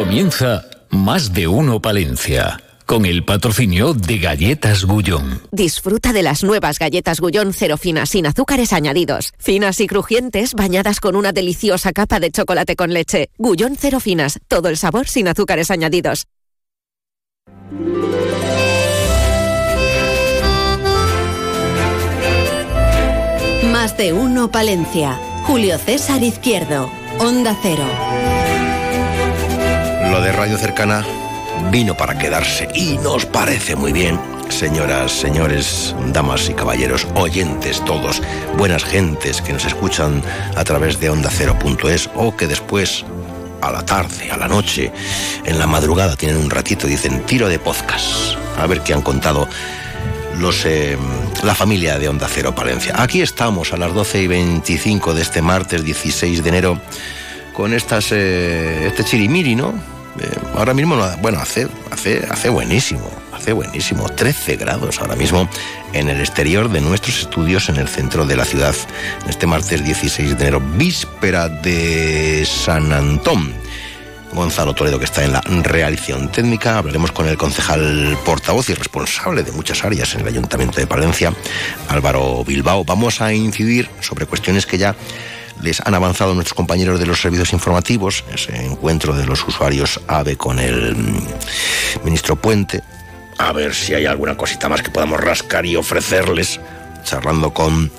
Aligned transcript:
Comienza 0.00 0.64
Más 0.88 1.34
de 1.34 1.46
Uno 1.46 1.82
Palencia 1.82 2.58
con 2.86 3.04
el 3.04 3.22
patrocinio 3.22 3.92
de 3.92 4.16
Galletas 4.16 4.86
Gullón. 4.86 5.42
Disfruta 5.52 6.14
de 6.14 6.22
las 6.22 6.42
nuevas 6.42 6.78
galletas 6.78 7.20
Gullón 7.20 7.52
cero 7.52 7.76
finas 7.76 8.08
sin 8.08 8.26
azúcares 8.26 8.72
añadidos. 8.72 9.34
Finas 9.38 9.78
y 9.78 9.86
crujientes, 9.86 10.54
bañadas 10.54 11.00
con 11.00 11.16
una 11.16 11.32
deliciosa 11.32 11.92
capa 11.92 12.18
de 12.18 12.30
chocolate 12.30 12.76
con 12.76 12.94
leche. 12.94 13.28
Gullón 13.36 13.76
cero 13.78 14.00
finas, 14.00 14.40
todo 14.48 14.70
el 14.70 14.78
sabor 14.78 15.06
sin 15.06 15.28
azúcares 15.28 15.70
añadidos. 15.70 16.26
Más 23.70 23.98
de 23.98 24.14
uno 24.14 24.50
Palencia. 24.50 25.20
Julio 25.44 25.76
César 25.76 26.22
Izquierdo. 26.22 26.90
Onda 27.18 27.54
Cero. 27.60 27.84
Lo 30.10 30.20
de 30.20 30.32
Radio 30.32 30.58
Cercana 30.58 31.06
vino 31.70 31.96
para 31.96 32.18
quedarse 32.18 32.68
y 32.74 32.98
nos 32.98 33.26
parece 33.26 33.76
muy 33.76 33.92
bien. 33.92 34.18
Señoras, 34.48 35.12
señores, 35.12 35.94
damas 36.08 36.48
y 36.48 36.54
caballeros, 36.54 37.06
oyentes 37.14 37.84
todos, 37.84 38.20
buenas 38.56 38.82
gentes 38.82 39.40
que 39.40 39.52
nos 39.52 39.64
escuchan 39.64 40.20
a 40.56 40.64
través 40.64 40.98
de 40.98 41.10
onda 41.10 41.28
ondacero.es 41.28 42.10
o 42.16 42.36
que 42.36 42.48
después, 42.48 43.04
a 43.60 43.70
la 43.70 43.86
tarde, 43.86 44.32
a 44.32 44.36
la 44.36 44.48
noche, 44.48 44.90
en 45.44 45.60
la 45.60 45.68
madrugada 45.68 46.16
tienen 46.16 46.38
un 46.38 46.50
ratito 46.50 46.88
dicen 46.88 47.24
tiro 47.24 47.48
de 47.48 47.60
podcast. 47.60 48.36
A 48.58 48.66
ver 48.66 48.80
qué 48.80 48.92
han 48.92 49.02
contado 49.02 49.46
los, 50.40 50.66
eh, 50.66 50.98
la 51.44 51.54
familia 51.54 52.00
de 52.00 52.08
Onda 52.08 52.26
Cero 52.28 52.52
Palencia. 52.52 53.00
Aquí 53.00 53.22
estamos 53.22 53.72
a 53.72 53.76
las 53.76 53.94
12 53.94 54.22
y 54.22 54.26
25 54.26 55.14
de 55.14 55.22
este 55.22 55.40
martes 55.40 55.84
16 55.84 56.42
de 56.42 56.48
enero 56.48 56.80
con 57.52 57.74
estas, 57.74 58.10
eh, 58.10 58.86
este 58.88 59.04
chirimiri, 59.04 59.54
¿no? 59.54 59.99
Eh, 60.18 60.36
ahora 60.56 60.74
mismo, 60.74 60.96
bueno, 61.22 61.38
hace, 61.38 61.68
hace, 61.90 62.26
hace 62.28 62.48
buenísimo, 62.48 63.10
hace 63.32 63.52
buenísimo. 63.52 64.08
13 64.08 64.56
grados 64.56 65.00
ahora 65.00 65.16
mismo 65.16 65.48
en 65.92 66.08
el 66.08 66.20
exterior 66.20 66.68
de 66.68 66.80
nuestros 66.80 67.20
estudios 67.20 67.68
en 67.68 67.76
el 67.76 67.88
centro 67.88 68.26
de 68.26 68.36
la 68.36 68.44
ciudad. 68.44 68.74
Este 69.28 69.46
martes 69.46 69.84
16 69.84 70.36
de 70.36 70.42
enero, 70.42 70.60
víspera 70.60 71.48
de 71.48 72.44
San 72.44 72.92
Antón. 72.92 73.54
Gonzalo 74.32 74.74
Toledo, 74.74 74.98
que 74.98 75.04
está 75.06 75.24
en 75.24 75.32
la 75.32 75.40
realización 75.40 76.30
técnica. 76.30 76.78
Hablaremos 76.78 77.10
con 77.10 77.26
el 77.26 77.36
concejal 77.36 78.16
portavoz 78.24 78.68
y 78.70 78.74
responsable 78.74 79.42
de 79.42 79.52
muchas 79.52 79.84
áreas 79.84 80.14
en 80.14 80.20
el 80.20 80.28
Ayuntamiento 80.28 80.80
de 80.80 80.86
Palencia, 80.86 81.32
Álvaro 81.88 82.44
Bilbao. 82.44 82.84
Vamos 82.84 83.20
a 83.20 83.32
incidir 83.32 83.90
sobre 84.00 84.26
cuestiones 84.26 84.66
que 84.66 84.78
ya 84.78 84.94
les 85.62 85.80
han 85.80 85.94
avanzado 85.94 86.34
nuestros 86.34 86.54
compañeros 86.54 86.98
de 86.98 87.06
los 87.06 87.20
servicios 87.20 87.52
informativos, 87.52 88.24
ese 88.32 88.56
encuentro 88.64 89.14
de 89.14 89.26
los 89.26 89.46
usuarios 89.46 90.00
AVE 90.06 90.36
con 90.36 90.58
el 90.58 90.96
mm, 90.96 92.04
ministro 92.04 92.36
Puente, 92.36 92.82
a 93.40 93.52
ver 93.52 93.74
si 93.74 93.94
hay 93.94 94.04
alguna 94.04 94.36
cosita 94.36 94.68
más 94.68 94.82
que 94.82 94.90
podamos 94.90 95.18
rascar 95.18 95.64
y 95.64 95.74
ofrecerles, 95.74 96.60
charlando 97.04 97.54
con 97.54 97.90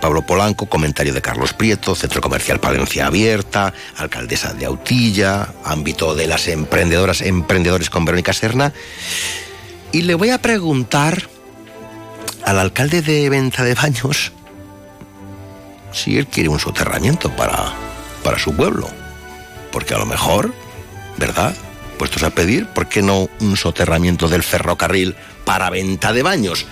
Pablo 0.00 0.22
Polanco, 0.22 0.64
comentario 0.66 1.12
de 1.12 1.20
Carlos 1.20 1.52
Prieto, 1.52 1.94
Centro 1.94 2.22
Comercial 2.22 2.58
Palencia 2.58 3.06
Abierta, 3.06 3.74
alcaldesa 3.98 4.54
de 4.54 4.64
Autilla, 4.64 5.48
ámbito 5.62 6.14
de 6.14 6.26
las 6.26 6.48
emprendedoras, 6.48 7.20
emprendedores 7.20 7.90
con 7.90 8.06
Verónica 8.06 8.32
Serna. 8.32 8.72
Y 9.92 10.02
le 10.02 10.14
voy 10.14 10.30
a 10.30 10.40
preguntar 10.40 11.28
al 12.46 12.58
alcalde 12.58 13.02
de 13.02 13.28
Venta 13.28 13.64
de 13.64 13.74
Baños 13.74 14.32
si 15.92 16.18
él 16.18 16.26
quiere 16.26 16.48
un 16.48 16.58
soterramiento 16.58 17.30
para, 17.36 17.72
para 18.22 18.38
su 18.38 18.54
pueblo. 18.54 18.88
Porque 19.70 19.94
a 19.94 19.98
lo 19.98 20.06
mejor, 20.06 20.54
¿verdad? 21.16 21.54
Puestos 21.98 22.22
a 22.22 22.30
pedir, 22.30 22.66
¿por 22.66 22.88
qué 22.88 23.02
no 23.02 23.28
un 23.40 23.56
soterramiento 23.56 24.28
del 24.28 24.42
ferrocarril 24.42 25.14
para 25.44 25.70
venta 25.70 26.12
de 26.12 26.22
baños? 26.22 26.66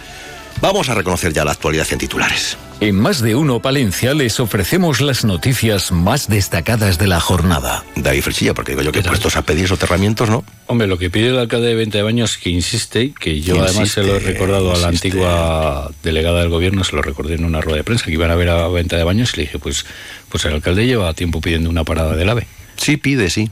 Vamos 0.60 0.90
a 0.90 0.94
reconocer 0.94 1.32
ya 1.32 1.42
la 1.42 1.52
actualidad 1.52 1.86
en 1.90 1.98
titulares. 1.98 2.58
En 2.80 2.94
Más 2.94 3.22
de 3.22 3.34
Uno 3.34 3.60
Palencia 3.60 4.12
les 4.12 4.40
ofrecemos 4.40 5.00
las 5.00 5.24
noticias 5.24 5.90
más 5.90 6.28
destacadas 6.28 6.98
de 6.98 7.06
la 7.06 7.18
jornada. 7.18 7.82
David 7.96 8.20
Frechilla, 8.20 8.52
porque 8.52 8.72
digo 8.72 8.82
yo 8.82 8.92
que 8.92 9.02
puestos 9.02 9.36
a 9.36 9.42
pedir 9.42 9.68
soterramientos, 9.68 10.28
¿no? 10.28 10.44
Hombre, 10.66 10.86
lo 10.86 10.98
que 10.98 11.08
pide 11.08 11.28
el 11.28 11.38
alcalde 11.38 11.68
de 11.68 11.74
Venta 11.76 11.96
de 11.96 12.04
Baños 12.04 12.36
que 12.36 12.50
insiste, 12.50 13.14
que 13.18 13.40
yo 13.40 13.62
además 13.62 13.90
se 13.90 14.02
lo 14.02 14.16
he 14.16 14.18
recordado 14.18 14.74
a 14.74 14.78
la 14.78 14.88
antigua 14.88 15.90
delegada 16.02 16.40
del 16.40 16.50
gobierno, 16.50 16.84
se 16.84 16.94
lo 16.94 17.00
recordé 17.00 17.34
en 17.34 17.44
una 17.44 17.62
rueda 17.62 17.78
de 17.78 17.84
prensa, 17.84 18.04
que 18.04 18.12
iban 18.12 18.30
a 18.30 18.34
ver 18.34 18.50
a 18.50 18.68
Venta 18.68 18.96
de 18.96 19.04
Baños 19.04 19.32
y 19.34 19.38
le 19.38 19.42
dije, 19.44 19.58
pues, 19.58 19.86
pues 20.28 20.44
el 20.44 20.52
alcalde 20.52 20.86
lleva 20.86 21.12
tiempo 21.14 21.40
pidiendo 21.40 21.70
una 21.70 21.84
parada 21.84 22.16
del 22.16 22.28
AVE. 22.28 22.46
Sí, 22.76 22.98
pide, 22.98 23.30
sí. 23.30 23.50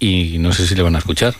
Y 0.00 0.38
no 0.38 0.52
sé 0.52 0.66
si 0.66 0.74
le 0.74 0.82
van 0.82 0.96
a 0.96 0.98
escuchar 0.98 1.34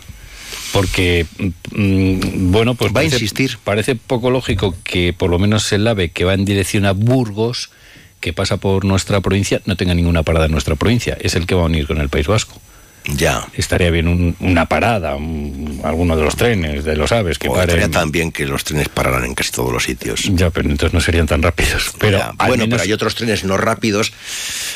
porque 0.73 1.25
mm, 1.71 2.51
bueno 2.51 2.75
pues 2.75 2.93
va 2.95 3.01
a 3.01 3.03
insistir. 3.03 3.57
parece 3.63 3.95
poco 3.95 4.29
lógico 4.29 4.75
que 4.83 5.13
por 5.13 5.29
lo 5.29 5.39
menos 5.39 5.71
el 5.71 5.87
AVE 5.87 6.09
que 6.09 6.25
va 6.25 6.33
en 6.33 6.45
dirección 6.45 6.85
a 6.85 6.91
Burgos 6.91 7.71
que 8.19 8.33
pasa 8.33 8.57
por 8.57 8.85
nuestra 8.85 9.21
provincia 9.21 9.61
no 9.65 9.75
tenga 9.75 9.93
ninguna 9.93 10.23
parada 10.23 10.45
en 10.45 10.51
nuestra 10.51 10.75
provincia. 10.75 11.17
Es 11.19 11.35
el 11.35 11.47
que 11.47 11.55
va 11.55 11.63
a 11.63 11.65
unir 11.65 11.87
con 11.87 11.97
el 11.99 12.09
País 12.09 12.27
Vasco 12.27 12.61
ya. 13.05 13.47
Estaría 13.53 13.89
bien 13.89 14.35
una 14.39 14.65
parada, 14.67 15.11
alguno 15.11 16.15
de 16.15 16.23
los 16.23 16.35
trenes, 16.35 16.83
de 16.83 16.95
los 16.95 17.11
aves 17.11 17.39
que 17.39 17.47
o 17.47 17.53
paren. 17.53 17.69
Estaría 17.69 17.91
también 17.91 18.31
que 18.31 18.45
los 18.45 18.63
trenes 18.63 18.89
pararan 18.89 19.25
en 19.25 19.33
casi 19.33 19.51
todos 19.51 19.71
los 19.71 19.83
sitios. 19.83 20.29
Ya, 20.33 20.49
pero 20.49 20.69
entonces 20.69 20.93
no 20.93 21.01
serían 21.01 21.27
tan 21.27 21.41
rápidos. 21.41 21.93
Pero 21.99 22.19
bueno, 22.47 22.65
pero 22.69 22.81
hay 22.81 22.93
otros 22.93 23.15
trenes 23.15 23.43
no 23.43 23.57
rápidos, 23.57 24.13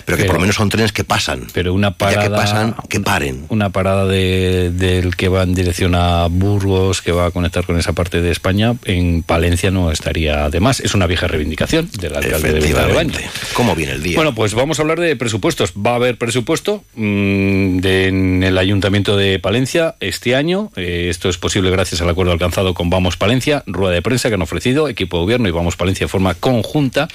pero 0.05 0.17
que 0.17 0.25
por 0.25 0.35
lo 0.35 0.41
menos 0.41 0.55
son 0.55 0.69
trenes 0.69 0.91
que 0.91 1.03
pasan. 1.03 1.47
Pero 1.53 1.73
una 1.73 1.91
parada. 1.91 2.23
que 2.23 2.29
pasan, 2.29 2.75
que 2.89 2.99
paren. 2.99 3.45
Una 3.49 3.69
parada 3.69 4.05
del 4.05 5.15
que 5.15 5.27
va 5.27 5.43
en 5.43 5.53
dirección 5.53 5.95
a 5.95 6.27
Burgos, 6.27 7.01
que 7.01 7.11
va 7.11 7.27
a 7.27 7.31
conectar 7.31 7.65
con 7.65 7.77
esa 7.77 7.93
parte 7.93 8.21
de 8.21 8.31
España, 8.31 8.75
en 8.85 9.23
Palencia 9.23 9.71
no 9.71 9.91
estaría 9.91 10.49
de 10.49 10.59
más. 10.59 10.79
Es 10.79 10.95
una 10.95 11.07
vieja 11.07 11.27
reivindicación 11.27 11.89
del 11.99 12.15
alcalde 12.15 12.53
de 12.53 12.73
Baños. 12.73 13.17
¿Cómo 13.53 13.75
viene 13.75 13.93
el 13.93 14.03
día? 14.03 14.15
Bueno, 14.15 14.33
pues 14.33 14.53
vamos 14.53 14.79
a 14.79 14.81
hablar 14.81 14.99
de 14.99 15.15
presupuestos. 15.15 15.73
Va 15.73 15.91
a 15.91 15.95
haber 15.95 16.17
presupuesto 16.17 16.83
mmm, 16.95 17.77
de 17.77 18.14
en 18.15 18.43
el 18.43 18.57
Ayuntamiento 18.57 19.17
de 19.17 19.39
Palencia 19.39 19.95
este 19.99 20.35
año. 20.35 20.71
Eh, 20.75 21.07
esto 21.09 21.29
es 21.29 21.37
posible 21.37 21.69
gracias 21.69 22.01
al 22.01 22.09
acuerdo 22.09 22.31
alcanzado 22.31 22.73
con 22.73 22.89
Vamos 22.89 23.17
Palencia, 23.17 23.63
rueda 23.67 23.93
de 23.93 24.01
prensa 24.01 24.29
que 24.29 24.35
han 24.35 24.41
ofrecido 24.41 24.87
equipo 24.87 25.17
de 25.17 25.23
gobierno 25.23 25.47
y 25.47 25.51
Vamos 25.51 25.75
Palencia 25.75 26.05
de 26.05 26.09
forma 26.09 26.33
conjunta. 26.33 27.07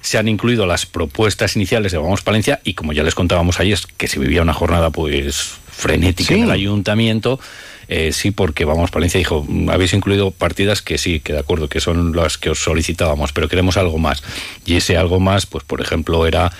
Se 0.00 0.18
han 0.18 0.28
incluido 0.28 0.66
las 0.66 0.86
propuestas 0.86 1.56
iniciales 1.56 1.92
de 1.92 1.98
Vamos 1.98 2.22
Palencia 2.22 2.60
y 2.64 2.74
como 2.74 2.92
ya 2.92 3.02
les 3.02 3.14
contábamos 3.14 3.58
ayer 3.58 3.78
que 3.96 4.06
se 4.06 4.20
vivía 4.20 4.42
una 4.42 4.54
jornada 4.54 4.90
pues 4.90 5.54
frenética 5.68 6.34
en 6.34 6.44
el 6.44 6.50
ayuntamiento. 6.50 7.40
Eh, 7.88 8.12
sí, 8.12 8.30
porque 8.30 8.64
vamos, 8.64 8.90
Palencia 8.90 9.18
dijo, 9.18 9.44
mm, 9.46 9.70
habéis 9.70 9.92
incluido 9.92 10.30
partidas 10.30 10.82
que 10.82 10.98
sí, 10.98 11.20
que 11.20 11.32
de 11.32 11.38
acuerdo, 11.38 11.68
que 11.68 11.80
son 11.80 12.14
las 12.14 12.38
que 12.38 12.50
os 12.50 12.58
solicitábamos, 12.58 13.32
pero 13.32 13.48
queremos 13.48 13.76
algo 13.76 13.98
más. 13.98 14.22
Y 14.64 14.76
ese 14.76 14.96
algo 14.96 15.20
más, 15.20 15.46
pues 15.46 15.64
por 15.64 15.80
ejemplo, 15.80 16.26
era 16.26 16.52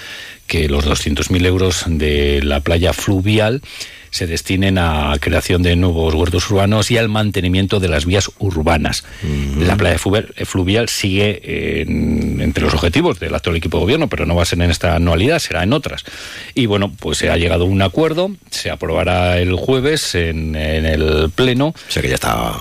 que 0.46 0.68
los 0.68 0.86
200.000 0.86 1.44
euros 1.46 1.84
de 1.86 2.40
la 2.42 2.60
playa 2.60 2.92
fluvial 2.92 3.62
se 4.10 4.26
destinen 4.26 4.78
a 4.78 5.14
creación 5.20 5.62
de 5.62 5.76
nuevos 5.76 6.14
huertos 6.14 6.50
urbanos 6.50 6.90
y 6.90 6.98
al 6.98 7.08
mantenimiento 7.08 7.80
de 7.80 7.88
las 7.88 8.06
vías 8.06 8.30
urbanas. 8.38 9.04
La 9.58 9.76
playa 9.76 9.98
fluvial 9.98 10.88
sigue 10.88 11.82
entre 11.82 12.64
los 12.64 12.74
objetivos 12.74 13.18
del 13.20 13.34
actual 13.34 13.56
equipo 13.56 13.78
de 13.78 13.82
gobierno, 13.82 14.08
pero 14.08 14.26
no 14.26 14.34
va 14.34 14.42
a 14.42 14.46
ser 14.46 14.60
en 14.60 14.70
esta 14.70 14.96
anualidad, 14.96 15.38
será 15.38 15.62
en 15.62 15.72
otras. 15.72 16.04
Y 16.54 16.66
bueno, 16.66 16.92
pues 16.98 17.18
se 17.18 17.30
ha 17.30 17.36
llegado 17.36 17.64
a 17.64 17.68
un 17.68 17.82
acuerdo, 17.82 18.30
se 18.50 18.70
aprobará 18.70 19.38
el 19.38 19.54
jueves 19.54 20.14
en, 20.14 20.54
el 20.56 21.30
Pleno. 21.34 21.68
O 21.68 21.74
sea 21.88 22.02
que 22.02 22.08
ya 22.08 22.14
está 22.14 22.54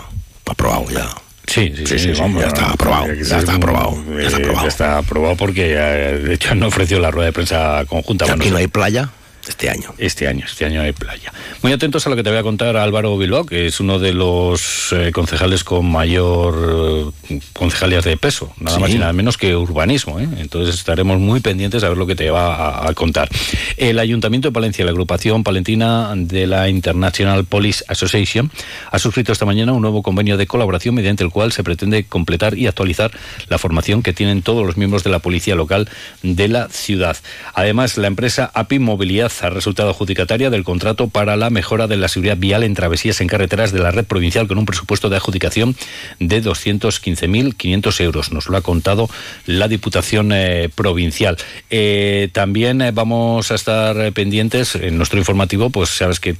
aprobado 0.45 0.85
ya. 0.91 1.09
Sí, 1.47 1.71
sí, 1.85 1.99
sí, 1.99 2.11
vamos, 2.17 2.41
ya 2.41 2.47
está 2.47 2.71
aprobado, 2.71 3.13
ya 3.13 3.37
está 3.37 3.55
aprobado, 3.55 4.03
ya 4.19 4.27
está 4.27 4.37
aprobado. 4.37 4.61
Ya 4.63 4.67
está 4.67 4.97
aprobado 4.97 5.35
porque 5.37 5.75
eh, 5.77 6.19
de 6.19 6.33
hecho 6.33 6.51
han 6.51 6.63
ofrecido 6.63 6.99
la 6.99 7.11
rueda 7.11 7.27
de 7.27 7.33
prensa 7.33 7.85
conjunta. 7.87 8.31
aquí 8.31 8.49
no 8.49 8.57
hay 8.57 8.67
playa. 8.67 9.09
Este 9.47 9.69
año. 9.69 9.93
Este 9.97 10.27
año, 10.27 10.45
este 10.45 10.65
año 10.65 10.81
hay 10.81 10.91
playa. 10.91 11.31
Muy 11.61 11.71
atentos 11.71 12.05
a 12.07 12.09
lo 12.09 12.15
que 12.15 12.23
te 12.23 12.29
voy 12.29 12.39
a 12.39 12.43
contar 12.43 12.77
Álvaro 12.77 13.15
Bilbao, 13.17 13.45
que 13.45 13.67
es 13.67 13.79
uno 13.79 13.99
de 13.99 14.13
los 14.13 14.91
eh, 14.91 15.11
concejales 15.11 15.63
con 15.63 15.89
mayor 15.89 17.13
eh, 17.29 17.39
concejalías 17.53 18.03
de 18.05 18.17
peso, 18.17 18.51
nada 18.59 18.79
más 18.79 18.89
y 18.89 18.97
nada 18.97 19.13
menos 19.13 19.37
que 19.37 19.55
urbanismo. 19.55 20.19
¿eh? 20.19 20.27
Entonces 20.37 20.75
estaremos 20.75 21.19
muy 21.19 21.41
pendientes 21.41 21.83
a 21.83 21.89
ver 21.89 21.97
lo 21.97 22.07
que 22.07 22.15
te 22.15 22.31
va 22.31 22.87
a, 22.87 22.93
contar. 22.93 23.29
El 23.77 23.99
Ayuntamiento 23.99 24.47
de 24.47 24.51
Palencia, 24.51 24.83
la 24.85 24.91
agrupación 24.91 25.43
palentina 25.43 26.13
de 26.15 26.47
la 26.47 26.69
International 26.69 27.45
Police 27.45 27.83
Association, 27.87 28.51
ha 28.91 28.99
suscrito 28.99 29.31
esta 29.31 29.45
mañana 29.45 29.73
un 29.73 29.81
nuevo 29.81 30.01
convenio 30.01 30.37
de 30.37 30.47
colaboración 30.47 30.95
mediante 30.95 31.23
el 31.23 31.29
cual 31.29 31.51
se 31.51 31.63
pretende 31.63 32.05
completar 32.05 32.57
y 32.57 32.67
actualizar 32.67 33.11
la 33.47 33.57
formación 33.57 34.01
que 34.01 34.13
tienen 34.13 34.41
todos 34.41 34.65
los 34.65 34.77
miembros 34.77 35.03
de 35.03 35.11
la 35.11 35.19
policía 35.19 35.55
local 35.55 35.89
de 36.23 36.47
la 36.47 36.69
ciudad. 36.69 37.17
Además, 37.53 37.97
la 37.97 38.07
empresa 38.07 38.49
API 38.53 38.79
Movilidad 38.79 39.31
ha 39.43 39.49
resultado 39.49 39.89
adjudicataria 39.89 40.49
del 40.49 40.63
contrato 40.63 41.07
para 41.07 41.35
la 41.35 41.49
mejora 41.49 41.87
de 41.87 41.97
la 41.97 42.07
seguridad 42.07 42.37
vial 42.37 42.63
en 42.63 42.73
travesías 42.73 43.21
en 43.21 43.27
carreteras 43.27 43.71
de 43.71 43.79
la 43.79 43.91
red 43.91 44.05
provincial 44.05 44.47
con 44.47 44.57
un 44.57 44.65
presupuesto 44.65 45.09
de 45.09 45.17
adjudicación 45.17 45.75
de 46.19 46.43
215.500 46.43 48.01
euros. 48.01 48.31
Nos 48.31 48.47
lo 48.49 48.57
ha 48.57 48.61
contado 48.61 49.09
la 49.45 49.67
Diputación 49.67 50.31
eh, 50.31 50.69
Provincial. 50.73 51.37
Eh, 51.69 52.29
también 52.33 52.81
eh, 52.81 52.91
vamos 52.91 53.51
a 53.51 53.55
estar 53.55 54.11
pendientes 54.13 54.75
en 54.75 54.97
nuestro 54.97 55.19
informativo, 55.19 55.69
pues 55.69 55.89
sabes 55.89 56.19
que 56.19 56.35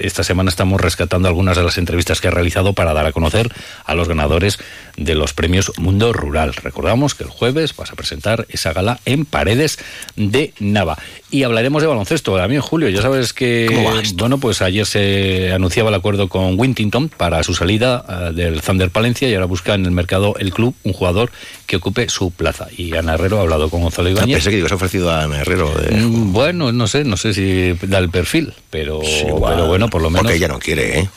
esta 0.00 0.24
semana 0.24 0.50
estamos 0.50 0.80
rescatando 0.80 1.28
algunas 1.28 1.56
de 1.56 1.64
las 1.64 1.78
entrevistas 1.78 2.20
que 2.20 2.28
ha 2.28 2.32
realizado 2.32 2.72
para 2.72 2.92
dar 2.92 3.06
a 3.06 3.12
conocer 3.12 3.52
a 3.84 3.94
los 3.94 4.08
ganadores 4.08 4.58
de 4.96 5.14
los 5.14 5.32
premios 5.32 5.72
Mundo 5.78 6.12
Rural. 6.12 6.54
Recordamos 6.54 7.14
que 7.14 7.24
el 7.24 7.30
jueves 7.30 7.74
vas 7.76 7.92
a 7.92 7.96
presentar 7.96 8.46
esa 8.48 8.72
gala 8.72 9.00
en 9.04 9.24
Paredes 9.24 9.78
de 10.16 10.52
Nava. 10.58 10.98
Y 11.32 11.44
hablaremos 11.44 11.80
de 11.80 11.88
baloncesto. 11.88 12.36
A 12.36 12.48
mí, 12.48 12.58
Julio, 12.60 12.88
ya 12.88 13.02
sabes 13.02 13.32
que, 13.32 13.68
bueno, 14.14 14.38
pues 14.38 14.62
ayer 14.62 14.84
se 14.84 15.52
anunciaba 15.52 15.88
el 15.90 15.94
acuerdo 15.94 16.28
con 16.28 16.58
Wintington 16.58 17.08
para 17.08 17.42
su 17.44 17.54
salida 17.54 18.04
eh, 18.08 18.32
del 18.34 18.60
Thunder 18.62 18.90
Palencia 18.90 19.28
y 19.28 19.34
ahora 19.34 19.46
busca 19.46 19.74
en 19.74 19.84
el 19.84 19.92
mercado 19.92 20.34
el 20.38 20.52
club 20.52 20.74
un 20.82 20.92
jugador 20.92 21.30
que 21.66 21.76
ocupe 21.76 22.08
su 22.08 22.32
plaza. 22.32 22.66
Y 22.76 22.96
Ana 22.96 23.14
Herrero 23.14 23.38
ha 23.38 23.42
hablado 23.42 23.70
con 23.70 23.82
Gonzalo 23.82 24.08
ah, 24.08 24.12
Ibáñez. 24.12 24.42
pensé 24.42 24.50
que 24.50 24.64
has 24.64 24.72
ofrecido 24.72 25.08
a 25.10 25.22
Ana 25.22 25.40
Herrero. 25.40 25.72
Mm, 25.92 26.32
bueno, 26.32 26.72
no 26.72 26.88
sé, 26.88 27.04
no 27.04 27.16
sé 27.16 27.32
si 27.32 27.74
da 27.86 27.98
el 27.98 28.10
perfil, 28.10 28.52
pero, 28.70 29.00
pero 29.00 29.66
bueno, 29.68 29.88
por 29.88 30.02
lo 30.02 30.10
menos. 30.10 30.24
Porque 30.24 30.36
ella 30.36 30.48
no 30.48 30.58
quiere, 30.58 30.98
¿eh? 30.98 31.08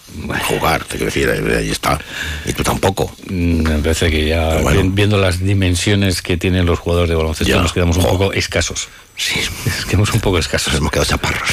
Jugar, 0.47 0.83
te 0.83 0.97
quiero 0.97 1.05
decir, 1.05 1.27
ahí 1.29 1.71
está. 1.71 1.99
Y 2.45 2.53
tú 2.53 2.61
tampoco. 2.63 3.11
Mm, 3.29 3.63
me 3.63 3.79
parece 3.79 4.11
que 4.11 4.27
ya, 4.27 4.61
viendo 4.85 5.17
las 5.17 5.39
dimensiones 5.39 6.21
que 6.21 6.37
tienen 6.37 6.67
los 6.67 6.77
jugadores 6.77 7.09
de 7.09 7.15
baloncesto, 7.15 7.59
nos 7.59 7.73
quedamos 7.73 7.97
un 7.97 8.03
poco 8.03 8.31
escasos. 8.31 8.89
Sí, 9.15 9.39
es 9.39 9.85
que 9.85 9.95
hemos 9.95 10.11
un 10.13 10.19
poco 10.19 10.39
escasos. 10.39 10.73
Hemos 10.73 10.91
quedado 10.91 11.05
chaparros. 11.05 11.49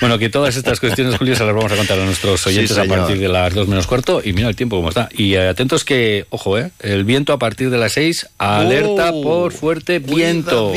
Bueno, 0.00 0.18
que 0.18 0.28
todas 0.28 0.56
estas 0.56 0.80
cuestiones, 0.80 1.16
Julio, 1.16 1.36
se 1.36 1.44
las 1.44 1.54
vamos 1.54 1.70
a 1.70 1.76
contar 1.76 2.00
a 2.00 2.04
nuestros 2.04 2.44
oyentes 2.46 2.76
a 2.76 2.84
partir 2.86 3.20
de 3.20 3.28
las 3.28 3.54
dos 3.54 3.68
menos 3.68 3.86
cuarto. 3.86 4.20
Y 4.24 4.32
mira 4.32 4.48
el 4.48 4.56
tiempo 4.56 4.74
cómo 4.74 4.88
está. 4.88 5.08
Y 5.12 5.34
eh, 5.34 5.48
atentos 5.48 5.84
que, 5.84 6.26
ojo, 6.30 6.58
eh, 6.58 6.72
el 6.80 7.04
viento 7.04 7.32
a 7.32 7.38
partir 7.38 7.70
de 7.70 7.78
las 7.78 7.92
seis, 7.92 8.26
alerta 8.36 9.10
oh, 9.12 9.22
por 9.22 9.52
fuerte 9.52 10.00
viento. 10.00 10.72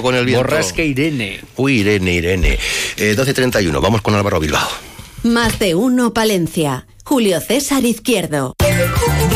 con 0.00 0.14
el 0.14 0.26
viento. 0.26 0.44
Borrasca 0.44 0.82
Irene. 0.82 1.40
Uy, 1.56 1.80
Irene, 1.80 2.12
Irene. 2.12 2.58
Eh, 2.96 3.16
12.31, 3.16 3.80
vamos 3.80 4.00
con 4.00 4.14
Álvaro 4.14 4.38
Bilbao. 4.38 4.87
Más 5.22 5.58
de 5.58 5.74
uno, 5.74 6.14
Palencia. 6.14 6.86
Julio 7.04 7.40
César 7.40 7.84
Izquierdo. 7.84 8.54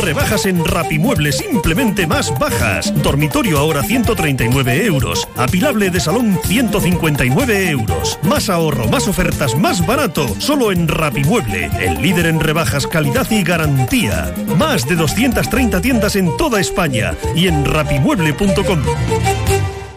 Rebajas 0.00 0.46
en 0.46 0.64
Rapimueble 0.64 1.32
simplemente 1.32 2.06
más 2.06 2.38
bajas. 2.38 2.93
Dormitorio 3.02 3.58
ahora 3.58 3.82
139 3.82 4.87
euros. 4.87 5.26
Apilable 5.37 5.90
de 5.90 5.99
salón 5.99 6.38
159 6.44 7.70
euros. 7.70 8.19
Más 8.23 8.49
ahorro, 8.49 8.87
más 8.88 9.08
ofertas, 9.08 9.56
más 9.56 9.84
barato. 9.84 10.29
Solo 10.38 10.70
en 10.70 10.87
Rapimueble, 10.87 11.70
el 11.81 12.00
líder 12.00 12.26
en 12.26 12.40
rebajas, 12.40 12.87
calidad 12.87 13.29
y 13.31 13.43
garantía. 13.43 14.32
Más 14.56 14.87
de 14.87 14.94
230 14.94 15.81
tiendas 15.81 16.14
en 16.14 16.37
toda 16.37 16.61
España 16.61 17.17
y 17.34 17.49
en 17.49 17.64
rapimueble.com. 17.64 18.82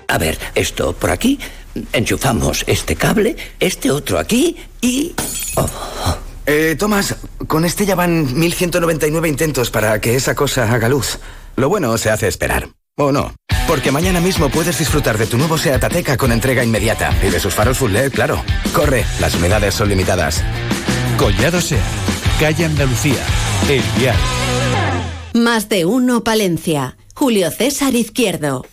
A 0.08 0.18
ver, 0.18 0.40
esto 0.56 0.94
por 0.94 1.12
aquí. 1.12 1.40
Enchufamos 1.92 2.64
este 2.68 2.96
cable, 2.96 3.36
este 3.60 3.92
otro 3.92 4.18
aquí 4.18 4.56
y... 4.86 5.16
Oh. 5.56 5.68
Eh, 6.46 6.76
Tomás, 6.78 7.16
con 7.48 7.66
este 7.66 7.86
ya 7.86 7.96
van 7.96 8.38
1199 8.40 9.28
intentos 9.28 9.72
para 9.72 10.00
que 10.00 10.16
esa 10.16 10.36
cosa 10.36 10.72
haga 10.72 10.90
luz. 10.90 11.20
Lo 11.56 11.70
bueno 11.70 11.98
se 11.98 12.12
hace 12.12 12.28
esperar. 12.28 12.70
¿O 12.98 13.12
no? 13.12 13.34
Porque 13.68 13.92
mañana 13.92 14.22
mismo 14.22 14.50
puedes 14.50 14.78
disfrutar 14.78 15.18
de 15.18 15.26
tu 15.26 15.38
nuevo 15.38 15.58
Seat 15.58 15.84
Ateca 15.84 16.18
con 16.18 16.32
entrega 16.32 16.64
inmediata. 16.64 17.12
Y 17.24 17.32
de 17.32 17.40
sus 17.40 17.54
faros 17.54 17.80
full 17.80 17.92
LED, 17.92 18.12
claro. 18.12 18.42
Corre, 18.74 19.04
las 19.20 19.34
unidades 19.36 19.74
son 19.74 19.90
limitadas. 19.90 20.44
Collado 21.18 21.60
Seat, 21.60 21.82
calle 22.40 22.66
Andalucía, 22.66 23.24
El 23.68 23.84
Vial. 23.98 24.16
Más 25.34 25.68
de 25.68 25.86
uno 25.86 26.24
Palencia. 26.24 26.96
Julio 27.16 27.50
César 27.50 27.96
Izquierdo. 27.96 28.66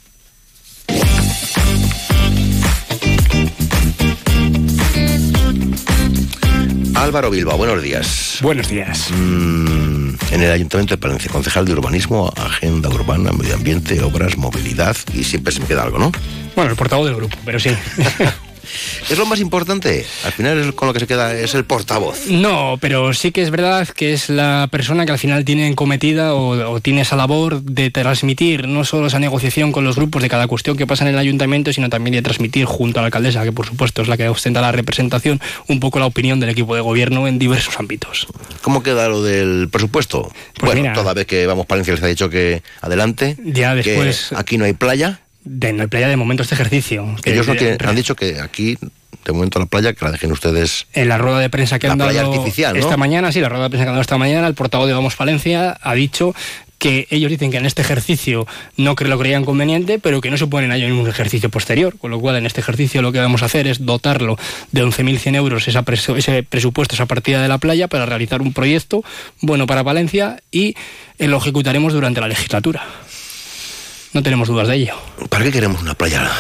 Álvaro 6.95 7.31
Bilbao, 7.31 7.57
buenos 7.57 7.83
días. 7.83 8.39
Buenos 8.43 8.69
días. 8.69 9.11
Mm, 9.11 10.15
en 10.31 10.43
el 10.43 10.51
Ayuntamiento 10.51 10.95
de 10.95 10.99
Palencia, 10.99 11.31
concejal 11.31 11.65
de 11.65 11.73
Urbanismo, 11.73 12.33
Agenda 12.37 12.89
Urbana, 12.89 13.33
Medio 13.33 13.55
Ambiente, 13.55 14.01
Obras, 14.03 14.37
Movilidad 14.37 14.97
y 15.15 15.25
siempre 15.25 15.53
se 15.53 15.61
me 15.61 15.67
queda 15.67 15.83
algo, 15.83 15.99
¿no? 15.99 16.13
Bueno, 16.55 16.71
el 16.71 16.77
portavoz 16.77 17.07
del 17.07 17.17
grupo, 17.17 17.37
pero 17.45 17.59
sí. 17.59 17.71
¿Es 19.09 19.19
lo 19.19 19.27
más 19.27 19.41
importante? 19.41 20.07
Al 20.25 20.33
final 20.33 20.59
es 20.59 20.73
con 20.73 20.89
lo 20.89 20.95
que 20.95 21.01
se 21.01 21.07
queda 21.07 21.35
es 21.35 21.55
el 21.55 21.65
portavoz. 21.65 22.27
No, 22.29 22.79
pero 22.81 23.13
sí 23.15 23.33
que 23.33 23.43
es 23.43 23.51
verdad 23.51 23.89
que 23.89 24.13
es 24.13 24.29
la 24.29 24.69
persona 24.71 25.07
que 25.07 25.13
al 25.13 25.19
final 25.19 25.45
tiene 25.45 25.75
cometida 25.75 26.35
o, 26.35 26.81
tiene 26.81 27.03
esa 27.03 27.17
labor 27.17 27.63
de 27.63 27.91
transmitir 27.91 28.69
no 28.69 28.85
solo 28.85 29.07
esa 29.07 29.19
negociación 29.19 29.73
con 29.73 29.85
los 29.85 29.97
grupos 29.97 30.23
de 30.23 30.29
cada 30.29 30.47
cuestión 30.47 30.77
que 30.77 30.87
pasa 30.87 31.05
en 31.05 31.15
el 31.15 31.19
ayuntamiento, 31.19 31.73
sino 31.73 31.89
también 31.89 32.15
de 32.15 32.23
transmitir 32.23 32.65
junto 32.67 32.99
a 32.99 33.03
la 33.03 33.07
alcaldesa, 33.07 33.45
que 33.45 33.53
por 33.53 33.67
supuesto 33.67 34.03
es 34.03 34.09
la 34.09 34.17
que 34.17 34.29
ostenta 34.29 34.61
la 34.61 34.73
representación, 34.73 35.41
un 35.69 35.81
poco 35.81 35.99
la 35.99 36.07
opinión 36.07 36.41
del 36.41 36.51
equipo 36.51 36.75
de 36.75 36.81
gobierno 36.81 37.27
en 37.27 37.39
diversos 37.39 37.79
ámbitos. 37.79 38.27
¿Cómo 38.61 38.83
queda 38.83 39.09
lo 39.09 39.23
del 39.23 39.69
presupuesto? 39.71 40.31
Pues 40.59 40.75
bueno, 40.75 40.93
toda 40.95 41.15
vez 41.15 41.27
que 41.27 41.47
vamos 41.47 41.67
Palencia 41.67 41.95
les 41.95 42.03
ha 42.03 42.07
dicho 42.07 42.31
que 42.31 42.63
adelante. 42.81 43.37
Ya 43.45 43.75
después. 43.75 44.33
aquí 44.33 44.59
no 44.59 44.65
hay 44.65 44.73
playa 44.73 45.22
de, 45.45 45.73
no 45.73 45.83
hay 45.83 45.89
playa 45.89 46.09
de 46.09 46.17
momento 46.17 46.43
este 46.43 46.55
ejercicio. 46.55 47.17
Ellos 47.25 47.47
no 47.47 47.55
tienen, 47.55 47.79
han 47.85 47.97
dicho 47.97 48.15
que 48.15 48.41
aquí 48.41 48.79
de 49.25 49.33
momento 49.33 49.59
la 49.59 49.67
playa, 49.67 49.93
que 49.93 50.05
la 50.05 50.11
dejen 50.11 50.33
ustedes. 50.33 50.87
En 50.93 51.09
la 51.09 51.19
rueda 51.19 51.39
de 51.39 51.51
prensa 51.51 51.79
que 51.79 51.87
han 51.87 51.99
dado 51.99 52.19
artificial, 52.19 52.77
esta 52.77 52.97
mañana, 52.97 53.31
sí, 53.33 53.41
la 53.41 53.49
rueda 53.49 53.65
de 53.65 53.71
prensa 53.71 53.85
que 53.85 53.89
han 53.89 53.95
dado 53.95 54.03
esta 54.03 54.19
mañana, 54.19 54.47
el 54.47 54.55
portavoz 54.55 54.89
de 54.89 54.95
Vamos 54.95 55.17
Palencia 55.17 55.79
ha 55.81 55.95
dicho 55.95 56.35
que 56.79 57.07
ellos 57.11 57.31
dicen 57.31 57.53
que 57.53 57.59
en 57.59 57.67
este 57.67 57.81
ejercicio 57.81 58.45
no 58.77 58.97
lo 58.99 59.19
creían 59.19 59.45
conveniente, 59.45 60.01
pero 60.01 60.21
que 60.21 60.33
no 60.33 60.37
se 60.37 60.49
ponen 60.49 60.73
a 60.73 60.77
ello 60.77 60.87
en 60.87 60.95
un 60.95 61.09
ejercicio 61.09 61.49
posterior, 61.49 61.97
con 61.97 62.11
lo 62.11 62.19
cual 62.19 62.35
en 62.35 62.45
este 62.45 62.61
ejercicio 62.61 63.03
lo 63.03 63.13
que 63.13 63.21
vamos 63.21 63.43
a 63.43 63.47
hacer 63.47 63.69
es 63.69 63.87
dotarlo 63.87 64.37
de 64.73 64.83
11.100 64.85 65.37
euros 65.37 65.69
esa 65.69 65.85
ese 65.87 66.43
presupuesto, 66.43 66.97
esa 66.97 67.07
partida 67.07 67.41
de 67.41 67.47
la 67.47 67.59
playa, 67.59 67.87
para 67.87 68.05
realizar 68.05 68.43
un 68.43 68.53
proyecto 68.53 69.05
bueno 69.41 69.69
para 69.69 69.85
Valencia 69.85 70.43
y 70.51 70.75
lo 71.19 71.37
ejecutaremos 71.37 71.93
durante 71.93 72.21
la 72.21 72.27
legislatura. 72.27 72.85
No 74.13 74.23
tenemos 74.23 74.49
dudas 74.49 74.69
de 74.69 74.77
ello. 74.77 74.95
¿Para 75.31 75.45
qué 75.45 75.53
queremos 75.53 75.81
una 75.81 75.95
playa? 75.95 76.31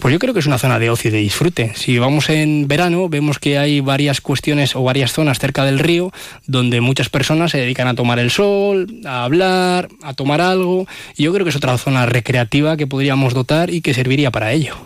Pues 0.00 0.12
yo 0.12 0.18
creo 0.18 0.32
que 0.32 0.40
es 0.40 0.46
una 0.46 0.58
zona 0.58 0.78
de 0.78 0.90
ocio 0.90 1.08
y 1.08 1.12
de 1.12 1.18
disfrute. 1.18 1.72
Si 1.74 1.98
vamos 1.98 2.30
en 2.30 2.68
verano, 2.68 3.08
vemos 3.08 3.38
que 3.38 3.58
hay 3.58 3.80
varias 3.80 4.20
cuestiones 4.20 4.76
o 4.76 4.82
varias 4.82 5.12
zonas 5.12 5.38
cerca 5.38 5.64
del 5.64 5.78
río 5.78 6.12
donde 6.46 6.80
muchas 6.80 7.08
personas 7.08 7.50
se 7.50 7.58
dedican 7.58 7.88
a 7.88 7.94
tomar 7.94 8.18
el 8.18 8.30
sol, 8.30 8.86
a 9.04 9.24
hablar, 9.24 9.88
a 10.02 10.14
tomar 10.14 10.40
algo. 10.40 10.86
Y 11.16 11.24
yo 11.24 11.32
creo 11.32 11.44
que 11.44 11.50
es 11.50 11.56
otra 11.56 11.76
zona 11.76 12.06
recreativa 12.06 12.76
que 12.76 12.86
podríamos 12.86 13.34
dotar 13.34 13.70
y 13.70 13.80
que 13.80 13.92
serviría 13.92 14.30
para 14.30 14.52
ello. 14.52 14.76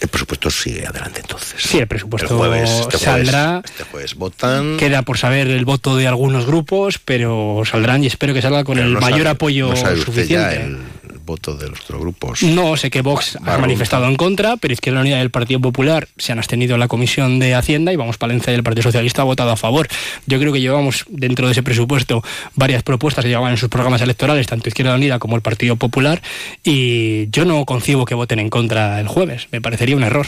El 0.00 0.08
presupuesto 0.08 0.50
sigue 0.50 0.86
adelante 0.86 1.20
entonces. 1.20 1.62
Sí, 1.62 1.78
el 1.78 1.86
presupuesto 1.86 2.54
este 2.54 2.98
saldrá. 2.98 3.62
este 3.64 3.84
jueves 3.84 4.14
votan. 4.14 4.76
Queda 4.76 5.02
por 5.02 5.16
saber 5.16 5.48
el 5.48 5.64
voto 5.64 5.96
de 5.96 6.06
algunos 6.06 6.44
grupos, 6.44 6.98
pero 6.98 7.62
saldrán 7.64 8.04
y 8.04 8.08
espero 8.08 8.34
que 8.34 8.42
salga 8.42 8.64
con 8.64 8.78
el 8.78 8.90
mayor 8.98 9.28
apoyo 9.28 9.74
suficiente 9.74 10.76
voto 11.24 11.54
de 11.54 11.68
los 11.68 11.80
otros 11.80 12.00
grupos. 12.00 12.42
No, 12.42 12.76
sé 12.76 12.90
que 12.90 13.02
Vox 13.02 13.38
ha 13.44 13.58
manifestado 13.58 14.06
en 14.06 14.16
contra, 14.16 14.56
pero 14.56 14.74
es 14.74 14.80
que 14.80 14.90
la 14.90 15.00
unidad 15.00 15.18
del 15.18 15.30
Partido 15.30 15.60
Popular 15.60 16.08
se 16.16 16.32
han 16.32 16.38
abstenido 16.38 16.74
en 16.74 16.80
la 16.80 16.88
Comisión 16.88 17.38
de 17.38 17.54
Hacienda 17.54 17.92
y 17.92 17.96
Vamos 17.96 18.18
Palencia 18.18 18.52
y 18.52 18.56
el 18.56 18.62
Partido 18.62 18.84
Socialista 18.84 19.22
ha 19.22 19.24
votado 19.24 19.50
a 19.50 19.56
favor. 19.56 19.88
Yo 20.26 20.38
creo 20.38 20.52
que 20.52 20.60
llevamos 20.60 21.04
dentro 21.08 21.46
de 21.46 21.52
ese 21.52 21.62
presupuesto 21.62 22.22
varias 22.54 22.82
propuestas 22.82 23.24
que 23.24 23.28
llevaban 23.28 23.52
en 23.52 23.58
sus 23.58 23.68
programas 23.68 24.00
electorales, 24.00 24.46
tanto 24.46 24.68
Izquierda 24.68 24.94
Unida 24.94 25.18
como 25.18 25.36
el 25.36 25.42
Partido 25.42 25.76
Popular, 25.76 26.22
y 26.64 27.28
yo 27.30 27.44
no 27.44 27.64
concibo 27.64 28.04
que 28.04 28.14
voten 28.14 28.38
en 28.38 28.50
contra 28.50 29.00
el 29.00 29.08
jueves. 29.08 29.48
Me 29.52 29.60
parecería 29.60 29.96
un 29.96 30.04
error. 30.04 30.26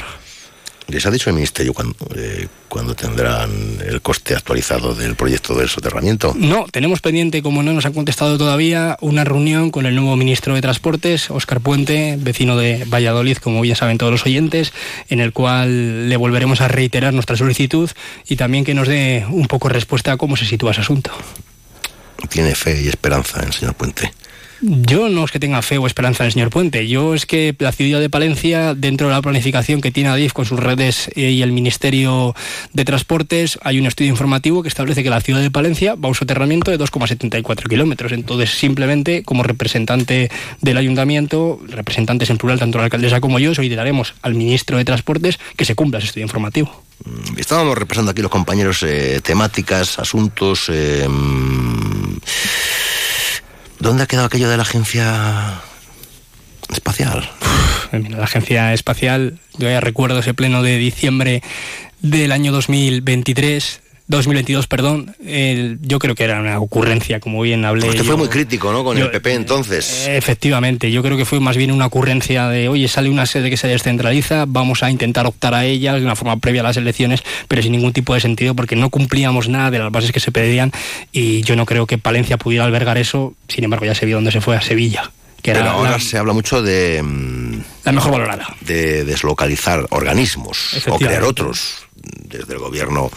¿Les 0.89 1.05
ha 1.05 1.11
dicho 1.11 1.29
el 1.29 1.35
Ministerio 1.35 1.75
eh, 2.17 2.49
cuándo, 2.67 2.95
tendrán 2.95 3.51
el 3.87 4.01
coste 4.01 4.35
actualizado 4.35 4.95
del 4.95 5.17
proyecto 5.17 5.55
del 5.55 5.69
soterramiento? 5.69 6.35
No, 6.35 6.65
tenemos 6.73 7.03
pendiente, 7.03 7.43
como 7.43 7.63
no 7.63 7.75
nos 7.75 7.85
han 7.85 7.93
contestado 7.93 8.39
todavía, 8.39 8.97
una 9.03 9.23
reunión 9.23 9.71
con 9.71 9.85
el 9.85 9.95
nuevo 9.95 10.17
ministro 10.17 10.55
de 10.55 10.63
Transportes, 10.63 11.31
Óscar 11.31 11.61
Puente, 11.61 12.17
vecino 12.19 12.57
de 12.57 12.87
Valladolid, 12.87 13.37
como 13.37 13.61
bien 13.61 13.77
saben 13.77 13.99
todos 13.99 14.13
los 14.13 14.25
oyentes, 14.25 14.73
en 15.11 15.21
el 15.21 15.35
cual 15.35 16.09
le 16.09 16.17
volveremos 16.17 16.63
a 16.63 16.69
reiterar 16.69 17.13
nuestra 17.13 17.37
solicitud 17.37 17.91
y 18.27 18.37
también 18.37 18.65
que 18.65 18.73
nos 18.73 18.89
dé 18.89 19.27
un 19.29 19.47
poco 19.47 19.69
respuesta 19.69 20.13
a 20.13 20.17
cómo 20.17 20.39
se 20.39 20.47
sitúa 20.47 20.71
ese 20.71 20.81
asunto. 20.81 21.11
Tiene 22.31 22.55
fe 22.55 22.81
y 22.83 22.89
esperanza 22.89 23.41
en 23.41 23.49
el 23.49 23.53
señor 23.53 23.75
Puente. 23.75 24.11
Yo 24.61 25.09
no 25.09 25.25
es 25.25 25.31
que 25.31 25.39
tenga 25.39 25.63
fe 25.63 25.79
o 25.79 25.87
esperanza 25.87 26.25
en 26.25 26.27
el 26.27 26.33
señor 26.33 26.51
Puente. 26.51 26.89
Yo 26.89 27.15
es 27.15 27.27
que 27.27 27.55
la 27.59 27.71
ciudad 27.71 28.01
de 28.01 28.11
Palencia, 28.11 28.75
dentro 28.75 29.09
de 29.09 29.15
la 29.15 29.23
planificación 29.23 29.81
que 29.81 29.93
tiene 29.93 30.09
Adif 30.09 30.33
con 30.33 30.47
sus 30.47 30.59
redes 30.59 31.11
eh, 31.15 31.31
y 31.31 31.43
el 31.43 31.53
Ministerio 31.53 32.35
de 32.73 32.85
Transportes, 32.85 33.59
hay 33.63 33.79
un 33.79 33.87
estudio 33.87 34.11
informativo 34.11 34.63
que 34.63 34.69
establece 34.69 35.03
que 35.03 35.11
la 35.11 35.21
ciudad 35.21 35.41
de 35.41 35.51
Palencia 35.51 35.95
va 35.95 36.07
a 36.07 36.09
un 36.09 36.15
soterramiento 36.15 36.71
de 36.71 36.79
2,74 36.79 37.69
kilómetros. 37.69 38.13
Entonces, 38.13 38.51
simplemente, 38.51 39.23
como 39.23 39.45
representante 39.45 40.31
del 40.61 40.77
ayuntamiento, 40.77 41.61
representantes 41.69 42.31
en 42.31 42.39
plural, 42.39 42.59
tanto 42.59 42.79
la 42.79 42.85
alcaldesa 42.85 43.21
como 43.21 43.39
yo, 43.39 43.55
solicitaremos 43.55 44.15
al 44.23 44.35
ministro 44.35 44.77
de 44.77 44.85
Transportes 44.85 45.39
que 45.57 45.65
se 45.65 45.77
cumpla 45.77 45.99
ese 45.99 46.09
estudio 46.09 46.25
informativo. 46.25 46.85
Mm, 47.05 47.39
estábamos 47.39 47.79
repasando 47.79 48.11
aquí 48.11 48.23
los 48.23 48.31
compañeros 48.31 48.83
eh, 48.83 49.21
temáticas, 49.23 49.99
asuntos. 49.99 50.67
Eh, 50.69 51.07
mm, 51.09 52.17
¿Dónde 53.81 54.03
ha 54.03 54.07
quedado 54.07 54.27
aquello 54.27 54.49
de 54.49 54.57
la 54.57 54.63
agencia 54.63 55.61
espacial? 56.71 57.31
la 57.93 58.25
agencia 58.25 58.73
espacial, 58.75 59.39
yo 59.57 59.69
ya 59.69 59.81
recuerdo 59.81 60.19
ese 60.19 60.35
pleno 60.35 60.63
de 60.63 60.77
diciembre 60.77 61.43
del 62.01 62.33
año 62.33 62.53
2023 62.53 63.81
2022, 64.09 64.67
perdón, 64.67 65.15
yo 65.81 65.99
creo 65.99 66.15
que 66.15 66.25
era 66.25 66.41
una 66.41 66.59
ocurrencia, 66.59 67.21
como 67.21 67.43
bien 67.43 67.65
hablé. 67.65 67.89
Usted 67.89 68.05
fue 68.05 68.17
muy 68.17 68.29
crítico, 68.29 68.73
¿no? 68.73 68.83
Con 68.83 68.99
el 68.99 69.11
PP 69.11 69.35
entonces. 69.35 70.07
Efectivamente, 70.09 70.91
yo 70.91 71.03
creo 71.03 71.17
que 71.17 71.25
fue 71.25 71.41
más 71.41 71.57
bien 71.57 71.71
una 71.71 71.87
ocurrencia 71.87 72.49
de, 72.49 72.69
oye, 72.69 72.89
sale 72.89 73.11
una 73.11 73.27
sede 73.27 73.51
que 73.51 73.57
se 73.57 73.69
descentraliza, 73.69 74.45
vamos 74.49 74.83
a 74.83 74.91
intentar 74.91 75.27
optar 75.27 75.55
a 75.55 75.65
ella 75.65 75.95
de 75.95 76.03
una 76.03 76.17
forma 76.17 76.39
previa 76.39 76.63
a 76.63 76.65
las 76.65 76.77
elecciones, 76.77 77.23
pero 77.49 77.63
sin 77.63 77.73
ningún 77.73 77.93
tipo 77.93 78.15
de 78.15 78.21
sentido, 78.21 78.55
porque 78.55 78.77
no 78.77 78.91
cumplíamos 78.91 79.49
nada 79.49 79.71
de 79.71 79.79
las 79.79 79.93
bases 79.93 80.13
que 80.13 80.21
se 80.21 80.33
pedían 80.33 80.73
y 81.13 81.43
yo 81.43 81.55
no 81.55 81.67
creo 81.67 81.87
que 81.87 81.99
Palencia 81.99 82.39
pudiera 82.39 82.65
albergar 82.65 82.99
eso, 82.99 83.35
sin 83.49 83.65
embargo 83.65 83.85
ya 83.85 83.95
se 83.95 84.07
vio 84.07 84.17
dónde 84.17 84.33
se 84.33 84.41
fue, 84.41 84.57
a 84.57 84.63
Sevilla. 84.63 85.11
Que 85.43 85.53
pero 85.53 85.71
ahora 85.71 86.01
se 86.01 86.19
habla 86.19 86.33
mucho 86.33 86.63
de... 86.63 87.03
Mm, 87.03 87.61
la 87.85 87.93
mejor 87.93 88.13
valorada. 88.13 88.57
De 88.61 89.05
deslocalizar 89.05 89.87
organismos 89.91 90.87
o 90.89 90.99
crear 90.99 91.23
otros 91.23 91.89
desde 91.95 92.55
el 92.55 92.59
gobierno 92.59 93.11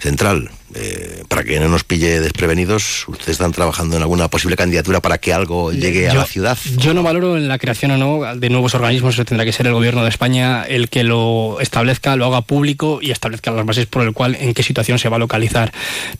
central. 0.00 0.50
Eh, 0.76 1.22
para 1.28 1.44
que 1.44 1.60
no 1.60 1.68
nos 1.68 1.84
pille 1.84 2.20
desprevenidos, 2.20 3.06
¿ustedes 3.06 3.30
están 3.30 3.52
trabajando 3.52 3.96
en 3.96 4.02
alguna 4.02 4.28
posible 4.28 4.56
candidatura 4.56 5.00
para 5.00 5.18
que 5.18 5.32
algo 5.32 5.72
llegue 5.72 6.08
a 6.08 6.14
la 6.14 6.24
ciudad? 6.24 6.58
Yo 6.76 6.94
no 6.94 7.02
valoro 7.02 7.36
en 7.36 7.46
la 7.46 7.58
creación 7.58 7.92
o 7.92 7.96
no 7.96 8.34
de 8.34 8.50
nuevos 8.50 8.74
organismos, 8.74 9.14
eso 9.14 9.24
tendrá 9.24 9.44
que 9.44 9.52
ser 9.52 9.68
el 9.68 9.72
gobierno 9.72 10.02
de 10.02 10.08
España 10.08 10.64
el 10.64 10.88
que 10.88 11.04
lo 11.04 11.60
establezca, 11.60 12.16
lo 12.16 12.26
haga 12.26 12.40
público 12.42 12.98
y 13.00 13.12
establezca 13.12 13.52
las 13.52 13.64
bases 13.64 13.86
por 13.86 14.02
el 14.02 14.12
cual, 14.12 14.36
en 14.40 14.52
qué 14.52 14.62
situación 14.62 14.98
se 14.98 15.08
va 15.08 15.16
a 15.16 15.20
localizar. 15.20 15.72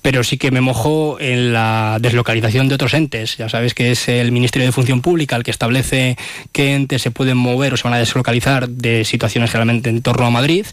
Pero 0.03 0.23
sí 0.23 0.39
que 0.39 0.53
me 0.53 0.61
mojo 0.61 1.19
en 1.19 1.53
la 1.53 1.99
deslocalización 2.01 2.69
de 2.69 2.77
otros 2.77 2.95
entes. 2.95 3.37
Ya 3.37 3.49
sabes 3.49 3.75
que 3.75 3.91
es 3.91 4.09
el 4.09 4.31
Ministerio 4.31 4.67
de 4.67 4.73
Función 4.73 5.01
Pública 5.01 5.35
el 5.37 5.43
que 5.43 5.51
establece 5.51 6.17
qué 6.53 6.75
entes 6.75 7.03
se 7.03 7.11
pueden 7.11 7.37
mover 7.37 7.75
o 7.75 7.77
se 7.77 7.85
van 7.85 7.95
a 7.95 7.99
deslocalizar 7.99 8.69
de 8.69 9.05
situaciones 9.05 9.51
generalmente 9.51 9.91
en 9.91 10.01
torno 10.03 10.27
a 10.27 10.31
Madrid 10.31 10.67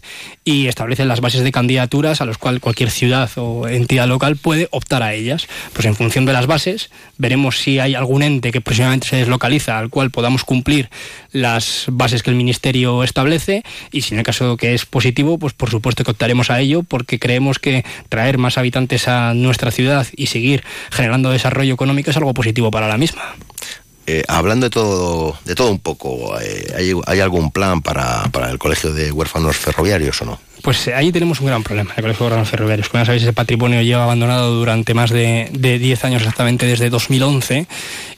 y 0.44 0.68
establece 0.68 1.04
las 1.04 1.20
bases 1.20 1.42
de 1.42 1.50
candidaturas 1.50 2.20
a 2.20 2.26
los 2.26 2.38
cuales 2.38 2.60
cualquier 2.60 2.90
ciudad 2.90 3.30
o 3.36 3.66
entidad 3.72 4.06
local 4.06 4.36
puede 4.36 4.68
optar 4.70 5.02
a 5.02 5.14
ellas. 5.14 5.46
Pues 5.72 5.86
en 5.86 5.96
función 5.96 6.24
de 6.24 6.32
las 6.32 6.46
bases, 6.46 6.90
veremos 7.18 7.58
si 7.58 7.78
hay 7.78 7.94
algún 7.94 8.22
ente 8.22 8.52
que 8.52 8.60
próximamente 8.60 9.08
se 9.08 9.16
deslocaliza 9.16 9.78
al 9.78 9.90
cual 9.90 10.10
podamos 10.10 10.44
cumplir 10.44 10.90
las 11.32 11.86
bases 11.88 12.22
que 12.22 12.30
el 12.30 12.36
Ministerio 12.36 13.02
establece 13.02 13.62
y 13.90 14.02
si 14.02 14.14
en 14.14 14.18
el 14.18 14.24
caso 14.24 14.56
que 14.56 14.74
es 14.74 14.86
positivo, 14.86 15.38
pues 15.38 15.52
por 15.52 15.70
supuesto 15.70 16.04
que 16.04 16.10
optaremos 16.10 16.50
a 16.50 16.60
ello 16.60 16.82
porque 16.82 17.18
creemos 17.18 17.58
que 17.58 17.84
traer 18.08 18.38
más 18.38 18.58
habitantes 18.58 19.08
a 19.08 19.34
nuestra 19.34 19.70
ciudad 19.70 20.06
y 20.16 20.26
seguir 20.26 20.64
generando 20.90 21.30
desarrollo 21.30 21.74
económico 21.74 22.10
es 22.10 22.16
algo 22.16 22.34
positivo 22.34 22.70
para 22.70 22.88
la 22.88 22.98
misma. 22.98 23.36
Eh, 24.06 24.24
hablando 24.26 24.66
de 24.66 24.70
todo, 24.70 25.38
de 25.44 25.54
todo 25.54 25.70
un 25.70 25.78
poco, 25.78 26.38
eh, 26.40 26.72
¿hay, 26.76 26.92
¿hay, 27.06 27.20
algún 27.20 27.52
plan 27.52 27.82
para, 27.82 28.24
para 28.32 28.50
el 28.50 28.58
Colegio 28.58 28.92
de 28.92 29.12
Huérfanos 29.12 29.56
Ferroviarios 29.56 30.20
o 30.22 30.24
no? 30.24 30.40
Pues 30.62 30.86
eh, 30.86 30.94
ahí 30.94 31.10
tenemos 31.10 31.40
un 31.40 31.48
gran 31.48 31.64
problema, 31.64 31.92
el 31.96 32.02
Colegio 32.02 32.24
de 32.24 32.26
Órganos 32.28 32.48
Ferroviarios. 32.48 32.88
Como 32.88 33.02
ya 33.02 33.06
sabéis, 33.06 33.24
ese 33.24 33.32
patrimonio 33.32 33.82
lleva 33.82 34.04
abandonado 34.04 34.54
durante 34.54 34.94
más 34.94 35.10
de, 35.10 35.48
de 35.52 35.80
10 35.80 36.04
años, 36.04 36.22
exactamente 36.22 36.66
desde 36.66 36.88
2011, 36.88 37.66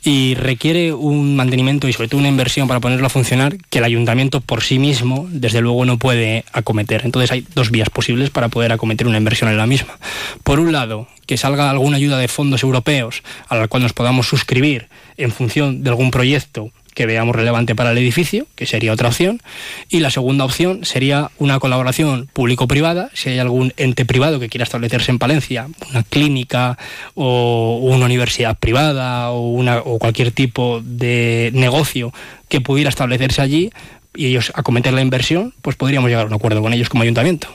y 0.04 0.34
requiere 0.34 0.92
un 0.92 1.36
mantenimiento 1.36 1.88
y 1.88 1.94
sobre 1.94 2.08
todo 2.08 2.20
una 2.20 2.28
inversión 2.28 2.68
para 2.68 2.80
ponerlo 2.80 3.06
a 3.06 3.10
funcionar 3.10 3.56
que 3.70 3.78
el 3.78 3.84
ayuntamiento 3.84 4.42
por 4.42 4.62
sí 4.62 4.78
mismo, 4.78 5.26
desde 5.30 5.62
luego, 5.62 5.86
no 5.86 5.98
puede 5.98 6.44
acometer. 6.52 7.02
Entonces 7.06 7.32
hay 7.32 7.46
dos 7.54 7.70
vías 7.70 7.88
posibles 7.88 8.28
para 8.28 8.48
poder 8.48 8.72
acometer 8.72 9.06
una 9.06 9.16
inversión 9.16 9.48
en 9.48 9.56
la 9.56 9.66
misma. 9.66 9.98
Por 10.42 10.60
un 10.60 10.70
lado, 10.70 11.08
que 11.26 11.38
salga 11.38 11.70
alguna 11.70 11.96
ayuda 11.96 12.18
de 12.18 12.28
fondos 12.28 12.62
europeos 12.62 13.22
a 13.48 13.56
la 13.56 13.68
cual 13.68 13.82
nos 13.82 13.94
podamos 13.94 14.28
suscribir 14.28 14.88
en 15.16 15.32
función 15.32 15.82
de 15.82 15.88
algún 15.88 16.10
proyecto 16.10 16.70
que 16.94 17.06
veamos 17.06 17.34
relevante 17.36 17.74
para 17.74 17.90
el 17.90 17.98
edificio, 17.98 18.46
que 18.54 18.66
sería 18.66 18.92
otra 18.92 19.08
opción. 19.08 19.40
Y 19.88 20.00
la 20.00 20.10
segunda 20.10 20.44
opción 20.44 20.84
sería 20.84 21.30
una 21.38 21.58
colaboración 21.58 22.28
público-privada, 22.32 23.10
si 23.12 23.30
hay 23.30 23.38
algún 23.38 23.72
ente 23.76 24.04
privado 24.04 24.40
que 24.40 24.48
quiera 24.48 24.64
establecerse 24.64 25.10
en 25.10 25.18
Palencia, 25.18 25.68
una 25.90 26.02
clínica 26.02 26.78
o 27.14 27.78
una 27.82 28.06
universidad 28.06 28.56
privada 28.58 29.30
o, 29.30 29.50
una, 29.50 29.78
o 29.78 29.98
cualquier 29.98 30.30
tipo 30.30 30.80
de 30.82 31.50
negocio 31.54 32.12
que 32.48 32.60
pudiera 32.60 32.88
establecerse 32.88 33.42
allí 33.42 33.70
y 34.14 34.26
ellos 34.26 34.52
acometer 34.54 34.92
la 34.92 35.02
inversión, 35.02 35.54
pues 35.60 35.76
podríamos 35.76 36.08
llegar 36.08 36.24
a 36.24 36.28
un 36.28 36.34
acuerdo 36.34 36.62
con 36.62 36.72
ellos 36.72 36.88
como 36.88 37.02
ayuntamiento. 37.02 37.48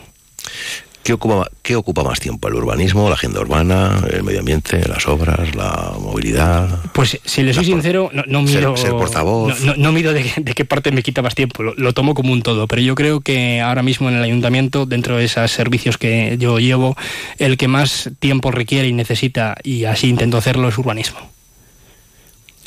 ¿Qué 1.04 1.14
ocupa, 1.14 1.50
¿Qué 1.62 1.76
ocupa 1.76 2.04
más 2.04 2.20
tiempo? 2.20 2.48
¿El 2.48 2.56
urbanismo, 2.56 3.08
la 3.10 3.16
agenda 3.16 3.40
urbana, 3.40 4.04
el 4.12 4.24
medio 4.24 4.40
ambiente, 4.40 4.88
las 4.88 5.08
obras, 5.08 5.56
la 5.56 5.94
movilidad? 6.00 6.68
Pues 6.94 7.20
si 7.24 7.42
le 7.42 7.54
soy 7.54 7.66
sincero, 7.66 8.10
no, 8.14 8.24
no 8.28 8.42
miro. 8.42 8.76
Ser, 8.78 8.92
portavoz. 8.92 9.60
No, 9.78 9.92
miro 9.92 10.14
de, 10.14 10.24
qué 10.24 10.66
parte 10.66 10.92
me 10.92 11.02
quita 11.02 11.22
más 11.22 11.36
tiempo, 11.36 11.64
lo, 11.64 11.94
tomo 11.94 12.14
como 12.14 12.34
un 12.34 12.42
todo. 12.42 12.68
Pero 12.68 12.82
yo 12.82 12.96
creo 12.96 13.22
que 13.22 13.62
ahora 13.62 13.82
mismo 13.82 14.10
en 14.10 14.16
el 14.16 14.24
ayuntamiento, 14.24 14.86
dentro 14.86 15.18
de 15.18 15.26
esos 15.26 15.52
servicios 15.52 15.98
que 15.98 16.38
yo 16.38 16.60
llevo, 16.60 16.96
el 17.38 17.58
que 17.58 17.68
más 17.68 18.12
tiempo 18.20 18.52
requiere 18.52 18.88
y 18.88 18.94
necesita, 18.94 19.56
y 19.64 19.86
así 19.86 20.10
intento 20.10 20.38
hacerlo, 20.38 20.68
es 20.68 20.78
urbanismo. 20.78 21.20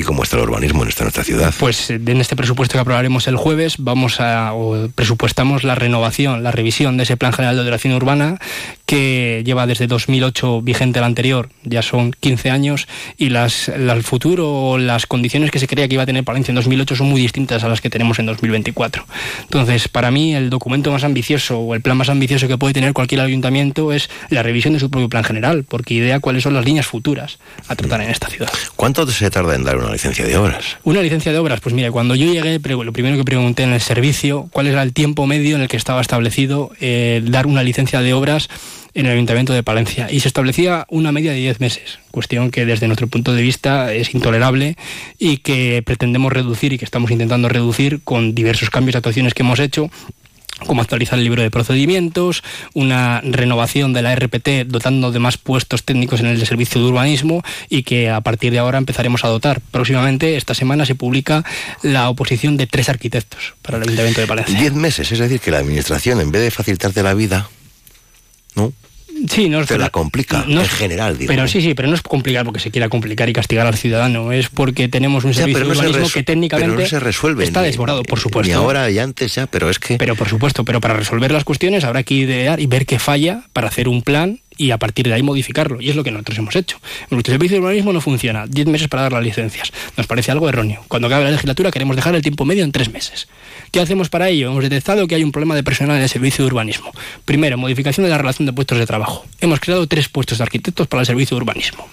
¿Y 0.02 0.04
cómo 0.04 0.24
está 0.24 0.36
el 0.36 0.42
urbanismo 0.42 0.82
en 0.82 0.88
esta 0.88 1.04
nuestra 1.04 1.22
ciudad? 1.22 1.54
Pues 1.60 1.88
en 1.88 2.20
este 2.20 2.34
presupuesto 2.34 2.72
que 2.72 2.80
aprobaremos 2.80 3.28
el 3.28 3.36
jueves 3.36 3.76
vamos 3.78 4.18
a 4.18 4.52
o 4.52 4.88
presupuestamos 4.88 5.62
la 5.62 5.76
renovación, 5.76 6.42
la 6.42 6.50
revisión 6.50 6.96
de 6.96 7.04
ese 7.04 7.16
Plan 7.16 7.32
General 7.32 7.54
de 7.54 7.60
Ordenación 7.60 7.94
Urbana 7.94 8.40
que 8.92 9.40
lleva 9.42 9.66
desde 9.66 9.86
2008 9.86 10.60
vigente 10.60 10.98
el 10.98 11.06
anterior, 11.06 11.48
ya 11.64 11.80
son 11.80 12.12
15 12.12 12.50
años, 12.50 12.88
y 13.16 13.30
las, 13.30 13.70
el 13.70 14.02
futuro 14.02 14.52
o 14.52 14.76
las 14.76 15.06
condiciones 15.06 15.50
que 15.50 15.58
se 15.58 15.66
creía 15.66 15.88
que 15.88 15.94
iba 15.94 16.02
a 16.02 16.06
tener 16.06 16.24
Palencia 16.24 16.52
en 16.52 16.56
2008 16.56 16.96
son 16.96 17.08
muy 17.08 17.18
distintas 17.18 17.64
a 17.64 17.70
las 17.70 17.80
que 17.80 17.88
tenemos 17.88 18.18
en 18.18 18.26
2024. 18.26 19.06
Entonces, 19.44 19.88
para 19.88 20.10
mí, 20.10 20.34
el 20.34 20.50
documento 20.50 20.92
más 20.92 21.04
ambicioso 21.04 21.58
o 21.58 21.74
el 21.74 21.80
plan 21.80 21.96
más 21.96 22.10
ambicioso 22.10 22.48
que 22.48 22.58
puede 22.58 22.74
tener 22.74 22.92
cualquier 22.92 23.22
ayuntamiento 23.22 23.94
es 23.94 24.10
la 24.28 24.42
revisión 24.42 24.74
de 24.74 24.80
su 24.80 24.90
propio 24.90 25.08
plan 25.08 25.24
general, 25.24 25.64
porque 25.66 25.94
idea 25.94 26.20
cuáles 26.20 26.42
son 26.42 26.52
las 26.52 26.66
líneas 26.66 26.86
futuras 26.86 27.38
a 27.68 27.76
tratar 27.76 28.02
en 28.02 28.10
esta 28.10 28.26
ciudad. 28.26 28.52
¿Cuánto 28.76 29.06
se 29.06 29.30
tarda 29.30 29.54
en 29.54 29.64
dar 29.64 29.78
una 29.78 29.90
licencia 29.90 30.26
de 30.26 30.36
obras? 30.36 30.76
Una 30.84 31.00
licencia 31.00 31.32
de 31.32 31.38
obras, 31.38 31.60
pues 31.60 31.74
mira, 31.74 31.90
cuando 31.90 32.14
yo 32.14 32.30
llegué, 32.30 32.60
lo 32.62 32.92
primero 32.92 33.16
que 33.16 33.24
pregunté 33.24 33.62
en 33.62 33.72
el 33.72 33.80
servicio, 33.80 34.50
cuál 34.52 34.66
era 34.66 34.82
el 34.82 34.92
tiempo 34.92 35.26
medio 35.26 35.56
en 35.56 35.62
el 35.62 35.68
que 35.68 35.78
estaba 35.78 36.02
establecido 36.02 36.72
eh, 36.78 37.22
dar 37.24 37.46
una 37.46 37.62
licencia 37.62 38.02
de 38.02 38.12
obras 38.12 38.50
en 38.94 39.06
el 39.06 39.12
Ayuntamiento 39.12 39.52
de 39.52 39.62
Palencia 39.62 40.10
y 40.10 40.20
se 40.20 40.28
establecía 40.28 40.86
una 40.88 41.12
media 41.12 41.32
de 41.32 41.38
10 41.38 41.60
meses, 41.60 41.98
cuestión 42.10 42.50
que 42.50 42.66
desde 42.66 42.86
nuestro 42.86 43.06
punto 43.06 43.32
de 43.34 43.42
vista 43.42 43.92
es 43.92 44.14
intolerable 44.14 44.76
y 45.18 45.38
que 45.38 45.82
pretendemos 45.84 46.32
reducir 46.32 46.72
y 46.72 46.78
que 46.78 46.84
estamos 46.84 47.10
intentando 47.10 47.48
reducir 47.48 48.02
con 48.02 48.34
diversos 48.34 48.70
cambios 48.70 48.92
de 48.92 48.98
actuaciones 48.98 49.34
que 49.34 49.42
hemos 49.42 49.58
hecho 49.58 49.90
como 50.66 50.82
actualizar 50.82 51.18
el 51.18 51.24
libro 51.24 51.42
de 51.42 51.50
procedimientos, 51.50 52.42
una 52.74 53.20
renovación 53.22 53.92
de 53.92 54.02
la 54.02 54.14
RPT 54.14 54.66
dotando 54.66 55.10
de 55.10 55.18
más 55.18 55.36
puestos 55.36 55.84
técnicos 55.84 56.20
en 56.20 56.26
el 56.26 56.46
servicio 56.46 56.80
de 56.80 56.88
urbanismo 56.88 57.42
y 57.68 57.82
que 57.82 58.10
a 58.10 58.20
partir 58.20 58.52
de 58.52 58.58
ahora 58.58 58.78
empezaremos 58.78 59.24
a 59.24 59.28
dotar. 59.28 59.60
Próximamente, 59.70 60.36
esta 60.36 60.54
semana, 60.54 60.86
se 60.86 60.94
publica 60.94 61.44
la 61.82 62.08
oposición 62.08 62.56
de 62.56 62.66
tres 62.66 62.88
arquitectos 62.88 63.54
para 63.62 63.78
el 63.78 63.84
Ayuntamiento 63.84 64.20
de 64.20 64.26
Palencia. 64.26 64.58
Diez 64.58 64.74
meses, 64.74 65.10
es 65.10 65.18
decir, 65.18 65.40
que 65.40 65.50
la 65.50 65.58
Administración, 65.58 66.20
en 66.20 66.30
vez 66.30 66.42
de 66.42 66.50
facilitarte 66.50 67.02
la 67.02 67.14
vida, 67.14 67.48
¿no? 68.54 68.72
Sí, 69.28 69.48
no, 69.48 69.64
te 69.64 69.78
la 69.78 69.90
complica, 69.90 70.44
en 70.46 70.64
general. 70.66 71.16
Pero 71.26 71.46
sí, 71.48 71.60
sí, 71.60 71.74
pero 71.74 71.88
no 71.88 71.94
es 71.94 72.02
complicar 72.02 72.44
porque 72.44 72.60
se 72.60 72.70
quiera 72.70 72.88
complicar 72.88 73.28
y 73.28 73.32
castigar 73.32 73.66
al 73.66 73.76
ciudadano, 73.76 74.32
es 74.32 74.48
porque 74.48 74.88
tenemos 74.88 75.24
un 75.24 75.34
servicio 75.34 75.64
de 75.64 75.70
urbanismo 75.70 76.08
que 76.08 76.22
técnicamente 76.22 76.86
se 76.86 77.00
resuelve, 77.00 77.44
está 77.44 77.62
desbordado, 77.62 78.02
por 78.02 78.18
supuesto. 78.18 78.48
Ni 78.48 78.52
ahora 78.52 78.90
y 78.90 78.98
antes 78.98 79.34
ya, 79.34 79.46
pero 79.46 79.70
es 79.70 79.78
que... 79.78 79.96
Pero 79.96 80.16
por 80.16 80.28
supuesto, 80.28 80.64
pero 80.64 80.80
para 80.80 80.94
resolver 80.94 81.30
las 81.32 81.44
cuestiones 81.44 81.84
habrá 81.84 82.02
que 82.02 82.14
idear 82.14 82.60
y 82.60 82.66
ver 82.66 82.86
qué 82.86 82.98
falla 82.98 83.42
para 83.52 83.68
hacer 83.68 83.88
un 83.88 84.02
plan 84.02 84.40
y 84.56 84.70
a 84.70 84.78
partir 84.78 85.06
de 85.06 85.14
ahí 85.14 85.22
modificarlo. 85.22 85.80
Y 85.80 85.90
es 85.90 85.96
lo 85.96 86.04
que 86.04 86.10
nosotros 86.10 86.38
hemos 86.38 86.56
hecho. 86.56 86.78
El 87.10 87.22
servicio 87.24 87.56
de 87.56 87.62
urbanismo 87.62 87.92
no 87.92 88.00
funciona. 88.00 88.46
Diez 88.46 88.66
meses 88.66 88.88
para 88.88 89.02
dar 89.02 89.12
las 89.12 89.24
licencias. 89.24 89.72
Nos 89.96 90.06
parece 90.06 90.30
algo 90.30 90.48
erróneo. 90.48 90.84
Cuando 90.88 91.08
acabe 91.08 91.24
la 91.24 91.30
legislatura 91.30 91.70
queremos 91.70 91.96
dejar 91.96 92.14
el 92.14 92.22
tiempo 92.22 92.44
medio 92.44 92.64
en 92.64 92.72
tres 92.72 92.92
meses. 92.92 93.28
¿Qué 93.70 93.80
hacemos 93.80 94.08
para 94.08 94.28
ello? 94.28 94.50
Hemos 94.50 94.62
detectado 94.62 95.06
que 95.06 95.14
hay 95.14 95.24
un 95.24 95.32
problema 95.32 95.54
de 95.54 95.62
personal 95.62 95.96
en 95.96 96.02
el 96.02 96.08
servicio 96.08 96.44
de 96.44 96.50
urbanismo. 96.50 96.92
Primero, 97.24 97.56
modificación 97.56 98.04
de 98.04 98.10
la 98.10 98.18
relación 98.18 98.46
de 98.46 98.52
puestos 98.52 98.78
de 98.78 98.86
trabajo. 98.86 99.24
Hemos 99.40 99.60
creado 99.60 99.86
tres 99.86 100.08
puestos 100.08 100.38
de 100.38 100.44
arquitectos 100.44 100.86
para 100.86 101.00
el 101.00 101.06
servicio 101.06 101.36
de 101.36 101.42
urbanismo. 101.42 101.88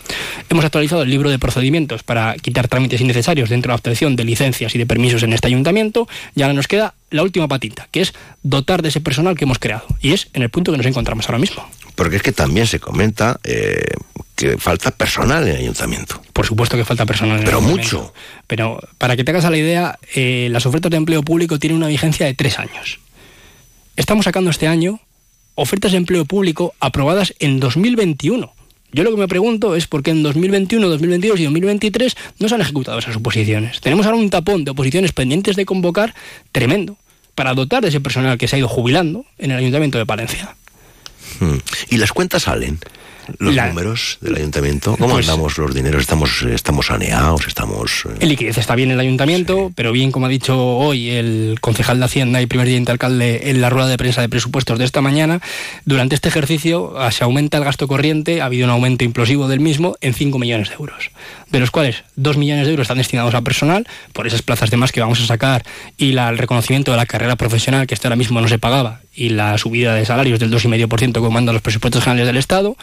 Hemos 0.50 0.66
actualizado 0.66 1.04
el 1.04 1.10
libro 1.10 1.30
de 1.30 1.40
procedimientos 1.40 2.04
para 2.04 2.36
quitar 2.36 2.68
trámites 2.68 3.02
innecesarios 3.02 3.50
dentro 3.50 3.70
de 3.70 3.74
la 3.74 3.76
obtención 3.78 4.16
de 4.16 4.24
licencias 4.24 4.76
y 4.76 4.78
de 4.78 4.86
permisos 4.86 5.24
en 5.24 5.34
este 5.34 5.48
ayuntamiento. 5.48 6.08
Y 6.36 6.42
ahora 6.42 6.54
nos 6.54 6.68
queda 6.68 6.96
la 7.12 7.24
última 7.24 7.48
patita, 7.48 7.88
que 7.92 8.02
es 8.02 8.14
dotar 8.44 8.82
de 8.82 8.90
ese 8.90 9.02
personal 9.02 9.36
que 9.36 9.46
hemos 9.46 9.60
creado. 9.60 9.86
Y 10.02 10.12
es 10.12 10.28
en 10.34 10.44
el 10.44 10.50
punto 10.50 10.72
que 10.72 10.78
nos 10.78 10.86
encontramos 10.86 11.28
ahora 11.28 11.40
mismo. 11.40 11.66
Porque 12.00 12.16
es 12.16 12.22
que 12.22 12.32
también 12.32 12.66
se 12.66 12.80
comenta 12.80 13.42
eh, 13.44 13.84
que 14.38 14.58
falta 14.58 14.90
personal 14.92 15.44
en 15.44 15.50
el 15.50 15.60
ayuntamiento. 15.64 16.22
Por 16.32 16.46
supuesto 16.46 16.78
que 16.78 16.86
falta 16.86 17.06
personal 17.06 17.40
en 17.40 17.44
Pero 17.44 17.58
el 17.58 17.66
ayuntamiento. 17.66 17.98
mucho. 17.98 18.14
Pero 18.48 18.80
para 18.98 19.18
que 19.18 19.26
te 19.26 19.32
hagas 19.32 19.44
a 19.44 19.50
la 19.50 19.58
idea, 19.58 20.00
eh, 20.16 20.48
las 20.50 20.66
ofertas 20.66 20.92
de 20.92 20.96
empleo 20.96 21.24
público 21.24 21.60
tienen 21.60 21.76
una 21.76 21.88
vigencia 21.88 22.26
de 22.26 22.34
tres 22.34 22.58
años. 22.58 23.02
Estamos 23.98 24.24
sacando 24.24 24.50
este 24.50 24.66
año 24.66 25.02
ofertas 25.56 25.92
de 25.92 25.98
empleo 25.98 26.24
público 26.24 26.74
aprobadas 26.80 27.34
en 27.40 27.60
2021. 27.60 28.54
Yo 28.94 29.04
lo 29.04 29.12
que 29.12 29.18
me 29.18 29.28
pregunto 29.28 29.76
es 29.76 29.86
por 29.86 30.02
qué 30.02 30.12
en 30.12 30.24
2021, 30.24 30.88
2022 30.88 31.38
y 31.42 31.44
2023 31.44 32.16
no 32.40 32.48
se 32.48 32.56
han 32.56 32.62
ejecutado 32.62 33.00
esas 33.00 33.18
oposiciones. 33.18 33.82
Tenemos 33.82 34.06
ahora 34.06 34.20
un 34.20 34.30
tapón 34.30 34.64
de 34.64 34.72
oposiciones 34.72 35.12
pendientes 35.12 35.58
de 35.58 35.66
convocar 35.66 36.16
tremendo 36.54 36.96
para 37.36 37.54
dotar 37.54 37.82
de 37.82 37.90
ese 37.90 38.02
personal 38.02 38.38
que 38.38 38.48
se 38.48 38.56
ha 38.56 38.60
ido 38.60 38.68
jubilando 38.68 39.26
en 39.38 39.52
el 39.52 39.58
Ayuntamiento 39.58 39.98
de 39.98 40.06
Palencia. 40.06 40.56
Hmm. 41.40 41.58
¿Y 41.90 41.98
las 41.98 42.12
cuentas 42.12 42.44
salen? 42.44 42.80
Los 43.38 43.54
La- 43.54 43.68
números 43.68 44.18
del 44.22 44.38
ayuntamiento. 44.38 44.96
¿Cómo 44.98 45.14
Pues- 45.14 45.30
andamos 45.30 45.56
los 45.60 45.76
dineros? 45.76 46.02
¿Estamos, 46.02 46.42
estamos 46.42 46.88
saneados? 46.88 47.46
¿Estamos...? 47.46 48.06
eh, 48.10 48.16
En 48.22 48.30
liquidez 48.30 48.58
está 48.58 48.74
bien 48.74 48.90
el 48.90 49.00
ayuntamiento, 49.00 49.72
pero 49.76 49.92
bien, 49.92 50.12
como 50.12 50.26
ha 50.26 50.30
dicho 50.30 50.58
hoy 50.60 51.12
el 51.12 51.60
concejal 51.62 52.00
de 52.00 52.06
Hacienda 52.06 52.42
y 52.42 52.48
primer 52.48 52.66
teniente 52.66 52.92
alcalde 52.92 53.52
en 53.52 53.62
la 53.62 53.70
rueda 53.70 53.88
de 53.88 53.98
prensa 54.00 54.22
de 54.22 54.30
presupuestos 54.30 54.80
de 54.80 54.86
esta 54.86 55.02
mañana, 55.02 55.42
durante 55.86 56.16
este 56.16 56.28
ejercicio 56.30 56.96
ah, 56.98 57.12
se 57.12 57.24
aumenta 57.24 57.60
el 57.60 57.64
gasto 57.66 57.88
corriente, 57.88 58.42
ha 58.42 58.46
habido 58.46 58.66
un 58.66 58.72
aumento 58.72 59.04
implosivo 59.06 59.48
del 59.48 59.60
mismo 59.60 59.96
en 60.02 60.16
5 60.16 60.40
millones 60.40 60.70
de 60.70 60.76
euros, 60.76 61.12
de 61.52 61.60
los 61.60 61.70
cuales 61.70 62.04
2 62.16 62.36
millones 62.36 62.66
de 62.66 62.72
euros 62.72 62.86
están 62.86 62.98
destinados 62.98 63.36
a 63.36 63.42
personal, 63.44 63.86
por 64.12 64.26
esas 64.26 64.42
plazas 64.42 64.72
de 64.72 64.78
más 64.78 64.92
que 64.92 65.02
vamos 65.02 65.22
a 65.22 65.28
sacar, 65.28 65.64
y 66.00 66.14
la- 66.14 66.30
el 66.30 66.40
reconocimiento 66.40 66.90
de 66.90 66.98
la 66.98 67.06
carrera 67.06 67.36
profesional, 67.36 67.86
que 67.86 67.94
hasta 67.94 68.08
ahora 68.08 68.16
mismo 68.16 68.42
no 68.42 68.48
se 68.48 68.58
pagaba, 68.58 69.02
y 69.20 69.30
la 69.30 69.58
subida 69.58 69.96
de 69.96 70.06
salarios 70.06 70.40
del 70.40 70.50
2,5% 70.50 71.22
que 71.22 71.30
mandan 71.30 71.54
los 71.54 71.62
presupuestos 71.62 72.04
generales 72.04 72.28
del 72.28 72.38
Estado, 72.38 72.78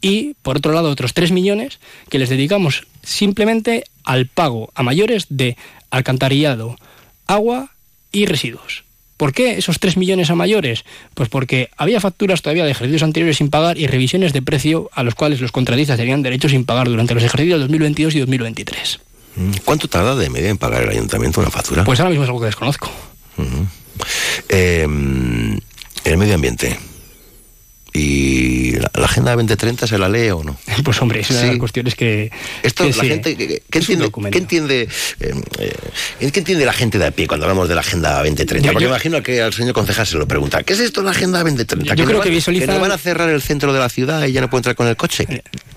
y 0.00 0.34
por 0.40 0.56
otro 0.56 0.72
lado 0.72 0.88
otros 0.88 1.12
3 1.12 1.32
millones 1.32 1.80
que 2.08 2.18
les 2.18 2.30
dedicamos 2.30 2.86
simplemente 3.02 3.84
al 4.02 4.26
pago 4.26 4.72
a 4.74 4.82
mayores 4.82 5.26
de 5.28 5.58
alcantarillado, 5.90 6.78
agua 7.26 7.72
y 8.10 8.24
residuos. 8.24 8.84
¿Por 9.18 9.34
qué 9.34 9.58
esos 9.58 9.78
3 9.80 9.98
millones 9.98 10.30
a 10.30 10.34
mayores? 10.34 10.84
Pues 11.12 11.28
porque 11.28 11.68
había 11.76 12.00
facturas 12.00 12.40
todavía 12.40 12.64
de 12.64 12.70
ejercicios 12.70 13.02
anteriores 13.02 13.36
sin 13.36 13.50
pagar 13.50 13.76
y 13.76 13.86
revisiones 13.86 14.32
de 14.32 14.40
precio 14.40 14.88
a 14.94 15.02
los 15.02 15.14
cuales 15.14 15.42
los 15.42 15.52
contratistas 15.52 15.98
tenían 15.98 16.22
derecho 16.22 16.48
sin 16.48 16.64
pagar 16.64 16.88
durante 16.88 17.12
los 17.12 17.22
ejercicios 17.22 17.60
2022 17.60 18.14
y 18.14 18.20
2023. 18.20 19.00
Mm, 19.36 19.50
¿Cuánto 19.66 19.88
tarda 19.88 20.16
de 20.16 20.30
media 20.30 20.48
en 20.48 20.56
pagar 20.56 20.84
el 20.84 20.88
ayuntamiento 20.88 21.40
una 21.42 21.50
factura? 21.50 21.84
Pues 21.84 22.00
ahora 22.00 22.10
mismo 22.10 22.24
es 22.24 22.28
algo 22.30 22.40
que 22.40 22.46
desconozco. 22.46 22.90
Eh, 24.48 24.88
el 26.04 26.16
medio 26.18 26.34
ambiente. 26.34 26.78
¿Y 27.94 28.72
la, 28.78 28.90
la 28.94 29.04
Agenda 29.04 29.32
2030 29.32 29.86
se 29.86 29.98
la 29.98 30.08
lee 30.08 30.30
o 30.30 30.42
no? 30.42 30.56
Pues 30.82 31.00
hombre, 31.02 31.20
es 31.20 31.28
una 31.30 31.40
de 31.40 31.44
Sí. 31.44 31.50
las 31.50 31.58
cuestiones 31.58 31.94
que... 31.94 32.30
Esto, 32.62 32.84
que 32.84 32.90
la 32.90 33.02
sí, 33.02 33.08
gente, 33.08 33.36
¿qué, 33.36 33.78
entiende, 33.78 34.10
qué 34.30 34.38
entiende, 34.38 34.88
eh, 35.20 35.34
eh, 35.58 36.30
qué 36.32 36.38
entiende 36.40 36.64
la 36.64 36.72
gente 36.72 36.98
de 36.98 37.06
a 37.06 37.10
pie 37.10 37.26
cuando 37.26 37.44
hablamos 37.44 37.68
de 37.68 37.74
la 37.74 37.82
Agenda 37.82 38.16
2030? 38.24 38.66
Yo- 38.66 38.72
Porque 38.72 38.84
yo- 38.84 38.88
me 38.88 38.94
imagino 38.96 39.22
que 39.22 39.42
al 39.42 39.52
señor 39.52 39.74
concejal 39.74 40.06
se 40.06 40.16
lo 40.16 40.26
pregunta. 40.26 40.62
¿Qué 40.62 40.72
es 40.72 40.80
esto 40.80 41.02
la 41.02 41.10
Agenda 41.10 41.40
2030? 41.40 41.94
Yo 41.94 41.94
¿Que 41.94 42.04
creo 42.10 42.22
que 42.22 42.28
van- 42.30 42.36
visualiza- 42.38 42.64
¿Que 42.66 42.72
nos 42.72 42.80
van 42.80 42.92
a 42.92 42.98
cerrar 42.98 43.28
el 43.28 43.42
centro 43.42 43.74
de 43.74 43.78
la 43.78 43.90
ciudad 43.90 44.24
y 44.26 44.32
ya 44.32 44.40
no 44.40 44.48
puede 44.48 44.60
entrar 44.60 44.74
con 44.74 44.88
el 44.88 44.96
coche? 44.96 45.26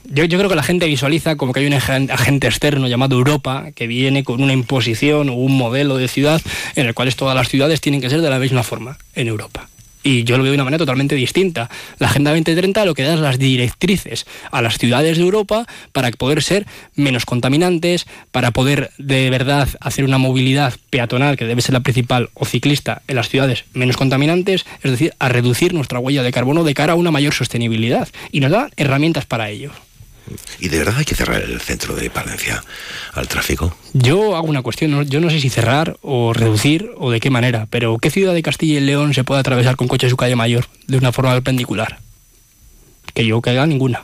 Yo, 0.05 0.23
yo 0.23 0.37
creo 0.37 0.49
que 0.49 0.55
la 0.55 0.63
gente 0.63 0.85
visualiza 0.85 1.35
como 1.35 1.51
que 1.51 1.59
hay 1.59 1.65
un 1.67 1.73
agen- 1.73 2.09
agente 2.11 2.47
externo 2.47 2.87
llamado 2.87 3.17
Europa 3.17 3.71
que 3.75 3.87
viene 3.87 4.23
con 4.23 4.41
una 4.41 4.53
imposición 4.53 5.27
o 5.29 5.33
un 5.33 5.57
modelo 5.57 5.97
de 5.97 6.07
ciudad 6.07 6.41
en 6.77 6.85
el 6.87 6.93
cual 6.93 7.13
todas 7.15 7.35
las 7.35 7.49
ciudades 7.49 7.81
tienen 7.81 7.99
que 7.99 8.09
ser 8.09 8.21
de 8.21 8.29
la 8.29 8.39
misma 8.39 8.63
forma 8.63 8.97
en 9.15 9.27
Europa. 9.27 9.67
Y 10.05 10.23
yo 10.23 10.37
lo 10.37 10.43
veo 10.43 10.51
de 10.51 10.57
una 10.57 10.65
manera 10.65 10.77
totalmente 10.77 11.15
distinta. 11.15 11.67
La 11.97 12.07
Agenda 12.07 12.29
2030 12.29 12.85
lo 12.85 12.93
que 12.93 13.01
da 13.01 13.15
es 13.15 13.19
las 13.19 13.39
directrices 13.39 14.27
a 14.51 14.61
las 14.61 14.77
ciudades 14.77 15.17
de 15.17 15.23
Europa 15.23 15.65
para 15.93 16.11
poder 16.11 16.43
ser 16.43 16.67
menos 16.93 17.25
contaminantes, 17.25 18.05
para 18.31 18.51
poder 18.51 18.91
de 18.99 19.31
verdad 19.31 19.67
hacer 19.79 20.05
una 20.05 20.19
movilidad 20.19 20.75
peatonal, 20.91 21.37
que 21.37 21.45
debe 21.45 21.63
ser 21.63 21.73
la 21.73 21.79
principal, 21.79 22.29
o 22.35 22.45
ciclista 22.45 23.01
en 23.07 23.15
las 23.15 23.29
ciudades 23.29 23.65
menos 23.73 23.97
contaminantes, 23.97 24.67
es 24.83 24.91
decir, 24.91 25.15
a 25.17 25.27
reducir 25.27 25.73
nuestra 25.73 25.97
huella 25.97 26.21
de 26.21 26.31
carbono 26.31 26.63
de 26.63 26.75
cara 26.75 26.93
a 26.93 26.97
una 26.97 27.09
mayor 27.09 27.33
sostenibilidad. 27.33 28.07
Y 28.31 28.41
nos 28.41 28.51
da 28.51 28.69
herramientas 28.77 29.25
para 29.25 29.49
ello. 29.49 29.71
¿Y 30.59 30.69
de 30.69 30.79
verdad 30.79 30.95
hay 30.97 31.05
que 31.05 31.15
cerrar 31.15 31.41
el 31.41 31.59
centro 31.61 31.95
de 31.95 32.09
Palencia 32.09 32.63
al 33.13 33.27
tráfico? 33.27 33.75
Yo 33.93 34.35
hago 34.35 34.47
una 34.47 34.61
cuestión, 34.61 35.07
yo 35.07 35.21
no 35.21 35.29
sé 35.29 35.39
si 35.39 35.49
cerrar 35.49 35.97
o 36.01 36.33
reducir 36.33 36.89
o 36.97 37.11
de 37.11 37.19
qué 37.19 37.29
manera, 37.29 37.67
pero 37.69 37.97
¿qué 37.97 38.09
ciudad 38.09 38.33
de 38.33 38.41
Castilla 38.41 38.79
y 38.79 38.81
León 38.81 39.13
se 39.13 39.23
puede 39.23 39.41
atravesar 39.41 39.75
con 39.75 39.87
coche 39.87 40.09
su 40.09 40.17
calle 40.17 40.35
mayor 40.35 40.65
de 40.87 40.97
una 40.97 41.11
forma 41.11 41.33
perpendicular? 41.33 41.99
Que 43.13 43.25
yo 43.25 43.41
caiga 43.41 43.65
ninguna. 43.65 44.03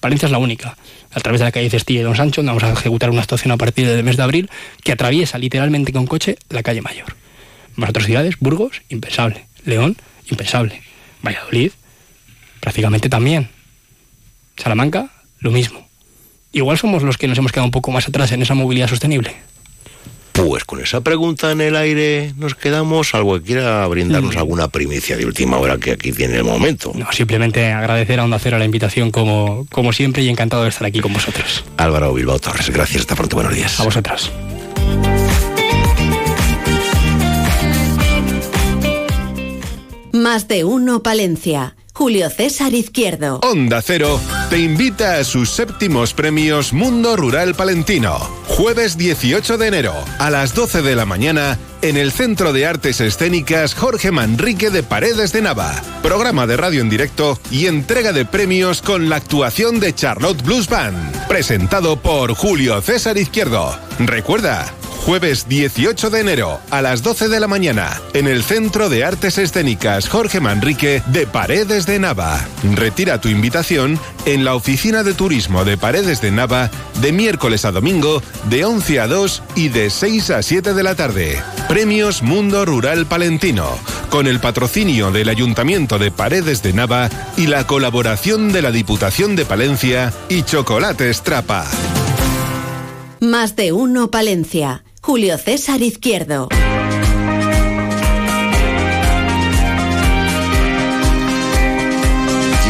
Palencia 0.00 0.26
es 0.26 0.32
la 0.32 0.38
única. 0.38 0.76
A 1.12 1.20
través 1.20 1.40
de 1.40 1.46
la 1.46 1.52
calle 1.52 1.70
Cestilla 1.70 2.00
y 2.00 2.02
Don 2.02 2.14
Sancho 2.14 2.42
vamos 2.42 2.62
a 2.62 2.72
ejecutar 2.72 3.10
una 3.10 3.22
estación 3.22 3.50
a 3.52 3.56
partir 3.56 3.88
del 3.88 4.04
mes 4.04 4.16
de 4.16 4.22
abril 4.22 4.50
que 4.84 4.92
atraviesa 4.92 5.38
literalmente 5.38 5.92
con 5.92 6.06
coche 6.06 6.36
la 6.50 6.62
calle 6.62 6.82
mayor. 6.82 7.16
Más 7.74 7.90
otras 7.90 8.06
ciudades, 8.06 8.36
Burgos, 8.38 8.82
impensable. 8.88 9.46
León, 9.64 9.96
impensable. 10.30 10.82
Valladolid, 11.22 11.72
prácticamente 12.60 13.08
también. 13.08 13.48
Salamanca, 14.56 15.10
lo 15.46 15.50
mismo. 15.52 15.86
Igual 16.52 16.76
somos 16.78 17.02
los 17.02 17.16
que 17.16 17.26
nos 17.28 17.38
hemos 17.38 17.52
quedado 17.52 17.64
un 17.66 17.70
poco 17.70 17.90
más 17.90 18.06
atrás 18.08 18.32
en 18.32 18.42
esa 18.42 18.54
movilidad 18.54 18.88
sostenible. 18.88 19.34
Pues 20.32 20.64
con 20.64 20.82
esa 20.82 21.00
pregunta 21.00 21.50
en 21.50 21.62
el 21.62 21.76
aire 21.76 22.34
nos 22.36 22.54
quedamos, 22.54 23.14
algo 23.14 23.38
que 23.38 23.42
quiera 23.46 23.86
brindarnos 23.86 24.34
Mm. 24.34 24.38
alguna 24.38 24.68
primicia 24.68 25.16
de 25.16 25.24
última 25.24 25.56
hora 25.56 25.78
que 25.78 25.92
aquí 25.92 26.12
tiene 26.12 26.36
el 26.36 26.44
momento. 26.44 26.92
No, 26.94 27.10
simplemente 27.12 27.72
agradecer 27.72 28.20
a 28.20 28.24
Onda 28.24 28.38
Cero 28.38 28.58
la 28.58 28.66
invitación 28.66 29.10
como, 29.10 29.66
como 29.72 29.94
siempre 29.94 30.22
y 30.22 30.28
encantado 30.28 30.64
de 30.64 30.68
estar 30.68 30.86
aquí 30.86 31.00
con 31.00 31.14
vosotros. 31.14 31.64
Álvaro 31.78 32.12
Bilbao 32.12 32.38
Torres, 32.38 32.68
gracias, 32.68 33.00
hasta 33.00 33.14
pronto, 33.16 33.36
buenos 33.36 33.54
días. 33.54 33.80
A 33.80 33.84
vosotros. 33.84 34.30
Más 40.12 40.48
de 40.48 40.64
uno 40.64 41.02
Palencia. 41.02 41.76
Julio 41.96 42.28
César 42.28 42.74
Izquierdo. 42.74 43.40
Onda 43.42 43.80
Cero 43.80 44.20
te 44.50 44.58
invita 44.58 45.16
a 45.16 45.24
sus 45.24 45.48
séptimos 45.48 46.12
premios 46.12 46.74
Mundo 46.74 47.16
Rural 47.16 47.54
Palentino. 47.54 48.18
Jueves 48.48 48.98
18 48.98 49.56
de 49.56 49.66
enero 49.66 49.94
a 50.18 50.28
las 50.28 50.54
12 50.54 50.82
de 50.82 50.94
la 50.94 51.06
mañana 51.06 51.58
en 51.80 51.96
el 51.96 52.12
Centro 52.12 52.52
de 52.52 52.66
Artes 52.66 53.00
Escénicas 53.00 53.74
Jorge 53.74 54.10
Manrique 54.10 54.68
de 54.68 54.82
Paredes 54.82 55.32
de 55.32 55.40
Nava. 55.40 55.72
Programa 56.02 56.46
de 56.46 56.58
radio 56.58 56.82
en 56.82 56.90
directo 56.90 57.38
y 57.50 57.64
entrega 57.64 58.12
de 58.12 58.26
premios 58.26 58.82
con 58.82 59.08
la 59.08 59.16
actuación 59.16 59.80
de 59.80 59.94
Charlotte 59.94 60.42
Blues 60.42 60.68
Band. 60.68 61.26
Presentado 61.28 61.96
por 61.96 62.34
Julio 62.34 62.82
César 62.82 63.16
Izquierdo. 63.16 63.74
Recuerda, 63.98 64.70
Jueves 65.06 65.48
18 65.48 66.10
de 66.10 66.18
enero 66.18 66.58
a 66.68 66.82
las 66.82 67.04
12 67.04 67.28
de 67.28 67.38
la 67.38 67.46
mañana 67.46 68.02
en 68.12 68.26
el 68.26 68.42
Centro 68.42 68.88
de 68.88 69.04
Artes 69.04 69.38
Escénicas 69.38 70.08
Jorge 70.08 70.40
Manrique 70.40 71.00
de 71.06 71.28
Paredes 71.28 71.86
de 71.86 72.00
Nava. 72.00 72.44
Retira 72.74 73.20
tu 73.20 73.28
invitación 73.28 74.00
en 74.24 74.44
la 74.44 74.56
Oficina 74.56 75.04
de 75.04 75.14
Turismo 75.14 75.64
de 75.64 75.76
Paredes 75.76 76.20
de 76.20 76.32
Nava 76.32 76.72
de 77.00 77.12
miércoles 77.12 77.64
a 77.64 77.70
domingo 77.70 78.20
de 78.50 78.64
11 78.64 78.98
a 78.98 79.06
2 79.06 79.42
y 79.54 79.68
de 79.68 79.90
6 79.90 80.30
a 80.30 80.42
7 80.42 80.74
de 80.74 80.82
la 80.82 80.96
tarde. 80.96 81.40
Premios 81.68 82.24
Mundo 82.24 82.64
Rural 82.64 83.06
Palentino 83.06 83.78
con 84.10 84.26
el 84.26 84.40
patrocinio 84.40 85.12
del 85.12 85.28
Ayuntamiento 85.28 86.00
de 86.00 86.10
Paredes 86.10 86.64
de 86.64 86.72
Nava 86.72 87.10
y 87.36 87.46
la 87.46 87.64
colaboración 87.68 88.50
de 88.50 88.60
la 88.60 88.72
Diputación 88.72 89.36
de 89.36 89.44
Palencia 89.44 90.12
y 90.28 90.42
Chocolates 90.42 91.22
Trapa. 91.22 91.64
Más 93.20 93.54
de 93.54 93.72
uno 93.72 94.10
Palencia. 94.10 94.82
Julio 95.06 95.38
César 95.38 95.82
Izquierdo. 95.82 96.48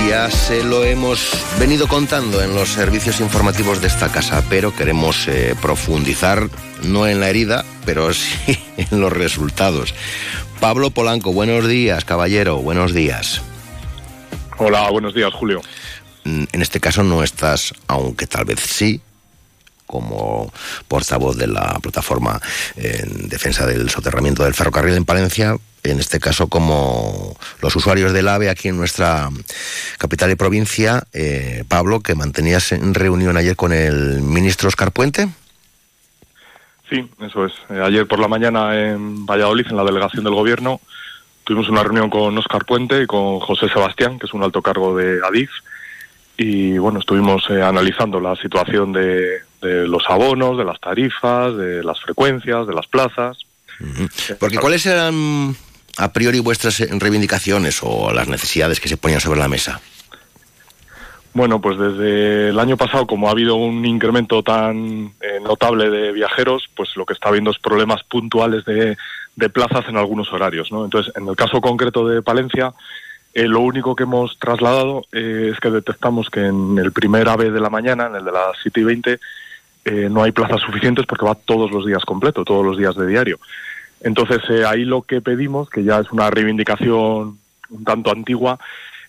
Ya 0.07 0.31
se 0.31 0.63
lo 0.63 0.85
hemos 0.85 1.33
venido 1.59 1.89
contando 1.89 2.43
en 2.43 2.55
los 2.55 2.69
servicios 2.69 3.21
informativos 3.21 3.81
de 3.81 3.87
esta 3.87 4.13
casa, 4.13 4.45
pero 4.51 4.77
queremos 4.77 5.27
eh, 5.29 5.55
profundizar 5.63 6.51
no 6.83 7.09
en 7.09 7.21
la 7.21 7.31
herida, 7.31 7.65
pero 7.87 8.13
sí 8.15 8.59
en 8.77 9.01
los 9.01 9.15
resultados. 9.15 9.95
Pablo 10.61 10.91
Polanco, 10.91 11.33
buenos 11.33 11.67
días, 11.67 12.05
caballero, 12.05 12.59
buenos 12.59 12.93
días. 12.93 13.41
Hola, 14.59 14.91
buenos 14.91 15.15
días, 15.15 15.33
Julio. 15.33 15.63
mm, 16.25 16.45
en 16.53 16.61
este 16.61 16.81
caso 16.81 17.03
no 17.03 17.23
estás, 17.23 17.73
aunque 17.87 18.27
tal 18.27 18.45
vez 18.45 18.61
sí, 18.61 19.01
como 19.87 20.53
portavoz 20.89 21.37
de 21.37 21.47
la 21.47 21.79
plataforma 21.81 22.41
en 22.77 23.29
defensa 23.29 23.67
del 23.67 23.89
soterramiento 23.91 24.45
del 24.45 24.55
ferrocarril 24.55 24.97
en 24.97 25.05
Palencia, 25.05 25.57
en 25.91 26.01
este 26.01 26.21
caso 26.21 26.49
como 26.49 27.37
los 27.61 27.77
usuarios 27.77 28.13
del 28.13 28.29
AVE 28.29 28.51
aquí 28.51 28.69
en 28.69 28.77
nuestra 28.77 29.31
capital 29.99 30.31
y 30.31 30.35
provincia. 30.35 31.05
Eh, 31.13 31.65
Pablo, 31.69 32.01
que 32.01 32.15
mantenías 32.15 32.73
en 32.73 32.95
reunión 32.95 33.37
ayer 33.37 33.57
con 33.57 33.73
el 33.73 34.21
ministro 34.21 34.69
Oscar 34.69 34.93
Puente. 34.93 35.29
Sí, 36.89 37.09
eso 37.21 37.47
es. 37.47 37.53
Eh, 37.71 37.81
ayer 37.83 38.07
por 38.07 38.19
la 38.19 38.29
mañana 38.29 38.79
en 38.79 39.27
Valladolid, 39.27 39.67
en 39.69 39.77
la 39.77 39.85
delegación 39.85 40.25
del 40.25 40.35
gobierno, 40.35 40.81
tuvimos 41.45 41.69
una 41.69 41.83
reunión 41.83 42.11
con 42.11 42.37
Oscar 42.39 42.65
Puente 42.65 43.03
y 43.03 43.07
con 43.07 43.41
José 43.41 43.69
Sebastián, 43.69 44.19
que 44.19 44.27
es 44.27 44.35
un 44.35 44.43
alto 44.43 44.63
cargo 44.63 44.97
de 44.97 45.21
ADIF, 45.25 45.51
y 46.37 46.79
bueno, 46.79 47.01
estuvimos 47.01 47.49
eh, 47.51 47.63
analizando 47.63 48.21
la 48.21 48.37
situación 48.37 48.93
de, 48.93 49.41
de, 49.67 49.89
los 49.89 50.05
abonos, 50.09 50.57
de 50.59 50.65
las 50.65 50.81
tarifas, 50.81 51.57
de 51.57 51.83
las 51.83 52.01
frecuencias, 52.01 52.67
de 52.67 52.75
las 52.75 52.87
plazas. 52.87 53.39
Porque 54.39 54.59
¿cuáles 54.59 54.87
eran 54.87 55.55
a 55.99 56.13
priori 56.13 56.39
vuestras 56.39 56.79
reivindicaciones 56.79 57.81
o 57.83 58.13
las 58.13 58.29
necesidades 58.29 58.81
que 58.81 58.89
se 58.89 58.97
ponían 58.97 59.21
sobre 59.21 59.41
la 59.41 59.49
mesa? 59.49 59.81
Bueno, 61.35 61.61
pues 61.61 61.79
desde 61.79 62.49
el 62.49 62.59
año 62.59 62.79
pasado, 62.79 63.07
como 63.07 63.29
ha 63.29 63.33
habido 63.33 63.57
un 63.57 63.85
incremento 63.85 64.43
tan 64.43 65.13
eh, 65.21 65.39
notable 65.43 65.91
de 65.91 66.13
viajeros, 66.13 66.65
pues 66.75 66.97
lo 66.97 67.05
que 67.05 67.13
está 67.13 67.29
habiendo 67.29 67.51
es 67.51 67.59
problemas 67.59 68.03
puntuales 68.05 68.65
de, 68.65 68.97
de 69.37 69.49
plazas 69.51 69.85
en 69.89 69.99
algunos 69.99 70.33
horarios. 70.33 70.73
¿no? 70.73 70.85
Entonces, 70.85 71.13
en 71.15 71.29
el 71.29 71.37
caso 71.37 71.61
concreto 71.61 72.09
de 72.09 72.23
Palencia, 72.23 72.73
eh, 73.35 73.47
lo 73.47 73.61
único 73.61 73.95
que 73.95 74.05
hemos 74.05 74.39
trasladado 74.39 75.05
eh, 75.13 75.51
es 75.53 75.61
que 75.61 75.71
detectamos 75.71 76.31
que 76.31 76.47
en 76.47 76.79
el 76.79 76.91
primer 76.91 77.29
AVE 77.29 77.51
de 77.51 77.61
la 77.61 77.69
mañana, 77.69 78.07
en 78.07 78.17
el 78.17 78.25
de 78.25 78.33
las 78.33 78.57
7 78.63 78.81
y 78.81 78.85
20, 78.85 79.21
eh, 79.87 80.09
no 80.11 80.23
hay 80.23 80.33
plazas 80.33 80.61
suficientes 80.61 81.07
porque 81.07 81.25
va 81.25 81.35
todos 81.35 81.71
los 81.71 81.87
días 81.87 82.05
completo, 82.05 82.45
todos 82.45 82.65
los 82.65 82.77
días 82.77 82.95
de 82.97 83.07
diario. 83.07 83.39
Entonces, 84.01 84.39
eh, 84.51 84.65
ahí 84.67 84.85
lo 84.85 85.03
que 85.03 85.21
pedimos, 85.21 85.71
que 85.71 85.83
ya 85.83 86.01
es 86.01 86.13
una 86.13 86.31
reivindicación 86.31 87.39
un 87.71 87.85
tanto 87.85 88.11
antigua, 88.11 88.59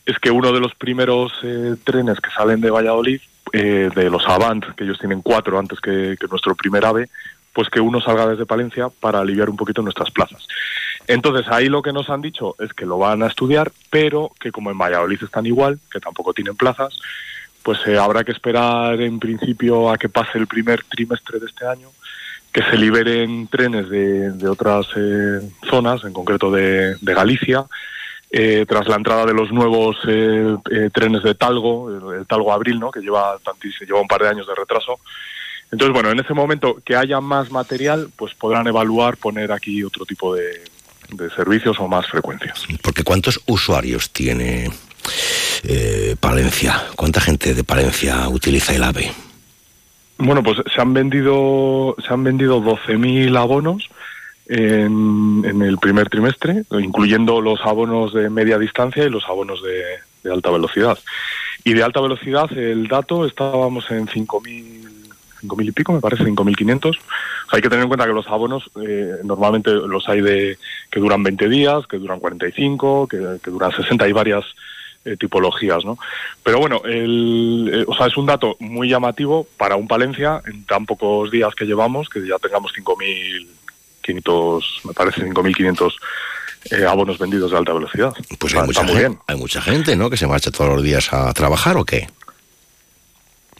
es 0.06 0.18
que 0.20 0.32
uno 0.32 0.52
de 0.52 0.60
los 0.60 0.74
primeros 0.76 1.34
eh, 1.44 1.76
trenes 1.84 2.20
que 2.20 2.32
salen 2.32 2.62
de 2.62 2.72
Valladolid, 2.72 3.20
eh, 3.54 3.90
de 3.94 4.10
los 4.10 4.28
Avant, 4.28 4.66
que 4.76 4.84
ellos 4.84 5.00
tienen 5.00 5.22
cuatro 5.22 5.60
antes 5.60 5.80
que, 5.80 6.16
que, 6.20 6.28
nuestro 6.28 6.56
primer 6.56 6.86
AVE, 6.86 7.10
pues 7.54 7.70
que 7.70 7.80
uno 7.80 8.00
salga 8.02 8.28
desde 8.28 8.46
Palencia 8.46 8.90
para 8.90 9.20
aliviar 9.20 9.50
un 9.50 9.58
poquito 9.58 9.82
nuestras 9.82 10.12
plazas. 10.12 10.48
Entonces 11.08 11.46
ahí 11.50 11.68
lo 11.68 11.82
que 11.82 11.94
nos 11.94 12.10
han 12.10 12.22
dicho 12.22 12.56
es 12.60 12.74
que 12.74 12.86
lo 12.86 12.98
van 12.98 13.24
a 13.24 13.28
estudiar, 13.28 13.72
pero 13.90 14.32
que 14.40 14.52
como 14.52 14.72
en 14.72 14.78
Valladolid 14.78 15.24
están 15.24 15.46
igual, 15.46 15.80
que 15.92 16.00
tampoco 16.00 16.34
tienen 16.34 16.56
plazas, 16.56 16.98
pues 17.68 17.86
eh, 17.86 17.98
habrá 17.98 18.24
que 18.24 18.32
esperar 18.32 19.02
en 19.02 19.20
principio 19.20 19.92
a 19.92 19.98
que 19.98 20.08
pase 20.08 20.38
el 20.38 20.48
primer 20.48 20.86
trimestre 20.86 21.38
de 21.38 21.48
este 21.48 21.68
año, 21.68 21.90
que 22.50 22.64
se 22.64 22.78
liberen 22.78 23.50
trenes 23.50 23.90
de, 23.90 24.32
de 24.32 24.48
otras 24.48 24.86
eh, 24.96 25.42
zonas, 25.70 26.02
en 26.06 26.14
concreto 26.14 26.50
de, 26.50 26.96
de 26.96 27.14
Galicia, 27.14 27.66
eh, 28.32 28.66
tras 28.66 28.88
la 28.88 28.96
entrada 28.96 29.26
de 29.26 29.34
los 29.34 29.52
nuevos 29.52 29.98
eh, 30.08 30.56
eh, 30.72 30.90
trenes 30.94 31.24
de 31.24 31.36
Talgo, 31.36 32.14
el, 32.14 32.26
Talgo 32.26 32.54
Abril, 32.54 32.80
¿no? 32.80 32.90
que 32.90 33.02
lleva, 33.02 33.38
lleva 33.86 34.00
un 34.00 34.08
par 34.08 34.22
de 34.22 34.30
años 34.30 34.48
de 34.48 34.56
retraso. 34.56 35.02
Entonces, 35.70 35.94
bueno, 35.94 36.10
en 36.10 36.22
ese 36.22 36.34
momento 36.34 36.78
que 36.86 36.96
haya 36.96 37.20
más 37.20 37.52
material, 37.52 38.10
pues 38.16 38.34
podrán 38.34 38.66
evaluar 38.68 39.18
poner 39.18 39.52
aquí 39.52 39.84
otro 39.84 40.06
tipo 40.06 40.34
de, 40.34 40.64
de 41.10 41.30
servicios 41.32 41.78
o 41.82 41.90
más 41.90 42.08
frecuencias. 42.08 42.66
Porque 42.82 43.04
¿cuántos 43.04 43.42
usuarios 43.46 44.14
tiene 44.14 44.72
eh, 45.64 46.16
Palencia? 46.20 46.84
¿Cuánta 46.96 47.22
gente 47.22 47.54
de 47.54 47.64
Palencia 47.64 48.28
utiliza 48.30 48.74
el 48.74 48.84
AVE? 48.84 49.12
Bueno, 50.18 50.42
pues 50.42 50.58
se 50.74 50.82
han 50.82 50.94
vendido 50.94 51.96
se 52.06 52.14
han 52.14 52.24
vendido 52.24 52.60
12.000 52.62 53.38
abonos 53.38 53.90
en, 54.48 55.44
en, 55.46 55.62
el 55.62 55.78
primer 55.78 56.10
trimestre, 56.10 56.64
incluyendo 56.72 57.42
los 57.42 57.60
abonos 57.62 58.14
de 58.14 58.30
media 58.30 58.58
distancia 58.58 59.04
y 59.04 59.10
los 59.10 59.26
abonos 59.26 59.62
de, 59.62 60.32
alta 60.32 60.50
velocidad. 60.50 60.98
Y 61.64 61.74
de 61.74 61.84
alta 61.84 62.02
velocidad, 62.02 62.52
el 62.58 62.88
dato 62.88 63.26
estábamos 63.26 63.90
en 63.92 64.08
5.000 64.08 64.88
5.000 65.44 65.68
y 65.68 65.72
pico, 65.72 65.94
me 65.94 66.02
parece, 66.02 66.24
5.500. 66.24 66.90
O 66.90 66.92
sea, 66.92 67.02
hay 67.52 67.62
que 67.62 67.70
tener 67.70 67.84
en 67.84 67.90
cuenta 67.90 68.08
que 68.08 68.14
los 68.14 68.28
abonos 68.28 68.72
eh, 68.82 69.18
normalmente 69.24 69.72
los 69.72 70.10
hay 70.10 70.22
de 70.22 70.58
que 70.90 71.00
duran 71.00 71.22
20 71.22 71.48
días, 71.48 71.86
que 71.86 71.98
duran 71.98 72.20
45, 72.20 73.08
que, 73.08 73.38
que 73.44 73.52
duran 73.52 73.72
60, 73.72 74.04
hay 74.04 74.14
varias 74.14 74.46
eh, 75.06 75.18
tipologías, 75.18 75.84
¿no? 75.86 75.98
Pero 76.44 76.60
bueno, 76.60 76.82
el, 76.86 77.70
eh, 77.74 77.86
o 77.88 77.96
sea, 77.96 78.08
es 78.08 78.18
un 78.18 78.26
dato 78.26 78.56
muy 78.60 78.90
llamativo 78.90 79.48
para 79.58 79.76
un 79.76 79.88
Palencia 79.88 80.42
en 80.46 80.66
tan 80.66 80.86
pocos 80.86 81.32
días 81.32 81.54
que 81.56 81.66
llevamos, 81.66 82.10
que 82.10 82.28
ya 82.28 82.38
tengamos 82.40 82.74
5.500, 82.74 84.64
me 84.86 84.94
parece, 84.94 85.26
5.500 85.26 85.94
eh, 86.72 86.86
abonos 86.86 87.18
vendidos 87.18 87.52
de 87.52 87.58
alta 87.58 87.74
velocidad. 87.74 88.14
Pues 88.40 88.56
hay, 88.56 88.66
mucha 88.66 88.86
gente, 88.86 89.20
hay 89.28 89.38
mucha 89.38 89.62
gente, 89.62 89.96
¿no? 89.96 90.10
Que 90.10 90.18
se 90.18 90.28
marcha 90.28 90.52
todos 90.52 90.76
los 90.76 90.84
días 90.84 91.14
a 91.14 91.34
trabajar 91.34 91.78
o 91.78 91.86
qué. 91.86 92.08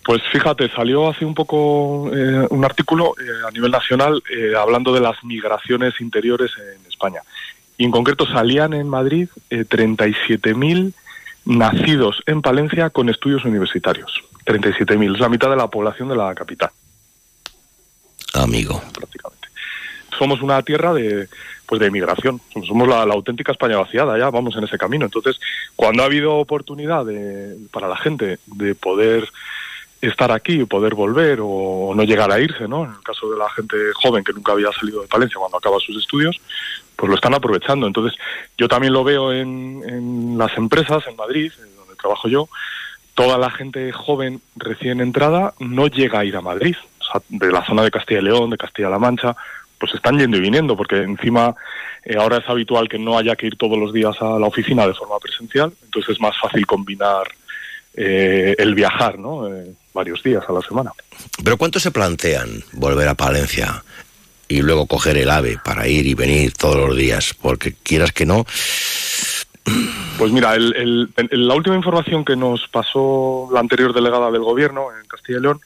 Pues 0.08 0.22
fíjate, 0.32 0.70
salió 0.70 1.10
hace 1.10 1.26
un 1.26 1.34
poco 1.34 2.10
eh, 2.16 2.48
un 2.50 2.64
artículo 2.64 3.14
eh, 3.20 3.26
a 3.46 3.52
nivel 3.52 3.72
nacional 3.72 4.24
eh, 4.34 4.54
hablando 4.58 4.94
de 4.94 5.02
las 5.02 5.22
migraciones 5.26 6.00
interiores 6.00 6.50
en 6.58 6.90
España. 6.90 7.20
Y 7.78 7.84
en 7.84 7.92
concreto 7.92 8.26
salían 8.26 8.74
en 8.74 8.88
Madrid 8.88 9.28
37.000 9.50 10.94
nacidos 11.48 12.22
en 12.26 12.42
Palencia 12.42 12.90
con 12.90 13.10
estudios 13.10 13.46
universitarios. 13.46 14.24
37.000, 14.46 15.16
es 15.16 15.20
la 15.20 15.30
mitad 15.30 15.50
de 15.50 15.56
la 15.56 15.68
población 15.68 16.10
de 16.10 16.16
la 16.16 16.34
capital. 16.36 16.70
Amigo. 18.34 18.82
Prácticamente. 18.94 19.48
Somos 20.18 20.42
una 20.42 20.62
tierra 20.62 20.94
de, 20.94 21.28
pues 21.66 21.80
de 21.80 21.92
migración. 21.92 22.42
Somos 22.66 22.88
la, 22.88 23.06
la, 23.06 23.14
auténtica 23.14 23.52
España 23.52 23.78
vaciada, 23.78 24.18
ya 24.18 24.30
vamos 24.30 24.56
en 24.56 24.64
ese 24.64 24.78
camino. 24.78 25.06
Entonces, 25.06 25.40
cuando 25.76 26.04
ha 26.04 26.06
habido 26.06 26.36
oportunidad 26.36 27.06
de, 27.06 27.58
para 27.72 27.88
la 27.88 27.98
gente 27.98 28.40
de 28.46 28.76
poder 28.76 29.30
estar 30.02 30.32
aquí 30.32 30.62
y 30.62 30.66
poder 30.66 30.96
volver 30.96 31.40
o 31.42 31.94
no 31.96 32.04
llegar 32.04 32.32
a 32.32 32.40
irse, 32.40 32.68
¿no? 32.68 32.86
En 32.86 32.92
el 32.92 33.04
caso 33.04 33.30
de 33.30 33.38
la 33.38 33.50
gente 33.50 33.76
joven 33.96 34.24
que 34.24 34.34
nunca 34.34 34.52
había 34.52 34.72
salido 34.72 35.02
de 35.02 35.08
Palencia 35.08 35.40
cuando 35.40 35.58
acaba 35.58 35.80
sus 35.80 35.98
estudios, 35.98 36.40
pues 36.98 37.10
lo 37.10 37.16
están 37.16 37.34
aprovechando. 37.34 37.88
Entonces, 37.88 38.20
yo 38.58 38.68
también 38.68 38.92
lo 38.92 39.04
veo 39.04 39.32
en, 39.32 40.38
las 40.38 40.58
empresas 40.58 41.04
en 41.08 41.16
Madrid, 41.16 41.52
donde 41.78 41.96
trabajo 41.96 42.28
yo, 42.28 42.50
toda 43.14 43.38
la 43.38 43.50
gente 43.50 43.92
joven 43.94 44.42
recién 44.56 45.00
entrada 45.00 45.54
no 45.60 45.88
llega 45.88 46.20
a 46.20 46.26
ir 46.26 46.36
a 46.36 46.42
Madrid. 46.42 46.76
O 47.00 47.04
sea, 47.06 47.22
de 47.30 47.52
la 47.52 47.66
zona 47.66 47.84
de 47.84 47.92
Castilla 47.92 48.20
y 48.20 48.24
León, 48.24 48.50
de 48.50 48.58
Castilla-La 48.58 49.00
Mancha, 49.00 49.36
pues 49.80 49.94
están 49.94 50.18
yendo 50.18 50.38
y 50.38 50.42
viniendo, 50.42 50.76
porque 50.76 50.98
encima 50.98 51.56
eh, 52.04 52.18
ahora 52.18 52.38
es 52.38 52.50
habitual 52.50 52.90
que 52.90 52.98
no 52.98 53.18
haya 53.18 53.36
que 53.36 53.48
ir 53.48 53.58
todos 53.58 53.78
los 53.78 53.94
días 53.94 54.16
a 54.22 54.40
la 54.40 54.48
oficina 54.48 54.88
de 54.88 54.94
forma 54.94 55.20
presencial, 55.20 55.72
entonces 55.84 56.16
es 56.16 56.20
más 56.20 56.36
fácil 56.42 56.66
combinar 56.66 57.28
eh, 57.94 58.56
el 58.58 58.74
viajar, 58.76 59.20
¿no? 59.20 59.48
Eh, 59.48 59.72
varios 59.94 60.22
días 60.24 60.44
a 60.48 60.52
la 60.52 60.62
semana. 60.62 60.92
Pero 61.44 61.58
¿cuántos 61.58 61.84
se 61.84 61.92
plantean 61.92 62.64
volver 62.74 63.08
a 63.08 63.16
Palencia 63.16 63.84
y 64.48 64.62
luego 64.62 64.86
coger 64.86 65.18
el 65.18 65.30
AVE 65.30 65.58
para 65.64 65.88
ir 65.88 66.08
y 66.08 66.14
venir 66.14 66.54
todos 66.54 66.78
los 66.78 66.96
días? 66.96 67.34
Porque 67.34 67.74
quieras 67.84 68.12
que 68.12 68.26
no. 68.26 68.46
Pues 70.18 70.32
mira, 70.32 70.56
el, 70.56 71.10
la 71.16 71.56
última 71.56 71.76
información 71.76 72.24
que 72.24 72.36
nos 72.36 72.68
pasó 72.68 73.50
la 73.52 73.60
anterior 73.60 73.94
delegada 73.94 74.32
del 74.32 74.42
gobierno 74.42 74.88
en 74.98 75.08
Castilla 75.08 75.40
y 75.40 75.42
León 75.42 75.62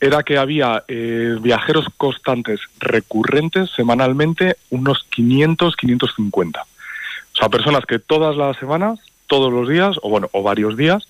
era 0.00 0.22
que 0.22 0.38
había 0.38 0.84
eh, 0.88 1.36
viajeros 1.40 1.86
constantes 1.96 2.60
recurrentes 2.78 3.70
semanalmente 3.70 4.56
unos 4.70 5.04
500, 5.10 5.74
550. 5.76 6.60
O 6.60 7.36
sea, 7.36 7.48
personas 7.48 7.84
que 7.86 7.98
todas 7.98 8.36
las 8.36 8.56
semanas, 8.58 9.00
todos 9.26 9.52
los 9.52 9.68
días, 9.68 9.96
o 10.02 10.10
bueno, 10.10 10.28
o 10.32 10.42
varios 10.42 10.76
días, 10.76 11.08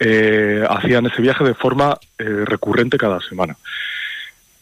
eh, 0.00 0.64
hacían 0.68 1.06
ese 1.06 1.22
viaje 1.22 1.44
de 1.44 1.54
forma 1.54 1.98
eh, 2.18 2.44
recurrente 2.44 2.98
cada 2.98 3.20
semana. 3.20 3.56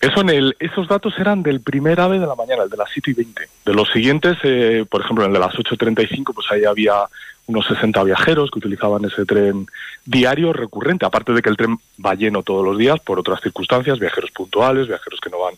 Eso 0.00 0.20
en 0.20 0.28
el, 0.30 0.56
esos 0.58 0.88
datos 0.88 1.14
eran 1.18 1.42
del 1.42 1.60
primer 1.60 2.00
AVE 2.00 2.18
de 2.18 2.26
la 2.26 2.34
mañana, 2.34 2.64
el 2.64 2.70
de 2.70 2.76
las 2.76 2.90
7 2.92 3.10
y 3.12 3.14
20. 3.14 3.48
De 3.64 3.74
los 3.74 3.88
siguientes, 3.90 4.36
eh, 4.42 4.84
por 4.88 5.00
ejemplo, 5.00 5.24
el 5.24 5.32
de 5.32 5.38
las 5.38 5.54
8.35, 5.54 6.34
pues 6.34 6.46
ahí 6.50 6.64
había 6.64 7.06
unos 7.46 7.66
60 7.66 8.02
viajeros 8.02 8.50
que 8.50 8.58
utilizaban 8.58 9.04
ese 9.04 9.24
tren 9.24 9.66
diario 10.04 10.52
recurrente, 10.52 11.06
aparte 11.06 11.32
de 11.32 11.40
que 11.40 11.48
el 11.48 11.56
tren 11.56 11.78
va 12.04 12.14
lleno 12.14 12.42
todos 12.42 12.64
los 12.64 12.76
días 12.76 13.00
por 13.00 13.18
otras 13.18 13.40
circunstancias, 13.40 13.98
viajeros 13.98 14.30
puntuales, 14.32 14.88
viajeros 14.88 15.20
que 15.20 15.30
no 15.30 15.40
van 15.40 15.54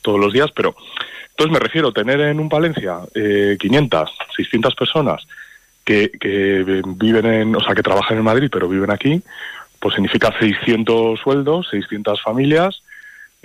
todos 0.00 0.20
los 0.20 0.32
días, 0.32 0.50
pero 0.54 0.76
entonces 1.30 1.52
me 1.52 1.58
refiero 1.58 1.88
a 1.88 1.92
tener 1.92 2.20
en 2.20 2.38
un 2.38 2.48
Palencia 2.48 2.98
eh, 3.14 3.56
500, 3.58 4.10
600 4.36 4.74
personas 4.76 5.26
que, 5.84 6.10
que 6.20 6.82
viven 6.86 7.26
en, 7.26 7.56
o 7.56 7.60
sea, 7.60 7.74
que 7.74 7.82
trabajan 7.82 8.18
en 8.18 8.24
Madrid 8.24 8.48
pero 8.52 8.68
viven 8.68 8.90
aquí, 8.90 9.20
pues 9.80 9.94
significa 9.94 10.32
600 10.38 11.18
sueldos, 11.18 11.68
600 11.70 12.22
familias, 12.22 12.83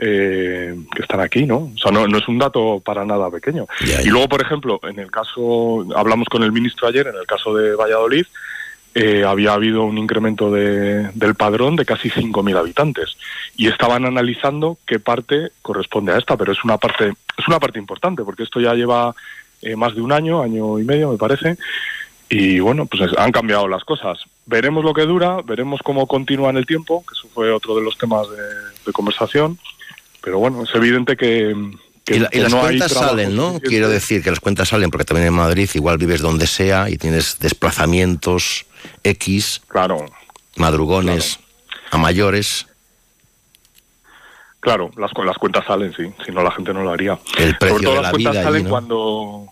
eh, 0.02 0.76
que 0.96 1.02
están 1.02 1.20
aquí, 1.20 1.46
¿no? 1.46 1.58
O 1.58 1.78
sea, 1.78 1.92
no, 1.92 2.08
no, 2.08 2.18
es 2.18 2.28
un 2.28 2.38
dato 2.40 2.82
para 2.84 3.04
nada 3.06 3.30
pequeño. 3.30 3.68
Ya, 3.82 3.98
ya. 3.98 4.02
Y 4.04 4.06
luego, 4.08 4.30
por 4.30 4.42
ejemplo, 4.42 4.80
en 4.84 4.98
el 4.98 5.12
caso, 5.12 5.86
hablamos 5.96 6.28
con 6.30 6.42
el 6.44 6.52
ministro 6.54 6.88
ayer, 6.88 7.08
en 7.08 7.16
el 7.18 7.28
caso 7.28 7.54
de 7.54 7.76
Valladolid, 7.76 8.26
eh, 8.96 9.24
había 9.24 9.54
habido 9.54 9.84
un 9.84 9.98
incremento 9.98 10.50
de, 10.52 11.10
del 11.14 11.36
padrón 11.36 11.76
de 11.76 11.86
casi 11.86 12.10
5.000 12.10 12.58
habitantes 12.58 13.18
y 13.56 13.68
estaban 13.68 14.06
analizando 14.06 14.78
qué 14.88 15.00
parte 15.00 15.52
corresponde 15.62 16.14
a 16.14 16.18
esta, 16.18 16.36
pero 16.38 16.52
es 16.54 16.64
una 16.64 16.78
parte 16.78 17.14
es 17.38 17.48
una 17.48 17.60
parte 17.60 17.78
importante 17.78 18.24
porque 18.24 18.44
esto 18.44 18.60
ya 18.60 18.74
lleva 18.74 19.14
eh, 19.62 19.76
más 19.76 19.94
de 19.94 20.02
un 20.02 20.12
año, 20.12 20.42
año 20.42 20.80
y 20.80 20.84
medio 20.86 21.12
me 21.12 21.18
parece, 21.18 21.58
y 22.30 22.60
bueno, 22.60 22.86
pues 22.88 23.04
es- 23.12 23.18
han 23.18 23.32
cambiado 23.32 23.68
las 23.68 23.84
cosas. 23.84 24.20
Veremos 24.46 24.84
lo 24.84 24.94
que 24.94 25.04
dura, 25.06 25.42
veremos 25.46 25.82
cómo 25.84 26.08
continúa 26.08 26.50
en 26.50 26.58
el 26.58 26.66
tiempo, 26.66 27.04
que 27.08 27.14
eso 27.14 27.28
fue 27.34 27.52
otro 27.52 27.76
de 27.76 27.84
los 27.84 27.98
temas 27.98 28.28
de, 28.30 28.38
de 28.86 28.92
conversación, 28.92 29.60
pero 30.22 30.40
bueno, 30.40 30.64
es 30.64 30.74
evidente 30.76 31.16
que, 31.18 31.56
que- 32.06 32.16
Y, 32.16 32.20
la- 32.20 32.28
y 32.28 32.30
que 32.30 32.40
las 32.42 32.52
no 32.54 32.60
cuentas 32.62 32.92
salen, 32.92 33.36
¿no? 33.36 33.60
Quiero 33.60 33.90
decir 33.90 34.24
que 34.24 34.30
las 34.30 34.40
cuentas 34.40 34.70
salen 34.70 34.90
porque 34.92 35.06
también 35.06 35.28
en 35.28 35.34
Madrid 35.34 35.70
igual 35.74 35.98
vives 35.98 36.22
donde 36.22 36.48
sea 36.48 36.90
y 36.90 36.98
tienes 36.98 37.40
desplazamientos 37.40 38.66
X, 39.04 39.62
claro, 39.68 40.06
madrugones 40.56 41.40
a 41.92 41.98
mayores. 41.98 42.66
Claro, 44.62 44.92
las, 44.98 45.12
las 45.26 45.38
cuentas 45.38 45.66
salen, 45.66 45.94
sí, 45.96 46.04
si 46.26 46.32
no 46.34 46.44
la 46.44 46.52
gente 46.52 46.74
no 46.74 46.84
lo 46.84 46.92
haría. 46.92 47.18
El 47.38 47.58
precio 47.58 47.78
sobre 47.78 47.84
todo 47.86 47.96
de 47.96 48.02
las 48.02 48.04
la 48.04 48.12
cuentas 48.12 48.32
vida 48.34 48.40
allí, 48.42 48.44
salen 48.46 48.64
¿no? 48.66 48.70
cuando... 48.70 49.46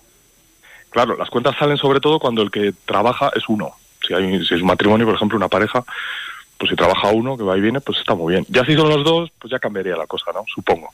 Claro, 0.89 1.15
las 1.17 1.30
cuentas 1.30 1.56
salen 1.58 1.77
sobre 1.77 1.99
todo 2.01 2.19
cuando 2.19 2.41
el 2.41 2.51
que 2.51 2.73
trabaja 2.86 3.32
es 3.36 3.43
uno. 3.47 3.71
Si, 4.06 4.13
hay, 4.13 4.45
si 4.45 4.56
es 4.56 4.62
un 4.62 4.67
matrimonio, 4.67 5.06
por 5.06 5.15
ejemplo, 5.15 5.38
una 5.38 5.47
pareja, 5.47 5.86
pues 6.58 6.70
si 6.70 6.76
trabaja 6.76 7.10
uno, 7.12 7.38
que 7.38 7.43
va 7.43 7.58
y 7.58 7.62
viene, 7.62 7.80
pues 7.82 8.00
está 8.00 8.15
muy 8.15 8.34
bien. 8.34 8.46
Ya 8.50 8.65
si 8.65 8.74
son 8.76 8.89
los 8.89 9.04
dos, 9.04 9.30
pues 9.39 9.52
ya 9.52 9.60
cambiaría 9.60 9.96
la 9.96 10.08
cosa, 10.08 10.32
¿no? 10.34 10.43
Supongo. 10.54 10.89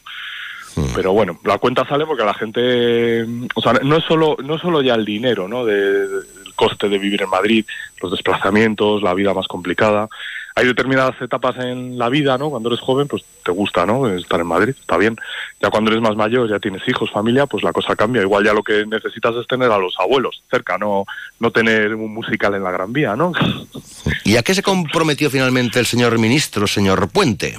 Hmm. 0.76 0.88
Pero 0.95 1.13
bueno, 1.13 1.39
la 1.45 1.58
cuenta 1.60 1.88
sale 1.88 2.06
porque 2.06 2.23
la 2.26 2.34
gente, 2.34 3.23
o 3.56 3.62
sea, 3.62 3.73
no 3.84 3.97
es 3.97 4.04
solo, 4.06 4.36
no 4.43 4.56
es 4.56 4.62
solo 4.62 4.82
ya 4.82 4.95
el 4.95 5.06
dinero, 5.06 5.47
¿no? 5.47 5.65
De- 5.65 6.08
del 6.08 6.54
coste 6.56 6.89
de 6.89 6.97
vivir 6.97 7.21
en 7.21 7.30
Madrid, 7.30 7.65
los 8.02 8.12
desplazamientos, 8.12 9.02
la 9.04 9.13
vida 9.13 9.34
más 9.34 9.47
complicada. 9.47 10.08
Hay 10.56 10.68
determinadas 10.68 11.20
etapas 11.22 11.58
en 11.58 11.98
la 11.98 12.10
vida, 12.10 12.38
¿no? 12.38 12.50
Cuando 12.50 12.70
eres 12.70 12.80
joven, 12.80 13.08
pues 13.08 13.24
te 13.44 13.52
gusta, 13.52 13.86
¿no? 13.86 14.08
Estar 14.08 14.39
en 14.39 14.48
Madrid, 14.48 14.76
está 14.80 14.98
bien. 14.98 15.18
Ya 15.60 15.70
cuando 15.70 15.89
eres 15.89 16.02
más 16.02 16.16
mayor, 16.16 16.48
ya 16.50 16.60
tienes 16.60 16.88
hijos, 16.88 17.10
familia, 17.12 17.48
pues 17.48 17.63
la 17.63 17.74
cosa 17.74 17.96
cambia. 17.96 18.22
Igual 18.22 18.46
ya 18.46 18.54
lo 18.54 18.62
que 18.62 18.86
necesitas 18.86 19.36
es 19.36 19.48
tener 19.48 19.72
a 19.72 19.80
los 19.80 19.96
abuelos 20.00 20.44
cerca, 20.52 20.78
no, 20.78 21.06
no 21.39 21.52
tener 21.52 21.96
un 21.96 22.13
musical 22.13 22.54
en 22.54 22.63
la 22.63 22.72
Gran 22.72 22.94
Vía, 22.94 23.16
¿no? 23.16 23.32
¿Y 24.24 24.38
a 24.38 24.44
qué 24.44 24.54
se 24.54 24.62
comprometió 24.62 25.30
finalmente 25.30 25.80
el 25.80 25.86
señor 25.86 26.20
ministro, 26.20 26.68
señor 26.68 27.10
Puente? 27.10 27.58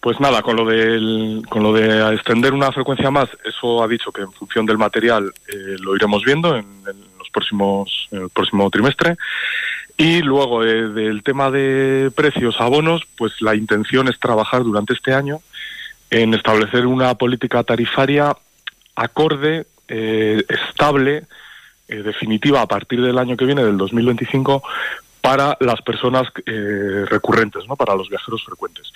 Pues 0.00 0.18
nada, 0.18 0.40
con 0.40 0.56
lo, 0.56 0.64
del, 0.64 1.42
con 1.50 1.62
lo 1.62 1.74
de 1.74 2.14
extender 2.14 2.54
una 2.54 2.72
frecuencia 2.72 3.10
más, 3.10 3.28
eso 3.44 3.82
ha 3.82 3.88
dicho 3.88 4.10
que 4.10 4.22
en 4.22 4.32
función 4.32 4.64
del 4.64 4.78
material 4.78 5.30
eh, 5.46 5.76
lo 5.78 5.94
iremos 5.94 6.24
viendo 6.24 6.56
en, 6.56 6.64
en 6.88 7.18
los 7.18 7.28
próximos, 7.30 8.08
en 8.10 8.22
el 8.22 8.30
próximo 8.30 8.70
trimestre. 8.70 9.16
Y 10.00 10.22
luego 10.22 10.64
eh, 10.64 10.88
del 10.88 11.22
tema 11.22 11.50
de 11.50 12.10
precios 12.16 12.58
abonos, 12.58 13.02
pues 13.18 13.42
la 13.42 13.54
intención 13.54 14.08
es 14.08 14.18
trabajar 14.18 14.64
durante 14.64 14.94
este 14.94 15.12
año 15.12 15.40
en 16.08 16.32
establecer 16.32 16.86
una 16.86 17.14
política 17.16 17.62
tarifaria 17.64 18.34
acorde, 18.96 19.66
eh, 19.88 20.42
estable, 20.48 21.24
eh, 21.86 21.96
definitiva 21.96 22.62
a 22.62 22.66
partir 22.66 23.02
del 23.02 23.18
año 23.18 23.36
que 23.36 23.44
viene, 23.44 23.62
del 23.62 23.76
2025, 23.76 24.62
para 25.20 25.58
las 25.60 25.82
personas 25.82 26.28
eh, 26.46 27.04
recurrentes, 27.06 27.68
¿no? 27.68 27.76
para 27.76 27.94
los 27.94 28.08
viajeros 28.08 28.42
frecuentes. 28.42 28.94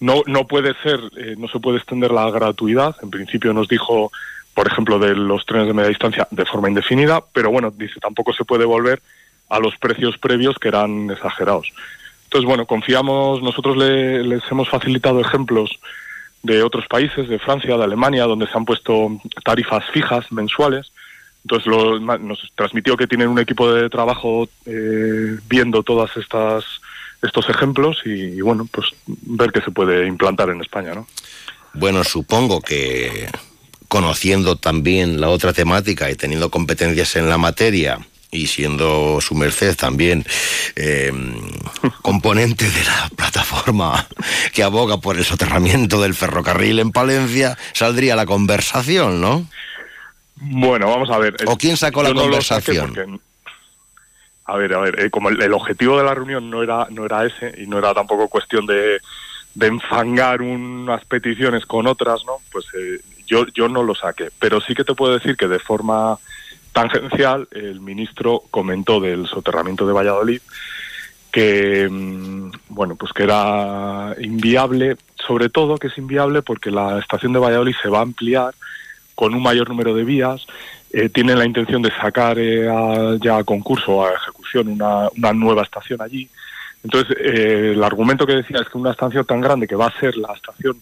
No, 0.00 0.20
no 0.26 0.46
puede 0.46 0.74
ser, 0.82 1.00
no 1.38 1.48
se 1.48 1.60
puede 1.60 1.78
extender 1.78 2.10
la 2.10 2.30
gratuidad. 2.30 2.94
En 3.02 3.10
principio 3.10 3.54
nos 3.54 3.68
dijo, 3.68 4.12
por 4.52 4.66
ejemplo, 4.66 4.98
de 4.98 5.14
los 5.14 5.46
trenes 5.46 5.68
de 5.68 5.72
media 5.72 5.88
distancia 5.88 6.28
de 6.30 6.44
forma 6.44 6.68
indefinida, 6.68 7.24
pero 7.32 7.50
bueno, 7.50 7.72
dice 7.74 8.00
tampoco 8.00 8.34
se 8.34 8.44
puede 8.44 8.66
volver 8.66 9.00
a 9.52 9.60
los 9.60 9.76
precios 9.76 10.16
previos 10.18 10.56
que 10.60 10.68
eran 10.68 11.10
exagerados. 11.10 11.68
Entonces, 12.24 12.46
bueno, 12.48 12.64
confiamos, 12.66 13.42
nosotros 13.42 13.76
le- 13.76 14.22
les 14.24 14.42
hemos 14.50 14.68
facilitado 14.68 15.20
ejemplos 15.20 15.68
de 16.42 16.62
otros 16.62 16.86
países, 16.88 17.28
de 17.28 17.38
Francia, 17.38 17.76
de 17.76 17.84
Alemania, 17.84 18.24
donde 18.24 18.46
se 18.46 18.56
han 18.56 18.64
puesto 18.64 18.94
tarifas 19.44 19.84
fijas 19.92 20.24
mensuales. 20.32 20.90
Entonces 21.44 21.66
lo- 21.66 22.00
nos 22.00 22.38
transmitió 22.54 22.96
que 22.96 23.06
tienen 23.06 23.28
un 23.28 23.38
equipo 23.38 23.70
de 23.72 23.90
trabajo 23.90 24.48
eh, 24.66 25.38
viendo 25.48 25.82
todas 25.82 26.16
estas 26.16 26.64
estos 27.22 27.48
ejemplos 27.50 28.02
y, 28.04 28.10
y, 28.38 28.40
bueno, 28.40 28.66
pues 28.72 28.86
ver 29.06 29.52
qué 29.52 29.60
se 29.60 29.70
puede 29.70 30.08
implantar 30.08 30.48
en 30.50 30.60
España, 30.60 30.92
¿no? 30.94 31.06
Bueno, 31.74 32.02
supongo 32.02 32.60
que 32.60 33.28
conociendo 33.86 34.56
también 34.56 35.20
la 35.20 35.28
otra 35.28 35.52
temática 35.52 36.10
y 36.10 36.16
teniendo 36.16 36.50
competencias 36.50 37.14
en 37.16 37.28
la 37.28 37.38
materia 37.38 37.98
y 38.34 38.46
siendo 38.46 39.20
su 39.20 39.34
merced 39.34 39.76
también 39.76 40.24
eh, 40.74 41.12
componente 42.02 42.64
de 42.68 42.84
la 42.84 43.10
plataforma 43.14 44.08
que 44.54 44.62
aboga 44.62 44.96
por 44.96 45.18
el 45.18 45.24
soterramiento 45.24 46.00
del 46.00 46.14
ferrocarril 46.14 46.78
en 46.80 46.90
Palencia, 46.92 47.56
saldría 47.74 48.16
la 48.16 48.24
conversación, 48.26 49.20
¿no? 49.20 49.46
Bueno, 50.36 50.88
vamos 50.88 51.10
a 51.10 51.18
ver. 51.18 51.36
¿O 51.46 51.56
quién 51.56 51.76
sacó 51.76 52.02
la 52.02 52.08
no 52.14 52.22
conversación? 52.22 52.94
porque- 52.94 53.18
a 54.46 54.56
ver, 54.56 54.74
a 54.74 54.78
ver, 54.80 54.98
eh, 55.00 55.10
como 55.10 55.28
el, 55.28 55.40
el 55.40 55.52
objetivo 55.52 55.98
de 55.98 56.04
la 56.04 56.14
reunión 56.14 56.50
no 56.50 56.62
era, 56.64 56.88
no 56.90 57.04
era 57.06 57.24
ese 57.24 57.54
y 57.62 57.66
no 57.68 57.78
era 57.78 57.94
tampoco 57.94 58.28
cuestión 58.28 58.66
de, 58.66 58.98
de 59.54 59.66
enfangar 59.66 60.42
unas 60.42 61.04
peticiones 61.04 61.64
con 61.64 61.86
otras, 61.86 62.24
¿no? 62.26 62.38
Pues 62.50 62.64
eh, 62.76 62.98
yo, 63.26 63.46
yo 63.54 63.68
no 63.68 63.82
lo 63.84 63.94
saqué. 63.94 64.30
Pero 64.40 64.60
sí 64.60 64.74
que 64.74 64.84
te 64.84 64.94
puedo 64.94 65.14
decir 65.14 65.36
que 65.36 65.46
de 65.46 65.60
forma 65.60 66.18
tangencial 66.72 67.48
el 67.52 67.80
ministro 67.80 68.42
comentó 68.50 69.00
del 69.00 69.26
soterramiento 69.26 69.86
de 69.86 69.92
Valladolid 69.92 70.40
que 71.30 71.88
mm, 71.90 72.50
bueno 72.68 72.96
pues 72.96 73.12
que 73.12 73.24
era 73.24 74.14
inviable 74.20 74.96
sobre 75.16 75.48
todo 75.48 75.78
que 75.78 75.88
es 75.88 75.98
inviable 75.98 76.42
porque 76.42 76.70
la 76.70 76.98
estación 76.98 77.32
de 77.32 77.38
Valladolid 77.38 77.74
se 77.80 77.88
va 77.88 77.98
a 77.98 78.02
ampliar 78.02 78.54
con 79.14 79.34
un 79.34 79.42
mayor 79.42 79.68
número 79.68 79.94
de 79.94 80.04
vías 80.04 80.46
eh, 80.92 81.08
tienen 81.08 81.38
la 81.38 81.46
intención 81.46 81.80
de 81.80 81.90
sacar 81.90 82.38
eh, 82.38 82.68
ya 83.22 83.38
a 83.38 83.44
concurso 83.44 84.04
a 84.04 84.12
ejecución 84.12 84.68
una, 84.68 85.08
una 85.16 85.32
nueva 85.32 85.62
estación 85.62 86.02
allí. 86.02 86.28
Entonces 86.84 87.16
eh, 87.18 87.72
el 87.74 87.82
argumento 87.82 88.26
que 88.26 88.34
decía 88.34 88.58
es 88.58 88.68
que 88.68 88.76
una 88.76 88.90
estación 88.90 89.24
tan 89.24 89.40
grande 89.40 89.66
que 89.66 89.74
va 89.74 89.86
a 89.86 89.98
ser 89.98 90.16
la 90.18 90.34
estación 90.34 90.76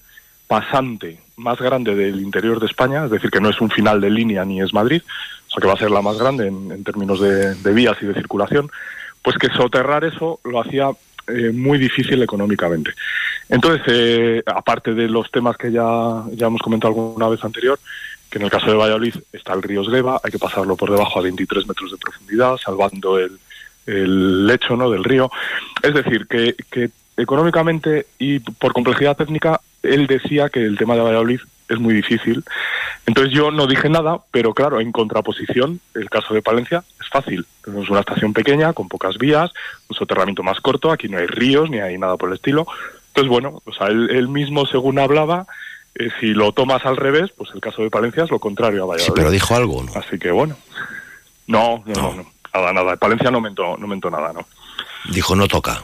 pasante 0.48 1.20
más 1.40 1.58
grande 1.58 1.94
del 1.94 2.20
interior 2.20 2.60
de 2.60 2.66
España, 2.66 3.04
es 3.04 3.10
decir, 3.10 3.30
que 3.30 3.40
no 3.40 3.50
es 3.50 3.60
un 3.60 3.70
final 3.70 4.00
de 4.00 4.10
línea 4.10 4.44
ni 4.44 4.60
es 4.60 4.72
Madrid, 4.72 5.02
o 5.48 5.50
sea 5.50 5.60
que 5.60 5.66
va 5.66 5.74
a 5.74 5.78
ser 5.78 5.90
la 5.90 6.02
más 6.02 6.18
grande 6.18 6.46
en, 6.46 6.84
términos 6.84 7.20
de, 7.20 7.72
vías 7.72 7.96
y 8.00 8.06
de 8.06 8.14
circulación, 8.14 8.70
pues 9.22 9.36
que 9.36 9.48
soterrar 9.48 10.04
eso 10.04 10.40
lo 10.44 10.60
hacía 10.60 10.90
eh, 11.26 11.50
muy 11.52 11.78
difícil 11.78 12.22
económicamente. 12.22 12.92
Entonces, 13.48 13.82
eh, 13.88 14.42
aparte 14.46 14.94
de 14.94 15.08
los 15.08 15.30
temas 15.30 15.56
que 15.56 15.72
ya, 15.72 16.24
ya 16.32 16.46
hemos 16.46 16.60
comentado 16.60 16.94
alguna 16.94 17.28
vez 17.28 17.42
anterior, 17.42 17.78
que 18.30 18.38
en 18.38 18.44
el 18.44 18.50
caso 18.50 18.66
de 18.66 18.76
Valladolid 18.76 19.14
está 19.32 19.54
el 19.54 19.62
río 19.62 19.82
Esgueva, 19.82 20.20
hay 20.22 20.30
que 20.30 20.38
pasarlo 20.38 20.76
por 20.76 20.90
debajo 20.90 21.18
a 21.18 21.22
23 21.22 21.66
metros 21.66 21.90
de 21.90 21.96
profundidad, 21.96 22.56
salvando 22.56 23.18
el, 23.18 23.38
el 23.86 24.46
lecho 24.46 24.76
¿no? 24.76 24.90
del 24.90 25.04
río. 25.04 25.30
Es 25.82 25.94
decir, 25.94 26.26
que, 26.28 26.54
que 26.70 26.90
económicamente 27.16 28.06
y 28.18 28.38
por 28.38 28.72
complejidad 28.72 29.16
técnica, 29.16 29.60
él 29.82 30.06
decía 30.06 30.48
que 30.48 30.60
el 30.60 30.78
tema 30.78 30.94
de 30.94 31.02
Valladolid 31.02 31.40
es 31.68 31.78
muy 31.78 31.94
difícil. 31.94 32.44
Entonces 33.06 33.32
yo 33.32 33.50
no 33.50 33.66
dije 33.66 33.88
nada, 33.88 34.18
pero 34.30 34.52
claro, 34.52 34.80
en 34.80 34.92
contraposición, 34.92 35.80
el 35.94 36.10
caso 36.10 36.34
de 36.34 36.42
Palencia 36.42 36.82
es 37.00 37.08
fácil. 37.08 37.46
Tenemos 37.64 37.88
una 37.88 38.00
estación 38.00 38.32
pequeña, 38.32 38.72
con 38.72 38.88
pocas 38.88 39.18
vías, 39.18 39.50
un 39.88 39.96
soterramiento 39.96 40.42
más 40.42 40.60
corto, 40.60 40.90
aquí 40.90 41.08
no 41.08 41.18
hay 41.18 41.26
ríos 41.26 41.70
ni 41.70 41.78
hay 41.78 41.96
nada 41.96 42.16
por 42.16 42.28
el 42.28 42.34
estilo. 42.36 42.66
Entonces, 43.08 43.30
bueno, 43.30 43.62
o 43.64 43.72
sea, 43.72 43.86
él, 43.88 44.10
él 44.10 44.28
mismo, 44.28 44.66
según 44.66 44.98
hablaba, 44.98 45.46
eh, 45.94 46.08
si 46.20 46.28
lo 46.28 46.52
tomas 46.52 46.84
al 46.86 46.96
revés, 46.96 47.30
pues 47.36 47.50
el 47.54 47.60
caso 47.60 47.82
de 47.82 47.90
Palencia 47.90 48.24
es 48.24 48.30
lo 48.30 48.38
contrario 48.38 48.84
a 48.84 48.86
Valladolid. 48.86 49.06
Sí, 49.06 49.12
pero 49.14 49.30
dijo 49.30 49.54
algo, 49.54 49.82
¿no? 49.82 49.92
Así 49.94 50.18
que 50.18 50.30
bueno. 50.30 50.56
No, 51.46 51.82
no, 51.86 51.94
no, 51.94 52.14
no. 52.14 52.26
Nada, 52.54 52.72
nada. 52.72 52.96
Palencia 52.96 53.30
no 53.30 53.40
mentó, 53.40 53.76
no 53.76 53.86
mentó 53.86 54.10
nada, 54.10 54.32
no. 54.32 54.46
Dijo, 55.12 55.34
no 55.34 55.48
toca. 55.48 55.82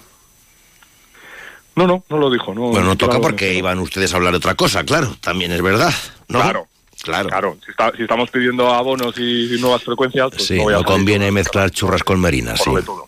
No, 1.76 1.86
no, 1.86 2.02
no 2.08 2.16
lo 2.18 2.30
dijo. 2.30 2.54
No, 2.54 2.62
Bueno, 2.62 2.86
no 2.86 2.96
toca 2.96 3.20
porque 3.20 3.54
iban 3.54 3.78
ustedes 3.78 4.12
a 4.12 4.16
hablar 4.16 4.32
de 4.32 4.38
otra 4.38 4.54
cosa, 4.54 4.82
claro, 4.84 5.14
también 5.20 5.52
es 5.52 5.62
verdad. 5.62 5.92
¿no? 6.28 6.40
Claro. 6.40 6.66
Claro. 7.02 7.28
Claro, 7.28 7.56
si, 7.64 7.70
está- 7.70 7.92
si 7.96 8.02
estamos 8.02 8.30
pidiendo 8.30 8.72
abonos 8.72 9.16
y, 9.18 9.56
nuevas 9.60 9.84
frecuencias, 9.84 10.30
pues 10.30 10.44
Sí, 10.44 10.56
no 10.58 10.70
no 10.70 10.82
conviene 10.82 11.30
mezclar 11.30 11.70
churras 11.70 12.02
con 12.02 12.18
merinas, 12.20 12.58
sí. 12.58 12.64
sobre 12.64 12.82
todo. 12.82 13.06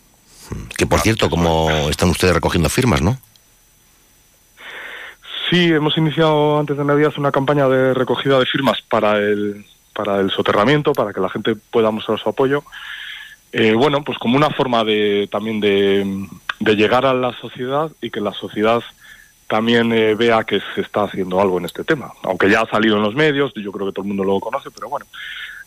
Que 0.77 0.85
por 0.87 1.01
cierto, 1.01 1.29
como 1.29 1.69
están 1.89 2.09
ustedes 2.09 2.33
recogiendo 2.33 2.69
firmas, 2.69 3.01
¿no? 3.01 3.19
Sí, 5.49 5.65
hemos 5.65 5.97
iniciado 5.97 6.59
antes 6.59 6.77
de 6.77 6.85
Navidad 6.85 7.11
una 7.17 7.31
campaña 7.31 7.67
de 7.67 7.93
recogida 7.93 8.37
de 8.39 8.45
firmas 8.45 8.81
para 8.87 9.17
el, 9.17 9.65
para 9.93 10.19
el 10.19 10.29
soterramiento, 10.31 10.93
para 10.93 11.11
que 11.11 11.19
la 11.19 11.29
gente 11.29 11.55
pueda 11.55 11.89
mostrar 11.91 12.19
su 12.19 12.29
apoyo. 12.29 12.63
Eh, 13.51 13.73
bueno, 13.73 14.03
pues 14.03 14.17
como 14.19 14.37
una 14.37 14.51
forma 14.51 14.83
de 14.83 15.27
también 15.31 15.59
de, 15.59 16.27
de 16.59 16.75
llegar 16.75 17.05
a 17.05 17.13
la 17.13 17.33
sociedad 17.39 17.91
y 18.01 18.09
que 18.09 18.21
la 18.21 18.33
sociedad 18.33 18.81
también 19.47 19.91
eh, 19.91 20.13
vea 20.13 20.43
que 20.43 20.61
se 20.75 20.81
está 20.81 21.03
haciendo 21.03 21.41
algo 21.41 21.57
en 21.57 21.65
este 21.65 21.83
tema. 21.83 22.13
Aunque 22.23 22.49
ya 22.49 22.61
ha 22.61 22.69
salido 22.69 22.97
en 22.97 23.01
los 23.01 23.15
medios, 23.15 23.51
yo 23.55 23.71
creo 23.71 23.87
que 23.87 23.93
todo 23.93 24.03
el 24.03 24.09
mundo 24.09 24.23
lo 24.23 24.39
conoce, 24.39 24.69
pero 24.69 24.89
bueno, 24.89 25.07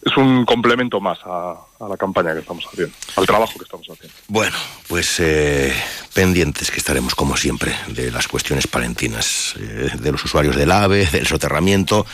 es 0.05 0.17
un 0.17 0.45
complemento 0.45 1.01
más 1.01 1.19
a, 1.25 1.57
la 1.89 1.97
campaña 1.97 2.33
que 2.33 2.41
estamos 2.41 2.65
haciendo, 2.65 2.95
al 3.17 3.27
trabajo 3.27 3.53
que 3.59 3.65
estamos 3.65 3.89
haciendo. 3.91 4.15
Bueno, 4.29 4.57
pues 4.87 5.19
eh, 5.19 5.75
pendientes 6.15 6.71
que 6.71 6.79
estaremos 6.79 7.17
como 7.17 7.37
siempre 7.37 7.75
de 7.89 8.13
las 8.13 8.29
cuestiones 8.29 8.69
palentinas, 8.69 9.55
eh, 9.59 9.91
de 9.99 10.13
los 10.13 10.25
usuarios 10.25 10.55
del 10.55 10.71
AVE, 10.71 11.07
del 11.07 11.27
soterramiento 11.27 12.07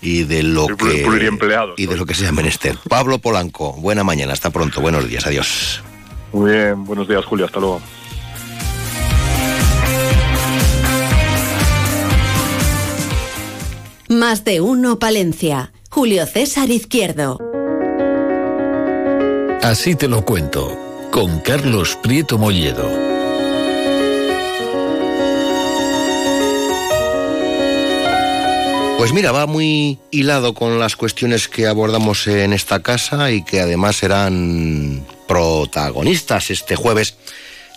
y 0.00 0.24
de 0.24 0.42
lo 0.42 0.66
que 0.66 1.06
y 1.76 1.86
de 1.86 1.96
lo 1.96 2.04
que 2.04 2.14
sea 2.14 2.32
menester. 2.32 2.78
Pablo 2.88 3.18
Polanco, 3.18 3.72
buena 3.74 4.02
mañana, 4.02 4.32
hasta 4.32 4.50
pronto, 4.50 4.80
buenos 4.80 5.08
días, 5.08 5.24
adiós. 5.26 5.82
Muy 6.32 6.50
bien, 6.50 6.84
buenos 6.84 7.06
días 7.06 7.24
Julio, 7.24 7.46
hasta 7.46 7.60
luego. 7.60 7.80
Más 14.12 14.44
de 14.44 14.60
uno 14.60 14.98
Palencia. 14.98 15.72
Julio 15.88 16.26
César 16.26 16.70
Izquierdo. 16.70 17.38
Así 19.62 19.94
te 19.94 20.06
lo 20.06 20.22
cuento, 20.22 21.08
con 21.10 21.40
Carlos 21.40 21.96
Prieto 22.02 22.36
Molledo. 22.36 22.90
Pues 28.98 29.14
mira, 29.14 29.32
va 29.32 29.46
muy 29.46 29.98
hilado 30.10 30.52
con 30.52 30.78
las 30.78 30.94
cuestiones 30.94 31.48
que 31.48 31.66
abordamos 31.66 32.26
en 32.26 32.52
esta 32.52 32.82
casa 32.82 33.30
y 33.30 33.42
que 33.42 33.60
además 33.60 33.96
serán 33.96 35.06
protagonistas 35.26 36.50
este 36.50 36.76
jueves 36.76 37.16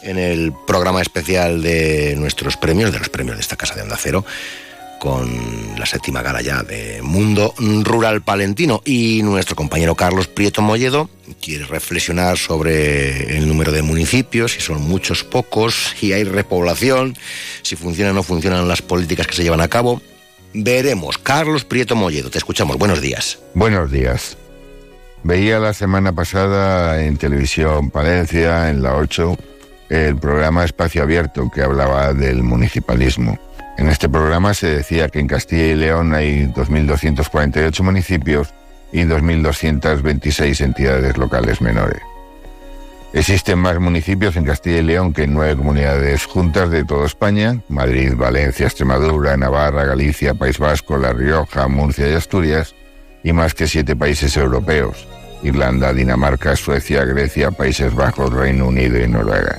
en 0.03 0.17
el 0.17 0.53
programa 0.67 1.01
especial 1.01 1.61
de 1.61 2.15
nuestros 2.17 2.57
premios, 2.57 2.91
de 2.91 2.99
los 2.99 3.07
premios 3.09 3.37
de 3.37 3.41
esta 3.41 3.55
casa 3.55 3.73
de 3.75 3.83
Onda 3.83 3.97
Cero, 3.97 4.25
con 5.05 5.77
la 5.77 5.85
séptima 5.85 6.23
gala 6.23 6.41
ya 6.41 6.63
de 6.63 6.99
Mundo 7.03 7.53
Rural 7.59 8.23
Palentino. 8.23 8.81
Y 8.83 9.21
nuestro 9.21 9.55
compañero 9.55 9.93
Carlos 9.93 10.25
Prieto 10.27 10.63
Molledo 10.63 11.11
quiere 11.39 11.63
reflexionar 11.65 12.39
sobre 12.39 13.37
el 13.37 13.47
número 13.47 13.71
de 13.71 13.83
municipios, 13.83 14.53
si 14.53 14.61
son 14.61 14.81
muchos, 14.81 15.23
pocos, 15.23 15.93
si 15.99 16.11
hay 16.11 16.23
repoblación, 16.23 17.15
si 17.61 17.75
funcionan 17.75 18.13
o 18.13 18.15
no 18.15 18.23
funcionan 18.23 18.67
las 18.67 18.81
políticas 18.81 19.27
que 19.27 19.35
se 19.35 19.43
llevan 19.43 19.61
a 19.61 19.67
cabo. 19.67 20.01
Veremos. 20.55 21.19
Carlos 21.19 21.65
Prieto 21.65 21.95
Molledo, 21.95 22.31
te 22.31 22.39
escuchamos. 22.39 22.79
Buenos 22.79 22.99
días. 22.99 23.37
Buenos 23.53 23.91
días. 23.91 24.37
Veía 25.21 25.59
la 25.59 25.73
semana 25.73 26.13
pasada 26.13 27.03
en 27.03 27.17
televisión 27.17 27.91
Palencia, 27.91 28.71
en 28.71 28.81
la 28.81 28.95
8, 28.95 29.37
el 29.89 30.17
programa 30.17 30.65
Espacio 30.65 31.03
Abierto 31.03 31.51
que 31.53 31.61
hablaba 31.61 32.11
del 32.13 32.41
municipalismo. 32.41 33.37
En 33.77 33.89
este 33.89 34.07
programa 34.07 34.53
se 34.53 34.67
decía 34.67 35.09
que 35.09 35.19
en 35.19 35.27
Castilla 35.27 35.67
y 35.67 35.75
León 35.75 36.13
hay 36.13 36.45
2.248 36.47 37.83
municipios 37.83 38.53
y 38.91 39.01
2.226 39.01 40.61
entidades 40.61 41.17
locales 41.17 41.61
menores. 41.61 42.01
Existen 43.11 43.59
más 43.59 43.79
municipios 43.79 44.35
en 44.35 44.45
Castilla 44.45 44.79
y 44.79 44.83
León 44.83 45.13
que 45.13 45.23
en 45.23 45.33
nueve 45.33 45.55
comunidades 45.55 46.25
juntas 46.25 46.69
de 46.69 46.83
toda 46.83 47.05
España, 47.05 47.61
Madrid, 47.69 48.13
Valencia, 48.15 48.65
Extremadura, 48.65 49.37
Navarra, 49.37 49.85
Galicia, 49.85 50.33
País 50.33 50.59
Vasco, 50.59 50.97
La 50.97 51.13
Rioja, 51.13 51.67
Murcia 51.67 52.09
y 52.09 52.13
Asturias, 52.13 52.75
y 53.23 53.31
más 53.33 53.53
que 53.53 53.67
siete 53.67 53.95
países 53.95 54.35
europeos, 54.37 55.07
Irlanda, 55.43 55.93
Dinamarca, 55.93 56.55
Suecia, 56.55 57.05
Grecia, 57.05 57.51
Países 57.51 57.93
Bajos, 57.95 58.33
Reino 58.33 58.67
Unido 58.67 59.01
y 59.01 59.07
Noruega. 59.07 59.57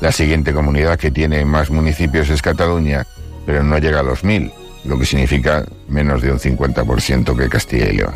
La 0.00 0.10
siguiente 0.10 0.52
comunidad 0.52 0.98
que 0.98 1.10
tiene 1.10 1.44
más 1.44 1.70
municipios 1.70 2.28
es 2.30 2.42
Cataluña, 2.42 3.06
pero 3.46 3.62
no 3.62 3.78
llega 3.78 4.00
a 4.00 4.02
los 4.02 4.24
mil, 4.24 4.52
lo 4.84 4.98
que 4.98 5.06
significa 5.06 5.64
menos 5.88 6.22
de 6.22 6.32
un 6.32 6.38
50% 6.38 7.36
que 7.36 7.48
Castilla 7.48 7.88
y 7.90 7.96
León. 7.96 8.14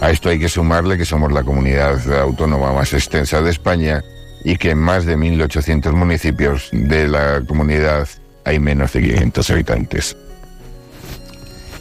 A 0.00 0.10
esto 0.10 0.28
hay 0.28 0.38
que 0.38 0.48
sumarle 0.48 0.98
que 0.98 1.04
somos 1.04 1.32
la 1.32 1.42
comunidad 1.42 1.98
autónoma 2.20 2.72
más 2.72 2.92
extensa 2.92 3.40
de 3.40 3.50
España 3.50 4.02
y 4.44 4.56
que 4.56 4.70
en 4.70 4.78
más 4.78 5.06
de 5.06 5.16
1.800 5.16 5.92
municipios 5.92 6.68
de 6.72 7.08
la 7.08 7.42
comunidad 7.46 8.08
hay 8.44 8.58
menos 8.58 8.92
de 8.92 9.00
500 9.00 9.50
habitantes. 9.50 10.16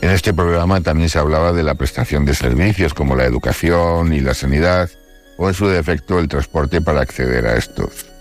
En 0.02 0.10
este 0.10 0.34
programa 0.34 0.82
también 0.82 1.10
se 1.10 1.20
hablaba 1.20 1.54
de 1.54 1.64
la 1.64 1.76
prestación 1.76 2.26
de 2.26 2.36
servicios 2.36 2.94
como 2.94 3.16
la 3.16 3.26
educación 3.26 4.14
y 4.14 4.20
la 4.20 4.34
sanidad, 4.34 4.90
o 5.38 5.48
en 5.48 5.54
su 5.54 5.68
defecto 5.68 6.20
el 6.20 6.28
transporte 6.28 6.82
para 6.82 7.02
acceder 7.02 7.46
a 7.48 7.56
estos. 7.56 8.13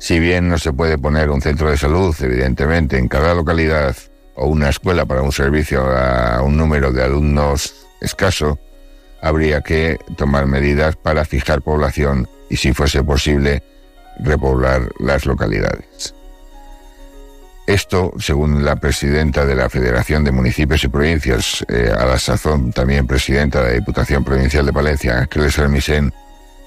Si 0.00 0.18
bien 0.18 0.48
no 0.48 0.56
se 0.56 0.72
puede 0.72 0.96
poner 0.96 1.28
un 1.28 1.42
centro 1.42 1.70
de 1.70 1.76
salud, 1.76 2.16
evidentemente, 2.20 2.96
en 2.96 3.06
cada 3.06 3.34
localidad, 3.34 3.94
o 4.34 4.46
una 4.46 4.70
escuela 4.70 5.04
para 5.04 5.20
un 5.20 5.30
servicio 5.30 5.84
a 5.84 6.42
un 6.42 6.56
número 6.56 6.90
de 6.90 7.04
alumnos 7.04 7.86
escaso, 8.00 8.58
habría 9.20 9.60
que 9.60 9.98
tomar 10.16 10.46
medidas 10.46 10.96
para 10.96 11.26
fijar 11.26 11.60
población 11.60 12.26
y, 12.48 12.56
si 12.56 12.72
fuese 12.72 13.04
posible, 13.04 13.62
repoblar 14.18 14.88
las 14.98 15.26
localidades. 15.26 16.14
Esto, 17.66 18.14
según 18.18 18.64
la 18.64 18.76
presidenta 18.76 19.44
de 19.44 19.54
la 19.54 19.68
Federación 19.68 20.24
de 20.24 20.32
Municipios 20.32 20.82
y 20.82 20.88
Provincias, 20.88 21.62
eh, 21.68 21.92
a 21.94 22.06
la 22.06 22.18
sazón 22.18 22.72
también 22.72 23.06
presidenta 23.06 23.60
de 23.60 23.68
la 23.68 23.74
Diputación 23.74 24.24
Provincial 24.24 24.64
de 24.64 24.72
Palencia, 24.72 25.18
Ángeles 25.18 25.58
Hermisen, 25.58 26.14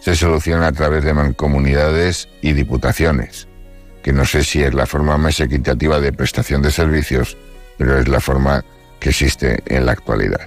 se 0.03 0.17
soluciona 0.17 0.67
a 0.67 0.71
través 0.73 1.05
de 1.05 1.13
mancomunidades 1.13 2.27
y 2.41 2.51
diputaciones, 2.51 3.47
que 4.03 4.11
no 4.11 4.25
sé 4.25 4.43
si 4.43 4.61
es 4.61 4.73
la 4.73 4.85
forma 4.85 5.17
más 5.17 5.39
equitativa 5.39 6.01
de 6.01 6.11
prestación 6.11 6.61
de 6.61 6.71
servicios, 6.71 7.37
pero 7.77 7.97
es 7.97 8.09
la 8.09 8.19
forma 8.19 8.65
que 8.99 9.11
existe 9.11 9.63
en 9.65 9.85
la 9.85 9.93
actualidad. 9.93 10.41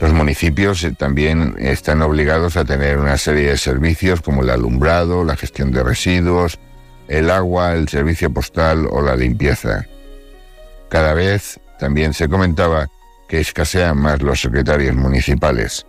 Los 0.00 0.12
municipios 0.12 0.82
eh, 0.82 0.90
también 0.90 1.54
están 1.60 2.02
obligados 2.02 2.56
a 2.56 2.64
tener 2.64 2.98
una 2.98 3.16
serie 3.16 3.50
de 3.50 3.58
servicios 3.58 4.20
como 4.20 4.42
el 4.42 4.50
alumbrado, 4.50 5.22
la 5.22 5.36
gestión 5.36 5.70
de 5.70 5.84
residuos, 5.84 6.58
el 7.06 7.30
agua, 7.30 7.74
el 7.74 7.88
servicio 7.88 8.32
postal 8.32 8.88
o 8.90 9.02
la 9.02 9.14
limpieza. 9.14 9.86
Cada 10.88 11.14
vez 11.14 11.60
también 11.78 12.12
se 12.12 12.28
comentaba 12.28 12.88
que 13.28 13.38
escasean 13.38 13.98
más 13.98 14.20
los 14.20 14.40
secretarios 14.40 14.96
municipales 14.96 15.86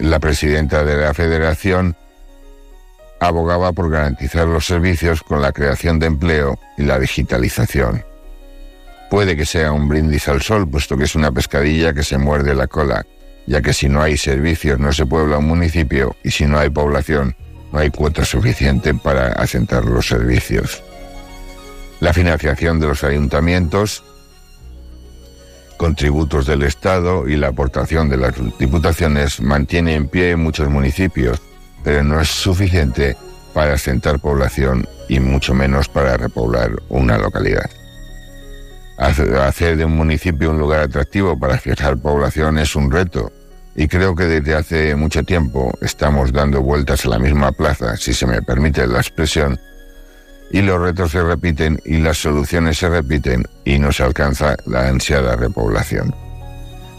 la 0.00 0.18
presidenta 0.18 0.82
de 0.84 0.96
la 0.96 1.14
federación 1.14 1.96
abogaba 3.20 3.72
por 3.72 3.90
garantizar 3.90 4.46
los 4.46 4.66
servicios 4.66 5.22
con 5.22 5.42
la 5.42 5.52
creación 5.52 5.98
de 5.98 6.06
empleo 6.06 6.58
y 6.78 6.82
la 6.82 6.98
digitalización. 6.98 8.04
Puede 9.10 9.36
que 9.36 9.44
sea 9.44 9.72
un 9.72 9.88
brindis 9.88 10.28
al 10.28 10.40
sol, 10.40 10.68
puesto 10.68 10.96
que 10.96 11.04
es 11.04 11.14
una 11.14 11.32
pescadilla 11.32 11.92
que 11.92 12.02
se 12.02 12.16
muerde 12.16 12.54
la 12.54 12.66
cola, 12.66 13.04
ya 13.46 13.60
que 13.60 13.72
si 13.72 13.88
no 13.88 14.02
hay 14.02 14.16
servicios 14.16 14.78
no 14.78 14.92
se 14.92 15.04
puebla 15.04 15.38
un 15.38 15.48
municipio 15.48 16.16
y 16.22 16.30
si 16.30 16.46
no 16.46 16.58
hay 16.58 16.70
población 16.70 17.36
no 17.72 17.78
hay 17.78 17.90
cuota 17.90 18.24
suficiente 18.24 18.94
para 18.94 19.32
asentar 19.32 19.84
los 19.84 20.06
servicios. 20.08 20.82
La 22.00 22.12
financiación 22.12 22.80
de 22.80 22.88
los 22.88 23.04
ayuntamientos 23.04 24.02
contributos 25.80 26.44
del 26.44 26.62
Estado 26.62 27.26
y 27.26 27.36
la 27.36 27.48
aportación 27.48 28.10
de 28.10 28.18
las 28.18 28.34
diputaciones 28.58 29.40
mantiene 29.40 29.94
en 29.94 30.08
pie 30.08 30.36
muchos 30.36 30.68
municipios, 30.68 31.40
pero 31.82 32.04
no 32.04 32.20
es 32.20 32.28
suficiente 32.28 33.16
para 33.54 33.72
asentar 33.72 34.20
población 34.20 34.86
y 35.08 35.20
mucho 35.20 35.54
menos 35.54 35.88
para 35.88 36.18
repoblar 36.18 36.72
una 36.90 37.16
localidad. 37.16 37.70
Hacer 38.98 39.78
de 39.78 39.86
un 39.86 39.96
municipio 39.96 40.50
un 40.50 40.58
lugar 40.58 40.80
atractivo 40.80 41.40
para 41.40 41.56
fijar 41.56 41.96
población 41.96 42.58
es 42.58 42.76
un 42.76 42.90
reto 42.90 43.32
y 43.74 43.88
creo 43.88 44.14
que 44.14 44.24
desde 44.24 44.54
hace 44.56 44.94
mucho 44.96 45.22
tiempo 45.22 45.72
estamos 45.80 46.30
dando 46.30 46.60
vueltas 46.60 47.06
a 47.06 47.08
la 47.08 47.18
misma 47.18 47.52
plaza, 47.52 47.96
si 47.96 48.12
se 48.12 48.26
me 48.26 48.42
permite 48.42 48.86
la 48.86 48.98
expresión, 48.98 49.58
y 50.50 50.62
los 50.62 50.80
retos 50.80 51.12
se 51.12 51.22
repiten 51.22 51.80
y 51.84 51.98
las 51.98 52.18
soluciones 52.18 52.78
se 52.78 52.88
repiten 52.88 53.44
y 53.64 53.78
no 53.78 53.92
se 53.92 54.02
alcanza 54.02 54.56
la 54.66 54.88
ansiada 54.88 55.36
repoblación. 55.36 56.14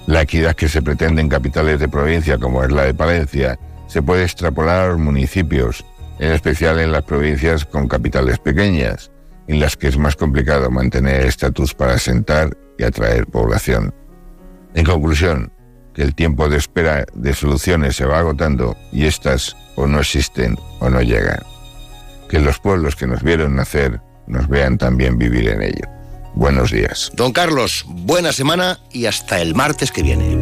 La 0.07 0.21
equidad 0.21 0.55
que 0.55 0.69
se 0.69 0.81
pretende 0.81 1.21
en 1.21 1.29
capitales 1.29 1.79
de 1.79 1.89
provincia 1.89 2.37
como 2.37 2.63
es 2.63 2.71
la 2.71 2.83
de 2.83 2.93
Palencia 2.93 3.59
se 3.87 4.01
puede 4.01 4.23
extrapolar 4.23 4.85
a 4.85 4.87
los 4.91 4.99
municipios, 4.99 5.85
en 6.19 6.31
especial 6.31 6.79
en 6.79 6.91
las 6.91 7.03
provincias 7.03 7.65
con 7.65 7.87
capitales 7.87 8.39
pequeñas, 8.39 9.11
en 9.47 9.59
las 9.59 9.75
que 9.75 9.89
es 9.89 9.97
más 9.97 10.15
complicado 10.15 10.71
mantener 10.71 11.25
estatus 11.25 11.73
para 11.73 11.95
asentar 11.95 12.55
y 12.77 12.83
atraer 12.83 13.27
población. 13.27 13.93
En 14.73 14.85
conclusión, 14.85 15.51
que 15.93 16.03
el 16.03 16.15
tiempo 16.15 16.47
de 16.47 16.57
espera 16.57 17.05
de 17.13 17.33
soluciones 17.33 17.97
se 17.97 18.05
va 18.05 18.19
agotando 18.19 18.77
y 18.93 19.05
éstas 19.05 19.57
o 19.75 19.87
no 19.87 19.99
existen 19.99 20.57
o 20.79 20.89
no 20.89 21.01
llegan 21.01 21.50
que 22.31 22.39
los 22.39 22.59
pueblos 22.59 22.95
que 22.95 23.07
nos 23.07 23.21
vieron 23.23 23.57
nacer 23.57 23.99
nos 24.25 24.47
vean 24.47 24.77
también 24.77 25.17
vivir 25.17 25.49
en 25.49 25.61
ello. 25.61 25.85
Buenos 26.33 26.71
días. 26.71 27.11
Don 27.13 27.33
Carlos, 27.33 27.85
buena 27.87 28.31
semana 28.31 28.79
y 28.89 29.05
hasta 29.05 29.41
el 29.41 29.53
martes 29.53 29.91
que 29.91 30.01
viene. 30.01 30.37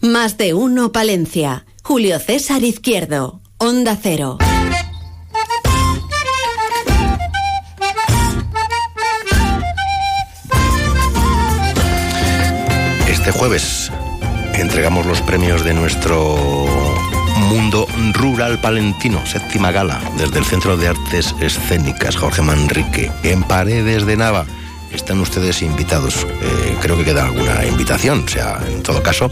Más 0.00 0.38
de 0.38 0.54
uno 0.54 0.90
Palencia. 0.90 1.66
Julio 1.82 2.18
César 2.18 2.64
Izquierdo, 2.64 3.42
Onda 3.58 3.98
Cero. 4.00 4.38
Este 13.20 13.32
jueves 13.32 13.92
entregamos 14.54 15.04
los 15.04 15.20
premios 15.20 15.62
de 15.62 15.74
nuestro 15.74 16.38
Mundo 17.50 17.86
Rural 18.14 18.58
Palentino, 18.62 19.20
séptima 19.26 19.70
gala, 19.72 20.00
desde 20.16 20.38
el 20.38 20.46
Centro 20.46 20.78
de 20.78 20.88
Artes 20.88 21.34
Escénicas 21.38 22.16
Jorge 22.16 22.40
Manrique, 22.40 23.12
en 23.22 23.42
Paredes 23.42 24.06
de 24.06 24.16
Nava. 24.16 24.46
Están 24.92 25.20
ustedes 25.20 25.62
invitados. 25.62 26.26
Eh, 26.42 26.76
creo 26.80 26.96
que 26.96 27.04
queda 27.04 27.24
alguna 27.26 27.64
invitación. 27.64 28.24
O 28.24 28.28
sea, 28.28 28.60
en 28.66 28.82
todo 28.82 29.02
caso, 29.02 29.30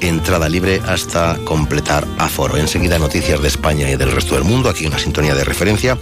entrada 0.00 0.48
libre 0.48 0.80
hasta 0.86 1.36
completar 1.44 2.06
aforo. 2.18 2.56
Enseguida 2.56 2.98
noticias 2.98 3.40
de 3.40 3.48
España 3.48 3.90
y 3.90 3.96
del 3.96 4.12
resto 4.12 4.34
del 4.34 4.44
mundo. 4.44 4.68
Aquí 4.68 4.86
una 4.86 4.98
sintonía 4.98 5.34
de 5.34 5.44
referencia. 5.44 5.98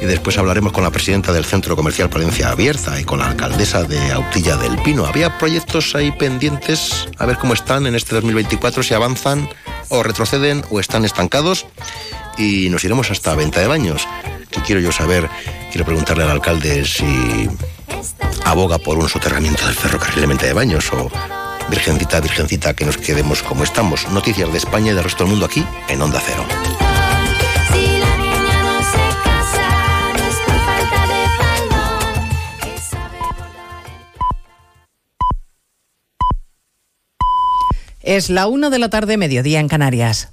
Y 0.00 0.06
después 0.06 0.38
hablaremos 0.38 0.72
con 0.72 0.82
la 0.82 0.90
presidenta 0.90 1.32
del 1.32 1.44
Centro 1.44 1.76
Comercial 1.76 2.08
Palencia 2.08 2.50
Abierta 2.50 2.98
y 3.00 3.04
con 3.04 3.18
la 3.18 3.28
alcaldesa 3.28 3.84
de 3.84 4.12
Autilla 4.12 4.56
del 4.56 4.78
Pino. 4.82 5.04
Había 5.04 5.38
proyectos 5.38 5.94
ahí 5.94 6.10
pendientes. 6.10 7.06
A 7.18 7.26
ver 7.26 7.36
cómo 7.36 7.52
están 7.52 7.86
en 7.86 7.94
este 7.94 8.14
2024, 8.14 8.82
si 8.82 8.94
avanzan 8.94 9.48
o 9.90 10.02
retroceden 10.02 10.64
o 10.70 10.80
están 10.80 11.04
estancados. 11.04 11.66
Y 12.38 12.68
nos 12.70 12.82
iremos 12.84 13.10
hasta 13.10 13.34
venta 13.34 13.60
de 13.60 13.66
baños. 13.66 14.08
Que 14.50 14.62
quiero 14.62 14.80
yo 14.80 14.90
saber, 14.90 15.28
quiero 15.70 15.84
preguntarle 15.84 16.24
al 16.24 16.30
alcalde 16.30 16.84
si 16.84 17.48
aboga 18.44 18.78
por 18.78 18.98
un 18.98 19.08
soterramiento 19.08 19.64
del 19.66 19.74
ferrocarril 19.74 20.36
de 20.36 20.52
Baños 20.52 20.92
o 20.92 21.10
Virgencita, 21.68 22.20
Virgencita, 22.20 22.74
que 22.74 22.84
nos 22.84 22.96
quedemos 22.96 23.42
como 23.42 23.64
estamos. 23.64 24.08
Noticias 24.10 24.50
de 24.50 24.58
España 24.58 24.92
y 24.92 24.94
del 24.94 25.04
resto 25.04 25.24
del 25.24 25.30
mundo 25.30 25.46
aquí 25.46 25.64
en 25.88 26.02
Onda 26.02 26.20
Cero. 26.24 26.44
Es 38.02 38.30
la 38.30 38.48
una 38.48 38.70
de 38.70 38.78
la 38.78 38.90
tarde, 38.90 39.16
mediodía 39.16 39.60
en 39.60 39.68
Canarias. 39.68 40.32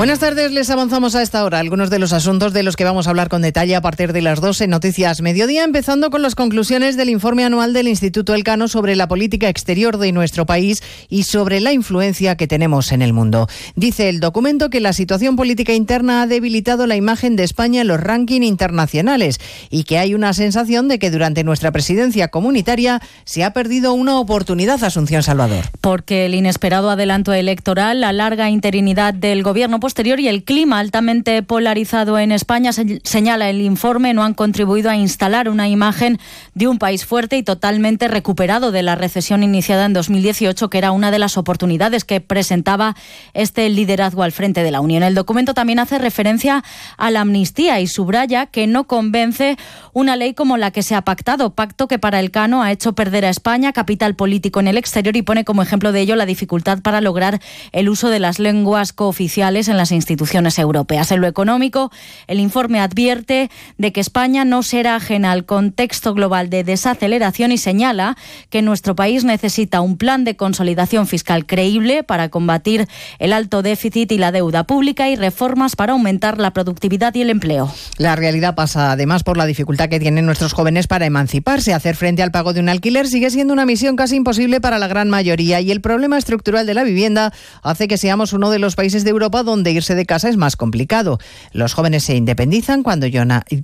Buenas 0.00 0.18
tardes, 0.18 0.50
les 0.52 0.70
avanzamos 0.70 1.14
a 1.14 1.20
esta 1.20 1.44
hora 1.44 1.58
algunos 1.58 1.90
de 1.90 1.98
los 1.98 2.14
asuntos 2.14 2.54
de 2.54 2.62
los 2.62 2.74
que 2.74 2.84
vamos 2.84 3.06
a 3.06 3.10
hablar 3.10 3.28
con 3.28 3.42
detalle 3.42 3.76
a 3.76 3.82
partir 3.82 4.14
de 4.14 4.22
las 4.22 4.40
12 4.40 4.66
Noticias 4.66 5.20
Mediodía, 5.20 5.62
empezando 5.62 6.08
con 6.08 6.22
las 6.22 6.34
conclusiones 6.34 6.96
del 6.96 7.10
informe 7.10 7.44
anual 7.44 7.74
del 7.74 7.86
Instituto 7.86 8.34
Elcano 8.34 8.66
sobre 8.66 8.96
la 8.96 9.08
política 9.08 9.50
exterior 9.50 9.98
de 9.98 10.10
nuestro 10.12 10.46
país 10.46 10.82
y 11.10 11.24
sobre 11.24 11.60
la 11.60 11.74
influencia 11.74 12.38
que 12.38 12.46
tenemos 12.46 12.92
en 12.92 13.02
el 13.02 13.12
mundo. 13.12 13.46
Dice 13.76 14.08
el 14.08 14.20
documento 14.20 14.70
que 14.70 14.80
la 14.80 14.94
situación 14.94 15.36
política 15.36 15.74
interna 15.74 16.22
ha 16.22 16.26
debilitado 16.26 16.86
la 16.86 16.96
imagen 16.96 17.36
de 17.36 17.44
España 17.44 17.82
en 17.82 17.88
los 17.88 18.00
rankings 18.00 18.46
internacionales 18.46 19.38
y 19.68 19.84
que 19.84 19.98
hay 19.98 20.14
una 20.14 20.32
sensación 20.32 20.88
de 20.88 20.98
que 20.98 21.10
durante 21.10 21.44
nuestra 21.44 21.72
presidencia 21.72 22.28
comunitaria 22.28 23.02
se 23.26 23.44
ha 23.44 23.52
perdido 23.52 23.92
una 23.92 24.18
oportunidad, 24.18 24.82
Asunción 24.82 25.22
Salvador. 25.22 25.66
Porque 25.82 26.24
el 26.24 26.34
inesperado 26.34 26.88
adelanto 26.88 27.34
electoral, 27.34 28.00
la 28.00 28.14
larga 28.14 28.48
interinidad 28.48 29.12
del 29.12 29.42
gobierno 29.42 29.78
posterior 29.90 30.20
y 30.20 30.28
el 30.28 30.44
clima 30.44 30.78
altamente 30.78 31.42
polarizado 31.42 32.16
en 32.16 32.30
España, 32.30 32.70
señala 32.72 33.50
el 33.50 33.60
informe, 33.60 34.14
no 34.14 34.22
han 34.22 34.34
contribuido 34.34 34.88
a 34.88 34.94
instalar 34.94 35.48
una 35.48 35.68
imagen 35.68 36.20
de 36.54 36.68
un 36.68 36.78
país 36.78 37.04
fuerte 37.04 37.36
y 37.36 37.42
totalmente 37.42 38.06
recuperado 38.06 38.70
de 38.70 38.84
la 38.84 38.94
recesión 38.94 39.42
iniciada 39.42 39.86
en 39.86 39.92
2018, 39.92 40.70
que 40.70 40.78
era 40.78 40.92
una 40.92 41.10
de 41.10 41.18
las 41.18 41.36
oportunidades 41.36 42.04
que 42.04 42.20
presentaba 42.20 42.94
este 43.34 43.68
liderazgo 43.68 44.22
al 44.22 44.30
frente 44.30 44.62
de 44.62 44.70
la 44.70 44.80
Unión. 44.80 45.02
El 45.02 45.16
documento 45.16 45.54
también 45.54 45.80
hace 45.80 45.98
referencia 45.98 46.62
a 46.96 47.10
la 47.10 47.22
amnistía 47.22 47.80
y 47.80 47.88
subraya 47.88 48.46
que 48.46 48.68
no 48.68 48.86
convence 48.86 49.56
una 49.92 50.14
ley 50.14 50.34
como 50.34 50.56
la 50.56 50.70
que 50.70 50.84
se 50.84 50.94
ha 50.94 51.02
pactado, 51.02 51.56
pacto 51.56 51.88
que 51.88 51.98
para 51.98 52.20
el 52.20 52.30
Cano 52.30 52.62
ha 52.62 52.70
hecho 52.70 52.92
perder 52.92 53.24
a 53.24 53.30
España 53.30 53.72
capital 53.72 54.14
político 54.14 54.60
en 54.60 54.68
el 54.68 54.78
exterior 54.78 55.16
y 55.16 55.22
pone 55.22 55.44
como 55.44 55.62
ejemplo 55.62 55.90
de 55.90 56.00
ello 56.00 56.14
la 56.14 56.26
dificultad 56.26 56.78
para 56.78 57.00
lograr 57.00 57.40
el 57.72 57.88
uso 57.88 58.08
de 58.08 58.20
las 58.20 58.38
lenguas 58.38 58.92
cooficiales 58.92 59.66
en 59.66 59.79
las 59.80 59.92
instituciones 59.92 60.58
europeas. 60.58 61.10
En 61.10 61.22
lo 61.22 61.26
económico, 61.26 61.90
el 62.26 62.38
informe 62.38 62.80
advierte 62.80 63.50
de 63.78 63.92
que 63.92 64.00
España 64.00 64.44
no 64.44 64.62
será 64.62 64.94
ajena 64.96 65.32
al 65.32 65.46
contexto 65.46 66.12
global 66.12 66.50
de 66.50 66.64
desaceleración 66.64 67.50
y 67.50 67.56
señala 67.56 68.16
que 68.50 68.60
nuestro 68.60 68.94
país 68.94 69.24
necesita 69.24 69.80
un 69.80 69.96
plan 69.96 70.24
de 70.24 70.36
consolidación 70.36 71.06
fiscal 71.06 71.46
creíble 71.46 72.02
para 72.02 72.28
combatir 72.28 72.88
el 73.18 73.32
alto 73.32 73.62
déficit 73.62 74.12
y 74.12 74.18
la 74.18 74.32
deuda 74.32 74.64
pública 74.64 75.08
y 75.08 75.16
reformas 75.16 75.76
para 75.76 75.94
aumentar 75.94 76.38
la 76.38 76.52
productividad 76.52 77.14
y 77.14 77.22
el 77.22 77.30
empleo. 77.30 77.72
La 77.96 78.16
realidad 78.16 78.54
pasa 78.54 78.92
además 78.92 79.22
por 79.22 79.38
la 79.38 79.46
dificultad 79.46 79.88
que 79.88 79.98
tienen 79.98 80.26
nuestros 80.26 80.52
jóvenes 80.52 80.88
para 80.88 81.06
emanciparse. 81.06 81.72
Hacer 81.72 81.96
frente 81.96 82.22
al 82.22 82.32
pago 82.32 82.52
de 82.52 82.60
un 82.60 82.68
alquiler 82.68 83.08
sigue 83.08 83.30
siendo 83.30 83.54
una 83.54 83.64
misión 83.64 83.96
casi 83.96 84.16
imposible 84.16 84.60
para 84.60 84.78
la 84.78 84.88
gran 84.88 85.08
mayoría 85.08 85.62
y 85.62 85.70
el 85.70 85.80
problema 85.80 86.18
estructural 86.18 86.66
de 86.66 86.74
la 86.74 86.84
vivienda 86.84 87.32
hace 87.62 87.88
que 87.88 87.96
seamos 87.96 88.34
uno 88.34 88.50
de 88.50 88.58
los 88.58 88.76
países 88.76 89.04
de 89.04 89.10
Europa 89.10 89.42
donde 89.42 89.69
irse 89.70 89.94
de 89.94 90.06
casa 90.06 90.28
es 90.28 90.36
más 90.36 90.56
complicado. 90.56 91.18
Los 91.52 91.74
jóvenes 91.74 92.04
se 92.04 92.16
independizan 92.16 92.82
cuando, 92.82 93.06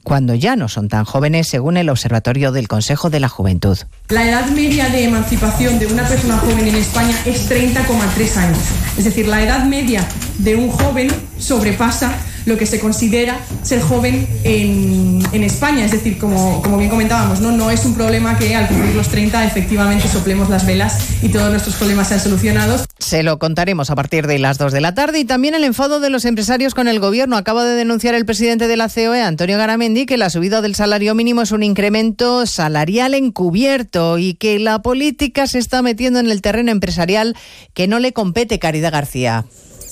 cuando 0.02 0.34
ya 0.34 0.57
no 0.57 0.68
son 0.68 0.88
tan 0.88 1.04
jóvenes, 1.04 1.48
según 1.48 1.76
el 1.76 1.88
Observatorio 1.88 2.52
del 2.52 2.68
Consejo 2.68 3.11
de 3.11 3.20
la 3.20 3.28
Juventud. 3.28 3.78
La 4.09 4.28
edad 4.28 4.46
media 4.50 4.88
de 4.88 5.04
emancipación 5.04 5.78
de 5.78 5.86
una 5.86 6.07
persona 6.09 6.38
joven 6.38 6.68
en 6.68 6.76
España 6.76 7.16
es 7.24 7.50
30,3 7.50 8.36
años. 8.36 8.59
Es 8.96 9.04
decir, 9.04 9.28
la 9.28 9.42
edad 9.42 9.64
media 9.64 10.07
de 10.38 10.57
un 10.57 10.70
joven 10.70 11.09
sobrepasa 11.38 12.12
lo 12.47 12.57
que 12.57 12.64
se 12.64 12.80
considera 12.80 13.40
ser 13.62 13.82
joven 13.82 14.26
en, 14.44 15.07
España. 15.36 15.84
Es 15.84 15.92
decir, 15.92 16.18
como, 16.18 16.62
como, 16.62 16.78
bien 16.78 16.88
comentábamos, 16.88 17.40
¿no? 17.40 17.53
no 17.53 17.70
es 17.70 17.84
un 17.84 17.94
problema 17.94 18.38
que 18.38 18.57
al 18.57 18.66
cumplir 18.66 18.94
los 18.94 19.09
30 19.09 19.44
efectivamente 19.44 20.09
soplemos 20.09 20.49
las 20.49 20.66
velas 20.66 20.99
y 21.22 21.28
todos 21.28 21.51
nuestros 21.51 21.76
problemas 21.76 22.09
sean 22.09 22.20
solucionados. 22.20 22.86
Se 22.99 23.22
lo 23.22 23.38
contaremos 23.38 23.90
a 23.90 23.94
partir 23.94 24.26
de 24.26 24.38
las 24.38 24.59
2 24.59 24.72
de 24.72 24.80
la 24.80 24.94
tarde 24.94 25.20
y 25.20 25.24
también 25.24 25.55
el 25.55 25.62
enfado 25.62 26.01
de 26.01 26.11
los 26.11 26.24
empresarios 26.24 26.74
con 26.74 26.88
el 26.88 27.01
gobierno. 27.01 27.36
Acaba 27.36 27.64
de 27.64 27.76
denunciar 27.76 28.14
el 28.14 28.24
presidente 28.24 28.66
de 28.66 28.76
la 28.76 28.88
COE, 28.88 29.22
Antonio 29.22 29.59
Garamendi, 29.59 30.07
que 30.07 30.16
la 30.16 30.30
subida 30.30 30.62
del 30.62 30.74
salario 30.74 31.14
mínimo 31.14 31.42
es 31.42 31.53
un 31.53 31.62
incremento 31.62 32.47
salarial 32.47 33.14
encubierto 33.14 34.18
y 34.18 34.34
que 34.34 34.59
la 34.59 34.80
política 34.80 35.47
se 35.47 35.59
está 35.59 35.82
metiendo 35.82 36.18
en 36.18 36.30
el 36.30 36.40
terreno 36.40 36.72
empresarial 36.72 37.36
que 37.74 37.86
no 37.86 37.99
le 37.99 38.12
compete 38.12 38.59
Caridad 38.59 38.92
García. 38.92 39.44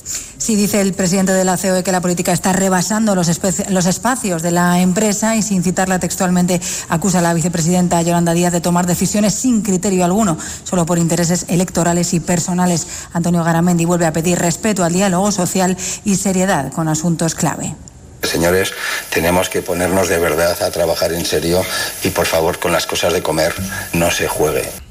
Sí, 0.04 0.56
dice 0.56 0.82
el 0.82 0.92
presidente 0.92 1.32
de 1.32 1.44
la 1.44 1.56
COE 1.56 1.82
que 1.82 1.90
la 1.90 2.02
política 2.02 2.32
está 2.32 2.52
rebasando 2.52 3.14
los, 3.14 3.28
los, 3.70 3.86
espacios 3.86 4.42
de 4.42 4.50
la 4.50 4.80
empresa 4.80 5.36
y 5.36 5.42
sin 5.42 5.62
citarla 5.62 5.98
textualmente 5.98 6.60
acusa 6.90 7.20
a 7.20 7.22
la 7.22 7.32
vicepresidenta 7.32 8.02
Yolanda 8.02 8.34
Díaz 8.34 8.52
de 8.52 8.60
tomar 8.60 8.86
decisiones 8.86 9.32
sin 9.32 9.62
criterio 9.62 10.04
alguno, 10.04 10.36
solo 10.64 10.84
por 10.84 10.98
intereses 10.98 11.46
electorales 11.48 12.12
y 12.12 12.20
personales. 12.20 12.86
Antonio 13.14 13.42
Garamendi 13.42 13.86
vuelve 13.86 14.04
a 14.04 14.12
pedir 14.12 14.38
respeto 14.38 14.84
al 14.84 14.92
diálogo 14.92 15.32
social 15.32 15.76
y 16.04 16.16
seriedad 16.16 16.70
con 16.72 16.88
asuntos 16.88 17.34
clave. 17.34 17.74
Señores, 18.22 18.72
tenemos 19.10 19.48
que 19.48 19.62
ponernos 19.62 20.08
de 20.08 20.18
verdad 20.18 20.62
a 20.62 20.70
trabajar 20.70 21.12
en 21.12 21.24
serio 21.24 21.62
y 22.02 22.10
por 22.10 22.26
favor 22.26 22.58
con 22.58 22.72
las 22.72 22.86
cosas 22.86 23.12
de 23.14 23.22
comer 23.22 23.54
no 23.94 24.10
se 24.10 24.28
juegue. 24.28 24.83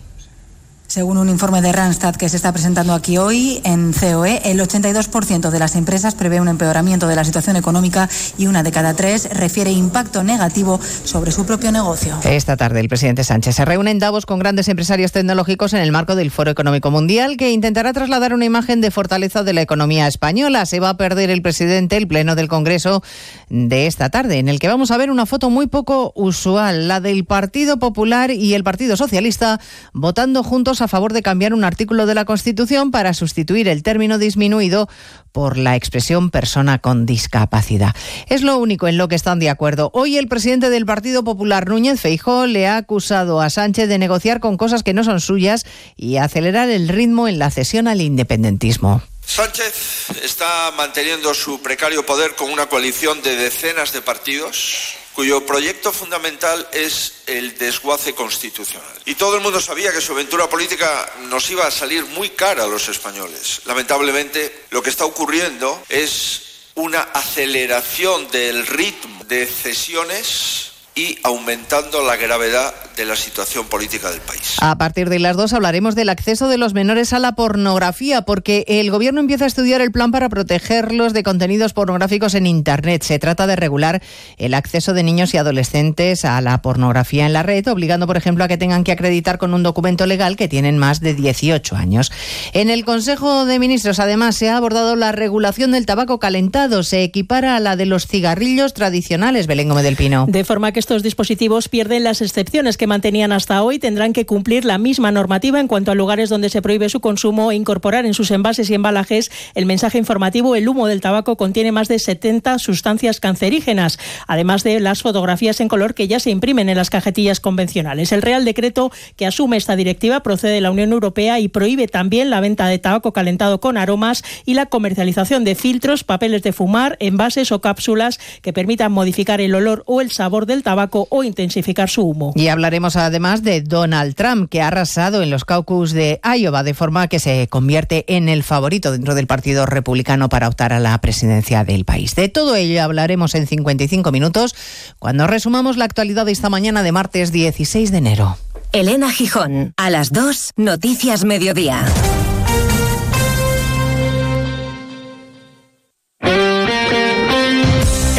Según 0.93 1.17
un 1.17 1.27
informe 1.27 1.63
de 1.63 1.71
Randstad 1.71 2.15
que 2.17 2.29
se 2.29 2.35
está 2.35 2.51
presentando 2.51 2.93
aquí 2.93 3.17
hoy 3.17 3.59
en 3.63 3.93
COE, 3.93 4.43
el 4.45 4.59
82% 4.59 5.49
de 5.49 5.57
las 5.57 5.75
empresas 5.75 6.13
prevé 6.13 6.39
un 6.39 6.47
empeoramiento 6.47 7.07
de 7.07 7.15
la 7.15 7.23
situación 7.23 7.55
económica 7.55 8.07
y 8.37 8.45
una 8.45 8.61
de 8.61 8.71
cada 8.71 8.93
tres 8.93 9.27
refiere 9.33 9.71
impacto 9.71 10.23
negativo 10.23 10.79
sobre 11.03 11.31
su 11.31 11.47
propio 11.47 11.71
negocio. 11.71 12.15
Esta 12.23 12.57
tarde 12.57 12.79
el 12.79 12.89
presidente 12.89 13.23
Sánchez 13.23 13.55
se 13.55 13.65
reúne 13.65 13.89
en 13.89 13.97
Davos 13.97 14.27
con 14.27 14.37
grandes 14.37 14.67
empresarios 14.67 15.11
tecnológicos 15.11 15.73
en 15.73 15.79
el 15.79 15.91
marco 15.91 16.15
del 16.15 16.29
Foro 16.29 16.51
Económico 16.51 16.91
Mundial 16.91 17.37
que 17.37 17.49
intentará 17.49 17.91
trasladar 17.91 18.35
una 18.35 18.45
imagen 18.45 18.79
de 18.79 18.91
fortaleza 18.91 19.41
de 19.41 19.53
la 19.53 19.63
economía 19.63 20.05
española. 20.05 20.67
Se 20.67 20.79
va 20.79 20.89
a 20.89 20.97
perder 20.97 21.31
el 21.31 21.41
presidente 21.41 21.97
el 21.97 22.07
pleno 22.07 22.35
del 22.35 22.49
Congreso 22.49 23.01
de 23.49 23.87
esta 23.87 24.11
tarde, 24.11 24.37
en 24.37 24.47
el 24.47 24.59
que 24.59 24.67
vamos 24.67 24.91
a 24.91 24.97
ver 24.97 25.09
una 25.09 25.25
foto 25.25 25.49
muy 25.49 25.65
poco 25.65 26.11
usual, 26.13 26.87
la 26.87 26.99
del 26.99 27.25
Partido 27.25 27.79
Popular 27.79 28.29
y 28.29 28.53
el 28.53 28.63
Partido 28.63 28.95
Socialista 28.95 29.59
votando 29.91 30.43
juntos 30.43 30.82
a 30.83 30.87
favor 30.87 31.13
de 31.13 31.23
cambiar 31.23 31.53
un 31.53 31.63
artículo 31.63 32.05
de 32.05 32.13
la 32.13 32.25
Constitución 32.25 32.91
para 32.91 33.13
sustituir 33.13 33.67
el 33.67 33.81
término 33.83 34.17
disminuido 34.17 34.87
por 35.31 35.57
la 35.57 35.75
expresión 35.75 36.29
persona 36.29 36.79
con 36.79 37.05
discapacidad. 37.05 37.95
Es 38.27 38.43
lo 38.43 38.57
único 38.57 38.87
en 38.87 38.97
lo 38.97 39.07
que 39.07 39.15
están 39.15 39.39
de 39.39 39.49
acuerdo. 39.49 39.89
Hoy 39.93 40.17
el 40.17 40.27
presidente 40.27 40.69
del 40.69 40.85
Partido 40.85 41.23
Popular, 41.23 41.67
Núñez 41.67 41.99
Feijó, 41.99 42.45
le 42.45 42.67
ha 42.67 42.77
acusado 42.77 43.41
a 43.41 43.49
Sánchez 43.49 43.89
de 43.89 43.97
negociar 43.97 44.39
con 44.39 44.57
cosas 44.57 44.83
que 44.83 44.93
no 44.93 45.03
son 45.03 45.19
suyas 45.19 45.65
y 45.95 46.17
acelerar 46.17 46.69
el 46.69 46.87
ritmo 46.87 47.27
en 47.27 47.39
la 47.39 47.49
cesión 47.49 47.87
al 47.87 48.01
independentismo. 48.01 49.01
Sánchez 49.25 50.09
está 50.23 50.71
manteniendo 50.77 51.33
su 51.33 51.61
precario 51.61 52.05
poder 52.05 52.35
con 52.35 52.51
una 52.51 52.67
coalición 52.67 53.21
de 53.21 53.35
decenas 53.35 53.93
de 53.93 54.01
partidos 54.01 54.97
cuyo 55.13 55.45
proyecto 55.45 55.93
fundamental 55.93 56.67
es 56.71 57.13
el 57.27 57.57
desguace 57.57 58.13
constitucional. 58.13 58.93
Y 59.05 59.15
todo 59.15 59.35
el 59.35 59.41
mundo 59.41 59.61
sabía 59.61 59.91
que 59.91 60.01
su 60.01 60.13
aventura 60.13 60.49
política 60.49 61.11
nos 61.29 61.49
iba 61.49 61.65
a 61.65 61.71
salir 61.71 62.05
muy 62.05 62.29
cara 62.31 62.63
a 62.63 62.67
los 62.67 62.89
españoles. 62.89 63.61
Lamentablemente, 63.65 64.65
lo 64.71 64.81
que 64.81 64.89
está 64.89 65.05
ocurriendo 65.05 65.83
es 65.89 66.41
una 66.75 67.01
aceleración 67.01 68.29
del 68.31 68.65
ritmo 68.65 69.23
de 69.25 69.45
cesiones 69.45 70.72
y 70.95 71.17
aumentando 71.23 72.03
la 72.03 72.15
gravedad 72.15 72.73
de 72.95 73.05
la 73.05 73.15
situación 73.15 73.65
política 73.65 74.11
del 74.11 74.21
país. 74.21 74.57
A 74.61 74.77
partir 74.77 75.09
de 75.09 75.17
las 75.17 75.35
dos 75.35 75.53
hablaremos 75.53 75.95
del 75.95 76.09
acceso 76.09 76.47
de 76.47 76.59
los 76.59 76.75
menores 76.75 77.13
a 77.13 77.19
la 77.19 77.33
pornografía, 77.33 78.21
porque 78.21 78.65
el 78.67 78.91
Gobierno 78.91 79.19
empieza 79.19 79.45
a 79.45 79.47
estudiar 79.47 79.81
el 79.81 79.91
plan 79.91 80.11
para 80.11 80.29
protegerlos 80.29 81.13
de 81.13 81.23
contenidos 81.23 81.73
pornográficos 81.73 82.35
en 82.35 82.45
Internet. 82.45 83.01
Se 83.01 83.17
trata 83.17 83.47
de 83.47 83.55
regular 83.55 84.03
el 84.37 84.53
acceso 84.53 84.93
de 84.93 85.01
niños 85.01 85.33
y 85.33 85.37
adolescentes 85.37 86.25
a 86.25 86.39
la 86.41 86.61
pornografía 86.61 87.25
en 87.25 87.33
la 87.33 87.41
red, 87.41 87.67
obligando, 87.67 88.05
por 88.05 88.17
ejemplo, 88.17 88.43
a 88.43 88.47
que 88.47 88.57
tengan 88.57 88.83
que 88.83 88.91
acreditar 88.91 89.39
con 89.39 89.55
un 89.55 89.63
documento 89.63 90.05
legal 90.05 90.35
que 90.35 90.47
tienen 90.47 90.77
más 90.77 90.99
de 90.99 91.15
18 91.15 91.75
años. 91.75 92.11
En 92.53 92.69
el 92.69 92.85
Consejo 92.85 93.45
de 93.45 93.57
Ministros, 93.57 93.99
además, 93.99 94.35
se 94.35 94.49
ha 94.49 94.57
abordado 94.57 94.95
la 94.95 95.11
regulación 95.11 95.71
del 95.71 95.87
tabaco 95.87 96.19
calentado. 96.19 96.83
Se 96.83 97.01
equipara 97.01 97.55
a 97.55 97.59
la 97.59 97.75
de 97.75 97.87
los 97.87 98.05
cigarrillos 98.05 98.73
tradicionales, 98.73 99.47
Belén 99.47 99.69
Gómez 99.69 99.83
del 99.83 99.95
Pino. 99.95 100.25
De 100.29 100.43
forma 100.43 100.71
que 100.71 100.82
estos 100.83 101.01
dispositivos 101.01 101.69
pierden 101.69 102.03
las 102.03 102.21
excepciones 102.21 102.75
que 102.75 102.87
mantenían 102.87 103.31
hasta 103.31 103.63
hoy. 103.63 103.79
Tendrán 103.79 104.11
que 104.11 104.25
cumplir 104.25 104.65
la 104.65 104.77
misma 104.77 105.13
normativa 105.13 105.61
en 105.61 105.69
cuanto 105.69 105.91
a 105.91 105.95
lugares 105.95 106.27
donde 106.27 106.49
se 106.49 106.61
prohíbe 106.61 106.89
su 106.89 106.99
consumo 106.99 107.53
e 107.53 107.55
incorporar 107.55 108.05
en 108.05 108.13
sus 108.13 108.31
envases 108.31 108.69
y 108.69 108.73
embalajes 108.73 109.31
el 109.55 109.65
mensaje 109.65 109.97
informativo 109.97 110.57
el 110.57 110.67
humo 110.67 110.87
del 110.87 110.99
tabaco 110.99 111.37
contiene 111.37 111.71
más 111.71 111.87
de 111.87 111.99
70 111.99 112.59
sustancias 112.59 113.21
cancerígenas, 113.21 113.97
además 114.27 114.65
de 114.65 114.81
las 114.81 115.03
fotografías 115.03 115.61
en 115.61 115.69
color 115.69 115.93
que 115.93 116.09
ya 116.09 116.19
se 116.19 116.31
imprimen 116.31 116.67
en 116.67 116.75
las 116.75 116.89
cajetillas 116.89 117.39
convencionales. 117.39 118.11
El 118.11 118.21
Real 118.21 118.43
Decreto 118.43 118.91
que 119.15 119.25
asume 119.25 119.55
esta 119.55 119.77
directiva 119.77 120.19
procede 120.19 120.55
de 120.55 120.61
la 120.61 120.71
Unión 120.71 120.91
Europea 120.91 121.39
y 121.39 121.47
prohíbe 121.47 121.87
también 121.87 122.29
la 122.29 122.41
venta 122.41 122.67
de 122.67 122.77
tabaco 122.77 123.13
calentado 123.13 123.61
con 123.61 123.77
aromas 123.77 124.21
y 124.45 124.55
la 124.55 124.65
comercialización 124.65 125.45
de 125.45 125.55
filtros, 125.55 126.03
papeles 126.03 126.43
de 126.43 126.51
fumar, 126.51 126.97
envases 126.99 127.53
o 127.53 127.61
cápsulas 127.61 128.19
que 128.41 128.51
permitan 128.51 128.91
modificar 128.91 129.39
el 129.39 129.55
olor 129.55 129.83
o 129.87 130.01
el 130.01 130.11
sabor 130.11 130.45
del 130.45 130.61
tabaco 130.61 130.72
o 131.09 131.23
intensificar 131.23 131.89
su 131.89 132.03
humo. 132.03 132.33
Y 132.35 132.47
hablaremos 132.47 132.95
además 132.95 133.43
de 133.43 133.61
Donald 133.61 134.15
Trump, 134.15 134.49
que 134.49 134.61
ha 134.61 134.67
arrasado 134.67 135.21
en 135.21 135.29
los 135.29 135.45
caucus 135.45 135.91
de 135.91 136.19
Iowa, 136.23 136.63
de 136.63 136.73
forma 136.73 137.07
que 137.07 137.19
se 137.19 137.47
convierte 137.47 138.05
en 138.07 138.29
el 138.29 138.43
favorito 138.43 138.91
dentro 138.91 139.15
del 139.15 139.27
Partido 139.27 139.65
Republicano 139.65 140.29
para 140.29 140.47
optar 140.47 140.73
a 140.73 140.79
la 140.79 140.97
presidencia 140.99 141.63
del 141.63 141.85
país. 141.85 142.15
De 142.15 142.29
todo 142.29 142.55
ello 142.55 142.83
hablaremos 142.83 143.35
en 143.35 143.47
55 143.47 144.11
minutos, 144.11 144.55
cuando 144.99 145.27
resumamos 145.27 145.77
la 145.77 145.85
actualidad 145.85 146.25
de 146.25 146.31
esta 146.31 146.49
mañana 146.49 146.83
de 146.83 146.91
martes 146.91 147.31
16 147.31 147.91
de 147.91 147.97
enero. 147.97 148.37
Elena 148.71 149.11
Gijón, 149.11 149.73
a 149.77 149.89
las 149.89 150.11
2, 150.11 150.53
Noticias 150.57 151.25
Mediodía. 151.25 151.85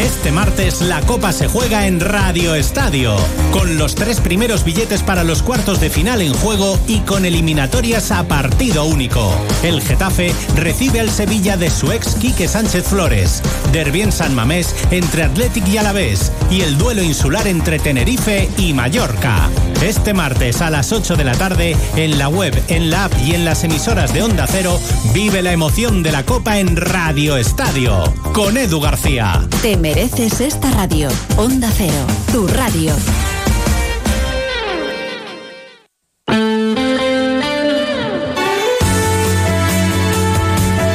Este 0.05 0.31
martes 0.31 0.83
la 0.83 1.01
Copa 1.01 1.33
se 1.33 1.49
juega 1.49 1.87
en 1.87 1.99
Radio 1.99 2.55
Estadio, 2.55 3.17
con 3.53 3.79
los 3.79 3.95
tres 3.95 4.21
primeros 4.21 4.63
billetes 4.63 5.03
para 5.03 5.25
los 5.25 5.43
cuartos 5.43 5.81
de 5.81 5.89
final 5.89 6.21
en 6.21 6.35
juego 6.35 6.79
y 6.87 6.99
con 7.01 7.25
eliminatorias 7.25 8.11
a 8.11 8.29
partido 8.29 8.85
único. 8.85 9.35
El 9.63 9.81
Getafe 9.81 10.35
recibe 10.57 11.01
al 11.01 11.09
Sevilla 11.09 11.57
de 11.57 11.71
su 11.71 11.91
ex 11.91 12.17
Quique 12.17 12.49
Sánchez 12.49 12.85
Flores, 12.85 13.43
Derbi 13.73 14.03
en 14.03 14.13
San 14.13 14.35
Mamés 14.35 14.77
entre 14.91 15.23
Athletic 15.23 15.67
y 15.69 15.79
Alavés 15.79 16.33
y 16.51 16.61
el 16.61 16.77
duelo 16.77 17.03
insular 17.03 17.47
entre 17.47 17.79
Tenerife 17.79 18.51
y 18.59 18.75
Mallorca. 18.75 19.49
Este 19.83 20.15
martes 20.15 20.61
a 20.61 20.71
las 20.71 20.93
8 20.93 21.17
de 21.17 21.25
la 21.25 21.35
tarde, 21.35 21.77
en 21.97 22.19
la 22.19 22.29
web, 22.29 22.55
en 22.69 22.91
la 22.91 23.07
app 23.07 23.13
y 23.25 23.35
en 23.35 23.45
las 23.45 23.65
emisoras 23.65 24.13
de 24.13 24.23
Onda 24.23 24.47
Cero, 24.47 24.79
vive 25.13 25.43
la 25.43 25.53
emoción 25.53 26.03
de 26.03 26.13
la 26.13 26.25
Copa 26.25 26.59
en 26.59 26.77
Radio 26.77 27.37
Estadio, 27.37 28.05
con 28.33 28.57
Edu 28.57 28.81
García. 28.81 29.47
Mereces 29.95 30.41
esta 30.41 30.71
radio. 30.73 31.09
Onda 31.37 31.71
Cero, 31.77 31.95
tu 32.33 32.49
radio. 32.49 32.93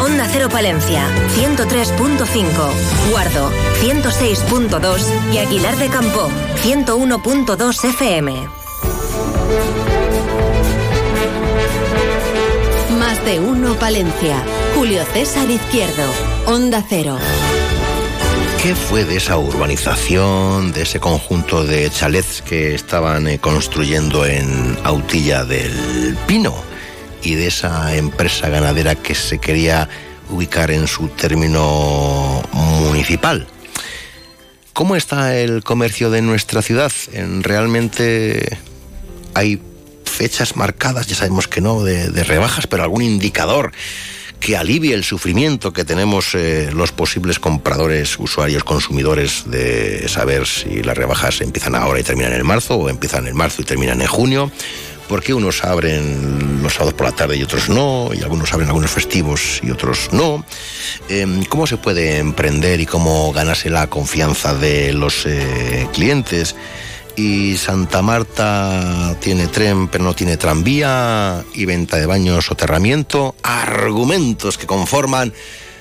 Onda 0.04 0.28
Cero 0.30 0.50
Palencia, 0.50 1.06
103.5. 1.38 3.12
Guardo, 3.12 3.50
106.2. 3.82 5.34
Y 5.34 5.38
Aguilar 5.38 5.78
de 5.78 5.88
Campo, 5.88 6.30
101.2 6.64 7.86
FM. 7.86 8.34
Más 13.00 13.24
de 13.24 13.40
uno 13.40 13.76
Palencia. 13.76 14.44
Julio 14.76 15.06
César 15.14 15.50
Izquierdo. 15.50 16.04
Onda 16.48 16.84
Cero. 16.88 17.18
¿Qué 18.62 18.76
fue 18.76 19.06
de 19.06 19.16
esa 19.16 19.38
urbanización, 19.38 20.74
de 20.74 20.82
ese 20.82 21.00
conjunto 21.00 21.64
de 21.64 21.90
chalets 21.90 22.42
que 22.42 22.76
estaban 22.76 23.26
eh, 23.30 23.40
construyendo 23.40 24.26
en 24.26 24.78
Autilla 24.84 25.46
del 25.46 26.18
Pino 26.28 26.54
y 27.24 27.36
de 27.36 27.48
esa 27.48 27.96
empresa 27.96 28.50
ganadera 28.50 28.96
que 28.96 29.16
se 29.16 29.40
quería 29.40 29.88
ubicar 30.30 30.72
en 30.72 30.88
su 30.88 31.08
término 31.08 32.44
municipal? 32.52 33.48
¿Cómo 34.74 34.98
está 34.98 35.38
el 35.38 35.64
comercio 35.64 36.10
de 36.10 36.22
nuestra 36.22 36.62
ciudad? 36.62 36.92
¿En 37.14 37.44
¿Realmente 37.44 38.58
hay 39.36 39.62
fechas 40.04 40.58
marcadas? 40.58 41.08
Ya 41.08 41.16
sabemos 41.16 41.48
que 41.48 41.62
no, 41.62 41.86
de, 41.86 42.10
de 42.10 42.24
rebajas, 42.26 42.68
pero 42.68 42.84
algún 42.84 43.04
indicador 43.04 43.72
que 44.40 44.58
alivie 44.58 44.94
el 44.94 45.04
sufrimiento 45.04 45.74
que 45.74 45.86
tenemos 45.86 46.34
eh, 46.34 46.70
los 46.74 46.92
posibles 46.92 47.40
compradores, 47.40 48.18
usuarios, 48.20 48.64
consumidores 48.64 49.44
de 49.46 50.08
saber 50.08 50.48
si 50.48 50.82
las 50.82 50.98
rebajas 50.98 51.42
empiezan 51.42 51.76
ahora 51.76 52.00
y 52.00 52.04
terminan 52.04 52.34
en 52.34 52.46
marzo 52.46 52.76
o 52.76 52.90
empiezan 52.90 53.28
en 53.28 53.36
marzo 53.36 53.62
y 53.62 53.66
terminan 53.66 54.02
en 54.02 54.08
junio. 54.08 54.52
¿Por 55.10 55.24
qué 55.24 55.34
unos 55.34 55.64
abren 55.64 56.62
los 56.62 56.76
sábados 56.76 56.94
por 56.94 57.08
la 57.08 57.16
tarde 57.16 57.36
y 57.36 57.42
otros 57.42 57.68
no? 57.68 58.12
Y 58.14 58.22
algunos 58.22 58.54
abren 58.54 58.68
algunos 58.68 58.92
festivos 58.92 59.60
y 59.64 59.72
otros 59.72 60.10
no. 60.12 60.46
Em, 61.10 61.44
¿Cómo 61.46 61.66
se 61.66 61.78
puede 61.78 62.20
emprender 62.20 62.80
y 62.80 62.86
cómo 62.86 63.34
ganarse 63.34 63.72
la 63.72 63.88
confianza 63.88 64.54
de 64.54 64.94
los 64.94 65.26
eh, 65.26 65.88
clientes? 65.94 66.56
Y 67.20 67.58
Santa 67.58 68.02
Marta 68.02 69.18
tiene 69.20 69.48
tren 69.48 69.90
pero 69.90 70.06
no 70.06 70.14
tiene 70.14 70.38
tranvía 70.38 71.44
y 71.54 71.66
venta 71.66 71.98
de 71.98 72.06
baños 72.06 72.46
soterramiento, 72.46 73.36
argumentos 73.44 74.58
que 74.58 74.66
conforman 74.66 75.34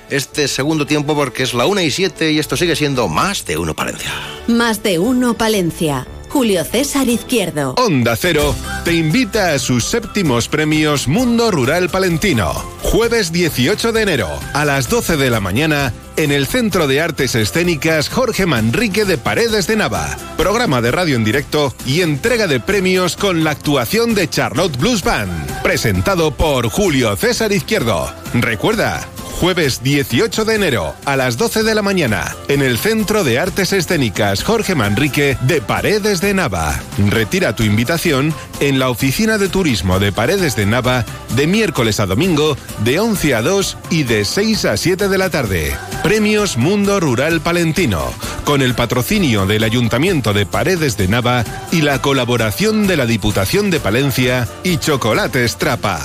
este 0.09 0.49
segundo 0.49 0.85
tiempo 0.85 1.15
porque 1.15 1.43
es 1.43 1.53
la 1.53 1.65
1 1.65 1.81
y 1.81 1.91
7 1.91 2.33
y 2.33 2.39
esto 2.39 2.57
sigue 2.57 2.75
siendo 2.75 3.07
más 3.07 3.45
de 3.45 3.57
uno 3.57 3.73
Palencia. 3.73 4.11
Más 4.47 4.83
de 4.83 4.99
uno 4.99 5.35
Palencia. 5.35 6.05
Julio 6.29 6.63
César 6.63 7.09
Izquierdo. 7.09 7.73
Onda 7.77 8.15
Cero 8.15 8.55
te 8.85 8.93
invita 8.93 9.53
a 9.53 9.59
sus 9.59 9.85
séptimos 9.85 10.47
premios 10.47 11.07
Mundo 11.07 11.51
Rural 11.51 11.89
Palentino. 11.89 12.53
Jueves 12.83 13.31
18 13.31 13.91
de 13.91 14.01
enero 14.01 14.29
a 14.53 14.65
las 14.65 14.89
12 14.89 15.17
de 15.17 15.29
la 15.29 15.39
mañana 15.39 15.93
en 16.15 16.31
el 16.31 16.47
Centro 16.47 16.87
de 16.87 17.01
Artes 17.01 17.33
Escénicas 17.35 18.09
Jorge 18.09 18.45
Manrique 18.45 19.05
de 19.05 19.17
Paredes 19.17 19.67
de 19.67 19.75
Nava. 19.75 20.17
Programa 20.37 20.81
de 20.81 20.91
radio 20.91 21.15
en 21.15 21.23
directo 21.23 21.73
y 21.85 22.01
entrega 22.01 22.47
de 22.47 22.59
premios 22.59 23.15
con 23.15 23.43
la 23.43 23.51
actuación 23.51 24.15
de 24.15 24.29
Charlotte 24.29 24.77
Blues 24.77 25.03
Band. 25.03 25.61
Presentado 25.63 26.31
por 26.31 26.69
Julio 26.69 27.15
César 27.15 27.51
Izquierdo. 27.51 28.13
Recuerda, 28.33 29.07
Jueves 29.39 29.81
18 29.81 30.43
de 30.43 30.55
enero 30.55 30.93
a 31.05 31.15
las 31.15 31.37
12 31.37 31.63
de 31.63 31.73
la 31.73 31.81
mañana 31.81 32.35
en 32.49 32.61
el 32.61 32.77
Centro 32.77 33.23
de 33.23 33.39
Artes 33.39 33.71
Escénicas 33.71 34.43
Jorge 34.43 34.75
Manrique 34.75 35.37
de 35.41 35.61
Paredes 35.61 36.19
de 36.19 36.33
Nava. 36.33 36.77
Retira 37.07 37.55
tu 37.55 37.63
invitación 37.63 38.33
en 38.59 38.79
la 38.79 38.89
Oficina 38.89 39.37
de 39.37 39.47
Turismo 39.47 39.97
de 39.97 40.11
Paredes 40.11 40.57
de 40.57 40.65
Nava 40.65 41.05
de 41.37 41.47
miércoles 41.47 42.01
a 42.01 42.05
domingo 42.05 42.57
de 42.83 42.99
11 42.99 43.35
a 43.35 43.41
2 43.41 43.77
y 43.89 44.03
de 44.03 44.25
6 44.25 44.65
a 44.65 44.75
7 44.75 45.07
de 45.07 45.17
la 45.17 45.29
tarde. 45.29 45.73
Premios 46.03 46.57
Mundo 46.57 46.99
Rural 46.99 47.39
Palentino 47.39 48.11
con 48.43 48.61
el 48.61 48.75
patrocinio 48.75 49.45
del 49.45 49.63
Ayuntamiento 49.63 50.33
de 50.33 50.45
Paredes 50.45 50.97
de 50.97 51.07
Nava 51.07 51.45
y 51.71 51.81
la 51.81 52.01
colaboración 52.01 52.87
de 52.87 52.97
la 52.97 53.05
Diputación 53.05 53.69
de 53.69 53.79
Palencia 53.79 54.49
y 54.63 54.77
Chocolates 54.79 55.55
Trapa. 55.55 56.01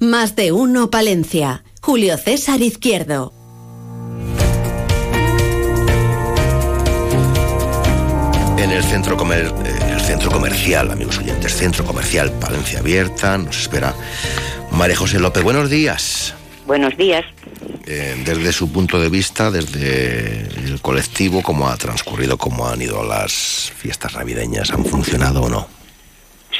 Más 0.00 0.36
de 0.36 0.52
uno 0.52 0.88
Palencia. 0.88 1.63
Julio 1.84 2.16
César 2.16 2.62
Izquierdo. 2.62 3.30
En 8.56 8.70
el 8.70 8.82
centro, 8.82 9.18
comer, 9.18 9.52
eh, 9.66 9.92
el 9.92 10.00
centro 10.00 10.30
comercial, 10.30 10.90
amigos 10.90 11.18
oyentes, 11.18 11.54
centro 11.54 11.84
comercial 11.84 12.32
Palencia 12.40 12.78
Abierta, 12.78 13.36
nos 13.36 13.60
espera 13.60 13.94
María 14.72 14.96
José 14.96 15.20
López. 15.20 15.42
Buenos 15.42 15.68
días. 15.68 16.34
Buenos 16.66 16.96
días. 16.96 17.26
Eh, 17.86 18.16
desde 18.24 18.50
su 18.54 18.72
punto 18.72 18.98
de 18.98 19.10
vista, 19.10 19.50
desde 19.50 20.48
el 20.64 20.80
colectivo, 20.80 21.42
¿cómo 21.42 21.68
ha 21.68 21.76
transcurrido, 21.76 22.38
cómo 22.38 22.66
han 22.66 22.80
ido 22.80 23.04
las 23.04 23.70
fiestas 23.76 24.14
navideñas? 24.14 24.70
¿Han 24.70 24.86
funcionado 24.86 25.42
o 25.42 25.48
no? 25.50 25.68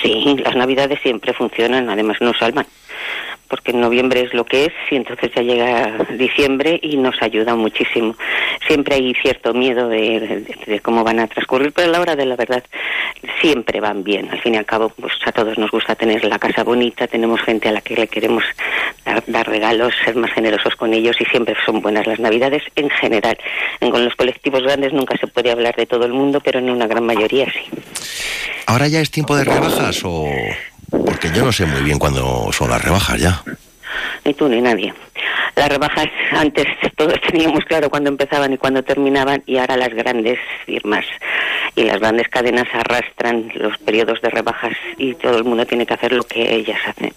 Sí, 0.02 0.36
las 0.44 0.54
navidades 0.54 0.98
siempre 1.02 1.32
funcionan, 1.32 1.88
además 1.88 2.18
nos 2.20 2.36
salvan 2.36 2.66
porque 3.54 3.70
en 3.70 3.80
noviembre 3.80 4.22
es 4.22 4.34
lo 4.34 4.44
que 4.44 4.64
es 4.64 4.72
y 4.90 4.96
entonces 4.96 5.30
ya 5.32 5.40
llega 5.40 5.96
diciembre 6.18 6.80
y 6.82 6.96
nos 6.96 7.14
ayuda 7.22 7.54
muchísimo. 7.54 8.16
Siempre 8.66 8.96
hay 8.96 9.14
cierto 9.14 9.54
miedo 9.54 9.88
de, 9.88 10.80
cómo 10.82 11.04
van 11.04 11.20
a 11.20 11.28
transcurrir, 11.28 11.72
pero 11.72 11.86
a 11.88 11.92
la 11.92 12.00
hora 12.00 12.16
de 12.16 12.26
la 12.26 12.34
verdad 12.34 12.64
siempre 13.40 13.78
van 13.78 14.02
bien. 14.02 14.28
Al 14.28 14.40
fin 14.40 14.54
y 14.54 14.56
al 14.56 14.66
cabo, 14.66 14.88
pues 14.88 15.12
a 15.24 15.30
todos 15.30 15.56
nos 15.56 15.70
gusta 15.70 15.94
tener 15.94 16.24
la 16.24 16.40
casa 16.40 16.64
bonita, 16.64 17.06
tenemos 17.06 17.40
gente 17.42 17.68
a 17.68 17.72
la 17.72 17.80
que 17.80 17.94
le 17.94 18.08
queremos 18.08 18.42
dar, 19.28 19.46
regalos, 19.46 19.94
ser 20.04 20.16
más 20.16 20.32
generosos 20.32 20.74
con 20.74 20.92
ellos 20.92 21.14
y 21.20 21.24
siempre 21.26 21.54
son 21.64 21.80
buenas 21.80 22.08
las 22.08 22.18
navidades 22.18 22.64
en 22.74 22.90
general. 22.90 23.38
con 23.78 24.04
los 24.04 24.16
colectivos 24.16 24.64
grandes 24.64 24.92
nunca 24.92 25.16
se 25.16 25.28
puede 25.28 25.52
hablar 25.52 25.76
de 25.76 25.86
todo 25.86 26.06
el 26.06 26.12
mundo, 26.12 26.40
pero 26.40 26.58
en 26.58 26.70
una 26.70 26.88
gran 26.88 27.06
mayoría 27.06 27.46
sí. 27.52 27.70
¿Ahora 28.66 28.88
ya 28.88 29.00
es 29.00 29.12
tiempo 29.12 29.36
de 29.36 29.44
rebajas 29.44 30.00
o...? 30.04 30.26
Porque 31.04 31.30
yo 31.34 31.44
no 31.44 31.52
sé 31.52 31.66
muy 31.66 31.82
bien 31.82 31.98
cuándo 31.98 32.50
son 32.52 32.70
las 32.70 32.82
rebajas 32.82 33.20
ya. 33.20 33.42
Ni 34.24 34.34
tú 34.34 34.48
ni 34.48 34.60
nadie. 34.60 34.92
Las 35.56 35.68
rebajas 35.68 36.08
antes 36.32 36.66
todos 36.96 37.20
teníamos 37.20 37.64
claro 37.64 37.88
cuándo 37.90 38.10
empezaban 38.10 38.52
y 38.52 38.58
cuándo 38.58 38.82
terminaban 38.82 39.42
y 39.46 39.56
ahora 39.58 39.76
las 39.76 39.90
grandes 39.90 40.38
firmas 40.66 41.04
y 41.76 41.84
las 41.84 42.00
grandes 42.00 42.28
cadenas 42.28 42.66
arrastran 42.72 43.52
los 43.54 43.76
periodos 43.78 44.20
de 44.20 44.30
rebajas 44.30 44.76
y 44.98 45.14
todo 45.14 45.38
el 45.38 45.44
mundo 45.44 45.66
tiene 45.66 45.86
que 45.86 45.94
hacer 45.94 46.12
lo 46.12 46.24
que 46.24 46.54
ellas 46.54 46.80
hacen. 46.86 47.12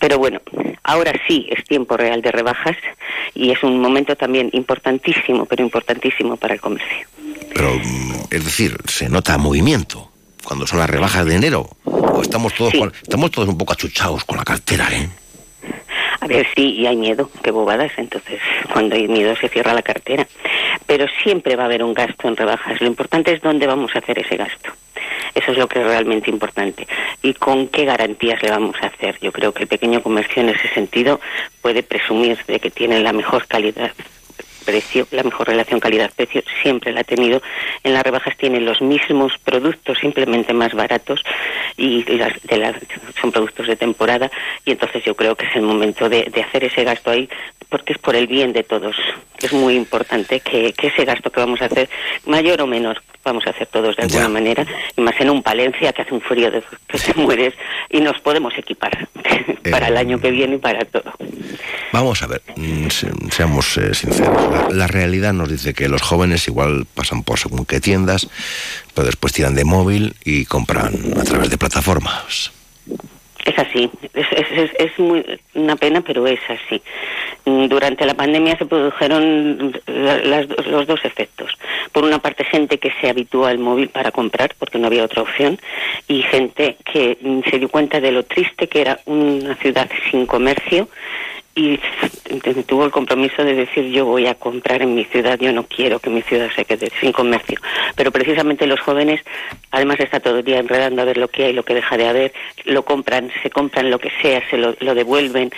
Pero 0.00 0.18
bueno, 0.18 0.40
ahora 0.84 1.12
sí 1.26 1.46
es 1.50 1.64
tiempo 1.64 1.96
real 1.96 2.22
de 2.22 2.32
rebajas 2.32 2.76
y 3.34 3.50
es 3.50 3.62
un 3.62 3.80
momento 3.80 4.16
también 4.16 4.50
importantísimo, 4.52 5.46
pero 5.46 5.62
importantísimo 5.62 6.36
para 6.36 6.54
el 6.54 6.60
comercio. 6.60 7.06
Pero, 7.54 7.74
mm, 7.74 8.14
es 8.30 8.44
decir, 8.44 8.76
se 8.86 9.08
nota 9.08 9.36
movimiento 9.38 10.10
cuando 10.46 10.66
son 10.66 10.78
las 10.78 10.88
rebajas 10.88 11.26
de 11.26 11.34
enero. 11.34 11.68
O 11.84 12.22
estamos 12.22 12.54
todos, 12.54 12.72
estamos 13.02 13.30
todos 13.30 13.48
un 13.48 13.58
poco 13.58 13.72
achuchados 13.72 14.24
con 14.24 14.38
la 14.38 14.44
cartera, 14.44 14.88
¿eh? 14.92 15.08
A 16.20 16.26
ver, 16.28 16.46
sí, 16.54 16.72
y 16.72 16.86
hay 16.86 16.96
miedo, 16.96 17.28
qué 17.42 17.50
bobadas. 17.50 17.92
Entonces, 17.96 18.40
cuando 18.72 18.94
hay 18.94 19.08
miedo 19.08 19.34
se 19.36 19.48
cierra 19.48 19.74
la 19.74 19.82
cartera. 19.82 20.26
Pero 20.86 21.06
siempre 21.22 21.56
va 21.56 21.64
a 21.64 21.66
haber 21.66 21.82
un 21.82 21.92
gasto 21.92 22.28
en 22.28 22.36
rebajas. 22.36 22.80
Lo 22.80 22.86
importante 22.86 23.32
es 23.32 23.42
dónde 23.42 23.66
vamos 23.66 23.94
a 23.94 23.98
hacer 23.98 24.18
ese 24.20 24.36
gasto. 24.36 24.70
Eso 25.34 25.52
es 25.52 25.58
lo 25.58 25.68
que 25.68 25.80
es 25.80 25.86
realmente 25.86 26.30
importante. 26.30 26.86
¿Y 27.22 27.34
con 27.34 27.68
qué 27.68 27.84
garantías 27.84 28.40
le 28.42 28.50
vamos 28.50 28.76
a 28.80 28.86
hacer? 28.86 29.18
Yo 29.20 29.32
creo 29.32 29.52
que 29.52 29.64
el 29.64 29.68
pequeño 29.68 30.02
comercio 30.02 30.42
en 30.42 30.50
ese 30.50 30.68
sentido 30.68 31.20
puede 31.60 31.82
presumir 31.82 32.38
de 32.46 32.60
que 32.60 32.70
tiene 32.70 33.00
la 33.00 33.12
mejor 33.12 33.46
calidad 33.46 33.92
precio, 34.66 35.06
la 35.12 35.22
mejor 35.22 35.46
relación 35.46 35.80
calidad-precio 35.80 36.42
siempre 36.62 36.92
la 36.92 37.00
ha 37.00 37.04
tenido. 37.04 37.40
En 37.84 37.94
las 37.94 38.02
rebajas 38.02 38.36
tienen 38.36 38.66
los 38.66 38.82
mismos 38.82 39.32
productos, 39.42 39.98
simplemente 39.98 40.52
más 40.52 40.74
baratos, 40.74 41.22
y 41.76 42.02
las, 42.16 42.32
son 43.20 43.32
productos 43.32 43.66
de 43.68 43.76
temporada, 43.76 44.30
y 44.64 44.72
entonces 44.72 45.04
yo 45.04 45.14
creo 45.14 45.36
que 45.36 45.46
es 45.46 45.56
el 45.56 45.62
momento 45.62 46.08
de, 46.08 46.30
hacer 46.46 46.64
ese 46.64 46.84
gasto 46.84 47.10
ahí, 47.10 47.28
porque 47.68 47.92
es 47.92 47.98
por 47.98 48.16
el 48.16 48.26
bien 48.26 48.52
de 48.52 48.64
todos. 48.64 48.96
Es 49.40 49.52
muy 49.52 49.74
importante 49.76 50.40
que, 50.40 50.74
ese 50.82 51.04
gasto 51.04 51.30
que 51.30 51.40
vamos 51.40 51.62
a 51.62 51.66
hacer, 51.66 51.88
mayor 52.26 52.60
o 52.60 52.66
menor, 52.66 53.02
vamos 53.24 53.46
a 53.46 53.50
hacer 53.50 53.66
todos 53.68 53.96
de 53.96 54.02
alguna 54.02 54.28
manera, 54.28 54.66
y 54.96 55.00
más 55.00 55.18
en 55.20 55.30
un 55.30 55.42
Palencia 55.42 55.92
que 55.92 56.02
hace 56.02 56.14
un 56.14 56.20
frío 56.20 56.50
de 56.50 56.62
que 56.88 56.98
te 56.98 57.14
mueres, 57.14 57.54
y 57.90 58.00
nos 58.00 58.20
podemos 58.20 58.56
equipar 58.58 59.08
para 59.70 59.88
el 59.88 59.96
año 59.96 60.20
que 60.20 60.30
viene 60.30 60.56
y 60.56 60.58
para 60.58 60.84
todo. 60.84 61.12
Vamos 61.92 62.22
a 62.22 62.26
ver, 62.26 62.42
mm, 62.56 62.88
seamos 63.30 63.76
eh, 63.78 63.94
sinceros 63.94 64.36
la, 64.70 64.86
realidad 64.86 65.32
nos 65.32 65.48
dice 65.48 65.74
que 65.74 65.88
los 65.88 66.02
jóvenes 66.02 66.46
igual 66.48 66.86
pasan 66.94 67.22
por 67.22 67.38
según 67.38 67.64
qué 67.64 67.80
tiendas, 67.80 68.28
pero 68.94 69.06
después 69.06 69.32
tiran 69.32 69.54
de 69.54 69.64
móvil 69.64 70.14
y 70.24 70.44
compran 70.44 70.94
a 71.18 71.24
través 71.24 71.50
de 71.50 71.58
plataformas. 71.58 72.52
Es 73.46 73.56
así, 73.60 73.88
es, 74.12 74.70
es, 74.76 74.98
muy 74.98 75.24
una 75.54 75.76
pena, 75.76 76.00
pero 76.00 76.26
es 76.26 76.40
así. 76.48 76.82
Durante 77.44 78.04
la 78.04 78.14
pandemia 78.14 78.58
se 78.58 78.66
produjeron 78.66 79.72
los 79.86 80.86
dos 80.88 81.04
efectos. 81.04 81.52
Por 81.92 82.02
una 82.02 82.18
parte, 82.18 82.42
gente 82.42 82.78
que 82.78 82.92
se 83.00 83.08
habituó 83.08 83.46
al 83.46 83.60
móvil 83.60 83.88
para 83.88 84.10
comprar 84.10 84.56
porque 84.58 84.80
no 84.80 84.88
había 84.88 85.04
otra 85.04 85.22
opción, 85.22 85.60
y 86.08 86.22
gente 86.22 86.76
que 86.92 87.18
se 87.48 87.58
dio 87.60 87.68
cuenta 87.68 88.00
de 88.00 88.10
lo 88.10 88.24
triste 88.24 88.66
que 88.66 88.80
era 88.80 88.98
una 89.04 89.54
ciudad 89.56 89.88
sin 90.10 90.26
comercio 90.26 90.88
y 91.56 91.80
tuvo 92.66 92.84
el 92.84 92.90
compromiso 92.90 93.42
de 93.42 93.54
decir 93.54 93.86
yo 93.86 94.04
voy 94.04 94.26
a 94.26 94.34
comprar 94.34 94.82
en 94.82 94.94
mi 94.94 95.06
ciudad, 95.06 95.38
yo 95.38 95.52
no 95.52 95.64
quiero 95.64 95.98
que 95.98 96.10
mi 96.10 96.20
ciudad 96.20 96.50
se 96.54 96.66
quede 96.66 96.92
sin 97.00 97.12
comercio. 97.12 97.58
Pero 97.96 98.12
precisamente 98.12 98.66
los 98.66 98.78
jóvenes, 98.80 99.22
además 99.70 99.98
está 100.00 100.20
todo 100.20 100.38
el 100.38 100.44
día 100.44 100.58
enredando 100.58 101.00
a 101.00 101.06
ver 101.06 101.16
lo 101.16 101.28
que 101.28 101.46
hay, 101.46 101.52
lo 101.54 101.64
que 101.64 101.74
deja 101.74 101.96
de 101.96 102.06
haber, 102.06 102.34
lo 102.66 102.84
compran, 102.84 103.32
se 103.42 103.48
compran 103.48 103.90
lo 103.90 103.98
que 103.98 104.10
sea, 104.20 104.42
se 104.50 104.58
lo, 104.58 104.74
devuelven. 104.94 105.50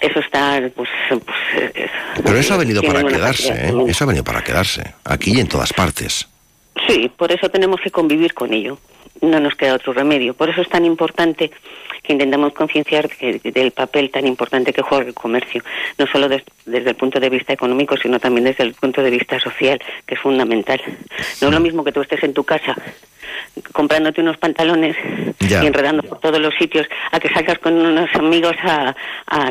Eso 0.00 0.20
está, 0.20 0.62
pues... 0.74 0.88
pues 1.08 1.90
Pero 2.24 2.38
eso 2.38 2.54
ha 2.54 2.58
venido 2.58 2.82
para 2.82 3.04
quedarse, 3.04 3.52
¿eh? 3.52 3.72
Eso 3.88 4.04
ha 4.04 4.06
venido 4.06 4.22
para 4.22 4.44
quedarse, 4.44 4.94
aquí 5.04 5.32
y 5.34 5.40
en 5.40 5.48
todas 5.48 5.72
partes. 5.72 6.28
Sí, 6.86 7.10
por 7.16 7.32
eso 7.32 7.48
tenemos 7.48 7.80
que 7.80 7.90
convivir 7.90 8.34
con 8.34 8.52
ello. 8.52 8.78
No 9.20 9.40
nos 9.40 9.54
queda 9.54 9.74
otro 9.74 9.92
remedio. 9.92 10.34
Por 10.34 10.50
eso 10.50 10.60
es 10.60 10.68
tan 10.68 10.84
importante 10.84 11.50
que 12.04 12.12
intentamos 12.12 12.52
concienciar 12.52 13.08
del 13.18 13.70
papel 13.72 14.10
tan 14.10 14.26
importante 14.26 14.72
que 14.72 14.82
juega 14.82 15.06
el 15.06 15.14
comercio, 15.14 15.64
no 15.98 16.06
solo 16.06 16.28
desde 16.28 16.90
el 16.90 16.96
punto 16.96 17.18
de 17.18 17.30
vista 17.30 17.52
económico, 17.52 17.96
sino 17.96 18.20
también 18.20 18.44
desde 18.44 18.62
el 18.62 18.74
punto 18.74 19.02
de 19.02 19.10
vista 19.10 19.40
social, 19.40 19.80
que 20.06 20.14
es 20.14 20.20
fundamental. 20.20 20.80
No 21.40 21.48
es 21.48 21.54
lo 21.54 21.60
mismo 21.60 21.82
que 21.82 21.92
tú 21.92 22.02
estés 22.02 22.22
en 22.22 22.34
tu 22.34 22.44
casa 22.44 22.76
comprándote 23.72 24.20
unos 24.20 24.36
pantalones 24.38 24.96
y 25.40 25.54
enredando 25.54 26.02
por 26.02 26.20
todos 26.20 26.40
los 26.40 26.54
sitios, 26.54 26.86
a 27.12 27.20
que 27.20 27.28
salgas 27.28 27.58
con 27.58 27.74
unos 27.74 28.08
amigos 28.14 28.56
a, 28.62 28.94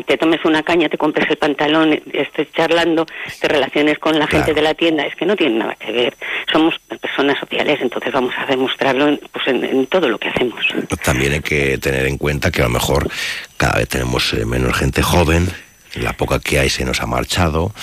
que 0.06 0.18
tomes 0.18 0.44
una 0.46 0.64
caña, 0.64 0.90
te 0.90 0.98
compres 0.98 1.30
el 1.30 1.38
pantalón, 1.38 2.02
estés 2.12 2.52
charlando, 2.54 3.06
te 3.40 3.48
relaciones 3.48 4.00
con 4.00 4.18
la 4.18 4.28
gente 4.28 4.54
de 4.54 4.62
la 4.62 4.74
tienda, 4.74 5.06
es 5.06 5.16
que 5.16 5.26
no 5.26 5.36
tiene 5.36 5.60
nada 5.60 5.76
que 5.76 5.92
ver. 5.92 6.16
Somos 6.52 6.80
personas 6.80 7.40
sociales, 7.40 7.80
entonces 7.82 8.12
vamos 8.12 8.34
a 8.38 8.46
demostrarlo 8.46 9.08
en, 9.08 9.20
pues 9.32 9.48
en, 9.48 9.86
todo 9.88 10.10
lo 10.10 10.18
que 10.18 10.30
hacemos. 10.30 10.66
También 11.04 11.34
hay 11.34 11.42
que 11.42 11.78
tener 11.78 12.06
en 12.06 12.18
cuenta 12.18 12.52
que 12.52 12.62
a 12.62 12.66
lo 12.66 12.72
mejor 12.72 13.10
cada 13.58 13.78
vez 13.78 13.90
tenemos 13.90 14.34
eh, 14.34 14.46
menos 14.46 14.78
gente 14.78 15.02
joven 15.02 15.50
la 15.96 16.14
poca 16.14 16.40
que 16.40 16.60
hay 16.60 16.70
se 16.70 16.86
nos 16.86 17.02
ha 17.02 17.06
marchado. 17.06 17.74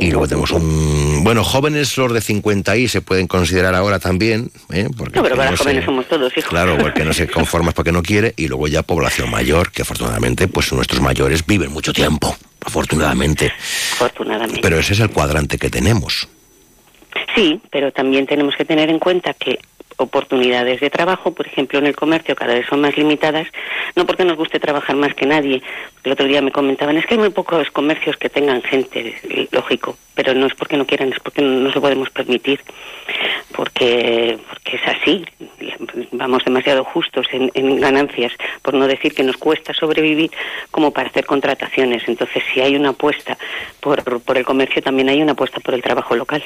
Y 0.00 0.10
luego 0.10 0.28
tenemos 0.28 0.50
un. 0.52 1.22
Bueno, 1.22 1.44
jóvenes, 1.44 1.96
los 1.96 2.12
de 2.12 2.20
50 2.20 2.76
y 2.76 2.88
se 2.88 3.00
pueden 3.00 3.26
considerar 3.26 3.74
ahora 3.74 3.98
también. 3.98 4.50
¿eh? 4.72 4.88
Porque 4.96 5.16
no, 5.16 5.22
pero 5.22 5.36
para 5.36 5.56
jóvenes 5.56 5.84
somos 5.84 6.06
todos, 6.06 6.36
hijos. 6.36 6.48
Claro, 6.48 6.78
porque 6.80 7.04
no 7.04 7.12
se 7.12 7.28
conforma 7.28 7.72
porque 7.72 7.92
no 7.92 8.02
quiere. 8.02 8.34
Y 8.36 8.48
luego 8.48 8.68
ya 8.68 8.82
población 8.82 9.30
mayor, 9.30 9.70
que 9.70 9.82
afortunadamente, 9.82 10.48
pues 10.48 10.72
nuestros 10.72 11.00
mayores 11.00 11.44
viven 11.46 11.72
mucho 11.72 11.92
tiempo. 11.92 12.36
Afortunadamente. 12.64 13.52
Afortunadamente. 13.94 14.60
Pero 14.62 14.78
ese 14.78 14.92
es 14.92 15.00
el 15.00 15.10
cuadrante 15.10 15.58
que 15.58 15.70
tenemos. 15.70 16.28
Sí, 17.34 17.60
pero 17.70 17.92
también 17.92 18.26
tenemos 18.26 18.54
que 18.54 18.64
tener 18.64 18.90
en 18.90 18.98
cuenta 18.98 19.34
que 19.34 19.58
oportunidades 19.96 20.80
de 20.80 20.90
trabajo, 20.90 21.32
por 21.32 21.46
ejemplo, 21.46 21.78
en 21.78 21.86
el 21.86 21.96
comercio 21.96 22.34
cada 22.34 22.54
vez 22.54 22.66
son 22.66 22.80
más 22.80 22.96
limitadas, 22.96 23.46
no 23.96 24.06
porque 24.06 24.24
nos 24.24 24.36
guste 24.36 24.58
trabajar 24.58 24.96
más 24.96 25.14
que 25.14 25.26
nadie. 25.26 25.62
El 26.04 26.12
otro 26.12 26.26
día 26.26 26.40
me 26.40 26.52
comentaban, 26.52 26.96
es 26.96 27.06
que 27.06 27.14
hay 27.14 27.20
muy 27.20 27.30
pocos 27.30 27.70
comercios 27.70 28.16
que 28.16 28.30
tengan 28.30 28.62
gente, 28.62 29.48
lógico, 29.52 29.96
pero 30.14 30.34
no 30.34 30.46
es 30.46 30.54
porque 30.54 30.76
no 30.76 30.86
quieran, 30.86 31.12
es 31.12 31.20
porque 31.20 31.42
no 31.42 31.60
nos 31.60 31.74
lo 31.74 31.80
podemos 31.80 32.10
permitir, 32.10 32.60
porque, 33.54 34.38
porque 34.48 34.76
es 34.76 34.82
así. 34.86 35.24
Vamos 36.12 36.44
demasiado 36.44 36.84
justos 36.84 37.26
en, 37.32 37.50
en 37.54 37.80
ganancias, 37.80 38.32
por 38.62 38.74
no 38.74 38.86
decir 38.86 39.14
que 39.14 39.22
nos 39.22 39.36
cuesta 39.36 39.74
sobrevivir 39.74 40.30
como 40.70 40.90
para 40.90 41.08
hacer 41.08 41.26
contrataciones. 41.26 42.02
Entonces, 42.06 42.42
si 42.52 42.60
hay 42.60 42.76
una 42.76 42.90
apuesta 42.90 43.36
por, 43.80 44.22
por 44.22 44.38
el 44.38 44.44
comercio, 44.44 44.82
también 44.82 45.08
hay 45.08 45.22
una 45.22 45.32
apuesta 45.32 45.60
por 45.60 45.74
el 45.74 45.82
trabajo 45.82 46.14
local. 46.14 46.42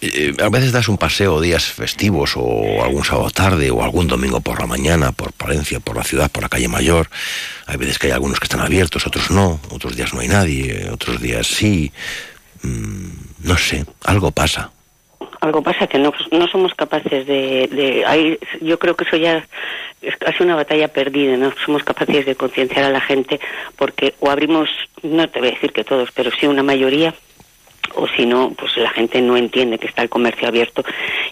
Eh, 0.00 0.32
a 0.38 0.48
veces 0.48 0.70
das 0.70 0.86
un 0.86 0.96
paseo 0.96 1.40
días 1.40 1.66
festivos 1.66 2.38
o 2.38 2.84
algún 2.86 3.02
sábado 3.02 3.30
tarde 3.34 3.70
o 3.74 3.82
algún 3.82 4.06
domingo 4.06 4.38
por 4.40 4.60
la 4.60 4.66
mañana 4.66 5.10
por 5.10 5.32
Palencia, 5.32 5.80
por 5.80 5.96
la 5.96 6.04
ciudad, 6.04 6.30
por 6.30 6.44
la 6.44 6.48
calle 6.48 6.68
Mayor. 6.68 7.08
Hay 7.66 7.78
veces 7.78 7.98
que 7.98 8.06
hay 8.06 8.12
algunos 8.12 8.38
que 8.38 8.44
están 8.44 8.60
abiertos, 8.60 9.06
otros 9.06 9.30
no, 9.32 9.58
otros 9.70 9.96
días 9.96 10.14
no 10.14 10.20
hay 10.20 10.28
nadie, 10.28 10.88
otros 10.92 11.20
días 11.20 11.48
sí. 11.48 11.90
Mm, 12.62 13.10
no 13.42 13.58
sé, 13.58 13.84
algo 14.04 14.30
pasa. 14.30 14.70
Algo 15.40 15.62
pasa 15.62 15.88
que 15.88 15.98
no, 15.98 16.12
no 16.30 16.46
somos 16.46 16.74
capaces 16.74 17.26
de... 17.26 17.66
de 17.66 18.38
yo 18.60 18.78
creo 18.78 18.94
que 18.94 19.04
eso 19.04 19.16
ya 19.16 19.44
es 20.00 20.16
casi 20.16 20.44
una 20.44 20.54
batalla 20.54 20.86
perdida, 20.88 21.36
no 21.36 21.52
somos 21.64 21.82
capaces 21.82 22.24
de 22.24 22.36
concienciar 22.36 22.84
a 22.84 22.90
la 22.90 23.00
gente 23.00 23.40
porque 23.74 24.14
o 24.20 24.30
abrimos, 24.30 24.68
no 25.02 25.28
te 25.28 25.40
voy 25.40 25.48
a 25.48 25.52
decir 25.52 25.72
que 25.72 25.82
todos, 25.82 26.10
pero 26.12 26.30
sí 26.30 26.46
una 26.46 26.62
mayoría 26.62 27.14
o 27.94 28.06
si 28.08 28.26
no, 28.26 28.50
pues 28.50 28.76
la 28.76 28.90
gente 28.90 29.20
no 29.20 29.36
entiende 29.36 29.78
que 29.78 29.86
está 29.86 30.02
el 30.02 30.08
comercio 30.08 30.48
abierto 30.48 30.84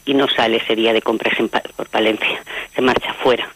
y 0.04 0.14
no 0.14 0.28
sale 0.28 0.59
ese 0.59 0.76
día 0.76 0.92
de 0.92 1.02
compras 1.02 1.38
en 1.38 1.48
por 1.48 1.88
Palencia, 1.88 2.42
se 2.74 2.82
marcha 2.82 3.12
fuera. 3.14 3.48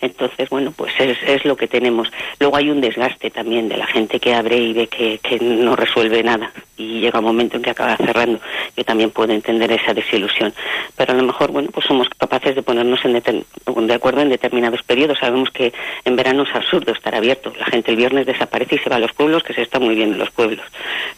Entonces, 0.00 0.48
bueno, 0.50 0.72
pues 0.76 0.92
es, 0.98 1.18
es 1.26 1.44
lo 1.44 1.56
que 1.56 1.66
tenemos. 1.66 2.10
Luego 2.40 2.56
hay 2.56 2.70
un 2.70 2.80
desgaste 2.80 3.30
también 3.30 3.68
de 3.68 3.76
la 3.76 3.86
gente 3.86 4.20
que 4.20 4.34
abre 4.34 4.56
y 4.56 4.72
ve 4.72 4.86
que, 4.86 5.18
que 5.18 5.38
no 5.38 5.76
resuelve 5.76 6.22
nada 6.22 6.52
y 6.76 7.00
llega 7.00 7.20
un 7.20 7.24
momento 7.24 7.56
en 7.56 7.62
que 7.62 7.70
acaba 7.70 7.96
cerrando. 7.96 8.40
Yo 8.76 8.84
también 8.84 9.10
puedo 9.10 9.32
entender 9.32 9.70
esa 9.72 9.94
desilusión. 9.94 10.52
Pero 10.96 11.12
a 11.12 11.16
lo 11.16 11.22
mejor, 11.22 11.52
bueno, 11.52 11.68
pues 11.72 11.86
somos 11.86 12.08
capaces 12.18 12.54
de 12.54 12.62
ponernos 12.62 13.04
en 13.04 13.14
de 13.14 13.94
acuerdo 13.94 14.20
en 14.20 14.28
determinados 14.28 14.82
periodos. 14.82 15.18
Sabemos 15.18 15.50
que 15.50 15.72
en 16.04 16.16
verano 16.16 16.42
es 16.42 16.54
absurdo 16.54 16.92
estar 16.92 17.14
abierto. 17.14 17.52
La 17.58 17.66
gente 17.66 17.90
el 17.90 17.96
viernes 17.96 18.26
desaparece 18.26 18.76
y 18.76 18.78
se 18.78 18.90
va 18.90 18.96
a 18.96 19.00
los 19.00 19.12
pueblos, 19.12 19.42
que 19.42 19.54
se 19.54 19.62
está 19.62 19.78
muy 19.78 19.94
bien 19.94 20.12
en 20.12 20.18
los 20.18 20.30
pueblos. 20.30 20.64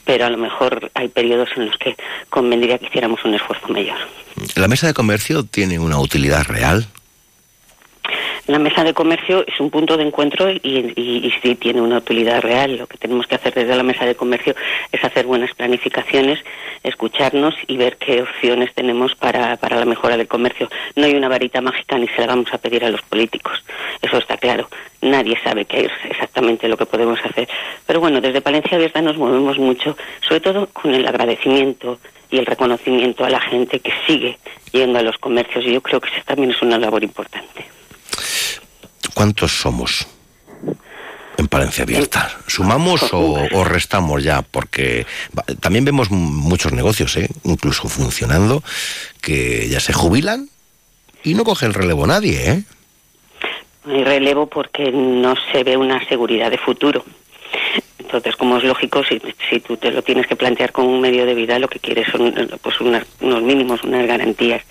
Pero 0.04 0.26
a 0.26 0.30
lo 0.30 0.38
mejor 0.38 0.90
hay 0.94 1.08
periodos 1.08 1.48
en 1.56 1.66
los 1.66 1.76
que 1.78 1.96
convendría 2.28 2.78
que 2.78 2.86
hiciéramos 2.86 3.24
un 3.24 3.34
esfuerzo 3.34 3.68
mayor. 3.68 3.96
¿La 4.54 4.68
mesa 4.68 4.86
de 4.86 4.94
comercio 4.94 5.44
tiene 5.44 5.78
una 5.78 5.98
utilidad 5.98 6.44
real? 6.44 6.86
La 8.46 8.58
mesa 8.58 8.84
de 8.84 8.94
comercio 8.94 9.44
es 9.46 9.58
un 9.60 9.70
punto 9.70 9.96
de 9.96 10.04
encuentro 10.04 10.50
y, 10.50 11.32
sí 11.42 11.54
tiene 11.56 11.80
una 11.80 11.98
utilidad 11.98 12.40
real. 12.40 12.76
Lo 12.76 12.86
que 12.86 12.98
tenemos 12.98 13.26
que 13.26 13.34
hacer 13.34 13.54
desde 13.54 13.76
la 13.76 13.82
mesa 13.82 14.06
de 14.06 14.14
comercio 14.14 14.54
es 14.92 15.04
hacer 15.04 15.26
buenas 15.26 15.52
planificaciones, 15.54 16.38
escucharnos 16.82 17.54
y 17.66 17.76
ver 17.76 17.96
qué 17.96 18.22
opciones 18.22 18.72
tenemos 18.74 19.14
para, 19.14 19.56
para 19.56 19.76
la 19.76 19.84
mejora 19.84 20.16
del 20.16 20.28
comercio. 20.28 20.68
No 20.94 21.06
hay 21.06 21.14
una 21.14 21.28
varita 21.28 21.60
mágica 21.60 21.98
ni 21.98 22.08
se 22.08 22.20
la 22.20 22.28
vamos 22.28 22.52
a 22.52 22.58
pedir 22.58 22.84
a 22.84 22.90
los 22.90 23.02
políticos. 23.02 23.64
Eso 24.02 24.18
está 24.18 24.36
claro. 24.36 24.68
Nadie 25.02 25.38
sabe 25.42 25.64
qué 25.64 25.86
es 25.86 25.92
exactamente 26.08 26.68
lo 26.68 26.76
que 26.76 26.86
podemos 26.86 27.18
hacer. 27.24 27.48
Pero 27.86 28.00
bueno, 28.00 28.20
desde 28.20 28.40
Palencia 28.40 28.76
Abierta 28.76 29.02
nos 29.02 29.16
movemos 29.16 29.58
mucho, 29.58 29.96
sobre 30.20 30.40
todo 30.40 30.68
con 30.72 30.94
el 30.94 31.06
agradecimiento 31.06 31.98
y 32.30 32.38
el 32.38 32.46
reconocimiento 32.46 33.24
a 33.24 33.30
la 33.30 33.40
gente 33.40 33.80
que 33.80 33.92
sigue 34.06 34.38
yendo 34.72 34.98
a 34.98 35.02
los 35.02 35.16
comercios 35.18 35.64
y 35.64 35.72
yo 35.72 35.80
creo 35.80 36.00
que 36.00 36.08
eso 36.08 36.22
también 36.24 36.50
es 36.50 36.62
una 36.62 36.78
labor 36.78 37.02
importante. 37.02 37.75
¿Cuántos 39.16 39.50
somos 39.50 40.06
en 41.38 41.48
Palencia 41.48 41.84
Abierta? 41.84 42.36
¿Sumamos 42.48 43.14
o, 43.14 43.64
restamos 43.64 44.22
ya? 44.22 44.42
Porque 44.42 45.06
también 45.60 45.86
vemos 45.86 46.10
muchos 46.10 46.74
negocios, 46.74 47.16
¿eh? 47.16 47.26
incluso 47.44 47.88
funcionando, 47.88 48.62
que 49.22 49.70
ya 49.70 49.80
se 49.80 49.94
jubilan 49.94 50.50
y 51.24 51.32
no 51.32 51.44
coge 51.44 51.64
el 51.64 51.72
relevo 51.72 52.06
nadie. 52.06 52.50
¿eh? 52.50 52.62
Hay 53.86 54.04
relevo 54.04 54.48
porque 54.48 54.92
no 54.92 55.34
se 55.50 55.64
ve 55.64 55.78
una 55.78 56.06
seguridad 56.10 56.50
de 56.50 56.58
futuro. 56.58 57.02
Entonces, 57.98 58.36
como 58.36 58.58
es 58.58 58.64
lógico, 58.64 59.02
si, 59.02 59.18
si 59.48 59.60
tú 59.60 59.78
te 59.78 59.92
lo 59.92 60.02
tienes 60.02 60.26
que 60.26 60.36
plantear 60.36 60.72
con 60.72 60.84
un 60.84 61.00
medio 61.00 61.24
de 61.24 61.32
vida, 61.32 61.58
lo 61.58 61.68
que 61.68 61.78
quieres 61.78 62.06
son 62.12 62.34
pues 62.60 62.78
unos 62.82 63.42
mínimos, 63.42 63.82
unas 63.82 64.06
garantías, 64.06 64.62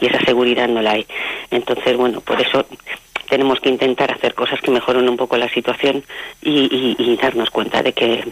y 0.00 0.06
esa 0.06 0.24
seguridad 0.24 0.66
no 0.66 0.80
la 0.80 0.92
hay. 0.92 1.06
Entonces, 1.50 1.94
bueno, 1.94 2.22
por 2.22 2.40
eso 2.40 2.66
tenemos 3.32 3.60
que 3.60 3.70
intentar 3.70 4.12
hacer 4.12 4.34
cosas 4.34 4.60
que 4.60 4.70
mejoren 4.70 5.08
un 5.08 5.16
poco 5.16 5.38
la 5.38 5.48
situación 5.48 6.04
y, 6.42 7.16
darnos 7.16 7.48
cuenta 7.48 7.82
de 7.82 7.94
que 7.94 8.22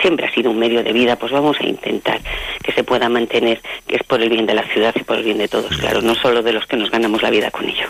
siempre 0.00 0.24
ha 0.24 0.32
sido 0.32 0.52
un 0.52 0.58
medio 0.58 0.82
de 0.82 0.90
vida, 0.90 1.16
pues 1.16 1.30
vamos 1.32 1.58
a 1.60 1.66
intentar 1.66 2.18
que 2.62 2.72
se 2.72 2.82
pueda 2.82 3.10
mantener, 3.10 3.60
que 3.86 3.96
es 3.96 4.02
por 4.04 4.22
el 4.22 4.30
bien 4.30 4.46
de 4.46 4.54
la 4.54 4.62
ciudad 4.68 4.94
y 4.98 5.02
por 5.02 5.18
el 5.18 5.24
bien 5.24 5.36
de 5.36 5.48
todos, 5.48 5.76
claro, 5.76 6.00
no 6.00 6.14
solo 6.14 6.42
de 6.42 6.54
los 6.54 6.64
que 6.64 6.78
nos 6.78 6.90
ganamos 6.90 7.20
la 7.20 7.28
vida 7.28 7.50
con 7.50 7.68
ello. 7.68 7.86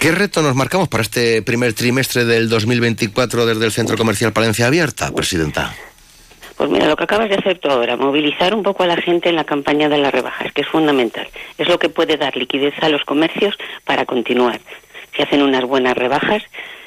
¿Qué 0.00 0.10
reto 0.10 0.42
nos 0.42 0.56
marcamos 0.56 0.88
para 0.88 1.02
este 1.02 1.40
primer 1.42 1.72
trimestre 1.72 2.24
del 2.24 2.48
2024 2.48 3.46
desde 3.46 3.64
el 3.64 3.70
Centro 3.70 3.96
Comercial 3.96 4.32
Palencia 4.32 4.66
Abierta, 4.66 5.12
Presidenta? 5.14 5.72
Pues 6.56 6.68
mira, 6.68 6.88
lo 6.88 6.96
que 6.96 7.04
acabas 7.04 7.28
de 7.28 7.36
hacer 7.36 7.60
tú 7.60 7.68
ahora, 7.68 7.96
movilizar 7.96 8.52
un 8.56 8.64
poco 8.64 8.82
a 8.82 8.88
la 8.88 8.96
gente 8.96 9.28
en 9.28 9.36
la 9.36 9.44
campaña 9.44 9.88
de 9.88 9.98
las 9.98 10.12
rebajas, 10.12 10.52
que 10.52 10.62
es 10.62 10.66
fundamental. 10.66 11.28
Es 11.58 11.68
lo 11.68 11.78
que 11.78 11.88
puede 11.88 12.16
dar 12.16 12.36
liquidez 12.36 12.74
a 12.80 12.88
los 12.88 13.04
comercios 13.04 13.56
para 13.84 14.04
continuar 14.04 14.58
si 15.18 15.24
hacen 15.24 15.42
unas 15.42 15.64
buenas 15.64 15.96
rebajas, 15.96 16.44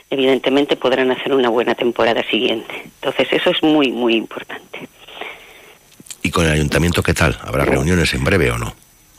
evidentemente 0.10 0.78
podrán 0.78 1.12
hacer 1.12 1.34
una 1.34 1.50
buena 1.50 1.76
temporada 1.76 2.24
siguiente. 2.24 2.74
Entonces, 2.86 3.28
eso 3.32 3.50
es 3.50 3.62
muy, 3.62 3.92
muy 3.92 4.16
importante. 4.16 4.88
¿Y 6.24 6.32
con 6.32 6.46
el 6.46 6.54
ayuntamiento 6.54 7.04
qué 7.04 7.14
tal? 7.14 7.38
¿Habrá 7.44 7.66
reuniones 7.66 8.14
en 8.14 8.24
breve 8.24 8.50
o 8.52 8.58
no? 8.58 8.74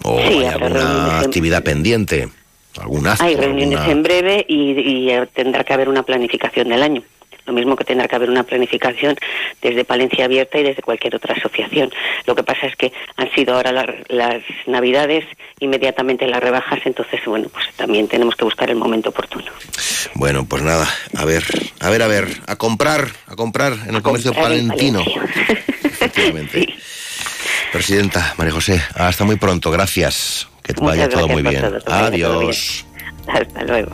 ¿O 0.04 0.18
hay 0.18 0.46
alguna 0.46 1.20
actividad 1.20 1.62
pendiente? 1.62 2.30
¿Algún 2.80 3.06
Hay 3.06 3.36
reuniones 3.36 3.86
en 3.86 4.02
breve 4.02 4.46
y 4.48 5.10
tendrá 5.34 5.62
que 5.62 5.74
haber 5.74 5.90
una 5.90 6.04
planificación 6.04 6.70
del 6.70 6.82
año 6.82 7.02
lo 7.46 7.52
mismo 7.52 7.76
que 7.76 7.84
tendrá 7.84 8.08
que 8.08 8.16
haber 8.16 8.30
una 8.30 8.44
planificación 8.44 9.16
desde 9.60 9.84
Palencia 9.84 10.24
Abierta 10.24 10.58
y 10.58 10.62
desde 10.62 10.82
cualquier 10.82 11.16
otra 11.16 11.34
asociación. 11.34 11.90
Lo 12.26 12.34
que 12.34 12.42
pasa 12.42 12.66
es 12.66 12.76
que 12.76 12.92
han 13.16 13.30
sido 13.32 13.54
ahora 13.54 13.72
las 14.08 14.42
Navidades, 14.66 15.24
inmediatamente 15.60 16.26
las 16.26 16.42
rebajas, 16.42 16.80
entonces, 16.84 17.20
bueno, 17.26 17.48
pues 17.52 17.66
también 17.76 18.08
tenemos 18.08 18.36
que 18.36 18.44
buscar 18.44 18.70
el 18.70 18.76
momento 18.76 19.10
oportuno. 19.10 19.50
Bueno, 20.14 20.44
pues 20.44 20.62
nada, 20.62 20.88
a 21.16 21.24
ver, 21.24 21.44
a 21.80 21.90
ver, 21.90 22.02
a 22.02 22.06
ver, 22.06 22.28
a 22.46 22.56
comprar, 22.56 23.08
a 23.26 23.36
comprar 23.36 23.72
en 23.86 23.94
el 23.94 24.02
comercio 24.02 24.32
palentino. 24.32 25.00
Efectivamente. 25.84 26.74
Presidenta, 27.72 28.34
María 28.36 28.52
José, 28.52 28.82
hasta 28.94 29.24
muy 29.24 29.36
pronto, 29.36 29.70
gracias. 29.70 30.48
Que 30.62 30.74
vaya 30.74 31.08
todo 31.08 31.26
muy 31.26 31.42
bien. 31.42 31.64
Adiós. 31.86 32.84
Hasta 33.26 33.64
luego. 33.64 33.92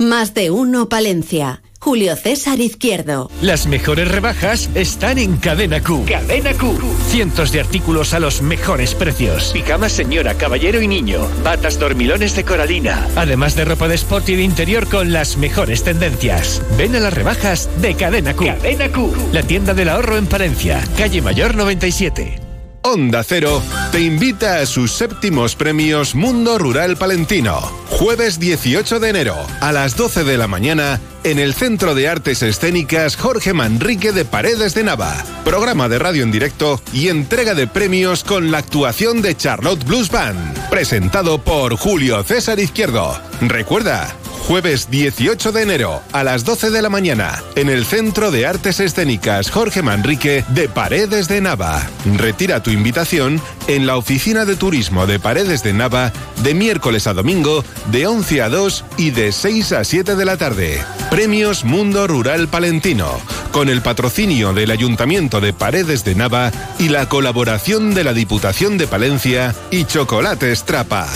Más 0.00 0.32
de 0.32 0.50
uno 0.50 0.88
Palencia. 0.88 1.60
Julio 1.78 2.16
César 2.16 2.58
Izquierdo. 2.58 3.30
Las 3.42 3.66
mejores 3.66 4.08
rebajas 4.08 4.70
están 4.74 5.18
en 5.18 5.36
Cadena 5.36 5.82
Q. 5.82 6.06
Cadena 6.08 6.54
Q. 6.54 6.74
Cientos 7.08 7.52
de 7.52 7.60
artículos 7.60 8.14
a 8.14 8.18
los 8.18 8.40
mejores 8.40 8.94
precios. 8.94 9.50
Pijamas 9.52 9.92
señora, 9.92 10.32
caballero 10.38 10.80
y 10.80 10.88
niño. 10.88 11.28
Batas 11.44 11.78
dormilones 11.78 12.34
de 12.34 12.44
coralina. 12.44 13.06
Además 13.14 13.56
de 13.56 13.66
ropa 13.66 13.88
de 13.88 13.96
sport 13.96 14.26
y 14.30 14.36
de 14.36 14.42
interior 14.42 14.88
con 14.88 15.12
las 15.12 15.36
mejores 15.36 15.84
tendencias. 15.84 16.62
Ven 16.78 16.96
a 16.96 17.00
las 17.00 17.12
rebajas 17.12 17.68
de 17.82 17.94
Cadena 17.94 18.32
Q. 18.32 18.46
Cadena 18.46 18.90
Q. 18.90 19.12
La 19.32 19.42
tienda 19.42 19.74
del 19.74 19.90
ahorro 19.90 20.16
en 20.16 20.26
Palencia. 20.26 20.82
Calle 20.96 21.20
Mayor 21.20 21.54
97. 21.54 22.49
Onda 22.82 23.22
Cero 23.22 23.62
te 23.92 24.00
invita 24.00 24.60
a 24.60 24.66
sus 24.66 24.92
séptimos 24.92 25.54
premios 25.54 26.14
Mundo 26.14 26.56
Rural 26.56 26.96
Palentino. 26.96 27.60
Jueves 27.88 28.40
18 28.40 29.00
de 29.00 29.10
enero 29.10 29.36
a 29.60 29.70
las 29.70 29.96
12 29.96 30.24
de 30.24 30.38
la 30.38 30.46
mañana 30.46 30.98
en 31.22 31.38
el 31.38 31.52
Centro 31.52 31.94
de 31.94 32.08
Artes 32.08 32.42
Escénicas 32.42 33.16
Jorge 33.16 33.52
Manrique 33.52 34.12
de 34.12 34.24
Paredes 34.24 34.72
de 34.72 34.84
Nava. 34.84 35.14
Programa 35.44 35.90
de 35.90 35.98
radio 35.98 36.22
en 36.22 36.32
directo 36.32 36.80
y 36.94 37.08
entrega 37.08 37.54
de 37.54 37.66
premios 37.66 38.24
con 38.24 38.50
la 38.50 38.58
actuación 38.58 39.20
de 39.20 39.36
Charlotte 39.36 39.84
Blues 39.84 40.10
Band. 40.10 40.70
Presentado 40.70 41.42
por 41.42 41.76
Julio 41.76 42.22
César 42.22 42.58
Izquierdo. 42.58 43.20
Recuerda, 43.42 44.16
Jueves 44.46 44.90
18 44.90 45.52
de 45.52 45.62
enero 45.62 46.02
a 46.12 46.24
las 46.24 46.44
12 46.44 46.70
de 46.70 46.82
la 46.82 46.88
mañana 46.88 47.42
en 47.54 47.68
el 47.68 47.84
Centro 47.84 48.30
de 48.30 48.46
Artes 48.46 48.80
Escénicas 48.80 49.50
Jorge 49.50 49.82
Manrique 49.82 50.44
de 50.48 50.68
Paredes 50.68 51.28
de 51.28 51.40
Nava. 51.40 51.88
Retira 52.16 52.62
tu 52.62 52.70
invitación 52.70 53.40
en 53.68 53.86
la 53.86 53.96
Oficina 53.96 54.44
de 54.44 54.56
Turismo 54.56 55.06
de 55.06 55.20
Paredes 55.20 55.62
de 55.62 55.72
Nava 55.72 56.12
de 56.42 56.54
miércoles 56.54 57.06
a 57.06 57.14
domingo 57.14 57.64
de 57.92 58.06
11 58.06 58.42
a 58.42 58.48
2 58.48 58.84
y 58.96 59.10
de 59.10 59.30
6 59.30 59.72
a 59.72 59.84
7 59.84 60.16
de 60.16 60.24
la 60.24 60.36
tarde. 60.36 60.82
Premios 61.10 61.64
Mundo 61.64 62.06
Rural 62.06 62.48
Palentino 62.48 63.20
con 63.52 63.68
el 63.68 63.82
patrocinio 63.82 64.52
del 64.52 64.70
Ayuntamiento 64.70 65.40
de 65.40 65.52
Paredes 65.52 66.04
de 66.04 66.14
Nava 66.14 66.50
y 66.78 66.88
la 66.88 67.08
colaboración 67.08 67.94
de 67.94 68.04
la 68.04 68.12
Diputación 68.12 68.78
de 68.78 68.86
Palencia 68.86 69.54
y 69.70 69.84
Chocolate 69.84 70.54
Trapa. 70.64 71.08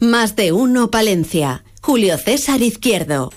Más 0.00 0.36
de 0.36 0.52
uno 0.52 0.90
Palencia. 0.90 1.64
Julio 1.88 2.18
César 2.18 2.60
Izquierdo. 2.60 3.32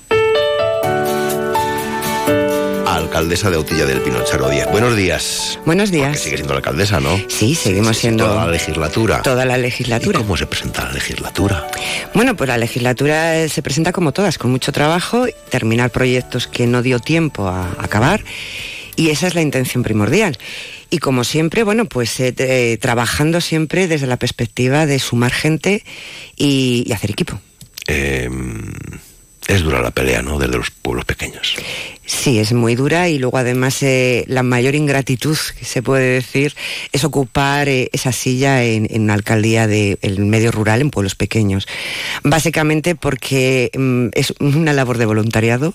Alcaldesa 2.85 3.49
de 3.49 3.55
Autilla 3.55 3.85
del 3.85 4.01
Pinocharo 4.01 4.49
Díaz. 4.49 4.69
Buenos 4.69 4.97
días. 4.97 5.57
Buenos 5.65 5.89
días. 5.89 6.07
Porque 6.07 6.19
sigue 6.19 6.35
siendo 6.35 6.53
la 6.55 6.57
alcaldesa, 6.57 6.99
¿no? 6.99 7.17
Sí, 7.29 7.55
seguimos 7.55 7.95
siendo. 7.95 8.25
Toda 8.25 8.47
la 8.47 8.51
legislatura. 8.51 9.21
Toda 9.21 9.45
la 9.45 9.57
legislatura. 9.57 10.19
¿Y 10.19 10.23
cómo 10.23 10.35
se 10.35 10.47
presenta 10.47 10.83
la 10.83 10.91
legislatura? 10.91 11.65
Bueno, 12.13 12.35
pues 12.35 12.49
la 12.49 12.57
legislatura 12.57 13.37
eh, 13.37 13.47
se 13.47 13.61
presenta 13.61 13.93
como 13.93 14.11
todas, 14.11 14.37
con 14.37 14.51
mucho 14.51 14.73
trabajo, 14.73 15.27
terminar 15.47 15.89
proyectos 15.89 16.47
que 16.47 16.67
no 16.67 16.81
dio 16.81 16.99
tiempo 16.99 17.47
a 17.47 17.71
acabar. 17.79 18.21
Y 18.97 19.11
esa 19.11 19.27
es 19.27 19.33
la 19.33 19.41
intención 19.41 19.81
primordial. 19.81 20.37
Y 20.89 20.97
como 20.97 21.23
siempre, 21.23 21.63
bueno, 21.63 21.85
pues 21.85 22.19
eh, 22.19 22.77
trabajando 22.81 23.39
siempre 23.39 23.87
desde 23.87 24.07
la 24.07 24.17
perspectiva 24.17 24.85
de 24.85 24.99
sumar 24.99 25.31
gente 25.31 25.85
y 26.35 26.91
hacer 26.91 27.11
equipo. 27.11 27.39
Em, 27.91 28.71
es 29.47 29.61
dura 29.63 29.81
la 29.81 29.91
pelea, 29.91 30.21
¿no? 30.21 30.39
Desde 30.39 30.57
los 30.57 30.71
pueblos 30.71 31.03
pequeños. 31.03 31.55
Sí, 32.11 32.39
es 32.39 32.51
muy 32.51 32.75
dura 32.75 33.07
y 33.07 33.17
luego 33.19 33.37
además 33.37 33.81
eh, 33.81 34.25
la 34.27 34.43
mayor 34.43 34.75
ingratitud 34.75 35.37
que 35.57 35.63
se 35.63 35.81
puede 35.81 36.15
decir 36.15 36.53
es 36.91 37.05
ocupar 37.05 37.69
eh, 37.69 37.89
esa 37.93 38.11
silla 38.11 38.65
en, 38.65 38.89
una 39.01 39.13
alcaldía 39.13 39.65
del 39.65 40.19
medio 40.19 40.51
rural 40.51 40.81
en 40.81 40.91
pueblos 40.91 41.15
pequeños. 41.15 41.67
Básicamente 42.21 42.95
porque 42.95 43.71
mm, 43.73 44.07
es 44.11 44.33
una 44.41 44.73
labor 44.73 44.97
de 44.97 45.05
voluntariado. 45.05 45.73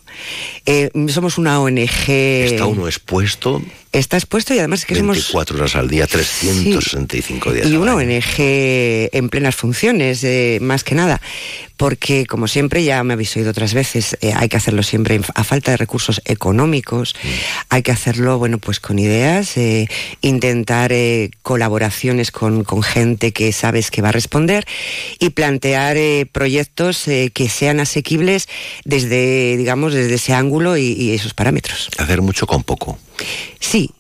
Eh, 0.67 0.91
somos 1.09 1.39
una 1.39 1.59
ONG. 1.59 2.11
Está 2.11 2.67
uno 2.67 2.87
expuesto 2.87 3.63
está 3.99 4.17
expuesto 4.17 4.55
y 4.55 4.59
además 4.59 4.81
es 4.81 4.87
que 4.87 4.95
24 4.95 5.57
horas 5.57 5.77
al 5.77 5.89
día, 5.89 6.07
365 6.07 7.53
días. 7.53 7.67
Y 7.67 7.77
una 7.77 7.95
ONG 7.95 8.35
en 8.39 9.29
plenas 9.29 9.57
funciones, 9.57 10.23
eh, 10.25 10.59
más 10.61 10.85
que 10.85 10.95
nada, 10.95 11.21
porque 11.77 12.27
como 12.27 12.49
siempre, 12.49 12.85
ya 12.85 13.03
me 13.05 13.15
habéis 13.15 13.37
oído 13.37 13.51
otras 13.51 13.75
veces, 13.75 14.17
hay 14.35 14.49
que 14.49 14.57
hacerlo 14.57 14.83
siempre 14.83 15.21
a 15.35 15.45
falta 15.45 15.73
de 15.73 15.77
recursos 15.77 16.21
económicos, 16.27 17.15
Mm. 17.23 17.29
hay 17.71 17.83
que 17.83 17.93
hacerlo, 17.93 18.39
bueno, 18.39 18.59
pues 18.59 18.81
con 18.81 18.99
ideas, 18.99 19.57
eh, 19.57 19.89
intentar 20.21 20.93
eh, 20.93 21.31
colaboraciones 21.43 22.31
con, 22.31 22.65
con 22.65 22.83
gente 22.83 23.33
que 23.33 23.53
sabes 23.53 23.91
que 23.91 24.03
va 24.03 24.11
a 24.11 24.13
responder 24.13 24.67
y 25.19 25.31
plantear 25.31 25.97
eh, 25.97 26.27
proyectos 26.31 27.05
que 27.33 27.49
sean 27.49 27.81
asequibles 27.81 28.49
desde, 28.85 29.57
digamos, 29.57 29.95
desde 29.95 30.15
ese 30.15 30.33
ángulo 30.35 30.77
y, 30.77 30.93
y 30.93 31.13
esos 31.15 31.35
parámetros. 31.35 31.91
Hacer 31.99 32.23
mucho 32.23 32.47
con 32.47 32.63
poco. 32.63 32.99
Sí, 33.61 33.91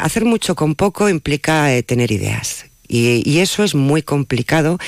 hacer 0.00 0.24
mucho 0.24 0.54
con 0.54 0.74
poco 0.74 1.08
implica 1.08 1.68
tener 1.86 2.12
ideas. 2.12 2.66
Y, 2.90 3.22
y 3.28 3.40
eso 3.40 3.64
es 3.64 3.74
muy 3.74 4.02
complicado 4.02 4.78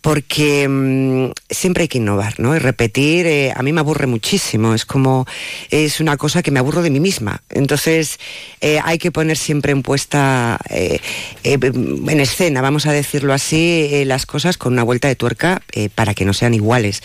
porque 0.00 0.66
mm, 0.66 1.32
siempre 1.50 1.82
hay 1.82 1.88
que 1.88 1.98
innovar, 1.98 2.40
¿no? 2.40 2.56
Y 2.56 2.58
repetir, 2.58 3.26
eh, 3.26 3.52
a 3.54 3.62
mí 3.62 3.72
me 3.72 3.80
aburre 3.80 4.06
muchísimo, 4.06 4.74
es 4.74 4.86
como, 4.86 5.26
es 5.70 6.00
una 6.00 6.16
cosa 6.16 6.42
que 6.42 6.50
me 6.50 6.58
aburro 6.58 6.82
de 6.82 6.90
mí 6.90 7.00
misma. 7.00 7.42
Entonces, 7.50 8.18
eh, 8.60 8.80
hay 8.82 8.98
que 8.98 9.12
poner 9.12 9.36
siempre 9.36 9.72
en 9.72 9.82
puesta, 9.82 10.58
eh, 10.70 11.00
en 11.44 12.20
escena, 12.20 12.62
vamos 12.62 12.86
a 12.86 12.92
decirlo 12.92 13.34
así, 13.34 14.04
las 14.06 14.24
cosas 14.24 14.56
con 14.56 14.72
una 14.72 14.82
vuelta 14.82 15.08
de 15.08 15.16
tuerca 15.16 15.62
para 15.94 16.14
que 16.14 16.24
no 16.24 16.32
sean 16.32 16.54
iguales. 16.54 17.02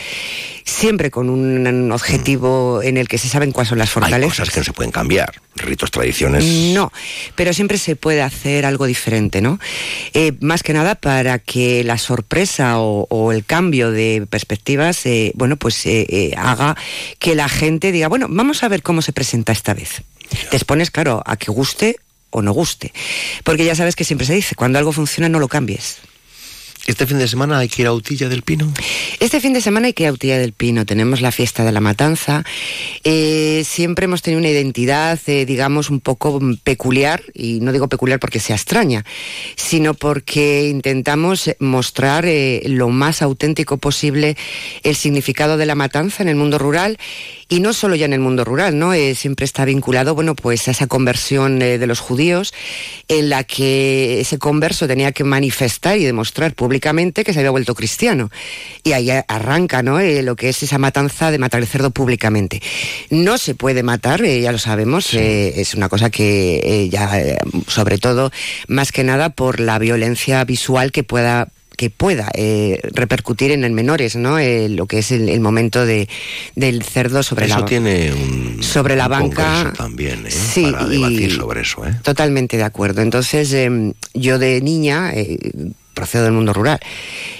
Siempre 0.63 1.11
con 1.11 1.29
un, 1.29 1.67
un 1.67 1.91
objetivo 1.91 2.81
en 2.81 2.97
el 2.97 3.07
que 3.07 3.17
se 3.17 3.27
saben 3.27 3.51
cuáles 3.51 3.69
son 3.69 3.77
las 3.77 3.89
Hay 3.89 3.93
fortalezas. 3.93 4.39
cosas 4.39 4.53
que 4.53 4.59
no 4.61 4.63
se 4.63 4.73
pueden 4.73 4.91
cambiar. 4.91 5.33
Ritos, 5.55 5.91
tradiciones. 5.91 6.43
No, 6.73 6.91
pero 7.35 7.53
siempre 7.53 7.77
se 7.77 7.95
puede 7.95 8.21
hacer 8.21 8.65
algo 8.65 8.85
diferente, 8.85 9.41
¿no? 9.41 9.59
Más 10.41 10.63
que 10.63 10.73
nada 10.73 10.95
para 10.95 11.39
que 11.39 11.83
la 11.83 11.97
sorpresa 11.97 12.79
o, 12.79 12.84
o 12.86 13.31
el 13.31 13.45
cambio 13.45 13.91
de 13.91 14.25
perspectivas, 14.29 15.05
eh, 15.05 15.31
bueno, 15.36 15.57
pues 15.57 15.86
eh, 15.86 16.05
eh, 16.09 16.33
haga 16.38 16.75
que 17.19 17.36
la 17.36 17.49
gente 17.49 17.91
diga, 17.91 18.07
bueno, 18.07 18.27
vamos 18.29 18.63
a 18.63 18.67
ver 18.67 18.83
cómo 18.83 19.01
se 19.01 19.13
presenta 19.13 19.51
esta 19.51 19.73
vez. 19.73 20.03
Te 20.49 20.57
expones, 20.57 20.91
claro, 20.91 21.21
a 21.25 21.38
que 21.38 21.51
guste 21.51 21.97
o 22.29 22.41
no 22.41 22.51
guste. 22.51 22.93
Porque 23.43 23.65
ya 23.65 23.75
sabes 23.75 23.95
que 23.95 24.03
siempre 24.03 24.27
se 24.27 24.33
dice, 24.33 24.55
cuando 24.55 24.79
algo 24.79 24.91
funciona 24.91 25.29
no 25.29 25.39
lo 25.39 25.47
cambies. 25.47 25.97
Este 26.88 27.07
fin 27.07 27.17
de 27.17 27.27
semana 27.27 27.57
hay 27.57 27.67
que 27.67 27.81
ir 27.81 27.88
a 27.88 27.93
Utilla 27.93 28.29
del 28.29 28.43
Pino. 28.43 28.71
Este 29.19 29.41
fin 29.41 29.53
de 29.53 29.61
semana 29.61 29.88
hay 29.88 29.93
que 29.93 30.03
ir 30.03 30.09
a 30.09 30.13
Utilla 30.13 30.38
del 30.38 30.53
Pino, 30.53 30.86
tenemos 30.86 31.19
la 31.19 31.31
fiesta 31.31 31.63
de 31.63 31.71
la 31.71 31.81
matanza. 31.81 32.43
Eh, 33.03 33.63
siempre 33.65 34.05
hemos 34.05 34.21
tenido 34.21 34.39
una 34.39 34.49
identidad, 34.49 35.19
eh, 35.25 35.47
digamos, 35.47 35.89
un 35.89 35.99
poco 35.99 36.39
peculiar, 36.63 37.23
y 37.33 37.59
no 37.59 37.71
digo 37.71 37.88
peculiar 37.88 38.19
porque 38.19 38.39
sea 38.39 38.55
extraña, 38.55 39.03
sino 39.55 39.95
porque 39.95 40.69
intentamos 40.69 41.49
mostrar 41.59 42.25
eh, 42.27 42.61
lo 42.67 42.89
más 42.89 43.23
auténtico 43.23 43.77
posible 43.77 44.38
el 44.83 44.95
significado 44.95 45.57
de 45.57 45.65
la 45.65 45.73
matanza 45.73 46.21
en 46.21 46.29
el 46.29 46.36
mundo 46.36 46.59
rural 46.59 46.99
y 47.47 47.59
no 47.59 47.73
solo 47.73 47.95
ya 47.95 48.05
en 48.05 48.13
el 48.13 48.19
mundo 48.19 48.43
rural, 48.43 48.77
¿no? 48.77 48.93
Eh, 48.93 49.13
siempre 49.15 49.45
está 49.45 49.65
vinculado, 49.65 50.15
bueno, 50.15 50.35
pues 50.35 50.67
a 50.67 50.71
esa 50.71 50.87
conversión 50.87 51.61
eh, 51.61 51.77
de 51.77 51.87
los 51.87 51.99
judíos 51.99 52.53
en 53.07 53.29
la 53.29 53.43
que 53.43 54.19
ese 54.19 54.39
converso 54.39 54.87
tenía 54.87 55.11
que 55.11 55.23
manifestar 55.23 55.97
y 55.97 56.05
demostrar 56.05 56.53
públicamente 56.53 57.23
que 57.23 57.33
se 57.33 57.39
había 57.39 57.51
vuelto 57.51 57.75
cristiano. 57.75 58.31
Y 58.83 58.93
ahí 58.93 59.09
arranca, 59.27 59.83
¿no? 59.83 59.99
Eh, 59.99 60.23
lo 60.23 60.35
que 60.35 60.49
es 60.49 60.63
esa 60.63 60.79
matanza 60.79 61.29
de 61.29 61.37
matar 61.37 61.61
el 61.61 61.67
cerdo 61.67 61.91
públicamente. 61.91 62.61
No 63.11 63.37
se 63.37 63.53
puede 63.53 63.83
matar, 63.83 64.23
ya 64.23 64.51
lo 64.51 64.57
sabemos, 64.57 65.13
es 65.13 65.75
una 65.75 65.89
cosa 65.89 66.09
que 66.09 66.89
ya, 66.91 67.37
sobre 67.67 67.97
todo, 67.97 68.31
más 68.67 68.91
que 68.91 69.03
nada 69.03 69.29
por 69.29 69.59
la 69.59 69.77
violencia 69.79 70.43
visual 70.45 70.91
que 70.91 71.03
pueda 71.03 71.49
que 71.76 71.89
pueda 71.89 72.30
eh, 72.34 72.80
repercutir 72.93 73.51
en 73.51 73.63
el 73.63 73.71
menores, 73.71 74.15
¿no? 74.15 74.39
Eh, 74.39 74.69
lo 74.69 74.86
que 74.86 74.99
es 74.99 75.11
el, 75.11 75.30
el 75.30 75.39
momento 75.41 75.86
de, 75.86 76.07
del 76.55 76.84
cerdo 76.84 77.23
sobre 77.23 77.45
eso 77.47 77.59
la 77.59 77.65
tiene 77.65 78.11
un, 78.13 78.63
sobre 78.63 78.95
la 78.95 79.05
un 79.05 79.11
banca 79.11 79.73
también, 79.78 80.26
¿eh? 80.26 80.32
Sí, 80.32 80.71
Para 80.71 80.86
y- 80.88 80.97
debatir 80.97 81.32
sobre 81.36 81.61
eso, 81.61 81.86
¿eh? 81.86 81.95
Totalmente 82.03 82.57
de 82.57 82.63
acuerdo. 82.63 83.01
Entonces, 83.01 83.51
eh, 83.53 83.93
yo 84.13 84.39
de 84.39 84.61
niña, 84.61 85.11
eh, 85.13 85.38
procedo 85.95 86.25
del 86.25 86.33
mundo 86.33 86.53
rural, 86.53 86.79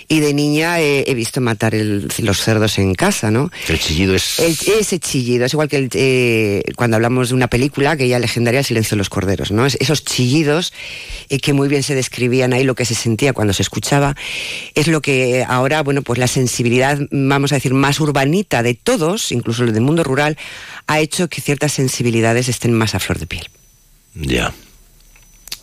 y 0.08 0.20
de 0.22 0.34
niña 0.34 0.80
he 0.82 1.14
visto 1.14 1.42
matar 1.42 1.76
el- 1.76 2.08
los 2.20 2.42
cerdos 2.42 2.80
en 2.80 2.96
casa, 2.96 3.30
¿no? 3.30 3.52
El 3.68 3.80
chillido 3.80 4.16
es... 4.16 4.40
El- 4.40 4.58
ese 4.80 5.00
chillido, 5.00 5.46
es 5.46 5.54
igual 5.54 5.68
que 5.70 5.78
el, 5.78 5.90
eh, 5.94 6.64
cuando 6.76 6.96
hablamos 6.96 7.30
de 7.30 7.36
una 7.36 7.48
película 7.48 7.96
que 7.98 8.08
ya 8.08 8.18
legendaria, 8.18 8.60
El 8.62 8.66
silencio 8.66 8.96
de 8.96 9.00
los 9.00 9.10
corderos, 9.10 9.52
¿no? 9.52 9.66
Es- 9.68 9.78
esos 9.80 10.04
chillidos 10.04 10.74
eh, 11.30 11.40
que 11.40 11.54
muy 11.54 11.68
bien 11.68 11.84
se 11.84 11.94
describían 11.94 12.54
ahí, 12.54 12.64
lo 12.64 12.74
que 12.76 12.86
se 12.86 12.96
sentía 12.96 13.34
cuando 13.34 13.54
se 13.54 13.62
escuchaba, 13.62 14.16
es 14.74 14.88
lo 14.88 15.02
que 15.02 15.44
ahora, 15.48 15.84
bueno, 15.84 16.02
pues 16.02 16.18
la 16.18 16.28
sensibilidad, 16.28 16.98
vamos 17.12 17.52
a 17.52 17.56
decir, 17.56 17.74
más 17.74 18.00
urbanita 18.00 18.64
de 18.64 18.74
todos, 18.76 19.32
incluso 19.32 19.66
del 19.66 19.82
mundo 19.82 20.04
rural, 20.04 20.38
ha 20.88 21.00
hecho 21.00 21.28
que 21.28 21.42
ciertas 21.42 21.74
sensibilidades 21.74 22.48
estén 22.48 22.74
más 22.74 22.96
a 22.96 23.00
flor 23.00 23.20
de 23.20 23.28
piel. 23.28 23.50
Ya. 24.16 24.54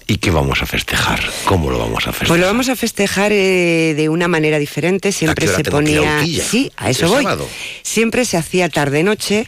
¿Y 0.07 0.16
qué 0.16 0.30
vamos 0.30 0.62
a 0.62 0.66
festejar? 0.66 1.20
¿Cómo 1.44 1.70
lo 1.70 1.78
vamos 1.78 2.03
a 2.07 2.12
festejar? 2.12 2.28
Pues 2.28 2.40
lo 2.40 2.46
vamos 2.46 2.68
a 2.68 2.76
festejar 2.76 3.32
eh, 3.32 3.94
de 3.96 4.09
una 4.09 4.28
manera 4.28 4.59
diferente. 4.59 5.12
Siempre 5.12 5.46
se 5.46 5.62
ponía. 5.64 6.24
Sí, 6.24 6.70
a 6.76 6.90
eso 6.90 7.07
¿El 7.07 7.11
voy. 7.12 7.22
sábado? 7.22 7.48
Siempre 7.82 8.24
se 8.24 8.36
hacía 8.36 8.68
tarde-noche. 8.68 9.46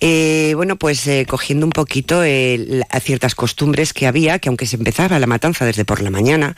eh, 0.00 0.52
bueno, 0.54 0.76
pues 0.76 1.06
eh, 1.06 1.24
cogiendo 1.26 1.64
un 1.66 1.72
poquito 1.72 2.22
la- 2.22 3.00
ciertas 3.00 3.34
costumbres 3.34 3.92
que 3.94 4.06
había, 4.06 4.38
que 4.38 4.48
aunque 4.50 4.66
se 4.66 4.76
empezaba 4.76 5.18
la 5.18 5.26
matanza 5.26 5.64
desde 5.64 5.84
por 5.86 6.02
la 6.02 6.10
mañana, 6.10 6.54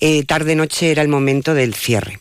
eh, 0.00 0.24
tarde-noche 0.24 0.90
era 0.90 1.02
el 1.02 1.08
momento 1.08 1.52
del 1.54 1.74
cierre. 1.74 2.18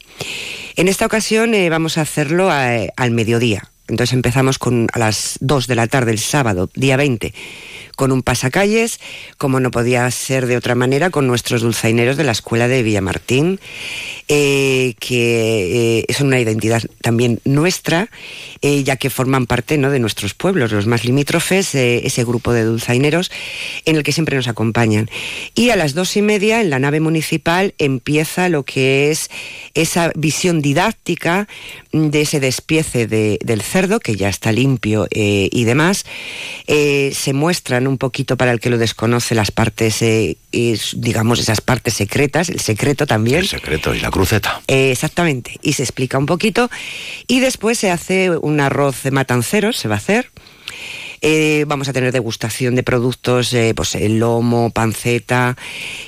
En 0.75 0.87
esta 0.89 1.05
ocasión 1.05 1.53
eh, 1.53 1.69
vamos 1.69 1.97
a 1.97 2.01
hacerlo 2.01 2.51
a- 2.51 2.75
al 2.97 3.11
mediodía. 3.11 3.69
Entonces 3.87 4.13
empezamos 4.13 4.59
con, 4.59 4.87
a 4.93 4.99
las 4.99 5.37
2 5.41 5.67
de 5.67 5.75
la 5.75 5.87
tarde 5.87 6.11
el 6.11 6.19
sábado, 6.19 6.69
día 6.73 6.95
20, 6.97 7.33
con 7.95 8.11
un 8.11 8.23
pasacalles, 8.23 8.99
como 9.37 9.59
no 9.59 9.71
podía 9.71 10.09
ser 10.11 10.45
de 10.47 10.57
otra 10.57 10.75
manera, 10.75 11.09
con 11.09 11.27
nuestros 11.27 11.61
dulzaineros 11.61 12.17
de 12.17 12.23
la 12.23 12.31
escuela 12.31 12.67
de 12.67 12.83
Villamartín, 12.83 13.59
eh, 14.27 14.95
que 14.99 15.99
eh, 16.09 16.13
son 16.13 16.27
una 16.27 16.39
identidad 16.39 16.81
también 17.01 17.39
nuestra, 17.43 18.09
eh, 18.61 18.83
ya 18.83 18.95
que 18.95 19.09
forman 19.09 19.45
parte 19.45 19.77
¿no? 19.77 19.91
de 19.91 19.99
nuestros 19.99 20.33
pueblos, 20.33 20.71
los 20.71 20.87
más 20.87 21.03
limítrofes, 21.05 21.75
eh, 21.75 22.01
ese 22.05 22.23
grupo 22.23 22.53
de 22.53 22.63
dulzaineros 22.63 23.31
en 23.85 23.95
el 23.97 24.03
que 24.03 24.11
siempre 24.11 24.35
nos 24.35 24.47
acompañan. 24.47 25.09
Y 25.55 25.69
a 25.69 25.75
las 25.75 25.93
dos 25.93 26.15
y 26.17 26.21
media, 26.21 26.61
en 26.61 26.69
la 26.69 26.79
nave 26.79 26.99
municipal, 26.99 27.73
empieza 27.77 28.49
lo 28.49 28.63
que 28.63 29.11
es 29.11 29.29
esa 29.73 30.11
visión 30.15 30.61
didáctica 30.61 31.47
de 31.91 32.21
ese 32.21 32.39
despiece 32.39 33.07
de- 33.07 33.39
del 33.43 33.61
cerdo, 33.61 33.99
que 33.99 34.15
ya 34.15 34.29
está 34.29 34.51
limpio 34.51 35.07
eh, 35.11 35.49
y 35.51 35.63
demás. 35.65 36.05
Se 36.67 37.33
muestran 37.33 37.82
un 37.87 37.97
poquito, 37.97 38.37
para 38.37 38.51
el 38.51 38.59
que 38.59 38.69
lo 38.69 38.77
desconoce, 38.77 39.35
las 39.35 39.51
partes, 39.51 40.01
eh, 40.01 40.37
es, 40.51 40.95
digamos, 40.97 41.39
esas 41.39 41.61
partes 41.61 41.93
secretas, 41.93 42.49
el 42.49 42.59
secreto 42.59 43.05
también. 43.05 43.39
El 43.39 43.47
secreto 43.47 43.93
y 43.93 43.99
la 43.99 44.11
cruceta. 44.11 44.61
Eh, 44.67 44.91
exactamente, 44.91 45.59
y 45.61 45.73
se 45.73 45.83
explica 45.83 46.17
un 46.17 46.25
poquito. 46.25 46.69
Y 47.27 47.39
después 47.39 47.77
se 47.77 47.91
hace 47.91 48.29
un 48.29 48.59
arroz 48.59 49.03
de 49.03 49.11
matanceros, 49.11 49.77
se 49.77 49.87
va 49.87 49.95
a 49.95 49.97
hacer. 49.97 50.29
Eh, 51.25 51.63
vamos 51.67 51.87
a 51.87 51.93
tener 51.93 52.11
degustación 52.11 52.75
de 52.75 52.83
productos, 52.83 53.53
eh, 53.53 53.71
pues 53.73 53.95
el 53.95 54.19
lomo, 54.19 54.71
panceta 54.71 55.55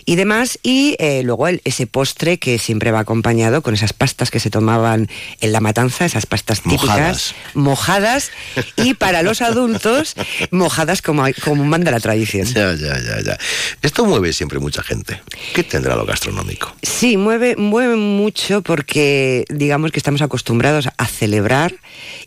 y 0.04 0.18
demás. 0.18 0.60
Y 0.62 0.98
eh, 1.00 1.22
luego 1.24 1.48
el- 1.48 1.62
ese 1.64 1.88
postre 1.88 2.38
que 2.38 2.60
siempre 2.60 2.92
va 2.92 3.00
acompañado 3.00 3.62
con 3.62 3.74
esas 3.74 3.94
pastas 3.94 4.30
que 4.30 4.42
se 4.42 4.50
tomaban 4.50 5.08
en 5.40 5.52
la 5.54 5.62
matanza, 5.62 6.04
esas 6.04 6.26
pastas 6.26 6.62
típicas, 6.62 7.34
mojadas, 7.54 8.32
y 8.76 8.94
para 8.94 9.24
los 9.24 9.42
adultos, 9.42 10.16
mojadas 10.52 11.02
como, 11.02 11.24
como 11.46 11.64
manda 11.64 11.92
la 11.92 12.02
tradición. 12.02 12.46
Ya, 12.54 12.74
ya, 12.76 13.00
ya, 13.00 13.22
ya. 13.24 13.38
Esto 13.82 14.04
mueve 14.04 14.34
siempre 14.34 14.60
mucha 14.60 14.84
gente. 14.84 15.22
¿Qué 15.54 15.64
tendrá 15.64 15.96
lo 15.96 16.06
gastronómico? 16.06 16.76
Sí, 16.84 17.16
mueve, 17.16 17.56
mueve 17.56 17.96
mucho 17.96 18.62
porque 18.64 19.46
digamos 19.48 19.92
que 19.92 20.00
estamos 20.00 20.22
acostumbrados 20.22 20.90
a 20.98 21.06
celebrar 21.08 21.74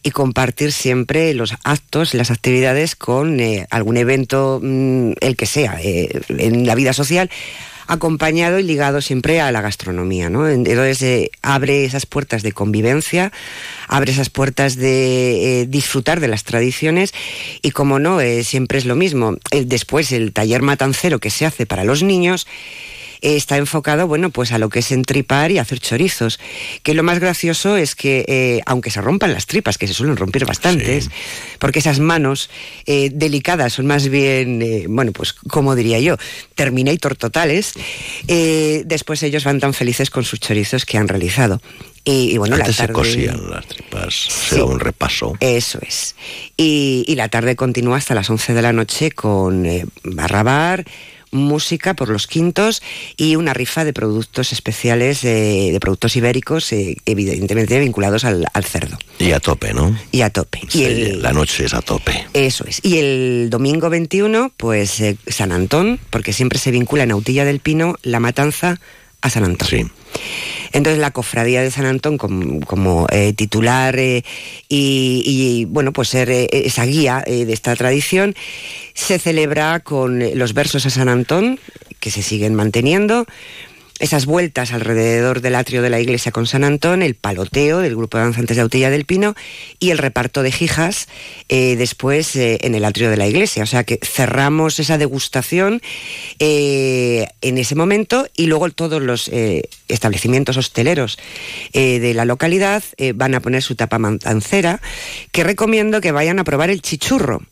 y 0.02 0.10
compartir 0.12 0.72
siempre 0.72 1.34
los 1.34 1.52
actos, 1.64 2.14
las 2.14 2.30
actividades 2.30 2.77
con 2.96 3.40
eh, 3.40 3.66
algún 3.70 3.96
evento, 3.96 4.60
mm, 4.62 5.12
el 5.20 5.36
que 5.36 5.46
sea, 5.46 5.78
eh, 5.82 6.20
en 6.28 6.66
la 6.66 6.74
vida 6.74 6.92
social 6.92 7.30
acompañado 7.86 8.58
y 8.58 8.64
ligado 8.64 9.00
siempre 9.00 9.40
a 9.40 9.50
la 9.50 9.62
gastronomía, 9.62 10.28
¿no? 10.28 10.46
Entonces 10.46 11.00
eh, 11.00 11.30
abre 11.40 11.86
esas 11.86 12.04
puertas 12.04 12.42
de 12.42 12.52
convivencia, 12.52 13.32
abre 13.88 14.12
esas 14.12 14.28
puertas 14.28 14.76
de 14.76 15.66
disfrutar 15.70 16.20
de 16.20 16.28
las 16.28 16.44
tradiciones 16.44 17.14
y 17.62 17.70
como 17.70 17.98
no, 17.98 18.18
siempre 18.42 18.76
es 18.76 18.84
lo 18.84 18.94
mismo. 18.94 19.38
Después 19.52 20.12
el 20.12 20.34
taller 20.34 20.60
matancero 20.60 21.18
que 21.18 21.30
se 21.30 21.46
hace 21.46 21.64
para 21.64 21.84
los 21.84 22.02
niños 22.02 22.46
eh, 23.20 23.36
está 23.36 23.56
enfocado, 23.56 24.06
bueno, 24.06 24.30
pues 24.30 24.52
a 24.52 24.58
lo 24.58 24.68
que 24.68 24.80
es 24.80 24.92
entripar 24.92 25.50
y 25.50 25.58
hacer 25.58 25.80
chorizos. 25.80 26.38
Que 26.82 26.94
lo 26.94 27.02
más 27.02 27.18
gracioso 27.18 27.76
es 27.76 27.94
que, 27.94 28.24
eh, 28.28 28.60
aunque 28.66 28.90
se 28.90 29.00
rompan 29.00 29.32
las 29.32 29.46
tripas, 29.46 29.78
que 29.78 29.86
se 29.86 29.94
suelen 29.94 30.16
romper 30.16 30.44
bastantes, 30.46 31.10
porque 31.58 31.78
esas 31.78 32.00
manos 32.00 32.50
eh, 32.86 33.10
delicadas 33.12 33.74
son 33.74 33.86
más 33.86 34.08
bien, 34.08 34.62
eh, 34.62 34.86
bueno, 34.88 35.12
pues, 35.12 35.32
como 35.32 35.74
diría 35.74 36.00
yo, 36.00 36.16
Terminator 36.54 37.16
totales, 37.16 37.74
después 38.26 39.22
ellos 39.22 39.44
van 39.44 39.60
tan 39.60 39.74
felices 39.74 40.10
con 40.10 40.24
sus 40.24 40.40
chorizos 40.40 40.84
que 40.84 40.98
han 40.98 41.08
realizado. 41.08 41.60
Y, 42.04 42.32
y 42.32 42.38
bueno, 42.38 42.54
Antes 42.56 42.68
la 42.68 42.72
se 42.72 42.82
tarde... 42.82 42.92
cosían 42.94 43.50
las 43.50 43.66
tripas, 43.66 44.14
se 44.14 44.56
daba 44.56 44.70
un 44.70 44.80
repaso. 44.80 45.36
Eso 45.40 45.78
es. 45.86 46.14
Y, 46.56 47.04
y 47.06 47.14
la 47.16 47.28
tarde 47.28 47.54
continúa 47.54 47.98
hasta 47.98 48.14
las 48.14 48.30
11 48.30 48.54
de 48.54 48.62
la 48.62 48.72
noche 48.72 49.10
con 49.10 49.66
eh, 49.66 49.84
barra 50.04 50.42
bar, 50.42 50.84
música 51.30 51.94
por 51.94 52.08
los 52.08 52.26
quintos 52.26 52.82
y 53.16 53.36
una 53.36 53.54
rifa 53.54 53.84
de 53.84 53.92
productos 53.92 54.52
especiales, 54.52 55.24
eh, 55.24 55.70
de 55.72 55.80
productos 55.80 56.16
ibéricos, 56.16 56.72
eh, 56.72 56.96
evidentemente 57.06 57.78
vinculados 57.78 58.24
al, 58.24 58.46
al 58.52 58.64
cerdo. 58.64 58.96
Y 59.18 59.32
a 59.32 59.40
tope, 59.40 59.74
¿no? 59.74 59.96
Y 60.12 60.22
a 60.22 60.30
tope. 60.30 60.60
Sí, 60.68 60.80
y 60.80 60.84
el- 60.84 61.22
La 61.22 61.32
noche 61.32 61.64
es 61.64 61.74
a 61.74 61.82
tope. 61.82 62.26
eso 62.34 62.64
es. 62.66 62.80
Y 62.82 62.98
el 62.98 63.48
domingo 63.50 63.90
21, 63.90 64.52
pues 64.56 65.00
eh, 65.00 65.16
San 65.26 65.52
Antón, 65.52 65.98
porque 66.10 66.32
siempre 66.32 66.58
se 66.58 66.70
vincula 66.70 67.02
en 67.02 67.10
Autilla 67.10 67.44
del 67.44 67.60
Pino 67.60 67.96
la 68.02 68.20
matanza 68.20 68.80
a 69.20 69.30
San 69.30 69.44
Antón. 69.44 69.90
Entonces 70.72 71.00
la 71.00 71.10
cofradía 71.10 71.62
de 71.62 71.70
San 71.70 71.86
Antón 71.86 72.18
como, 72.18 73.06
eh, 73.10 73.32
titular 73.32 73.98
eh, 73.98 74.22
y, 74.68 75.64
bueno 75.66 75.92
pues 75.92 76.08
ser 76.08 76.30
eh, 76.30 76.48
esa 76.52 76.84
guía 76.84 77.22
de 77.26 77.52
esta 77.52 77.74
tradición 77.74 78.34
se 78.94 79.18
celebra 79.18 79.80
con 79.80 80.38
los 80.38 80.54
versos 80.54 80.84
a 80.86 80.90
San 80.90 81.08
Antón 81.08 81.58
que 82.00 82.10
se 82.10 82.22
siguen 82.22 82.54
manteniendo 82.54 83.26
esas 83.98 84.26
vueltas 84.26 84.72
alrededor 84.72 85.40
del 85.40 85.54
atrio 85.54 85.82
de 85.82 85.90
la 85.90 86.00
iglesia 86.00 86.32
con 86.32 86.46
San 86.46 86.64
Antón, 86.64 87.02
el 87.02 87.14
paloteo 87.14 87.78
del 87.80 87.96
grupo 87.96 88.18
de 88.18 88.24
danzantes 88.24 88.56
de 88.56 88.62
Autilla 88.62 88.90
del 88.90 89.04
Pino 89.04 89.34
y 89.78 89.90
el 89.90 89.98
reparto 89.98 90.42
de 90.42 90.52
jijas 90.52 91.08
eh, 91.48 91.76
después 91.76 92.36
eh, 92.36 92.58
en 92.62 92.74
el 92.74 92.84
atrio 92.84 93.10
de 93.10 93.16
la 93.16 93.26
iglesia. 93.26 93.62
O 93.62 93.66
sea 93.66 93.84
que 93.84 93.98
cerramos 94.02 94.78
esa 94.78 94.98
degustación 94.98 95.80
eh, 96.38 97.26
en 97.40 97.58
ese 97.58 97.74
momento 97.74 98.26
y 98.36 98.46
luego 98.46 98.68
todos 98.70 99.02
los 99.02 99.30
establecimientos 99.88 100.56
hosteleros 100.56 101.18
de 101.72 102.12
la 102.14 102.24
localidad 102.24 102.82
van 103.14 103.34
a 103.34 103.40
poner 103.40 103.62
su 103.62 103.74
tapa 103.74 103.98
mantancera, 103.98 104.80
que 105.32 105.44
recomiendo 105.44 106.00
que 106.00 106.12
vayan 106.12 106.38
a 106.38 106.44
probar 106.44 106.70
el 106.70 106.82
chichurro 106.82 107.42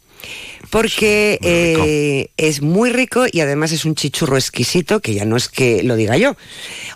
porque 0.70 1.38
eh, 1.42 2.30
es 2.36 2.62
muy 2.62 2.90
rico 2.90 3.24
y 3.30 3.40
además 3.40 3.72
es 3.72 3.84
un 3.84 3.94
chichurro 3.94 4.36
exquisito, 4.36 5.00
que 5.00 5.14
ya 5.14 5.24
no 5.24 5.36
es 5.36 5.48
que 5.48 5.82
lo 5.82 5.96
diga 5.96 6.16
yo, 6.16 6.36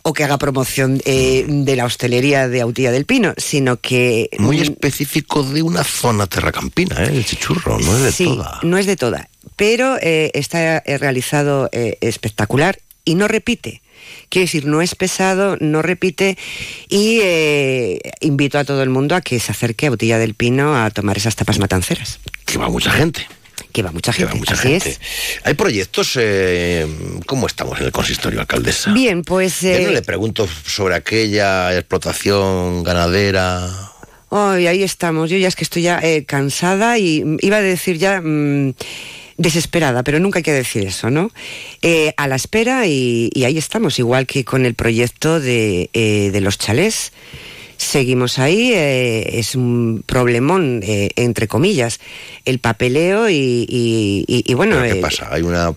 o 0.02 0.12
que 0.12 0.24
haga 0.24 0.38
promoción 0.38 1.00
eh, 1.04 1.44
de 1.48 1.76
la 1.76 1.84
hostelería 1.84 2.48
de 2.48 2.60
Autilla 2.60 2.90
del 2.90 3.04
Pino, 3.04 3.34
sino 3.36 3.78
que... 3.78 4.30
Muy 4.38 4.58
mm, 4.58 4.62
específico 4.62 5.42
de 5.42 5.62
una 5.62 5.84
zona 5.84 6.26
terracampina, 6.26 7.04
¿eh? 7.04 7.10
el 7.12 7.24
chichurro, 7.24 7.78
no 7.78 7.96
es 7.96 8.02
de 8.02 8.12
sí, 8.12 8.24
toda. 8.24 8.60
no 8.62 8.78
es 8.78 8.86
de 8.86 8.96
toda, 8.96 9.28
pero 9.56 9.98
eh, 10.00 10.30
está 10.34 10.78
eh, 10.78 10.98
realizado 10.98 11.68
eh, 11.72 11.98
espectacular 12.00 12.78
y 13.04 13.14
no 13.14 13.28
repite. 13.28 13.82
Quiere 14.30 14.44
decir, 14.44 14.64
no 14.64 14.80
es 14.80 14.94
pesado, 14.94 15.56
no 15.58 15.82
repite 15.82 16.38
y 16.88 17.18
eh, 17.20 17.98
invito 18.20 18.58
a 18.58 18.64
todo 18.64 18.82
el 18.82 18.88
mundo 18.88 19.16
a 19.16 19.20
que 19.20 19.40
se 19.40 19.50
acerque 19.50 19.88
a 19.88 19.90
Botilla 19.90 20.18
del 20.18 20.34
Pino 20.34 20.80
a 20.80 20.88
tomar 20.90 21.16
esas 21.16 21.34
tapas 21.34 21.58
matanceras. 21.58 22.20
Que 22.46 22.56
va 22.56 22.68
mucha 22.68 22.92
gente. 22.92 23.26
Que 23.72 23.82
va 23.82 23.90
mucha 23.90 24.12
gente, 24.12 24.34
mucha 24.36 24.54
así 24.54 24.68
gente. 24.68 24.90
es. 24.90 25.00
Hay 25.42 25.54
proyectos, 25.54 26.12
eh, 26.14 26.86
¿cómo 27.26 27.48
estamos 27.48 27.80
en 27.80 27.86
el 27.86 27.92
consistorio, 27.92 28.40
alcaldesa? 28.40 28.92
Bien, 28.92 29.22
pues... 29.22 29.64
No 29.64 29.68
eh, 29.68 29.90
le 29.92 30.02
pregunto 30.02 30.48
sobre 30.64 30.94
aquella 30.94 31.76
explotación 31.76 32.84
ganadera. 32.84 33.68
Ay, 34.30 34.68
ahí 34.68 34.84
estamos. 34.84 35.28
Yo 35.28 35.36
ya 35.38 35.48
es 35.48 35.56
que 35.56 35.64
estoy 35.64 35.82
ya 35.82 35.98
eh, 36.00 36.24
cansada 36.24 36.98
y 36.98 37.24
iba 37.40 37.56
a 37.56 37.62
decir 37.62 37.98
ya 37.98 38.20
mm, 38.20 38.74
desesperada, 39.40 40.02
pero 40.02 40.20
nunca 40.20 40.40
hay 40.40 40.42
que 40.42 40.52
decir 40.52 40.86
eso, 40.86 41.08
¿no? 41.10 41.30
Eh, 41.80 42.12
a 42.18 42.28
la 42.28 42.36
espera 42.36 42.86
y, 42.86 43.30
y 43.32 43.44
ahí 43.44 43.56
estamos, 43.56 43.98
igual 43.98 44.26
que 44.26 44.44
con 44.44 44.66
el 44.66 44.74
proyecto 44.74 45.40
de, 45.40 45.88
eh, 45.94 46.30
de 46.30 46.40
los 46.42 46.58
chalés. 46.58 47.12
Seguimos 47.78 48.38
ahí, 48.38 48.72
eh, 48.74 49.38
es 49.38 49.54
un 49.54 50.04
problemón, 50.04 50.80
eh, 50.82 51.08
entre 51.16 51.48
comillas, 51.48 51.98
el 52.44 52.58
papeleo 52.58 53.30
y, 53.30 53.64
y- 53.66 54.24
y- 54.28 54.44
y 54.46 54.54
bueno... 54.54 54.76
¿Pero 54.78 54.92
¿Qué 54.92 54.98
eh, 54.98 55.02
pasa? 55.02 55.28
¿Hay 55.32 55.40
una 55.40 55.72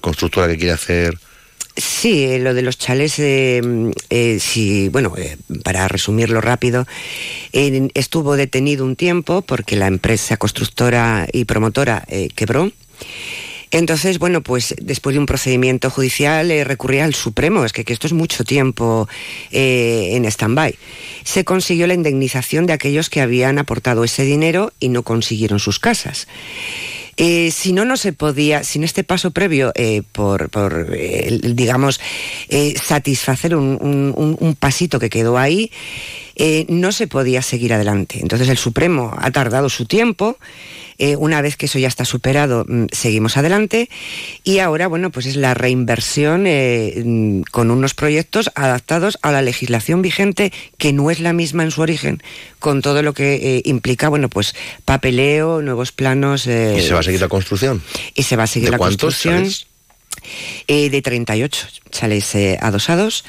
constructora 0.00 0.48
que 0.48 0.56
quiere 0.56 0.72
hacer 0.72 1.18
Sí, 1.76 2.38
lo 2.38 2.52
de 2.54 2.60
los 2.62 2.76
chales, 2.78 3.18
eh, 3.18 3.60
eh, 4.10 4.38
sí, 4.40 4.88
bueno, 4.90 5.14
eh, 5.16 5.36
para 5.64 5.88
resumirlo 5.88 6.42
rápido, 6.42 6.86
estuvo 7.52 8.36
detenido 8.36 8.84
un 8.84 8.94
tiempo 8.96 9.40
porque 9.42 9.76
la 9.76 9.86
empresa 9.86 10.36
constructora 10.36 11.26
y 11.32 11.44
promotora 11.46 12.04
eh, 12.08 12.28
quebró. 12.34 12.72
Entonces, 13.72 14.18
bueno, 14.18 14.42
pues 14.42 14.74
después 14.82 15.14
de 15.14 15.18
un 15.18 15.24
procedimiento 15.24 15.88
judicial 15.88 16.50
eh, 16.50 16.62
recurría 16.62 17.04
al 17.04 17.14
Supremo, 17.14 17.64
es 17.64 17.72
que, 17.72 17.84
esto 17.90 18.06
es 18.06 18.12
mucho 18.12 18.44
tiempo 18.44 19.08
eh, 19.50 20.10
en 20.12 20.26
stand-by. 20.26 20.76
Se 21.24 21.44
consiguió 21.44 21.86
la 21.86 21.94
indemnización 21.94 22.66
de 22.66 22.74
aquellos 22.74 23.08
que 23.08 23.22
habían 23.22 23.58
aportado 23.58 24.04
ese 24.04 24.24
dinero 24.24 24.74
y 24.78 24.90
no 24.90 25.02
consiguieron 25.02 25.58
sus 25.58 25.78
casas. 25.78 26.28
Eh, 27.16 27.50
si 27.50 27.72
no, 27.72 27.86
no 27.86 27.96
se 27.96 28.12
podía, 28.12 28.62
sin 28.62 28.84
este 28.84 29.04
paso 29.04 29.30
previo, 29.30 29.72
eh, 29.74 30.02
por, 30.12 30.50
digamos, 31.54 31.98
satisfacer 32.76 33.56
un, 33.56 34.56
pasito 34.60 34.98
que 34.98 35.08
quedó 35.08 35.38
ahí, 35.38 35.70
no 36.68 36.92
se 36.92 37.06
podía 37.06 37.40
seguir 37.40 37.72
adelante. 37.72 38.18
Entonces 38.20 38.50
el 38.50 38.58
Supremo 38.58 39.14
ha 39.16 39.30
tardado 39.30 39.70
su 39.70 39.86
tiempo. 39.86 40.36
Eh, 40.98 41.16
una 41.16 41.42
vez 41.42 41.56
que 41.56 41.66
eso 41.66 41.78
ya 41.78 41.88
está 41.88 42.04
superado, 42.04 42.64
mm, 42.68 42.86
seguimos 42.92 43.36
adelante. 43.36 43.88
Y 44.44 44.58
ahora, 44.58 44.86
bueno, 44.86 45.10
pues 45.10 45.26
es 45.26 45.36
la 45.36 45.54
reinversión 45.54 46.46
eh, 46.46 47.02
mm, 47.04 47.42
con 47.50 47.70
unos 47.70 47.94
proyectos 47.94 48.50
adaptados 48.54 49.18
a 49.22 49.32
la 49.32 49.42
legislación 49.42 50.02
vigente, 50.02 50.52
que 50.78 50.92
no 50.92 51.10
es 51.10 51.20
la 51.20 51.32
misma 51.32 51.62
en 51.62 51.70
su 51.70 51.82
origen, 51.82 52.22
con 52.58 52.82
todo 52.82 53.02
lo 53.02 53.14
que 53.14 53.34
eh, 53.34 53.62
implica, 53.64 54.08
bueno, 54.08 54.28
pues 54.28 54.54
papeleo, 54.84 55.62
nuevos 55.62 55.92
planos. 55.92 56.46
y 56.46 56.80
se 56.80 56.92
va 56.92 57.00
a 57.00 57.02
seguir 57.02 57.20
la 57.20 57.28
construcción? 57.28 57.82
y 58.14 58.22
se 58.22 58.36
va 58.36 58.44
a 58.44 58.46
seguir 58.46 58.68
¿De 58.68 58.72
la 58.72 58.78
cuántos 58.78 59.22
construcción. 59.22 59.71
Eh, 60.68 60.90
de 60.90 61.02
38 61.02 61.66
chales 61.90 62.34
eh, 62.34 62.58
adosados 62.60 63.24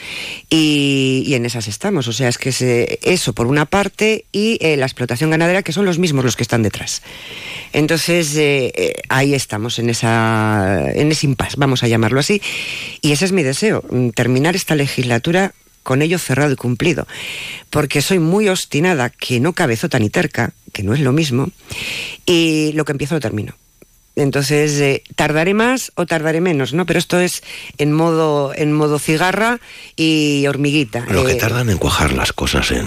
y, 0.50 1.24
y 1.28 1.36
en 1.36 1.46
esas 1.46 1.68
estamos. 1.68 2.08
O 2.08 2.14
sea, 2.14 2.30
es 2.30 2.38
que 2.38 2.54
eh, 2.62 3.00
eso 3.04 3.34
por 3.34 3.48
una 3.48 3.66
parte 3.66 4.26
y 4.32 4.58
eh, 4.62 4.78
la 4.78 4.86
explotación 4.86 5.30
ganadera, 5.30 5.62
que 5.62 5.74
son 5.74 5.86
los 5.86 6.00
mismos 6.00 6.26
los 6.26 6.36
que 6.36 6.44
están 6.44 6.64
detrás. 6.64 7.02
Entonces, 7.74 8.36
eh, 8.36 8.94
ahí 9.10 9.34
estamos, 9.34 9.80
en, 9.80 9.90
esa, 9.90 10.92
en 10.94 11.12
ese 11.12 11.26
impasse, 11.28 11.56
vamos 11.58 11.84
a 11.84 11.88
llamarlo 11.88 12.20
así. 12.20 12.42
Y 13.02 13.12
ese 13.12 13.26
es 13.26 13.32
mi 13.32 13.44
deseo, 13.44 13.84
mm, 13.90 14.10
terminar 14.10 14.56
esta 14.56 14.76
legislatura 14.76 15.54
con 15.84 16.02
ello 16.02 16.18
cerrado 16.18 16.54
y 16.54 16.56
cumplido. 16.56 17.08
Porque 17.70 18.02
soy 18.02 18.20
muy 18.20 18.48
obstinada, 18.48 19.10
que 19.10 19.40
no 19.40 19.54
cabezota 19.54 20.00
ni 20.00 20.10
terca, 20.10 20.54
que 20.72 20.84
no 20.84 20.94
es 20.94 21.02
lo 21.02 21.12
mismo, 21.12 21.50
y 22.26 22.72
lo 22.74 22.86
que 22.86 22.94
empiezo 22.94 23.16
lo 23.16 23.22
termino. 23.22 23.56
Entonces, 24.16 24.80
eh, 24.80 25.04
tardaré 25.16 25.54
más 25.54 25.92
o 25.96 26.06
tardaré 26.06 26.40
menos, 26.42 26.74
¿no? 26.74 26.86
Pero 26.86 27.00
esto 27.00 27.20
es 27.20 27.44
en 27.78 27.92
modo, 27.92 28.54
en 28.56 28.72
modo 28.72 29.00
cigarra 29.00 29.60
y 29.96 30.46
hormiguita. 30.48 31.06
Lo 31.10 31.26
que 31.26 31.34
Eh, 31.34 31.36
tardan 31.36 31.70
en 31.70 31.78
cuajar 31.78 32.14
las 32.14 32.32
cosas 32.32 32.72
en 32.72 32.86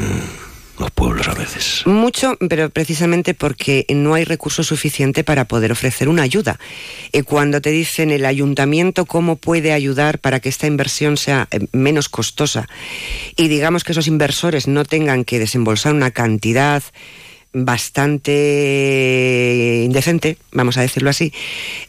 los 0.79 0.91
pueblos 0.91 1.27
a 1.27 1.33
veces. 1.35 1.83
Mucho, 1.87 2.37
pero 2.51 2.69
precisamente 2.69 3.33
porque 3.33 3.87
no 3.89 4.13
hay 4.15 4.25
recurso 4.25 4.63
suficiente 4.63 5.25
para 5.25 5.47
poder 5.47 5.73
ofrecer 5.73 6.09
una 6.09 6.23
ayuda. 6.23 6.61
Eh, 7.13 7.23
cuando 7.23 7.61
te 7.63 7.71
dicen 7.71 8.11
el 8.11 8.27
ayuntamiento 8.27 9.07
cómo 9.07 9.37
puede 9.37 9.73
ayudar 9.73 10.19
para 10.19 10.39
que 10.39 10.51
esta 10.51 10.67
inversión 10.67 11.17
sea 11.17 11.49
eh, 11.51 11.67
menos 11.73 12.11
costosa 12.11 12.69
y 13.37 13.49
digamos 13.49 13.85
que 13.85 13.93
esos 13.93 14.07
inversores 14.07 14.69
no 14.69 14.85
tengan 14.85 15.25
que 15.25 15.39
desembolsar 15.39 15.95
una 15.95 16.11
cantidad 16.11 16.83
bastante 17.65 18.33
indecente, 19.85 20.37
vamos 20.53 20.77
a 20.77 20.83
decirlo 20.83 21.09
así. 21.09 21.33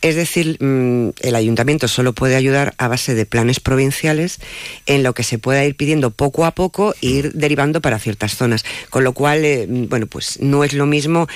Es 0.01 0.15
decir, 0.15 0.57
mm, 0.63 1.09
el 1.21 1.35
ayuntamiento 1.35 1.89
solo 1.89 2.13
puede 2.13 2.35
ayudar 2.37 2.73
a 2.77 2.87
base 2.87 3.15
de 3.15 3.25
planes 3.25 3.59
provinciales 3.59 4.39
en 4.85 5.03
lo 5.03 5.13
que 5.13 5.23
se 5.23 5.39
pueda 5.39 5.65
ir 5.65 5.75
pidiendo 5.75 6.11
poco 6.11 6.45
a 6.45 6.51
poco 6.51 6.95
e 7.01 7.07
ir 7.07 7.33
derivando 7.33 7.81
para 7.81 7.99
ciertas 7.99 8.35
zonas. 8.35 8.63
Con 8.89 9.03
lo 9.03 9.11
cual, 9.13 9.43
eh, 9.43 9.67
bueno, 9.67 10.07
pues 10.07 10.39
no 10.39 10.63
es 10.63 10.71
lo 10.73 10.85
mismo 10.85 11.27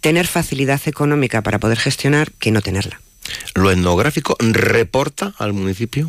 tener 0.00 0.26
facilidad 0.26 0.80
económica 0.86 1.42
para 1.42 1.58
poder 1.58 1.78
gestionar 1.78 2.32
que 2.32 2.50
no 2.50 2.62
tenerla. 2.62 3.03
¿Lo 3.54 3.70
etnográfico 3.70 4.36
reporta 4.40 5.34
al 5.38 5.52
municipio? 5.52 6.08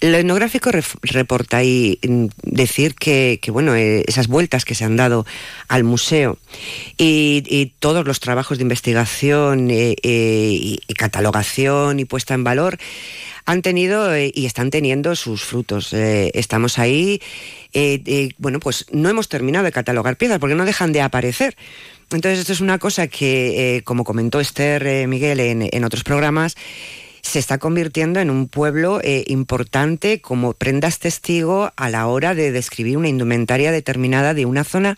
Lo 0.00 0.16
etnográfico 0.16 0.70
reporta 1.02 1.64
y 1.64 1.98
mm, 2.06 2.26
decir 2.42 2.94
que, 2.94 3.40
bueno, 3.48 3.74
eh, 3.74 4.04
esas 4.06 4.28
vueltas 4.28 4.64
que 4.64 4.74
se 4.74 4.84
han 4.84 4.96
dado 4.96 5.26
al 5.68 5.84
museo 5.84 6.38
y, 6.98 7.72
todos 7.78 8.06
los 8.06 8.20
trabajos 8.20 8.58
de 8.58 8.62
investigación 8.62 9.70
eh, 9.70 9.96
eh, 10.02 10.78
y, 10.86 10.94
catalogación 10.94 11.98
y 11.98 12.04
puesta 12.04 12.34
en 12.34 12.44
valor 12.44 12.78
han 13.44 13.62
tenido 13.62 14.16
y 14.16 14.46
están 14.46 14.70
teniendo 14.70 15.16
sus 15.16 15.42
frutos. 15.42 15.92
Estamos 15.92 16.78
ahí, 16.78 17.20
bueno, 18.38 18.60
pues 18.60 18.86
no 18.92 19.08
hemos 19.08 19.28
terminado 19.28 19.64
de 19.64 19.72
catalogar 19.72 20.16
piezas 20.16 20.38
porque 20.38 20.54
no 20.54 20.64
dejan 20.64 20.92
de 20.92 21.00
aparecer. 21.00 21.56
Entonces, 22.14 22.40
esto 22.40 22.52
es 22.52 22.60
una 22.60 22.78
cosa 22.78 23.06
que, 23.08 23.76
eh, 23.76 23.82
como 23.82 24.04
comentó 24.04 24.40
Esther 24.40 24.86
eh, 24.86 25.06
Miguel 25.06 25.40
en, 25.40 25.68
en 25.70 25.84
otros 25.84 26.04
programas, 26.04 26.56
se 27.22 27.38
está 27.38 27.58
convirtiendo 27.58 28.20
en 28.20 28.30
un 28.30 28.48
pueblo 28.48 29.00
eh, 29.02 29.24
importante 29.28 30.20
como 30.20 30.54
prendas 30.54 30.98
testigo 30.98 31.72
a 31.76 31.88
la 31.88 32.06
hora 32.06 32.34
de 32.34 32.52
describir 32.52 32.98
una 32.98 33.08
indumentaria 33.08 33.70
determinada 33.70 34.34
de 34.34 34.44
una 34.44 34.64
zona 34.64 34.96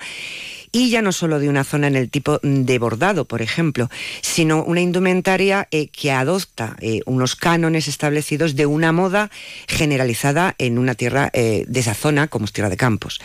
y 0.74 0.90
ya 0.90 1.02
no 1.02 1.12
solo 1.12 1.38
de 1.38 1.48
una 1.48 1.62
zona 1.62 1.86
en 1.86 1.94
el 1.94 2.10
tipo 2.10 2.40
de 2.42 2.78
bordado, 2.80 3.26
por 3.26 3.42
ejemplo, 3.42 3.88
sino 4.22 4.64
una 4.64 4.80
indumentaria 4.80 5.68
eh, 5.70 5.86
que 5.86 6.10
adopta 6.10 6.76
eh, 6.80 7.00
unos 7.06 7.36
cánones 7.36 7.86
establecidos 7.86 8.56
de 8.56 8.66
una 8.66 8.90
moda 8.90 9.30
generalizada 9.68 10.56
en 10.58 10.78
una 10.78 10.96
tierra 10.96 11.30
eh, 11.32 11.64
de 11.68 11.80
esa 11.80 11.94
zona, 11.94 12.26
como 12.26 12.46
es 12.46 12.52
Tierra 12.52 12.70
de 12.70 12.76
Campos. 12.76 13.20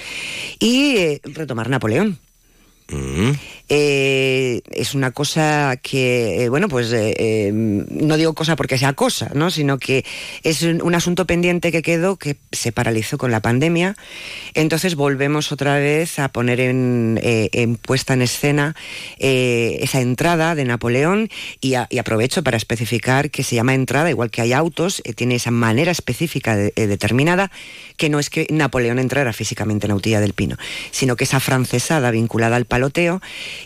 Y 0.60 1.20
retomar 1.24 1.72
Napoleón. 1.72 2.20
Mm. 2.90 3.32
Eh, 3.72 4.62
es 4.72 4.96
una 4.96 5.12
cosa 5.12 5.78
que, 5.78 6.44
eh, 6.44 6.50
bueno, 6.50 6.68
pues 6.68 6.92
eh, 6.92 7.52
no 7.54 8.18
digo 8.18 8.34
cosa 8.34 8.56
porque 8.56 8.80
sea 8.80 8.94
cosa, 8.94 9.30
¿no? 9.36 9.52
Sino 9.52 9.78
que 9.78 10.04
es 10.42 10.64
un, 10.64 10.82
un 10.82 10.96
asunto 10.96 11.26
pendiente 11.28 11.72
que 11.72 11.84
quedó, 11.84 12.18
que 12.18 12.36
se 12.52 12.72
paralizó 12.72 13.20
con 13.20 13.30
la 13.30 13.42
pandemia. 13.42 13.96
Entonces 14.56 14.96
volvemos 14.96 15.52
otra 15.52 15.78
vez 15.78 16.18
a 16.18 16.30
poner 16.30 16.60
en, 16.60 17.20
puesta 17.84 18.16
en 18.16 18.24
escena 18.24 18.76
esa 19.20 20.02
entrada 20.02 20.56
de 20.56 20.66
Napoleón 20.66 21.30
y, 21.62 21.76
aprovecho 21.76 22.42
para 22.44 22.58
especificar 22.58 23.30
que 23.30 23.44
se 23.44 23.56
llama 23.56 23.76
entrada, 23.76 24.10
igual 24.10 24.32
que 24.32 24.42
hay 24.42 24.54
autos, 24.54 25.04
tiene 25.16 25.36
esa 25.36 25.52
manera 25.52 25.92
específica 25.92 26.56
de- 26.56 26.72
determinada, 26.76 27.52
que 27.98 28.10
no 28.10 28.18
es 28.18 28.32
que 28.32 28.48
Napoleón 28.50 28.98
entrara 28.98 29.32
físicamente 29.32 29.86
en 29.86 29.92
Autilla 29.92 30.22
del 30.22 30.34
Pino, 30.34 30.58
sino 30.90 31.16
que 31.16 31.26
esa 31.26 31.40
francesada 31.40 32.10
vinculada 32.10 32.56
al 32.56 32.66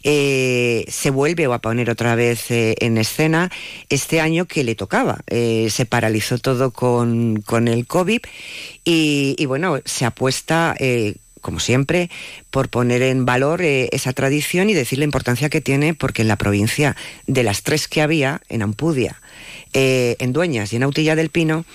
eh, 0.04 0.86
se 0.88 1.10
vuelve 1.10 1.46
a 1.46 1.60
poner 1.60 1.90
otra 1.90 2.16
vez 2.16 2.52
eh, 2.52 2.76
en 2.80 2.98
escena 2.98 3.52
este 3.90 4.20
año 4.20 4.46
que 4.46 4.64
le 4.64 4.76
tocaba. 4.76 5.20
Eh, 5.28 5.68
se 5.70 5.86
paralizó 5.86 6.38
todo 6.38 6.72
con, 6.72 7.42
con 7.42 7.68
el 7.68 7.86
COVID 7.88 8.22
y, 8.84 9.46
bueno, 9.46 9.80
se 9.86 10.06
apuesta... 10.06 10.76
como 11.42 11.60
siempre, 11.60 12.10
por 12.52 12.70
poner 12.70 13.02
en 13.02 13.26
valor 13.26 13.62
esa 13.64 14.14
tradición 14.14 14.70
y 14.70 14.74
decir 14.74 14.98
la 14.98 15.04
importancia 15.04 15.50
que 15.50 15.60
tiene, 15.60 15.94
porque 15.94 16.22
en 16.22 16.30
la 16.30 16.38
provincia, 16.38 16.96
de 17.28 17.44
las 17.44 17.64
tres 17.64 17.90
que 17.90 18.02
había, 18.02 18.40
en 18.48 18.62
Ampudia, 18.62 19.20
en 19.74 20.32
Dueñas 20.32 20.72
y 20.72 20.78
en 20.78 20.84
Autilla 20.84 21.18
del 21.18 21.30
Pino, 21.30 21.66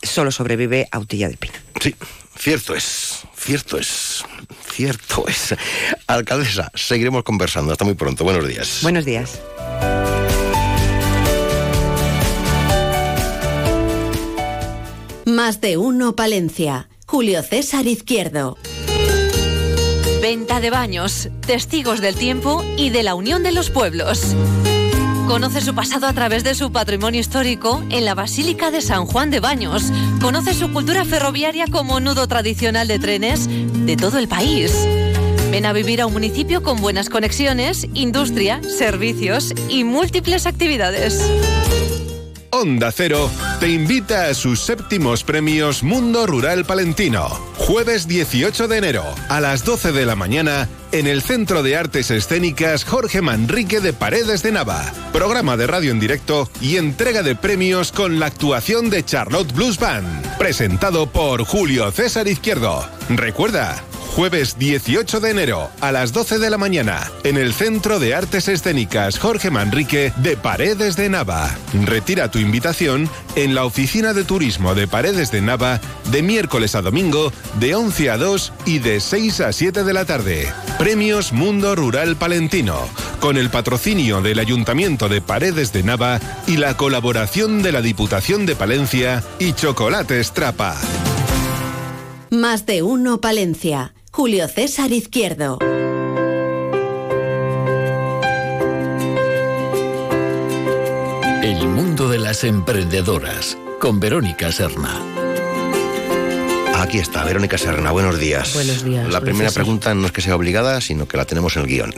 solo 0.00 0.30
sobrevive 0.30 0.86
Autilla 0.92 1.26
del 1.26 1.38
Pino. 1.38 1.54
Sí, 1.80 1.94
cierto 2.38 2.74
es, 2.76 3.24
cierto 3.36 3.78
es, 3.78 4.24
cierto 4.76 5.26
es. 5.26 5.54
Alcaldesa, 6.06 6.70
seguiremos 6.74 7.22
conversando. 7.24 7.72
Hasta 7.72 7.84
muy 7.84 7.94
pronto. 7.94 8.24
Buenos 8.24 8.46
días. 8.46 8.80
Buenos 8.82 9.04
días. 9.04 9.40
Más 15.24 15.60
de 15.60 15.76
uno 15.78 16.14
Palencia. 16.14 16.88
Julio 17.06 17.42
César 17.42 17.86
Izquierdo. 17.86 18.58
Venta 20.20 20.60
de 20.60 20.70
baños, 20.70 21.30
testigos 21.46 22.00
del 22.00 22.14
tiempo 22.14 22.64
y 22.76 22.90
de 22.90 23.02
la 23.02 23.14
unión 23.14 23.42
de 23.42 23.52
los 23.52 23.70
pueblos. 23.70 24.34
Conoce 25.26 25.60
su 25.60 25.74
pasado 25.74 26.06
a 26.06 26.12
través 26.12 26.44
de 26.44 26.54
su 26.54 26.70
patrimonio 26.70 27.20
histórico 27.20 27.82
en 27.90 28.04
la 28.04 28.14
Basílica 28.14 28.70
de 28.70 28.80
San 28.80 29.06
Juan 29.06 29.30
de 29.30 29.40
Baños. 29.40 29.92
Conoce 30.20 30.54
su 30.54 30.72
cultura 30.72 31.04
ferroviaria 31.04 31.66
como 31.66 31.98
nudo 31.98 32.28
tradicional 32.28 32.86
de 32.86 33.00
trenes 33.00 33.48
de 33.48 33.96
todo 33.96 34.18
el 34.18 34.28
país. 34.28 34.72
Ven 35.50 35.66
a 35.66 35.72
vivir 35.72 36.00
a 36.00 36.06
un 36.06 36.12
municipio 36.12 36.62
con 36.62 36.80
buenas 36.80 37.08
conexiones, 37.08 37.88
industria, 37.92 38.60
servicios 38.62 39.52
y 39.68 39.82
múltiples 39.82 40.46
actividades. 40.46 41.20
Onda 42.58 42.90
Cero 42.90 43.30
te 43.60 43.68
invita 43.68 44.28
a 44.28 44.34
sus 44.34 44.60
séptimos 44.60 45.24
premios 45.24 45.82
Mundo 45.82 46.26
Rural 46.26 46.64
Palentino. 46.64 47.28
Jueves 47.58 48.08
18 48.08 48.66
de 48.66 48.78
enero 48.78 49.04
a 49.28 49.40
las 49.40 49.62
12 49.62 49.92
de 49.92 50.06
la 50.06 50.16
mañana 50.16 50.66
en 50.90 51.06
el 51.06 51.20
Centro 51.20 51.62
de 51.62 51.76
Artes 51.76 52.10
Escénicas 52.10 52.84
Jorge 52.84 53.20
Manrique 53.20 53.80
de 53.80 53.92
Paredes 53.92 54.42
de 54.42 54.52
Nava. 54.52 54.90
Programa 55.12 55.58
de 55.58 55.66
radio 55.66 55.90
en 55.90 56.00
directo 56.00 56.48
y 56.62 56.76
entrega 56.76 57.22
de 57.22 57.36
premios 57.36 57.92
con 57.92 58.18
la 58.18 58.26
actuación 58.26 58.88
de 58.88 59.04
Charlotte 59.04 59.52
Blues 59.52 59.78
Band. 59.78 60.38
Presentado 60.38 61.08
por 61.08 61.44
Julio 61.44 61.90
César 61.90 62.26
Izquierdo. 62.26 62.88
Recuerda, 63.10 63.84
Jueves 64.16 64.58
18 64.58 65.20
de 65.20 65.30
enero 65.30 65.68
a 65.82 65.92
las 65.92 66.14
12 66.14 66.38
de 66.38 66.48
la 66.48 66.56
mañana 66.56 67.12
en 67.22 67.36
el 67.36 67.52
Centro 67.52 67.98
de 67.98 68.14
Artes 68.14 68.48
Escénicas 68.48 69.18
Jorge 69.18 69.50
Manrique 69.50 70.10
de 70.16 70.38
Paredes 70.38 70.96
de 70.96 71.10
Nava. 71.10 71.54
Retira 71.84 72.30
tu 72.30 72.38
invitación 72.38 73.10
en 73.34 73.54
la 73.54 73.66
Oficina 73.66 74.14
de 74.14 74.24
Turismo 74.24 74.74
de 74.74 74.88
Paredes 74.88 75.30
de 75.32 75.42
Nava 75.42 75.82
de 76.10 76.22
miércoles 76.22 76.74
a 76.74 76.80
domingo 76.80 77.30
de 77.60 77.74
11 77.74 78.08
a 78.08 78.16
2 78.16 78.52
y 78.64 78.78
de 78.78 79.00
6 79.00 79.40
a 79.42 79.52
7 79.52 79.84
de 79.84 79.92
la 79.92 80.06
tarde. 80.06 80.50
Premios 80.78 81.34
Mundo 81.34 81.76
Rural 81.76 82.16
Palentino 82.16 82.88
con 83.20 83.36
el 83.36 83.50
patrocinio 83.50 84.22
del 84.22 84.38
Ayuntamiento 84.38 85.10
de 85.10 85.20
Paredes 85.20 85.74
de 85.74 85.82
Nava 85.82 86.20
y 86.46 86.56
la 86.56 86.78
colaboración 86.78 87.60
de 87.60 87.70
la 87.70 87.82
Diputación 87.82 88.46
de 88.46 88.56
Palencia 88.56 89.22
y 89.38 89.52
Chocolates 89.52 90.32
Trapa. 90.32 90.74
Más 92.30 92.64
de 92.64 92.82
uno 92.82 93.20
Palencia. 93.20 93.92
Julio 94.16 94.48
César 94.48 94.92
Izquierdo. 94.92 95.58
El 101.42 101.68
mundo 101.68 102.08
de 102.08 102.18
las 102.18 102.42
emprendedoras 102.42 103.58
con 103.78 104.00
Verónica 104.00 104.50
Serna. 104.52 104.98
Aquí 106.76 106.96
está, 106.96 107.24
Verónica 107.24 107.58
Serna, 107.58 107.90
buenos 107.90 108.18
días. 108.18 108.54
Buenos 108.54 108.82
días, 108.84 109.02
La 109.02 109.18
Julio 109.18 109.20
primera 109.20 109.50
César. 109.50 109.64
pregunta 109.64 109.94
no 109.94 110.06
es 110.06 110.12
que 110.12 110.22
sea 110.22 110.34
obligada, 110.34 110.80
sino 110.80 111.06
que 111.06 111.18
la 111.18 111.26
tenemos 111.26 111.54
en 111.56 111.62
el 111.64 111.68
guion. 111.68 111.94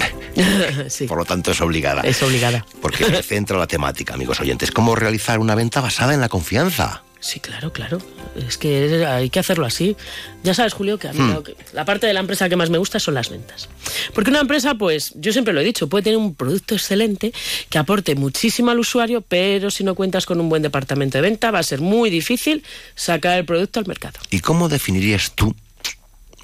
Por 1.09 1.19
lo 1.19 1.25
tanto, 1.25 1.53
es 1.53 1.61
obligada. 1.61 2.01
Es 2.03 2.21
obligada. 2.25 2.67
Porque 2.83 3.05
se 3.05 3.23
centra 3.23 3.59
la 3.59 3.69
temática, 3.69 4.15
amigos 4.15 4.41
oyentes. 4.41 4.73
¿Cómo 4.73 4.97
realizar 4.97 5.39
una 5.39 5.55
venta 5.55 5.81
basada 5.81 6.15
en 6.15 6.21
la 6.21 6.29
confianza? 6.29 7.05
Sí, 7.21 7.41
claro, 7.41 7.73
claro. 7.73 7.99
Es 8.37 8.59
que 8.59 9.05
hay 9.05 9.29
que 9.29 9.41
hacerlo 9.41 9.67
así. 9.67 9.97
Ya 10.45 10.55
sabes, 10.55 10.73
Julio, 10.73 10.99
que 10.99 11.09
a 11.09 11.13
mí 11.13 11.19
Hmm. 11.21 11.43
que- 11.43 11.57
la 11.73 11.85
parte 11.85 12.07
de 12.07 12.13
la 12.15 12.21
empresa 12.21 12.49
que 12.49 12.55
más 12.55 12.71
me 12.71 12.79
gusta 12.79 13.01
son 13.01 13.15
las 13.15 13.29
ventas. 13.29 13.69
Porque 14.15 14.31
una 14.31 14.41
empresa, 14.41 14.77
pues, 14.77 15.13
yo 15.17 15.33
siempre 15.33 15.53
lo 15.53 15.61
he 15.61 15.65
dicho, 15.65 15.89
puede 15.89 16.05
tener 16.05 16.17
un 16.19 16.35
producto 16.37 16.75
excelente 16.77 17.33
que 17.69 17.79
aporte 17.79 18.15
muchísimo 18.15 18.71
al 18.71 18.79
usuario, 18.79 19.21
pero 19.21 19.71
si 19.73 19.83
no 19.83 19.97
cuentas 19.97 20.27
con 20.27 20.41
un 20.41 20.49
buen 20.49 20.63
departamento 20.63 21.19
de 21.19 21.23
venta, 21.23 21.51
va 21.51 21.59
a 21.59 21.63
ser 21.65 21.81
muy 21.81 22.09
difícil 22.09 22.63
sacar 22.95 23.37
el 23.39 23.45
producto 23.45 23.81
al 23.81 23.87
mercado. 23.87 24.21
¿Y 24.31 24.39
cómo 24.39 24.69
definirías 24.69 25.33
tú 25.35 25.55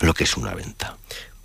lo 0.00 0.12
que 0.12 0.24
es 0.24 0.36
una 0.36 0.54
venta? 0.54 0.96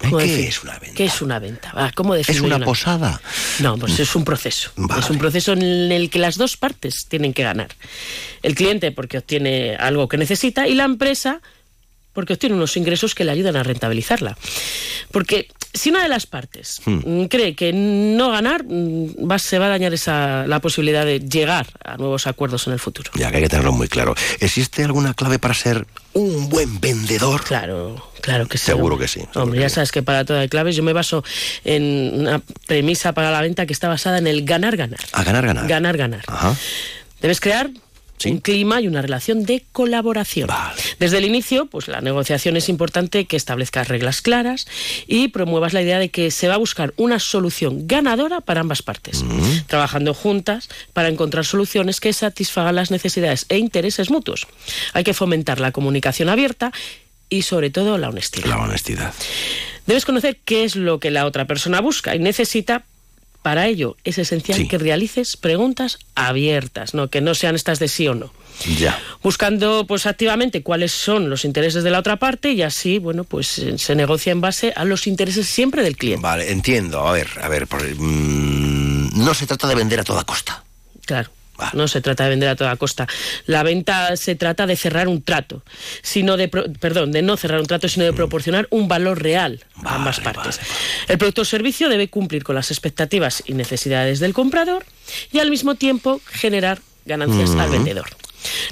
¿Eh? 0.02 0.06
¿Cómo 0.06 0.18
¿Qué 0.18 0.28
decir? 0.28 0.46
es 0.48 0.64
una 0.64 0.80
venta? 0.80 0.96
¿Qué 0.96 1.06
es 1.06 1.22
una 1.22 1.40
venta? 1.40 1.74
Va, 1.74 1.92
¿Cómo 1.94 2.16
¿Es 2.16 2.40
una 2.40 2.60
posada? 2.60 3.22
No, 3.60 3.78
pues 3.78 4.00
es 4.00 4.16
un 4.16 4.24
proceso. 4.24 4.72
Es 4.98 5.10
un 5.10 5.18
proceso 5.18 5.54
en 5.54 5.62
el 5.92 6.10
que 6.10 6.20
las 6.20 6.38
dos 6.38 6.56
partes 6.56 7.06
tienen 7.10 7.34
que 7.34 7.44
ganar. 7.44 7.70
El 8.42 8.56
cliente 8.56 8.92
porque 8.92 9.18
obtiene 9.18 9.76
algo 9.76 10.08
que 10.08 10.18
necesita 10.18 10.68
y 10.68 10.76
la 10.76 10.86
empresa 10.86 11.42
porque 12.20 12.34
obtiene 12.34 12.56
unos 12.56 12.76
ingresos 12.76 13.16
que 13.16 13.24
le 13.24 13.32
ayudan 13.32 13.56
a 13.56 13.64
rentabilizarla. 13.64 14.38
Porque 15.12 15.48
si 15.74 15.90
una 15.90 16.04
de 16.04 16.10
las 16.10 16.26
partes 16.26 16.82
Hmm. 16.86 17.00
mm, 17.06 17.26
cree 17.28 17.56
que 17.56 17.72
no 17.72 18.30
ganar, 18.32 18.66
mm, 18.66 19.30
va- 19.32 19.40
se 19.40 19.58
va 19.58 19.68
a 19.68 19.70
dañar 19.70 19.94
esa, 19.94 20.46
la 20.48 20.60
posibilidad 20.60 21.06
de 21.06 21.22
llegar 21.22 21.68
a 21.84 21.96
nuevos 21.96 22.28
acuerdos 22.28 22.68
en 22.68 22.74
el 22.74 22.80
futuro. 22.80 23.10
Ya 23.16 23.30
que 23.32 23.38
hay 23.38 23.44
que 23.44 23.50
tenerlo 23.50 23.72
muy 23.72 23.88
claro. 23.88 24.16
¿Existe 24.42 24.84
alguna 24.84 25.14
clave 25.14 25.40
para 25.40 25.54
ser 25.54 25.86
un 26.14 26.50
buen 26.50 26.82
vendedor? 26.82 27.42
Claro, 27.46 28.04
claro 28.22 28.48
que 28.48 28.58
sí. 28.58 28.66
Seguro 28.66 28.96
hombre. 28.96 29.06
que 29.06 29.14
sí. 29.14 29.20
seguro 29.22 29.42
Hombre, 29.44 29.58
que 29.60 29.62
ya 29.64 29.70
sí. 29.70 29.76
sabes 29.76 29.92
que 29.94 30.02
para 30.04 30.26
todo 30.26 30.40
hay 30.40 30.50
claves. 30.50 30.76
Yo 30.76 30.84
me 30.84 30.92
baso 30.94 31.24
en 31.64 32.12
una 32.20 32.42
premisa 32.68 33.14
para 33.14 33.32
la 33.32 33.42
venta 33.42 33.66
que 33.66 33.72
está 33.74 33.88
basada 33.88 34.18
en 34.18 34.28
el 34.28 34.44
ganar-ganar. 34.44 35.00
A 35.14 35.24
ganar, 35.24 35.46
ganar. 35.46 35.68
Ganar, 35.68 35.96
ganar. 35.98 36.24
Ajá. 36.28 36.56
Debes 37.22 37.40
crear 37.40 37.70
un 38.26 38.40
clima 38.40 38.82
y 38.82 38.88
una 38.88 39.02
relación 39.02 39.46
de 39.46 39.64
colaboración. 39.72 40.50
Desde 41.00 41.18
el 41.18 41.26
inicio, 41.26 41.68
pues 41.68 41.88
la 41.88 42.02
negociación 42.02 42.58
es 42.58 42.70
importante 42.70 43.26
que 43.26 43.38
establezcas 43.38 43.88
reglas 43.88 44.22
claras 44.22 44.68
y 45.08 45.30
promuevas 45.30 45.74
la 45.74 45.82
idea 45.82 46.00
de 46.00 46.10
que 46.10 46.32
se 46.32 46.48
va 46.48 46.56
a 46.56 46.58
buscar 46.58 46.94
una 46.98 47.20
solución 47.20 47.88
ganadora 47.88 48.42
para 48.42 48.62
ambas 48.62 48.82
partes, 48.82 49.24
trabajando 49.68 50.14
juntas 50.14 50.70
para 50.94 51.10
encontrar 51.10 51.46
soluciones 51.46 52.00
que 52.00 52.14
satisfagan 52.14 52.76
las 52.76 52.92
necesidades 52.92 53.46
e 53.50 53.58
intereses 53.58 54.10
mutuos. 54.10 54.48
Hay 54.94 55.04
que 55.04 55.14
fomentar 55.14 55.60
la 55.60 55.72
comunicación 55.72 56.30
abierta 56.30 56.72
y 57.30 57.44
sobre 57.44 57.70
todo 57.70 57.98
la 57.98 58.10
honestidad. 58.10 58.48
La 58.48 58.60
honestidad. 58.60 59.14
Debes 59.86 60.06
conocer 60.06 60.40
qué 60.46 60.66
es 60.66 60.76
lo 60.76 61.00
que 61.00 61.12
la 61.12 61.26
otra 61.26 61.46
persona 61.46 61.82
busca 61.82 62.16
y 62.16 62.20
necesita 62.20 62.84
Para 63.50 63.66
ello 63.66 63.98
es 64.04 64.20
esencial 64.20 64.68
que 64.68 64.78
realices 64.78 65.36
preguntas 65.36 65.98
abiertas, 66.14 66.94
no 66.94 67.10
que 67.10 67.20
no 67.20 67.34
sean 67.34 67.56
estas 67.56 67.80
de 67.80 67.88
sí 67.88 68.08
o 68.08 68.14
no. 68.14 68.32
Ya. 68.78 68.96
Buscando 69.24 69.86
pues 69.88 70.06
activamente 70.06 70.62
cuáles 70.62 70.92
son 70.92 71.32
los 71.32 71.46
intereses 71.46 71.84
de 71.84 71.90
la 71.90 71.98
otra 71.98 72.18
parte 72.18 72.52
y 72.52 72.62
así, 72.62 73.00
bueno, 73.00 73.24
pues 73.24 73.58
eh, 73.58 73.80
se 73.80 73.96
negocia 73.96 74.32
en 74.34 74.40
base 74.40 74.72
a 74.76 74.86
los 74.86 75.08
intereses 75.08 75.48
siempre 75.48 75.82
del 75.82 75.98
cliente. 75.98 76.22
Vale, 76.22 76.52
entiendo. 76.52 77.08
A 77.08 77.12
ver, 77.12 77.28
a 77.42 77.50
ver, 77.50 77.66
por- 77.66 77.82
mm, 77.84 79.24
no 79.26 79.34
se 79.34 79.48
trata 79.48 79.68
de 79.68 79.74
vender 79.74 80.00
a 80.00 80.04
toda 80.04 80.24
costa. 80.26 80.64
Claro. 81.08 81.32
No 81.74 81.88
se 81.88 82.02
trata 82.02 82.24
de 82.26 82.32
vender 82.32 82.50
a 82.50 82.56
toda 82.56 82.76
costa. 82.76 83.08
La 83.46 83.64
venta 83.64 84.16
se 84.16 84.36
trata 84.36 84.66
de 84.66 84.76
cerrar 84.76 85.08
un 85.08 85.22
trato, 85.22 85.64
sino 86.02 86.38
de, 86.38 86.48
perdón, 86.48 87.12
de 87.12 87.22
no 87.22 87.38
cerrar 87.38 87.60
un 87.60 87.68
trato, 87.68 87.88
sino 87.88 88.06
de 88.06 88.14
proporcionar 88.14 88.68
un 88.70 88.88
valor 88.88 89.22
real 89.22 89.64
a 89.84 89.96
ambas 89.96 90.20
partes. 90.20 90.60
El 91.08 91.18
producto 91.18 91.42
o 91.42 91.46
servicio 91.46 91.90
debe 91.90 92.10
cumplir 92.10 92.44
con 92.44 92.56
las 92.56 92.72
expectativas 92.72 93.44
y 93.46 93.54
necesidades 93.54 94.20
del 94.20 94.34
comprador 94.34 94.86
y 95.32 95.40
al 95.40 95.50
mismo 95.50 95.76
tiempo 95.76 96.22
generar 96.28 96.80
ganancias 97.06 97.52
al 97.52 97.70
Ujú. 97.70 97.72
vendedor. 97.72 98.10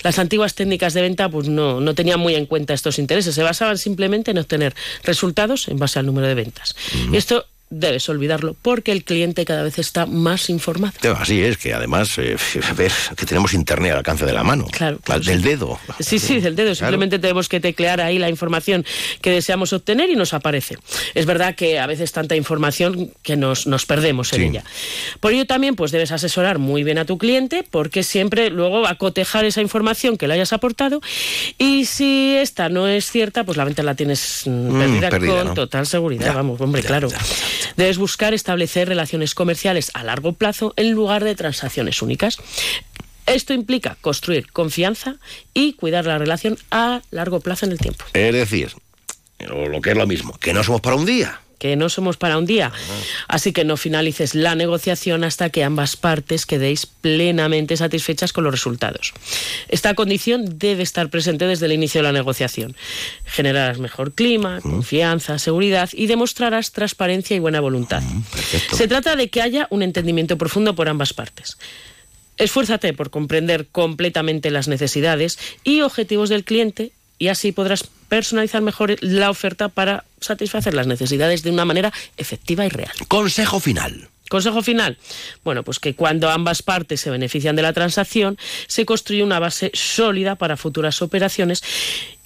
Las 0.04 0.18
antiguas 0.20 0.56
técnicas 0.56 0.94
de 0.94 1.02
venta 1.02 1.28
pues 1.30 1.50
no, 1.50 1.82
no 1.82 1.94
tenían 1.94 2.20
muy 2.20 2.36
en 2.36 2.46
cuenta 2.46 2.74
estos 2.74 3.00
intereses, 3.00 3.36
se 3.36 3.44
basaban 3.44 3.78
simplemente 3.78 4.32
en 4.32 4.38
obtener 4.38 4.74
resultados 5.04 5.68
en 5.68 5.78
base 5.78 6.00
al 6.00 6.06
número 6.06 6.28
de 6.28 6.36
ventas. 6.36 6.76
Y 7.12 7.18
esto 7.18 7.46
debes 7.70 8.08
olvidarlo 8.10 8.56
porque 8.62 8.92
el 8.94 9.04
cliente 9.04 9.44
cada 9.46 9.64
vez 9.64 9.78
está 9.78 10.06
más 10.06 10.50
informado. 10.50 10.94
Así 11.20 11.42
es, 11.42 11.58
que 11.58 11.74
además, 11.74 12.18
eh, 12.18 12.38
a 12.70 12.74
ver, 12.74 12.92
que 13.16 13.26
tenemos 13.26 13.54
internet 13.54 13.92
al 13.92 13.98
alcance 14.00 14.26
de 14.26 14.34
la 14.34 14.44
mano. 14.44 14.66
Claro, 14.72 15.00
Al- 15.08 15.24
Del 15.24 15.42
dedo. 15.42 15.78
Sí, 16.00 16.20
sí, 16.20 16.40
del 16.40 16.56
dedo. 16.56 16.74
Simplemente 16.76 17.20
tenemos 17.20 17.50
que 17.50 17.60
teclear 17.60 18.00
ahí 18.02 18.20
la 18.20 18.30
información 18.30 18.86
que 19.22 19.32
deseamos 19.32 19.74
obtener 19.74 20.10
y 20.10 20.16
nos 20.16 20.34
aparece. 20.34 20.78
Es 21.14 21.26
verdad 21.26 21.56
que 21.56 21.80
a 21.80 21.88
veces 21.88 22.12
tanta 22.12 22.36
información 22.36 23.12
que 23.22 23.36
nos, 23.36 23.68
nos 23.68 23.86
perdemos 23.86 24.32
en 24.34 24.40
Sí. 24.42 24.46
ella. 24.48 24.64
Por 25.20 25.34
ello 25.34 25.46
también 25.46 25.76
pues 25.76 25.92
debes 25.92 26.12
asesorar 26.12 26.60
muy 26.60 26.84
bien 26.84 26.98
a 26.98 27.06
tu 27.06 27.18
cliente 27.18 27.66
porque 27.70 28.04
siempre 28.04 28.50
luego 28.50 28.82
va 28.82 28.92
a 28.92 28.96
cotejar 28.96 29.44
esa 29.46 29.62
información 29.62 30.18
que 30.18 30.28
le 30.28 30.36
hayas 30.36 30.54
aportado 30.54 31.02
y 31.58 31.86
si 31.86 32.36
esta 32.38 32.70
no 32.70 32.88
es 32.88 33.12
cierta, 33.12 33.44
pues 33.44 33.58
la 33.58 33.66
venta 33.66 33.84
la 33.84 33.96
tienes 33.96 34.44
mm, 34.46 34.80
perdida, 34.80 35.10
perdida, 35.10 35.38
con 35.40 35.48
¿no? 35.48 35.54
total 35.54 35.86
seguridad. 35.86 36.28
Ya, 36.28 36.34
Vamos, 36.34 36.62
hombre, 36.62 36.82
claro. 36.84 37.10
Debes 37.76 37.98
buscar 37.98 38.34
establecer 38.34 38.88
relaciones 38.88 39.36
comerciales 39.36 39.92
a 39.94 40.04
largo 40.04 40.34
plazo 40.34 40.74
en 40.76 40.92
lugar 40.92 41.24
de 41.24 41.36
transacciones 41.36 42.02
únicas. 42.02 42.38
Esto 43.26 43.54
implica 43.54 43.98
construir 44.02 44.52
confianza 44.52 45.18
y 45.54 45.74
cuidar 45.74 46.06
la 46.06 46.18
relación 46.18 46.58
a 46.72 47.02
largo 47.12 47.40
plazo 47.42 47.66
en 47.66 47.74
el 47.74 47.78
tiempo. 47.78 48.06
Es 48.14 48.34
decir, 48.34 48.72
lo 49.40 49.82
que 49.82 49.92
es 49.92 49.98
lo 49.98 50.08
mismo, 50.08 50.38
que 50.40 50.54
no 50.54 50.64
somos 50.64 50.82
para 50.82 50.96
un 50.96 51.06
día. 51.06 51.42
Que 51.60 51.76
no 51.76 51.90
somos 51.90 52.18
para 52.18 52.38
un 52.38 52.46
día. 52.46 52.72
Así 53.28 53.52
que 53.52 53.66
no 53.66 53.78
finalices 53.78 54.36
la 54.36 54.56
negociación 54.56 55.24
hasta 55.24 55.50
que 55.50 55.64
ambas 55.64 55.96
partes 55.96 56.46
quedéis 56.46 56.86
plenamente 56.86 57.78
satisfechas 57.78 58.32
con 58.32 58.44
los 58.44 58.54
resultados. 58.54 59.14
Esta 59.68 59.96
condición 59.96 60.60
debe 60.60 60.84
estar 60.84 61.10
presente 61.10 61.48
desde 61.48 61.66
el 61.66 61.72
inicio 61.72 62.00
de 62.00 62.04
la 62.04 62.12
negociación. 62.12 62.76
Generarás 63.26 63.80
mejor 63.80 64.14
clima, 64.14 64.62
confianza, 64.62 65.40
seguridad 65.40 65.90
y 65.94 66.08
demostrarás 66.08 66.72
transparencia 66.72 67.36
y 67.36 67.40
buena 67.40 67.60
voluntad. 67.60 68.04
Se 68.74 68.88
trata 68.88 69.16
de 69.16 69.30
que 69.30 69.42
haya 69.42 69.68
un 69.70 69.82
entendimiento 69.82 70.38
profundo 70.38 70.76
por 70.76 70.90
ambas 70.90 71.14
partes. 71.14 71.58
Esfuérzate 72.38 72.94
por 72.94 73.10
comprender 73.10 73.68
completamente 73.68 74.52
las 74.52 74.68
necesidades 74.68 75.40
y 75.64 75.82
objetivos 75.82 76.30
del 76.30 76.44
cliente 76.44 76.92
y 77.18 77.28
así 77.30 77.52
podrás 77.52 77.84
personalizar 78.10 78.62
mejor 78.62 78.96
la 79.02 79.30
oferta 79.30 79.70
para 79.70 80.06
satisfacer 80.22 80.74
las 80.74 80.88
necesidades 80.88 81.44
de 81.44 81.52
una 81.52 81.66
manera 81.66 81.94
efectiva 82.18 82.66
y 82.66 82.70
real. 82.70 82.92
Consejo 83.08 83.60
final. 83.60 84.10
Consejo 84.30 84.62
final. 84.62 84.98
Bueno, 85.44 85.64
pues 85.64 85.80
que 85.80 85.96
cuando 85.96 86.30
ambas 86.30 86.62
partes 86.62 87.00
se 87.00 87.10
benefician 87.10 87.56
de 87.56 87.62
la 87.62 87.74
transacción, 87.74 88.38
se 88.68 88.86
construye 88.86 89.24
una 89.24 89.40
base 89.40 89.72
sólida 89.74 90.36
para 90.36 90.58
futuras 90.58 91.02
operaciones 91.02 91.64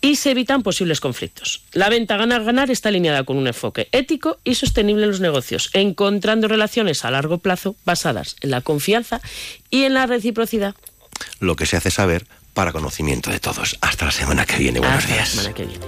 y 0.01 0.15
se 0.15 0.31
evitan 0.31 0.63
posibles 0.63 0.99
conflictos. 0.99 1.61
La 1.73 1.89
venta 1.89 2.17
ganar-ganar 2.17 2.71
está 2.71 2.89
alineada 2.89 3.23
con 3.23 3.37
un 3.37 3.45
enfoque 3.45 3.87
ético 3.91 4.39
y 4.43 4.55
sostenible 4.55 5.03
en 5.03 5.11
los 5.11 5.19
negocios, 5.19 5.69
encontrando 5.73 6.47
relaciones 6.47 7.05
a 7.05 7.11
largo 7.11 7.37
plazo 7.37 7.75
basadas 7.85 8.35
en 8.41 8.49
la 8.49 8.61
confianza 8.61 9.21
y 9.69 9.83
en 9.83 9.93
la 9.93 10.07
reciprocidad. 10.07 10.75
Lo 11.39 11.55
que 11.55 11.67
se 11.67 11.77
hace 11.77 11.91
saber 11.91 12.25
para 12.61 12.71
conocimiento 12.73 13.31
de 13.31 13.39
todos. 13.39 13.75
Hasta 13.81 14.05
la 14.05 14.11
semana 14.11 14.45
que 14.45 14.55
viene. 14.57 14.79
Buenos 14.79 14.99
Hasta 14.99 15.09
la 15.09 15.15
días. 15.15 15.29
semana 15.29 15.53
que 15.55 15.65
viene. 15.65 15.85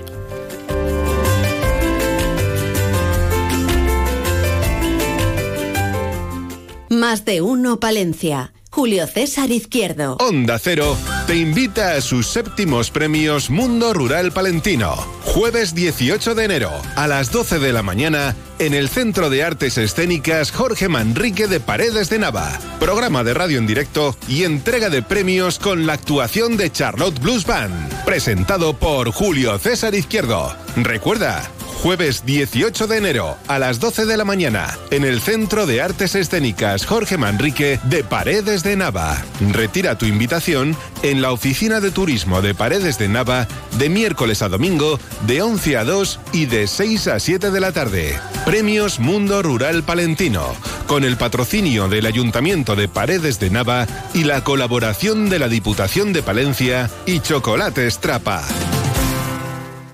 Más 6.90 7.26
de 7.26 7.44
uno 7.44 7.80
Palencia. 7.80 8.54
Julio 8.74 9.06
César 9.06 9.52
Izquierdo. 9.52 10.18
Onda 10.20 10.58
Cero 10.58 10.98
te 11.28 11.36
invita 11.36 11.94
a 11.94 12.02
sus 12.02 12.26
séptimos 12.26 12.90
premios 12.90 13.52
Mundo 13.52 13.94
Rural 13.94 14.32
Palentino. 14.32 14.96
Jueves 15.26 15.76
18 15.76 16.34
de 16.34 16.44
enero 16.44 16.72
a 16.96 17.06
las 17.06 17.32
12 17.32 17.60
de 17.60 17.72
la 17.72 17.84
mañana 17.84 18.36
en 18.58 18.74
el 18.74 18.90
Centro 18.90 19.30
de 19.30 19.44
Artes 19.44 19.78
Escénicas 19.78 20.50
Jorge 20.50 20.90
Manrique 20.90 21.48
de 21.48 21.60
Paredes 21.60 22.10
de 22.10 22.18
Nava. 22.18 22.60
Programa 22.80 23.24
de 23.24 23.36
radio 23.36 23.60
en 23.60 23.68
directo 23.68 24.16
y 24.28 24.44
entrega 24.44 24.90
de 24.90 25.04
premios 25.04 25.60
con 25.60 25.86
la 25.86 25.94
actuación 25.94 26.58
de 26.58 26.72
Charlotte 26.72 27.20
Blues 27.20 27.46
Band. 27.46 28.04
Presentado 28.06 28.74
por 28.74 29.12
Julio 29.12 29.60
César 29.60 29.94
Izquierdo. 29.94 30.52
Recuerda, 30.78 31.48
Jueves 31.84 32.26
18 32.26 32.88
de 32.88 32.98
enero 32.98 33.38
a 33.50 33.60
las 33.60 33.82
12 33.82 34.06
de 34.06 34.16
la 34.16 34.24
mañana 34.24 34.78
en 34.90 35.04
el 35.04 35.20
Centro 35.20 35.66
de 35.66 35.82
Artes 35.82 36.16
Escénicas 36.16 36.86
Jorge 36.86 37.18
Manrique 37.18 37.78
de 37.84 38.06
Paredes 38.06 38.64
de 38.64 38.78
Nava. 38.78 39.22
Retira 39.52 39.98
tu 39.98 40.06
invitación 40.06 40.78
en 41.02 41.22
la 41.22 41.34
Oficina 41.34 41.82
de 41.82 41.92
Turismo 41.92 42.42
de 42.42 42.56
Paredes 42.56 42.98
de 43.00 43.10
Nava 43.10 43.50
de 43.78 43.90
miércoles 43.90 44.42
a 44.42 44.48
domingo 44.48 44.98
de 45.28 45.42
11 45.42 45.76
a 45.76 45.84
2 45.84 46.20
y 46.32 46.46
de 46.46 46.68
6 46.68 47.08
a 47.10 47.20
7 47.20 47.52
de 47.52 47.60
la 47.60 47.74
tarde. 47.74 48.18
Premios 48.46 49.02
Mundo 49.02 49.44
Rural 49.44 49.84
Palentino 49.84 50.56
con 50.88 51.04
el 51.04 51.18
patrocinio 51.18 51.90
del 51.90 52.06
Ayuntamiento 52.06 52.78
de 52.78 52.88
Paredes 52.88 53.42
de 53.42 53.50
Nava 53.50 53.88
y 54.14 54.24
la 54.24 54.42
colaboración 54.46 55.30
de 55.30 55.38
la 55.38 55.50
Diputación 55.50 56.14
de 56.14 56.24
Palencia 56.24 56.90
y 57.06 57.20
Chocolates 57.20 58.00
Trapa. 58.00 58.42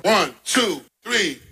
One, 0.03 0.33
two, 0.43 0.83
three. 1.01 1.48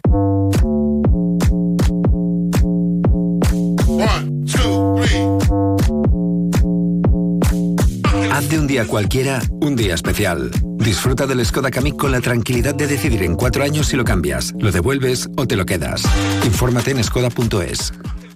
De 8.58 8.62
un 8.62 8.68
día 8.68 8.88
cualquiera 8.88 9.40
un 9.62 9.76
día 9.76 9.94
especial. 9.94 10.50
Disfruta 10.78 11.28
del 11.28 11.46
Skoda 11.46 11.70
Kamiq 11.70 11.96
con 11.96 12.12
la 12.12 12.22
tranquilidad 12.22 12.74
de 12.74 12.88
decidir 12.88 13.22
en 13.22 13.36
cuatro 13.36 13.64
años 13.64 13.88
si 13.88 13.96
lo 13.96 14.04
cambias, 14.04 14.52
lo 14.58 14.72
devuelves 14.72 15.30
o 15.38 15.46
te 15.46 15.56
lo 15.56 15.66
quedas. 15.66 16.04
Infórmate 16.44 16.92
en 16.92 17.04
skoda.es. 17.04 17.94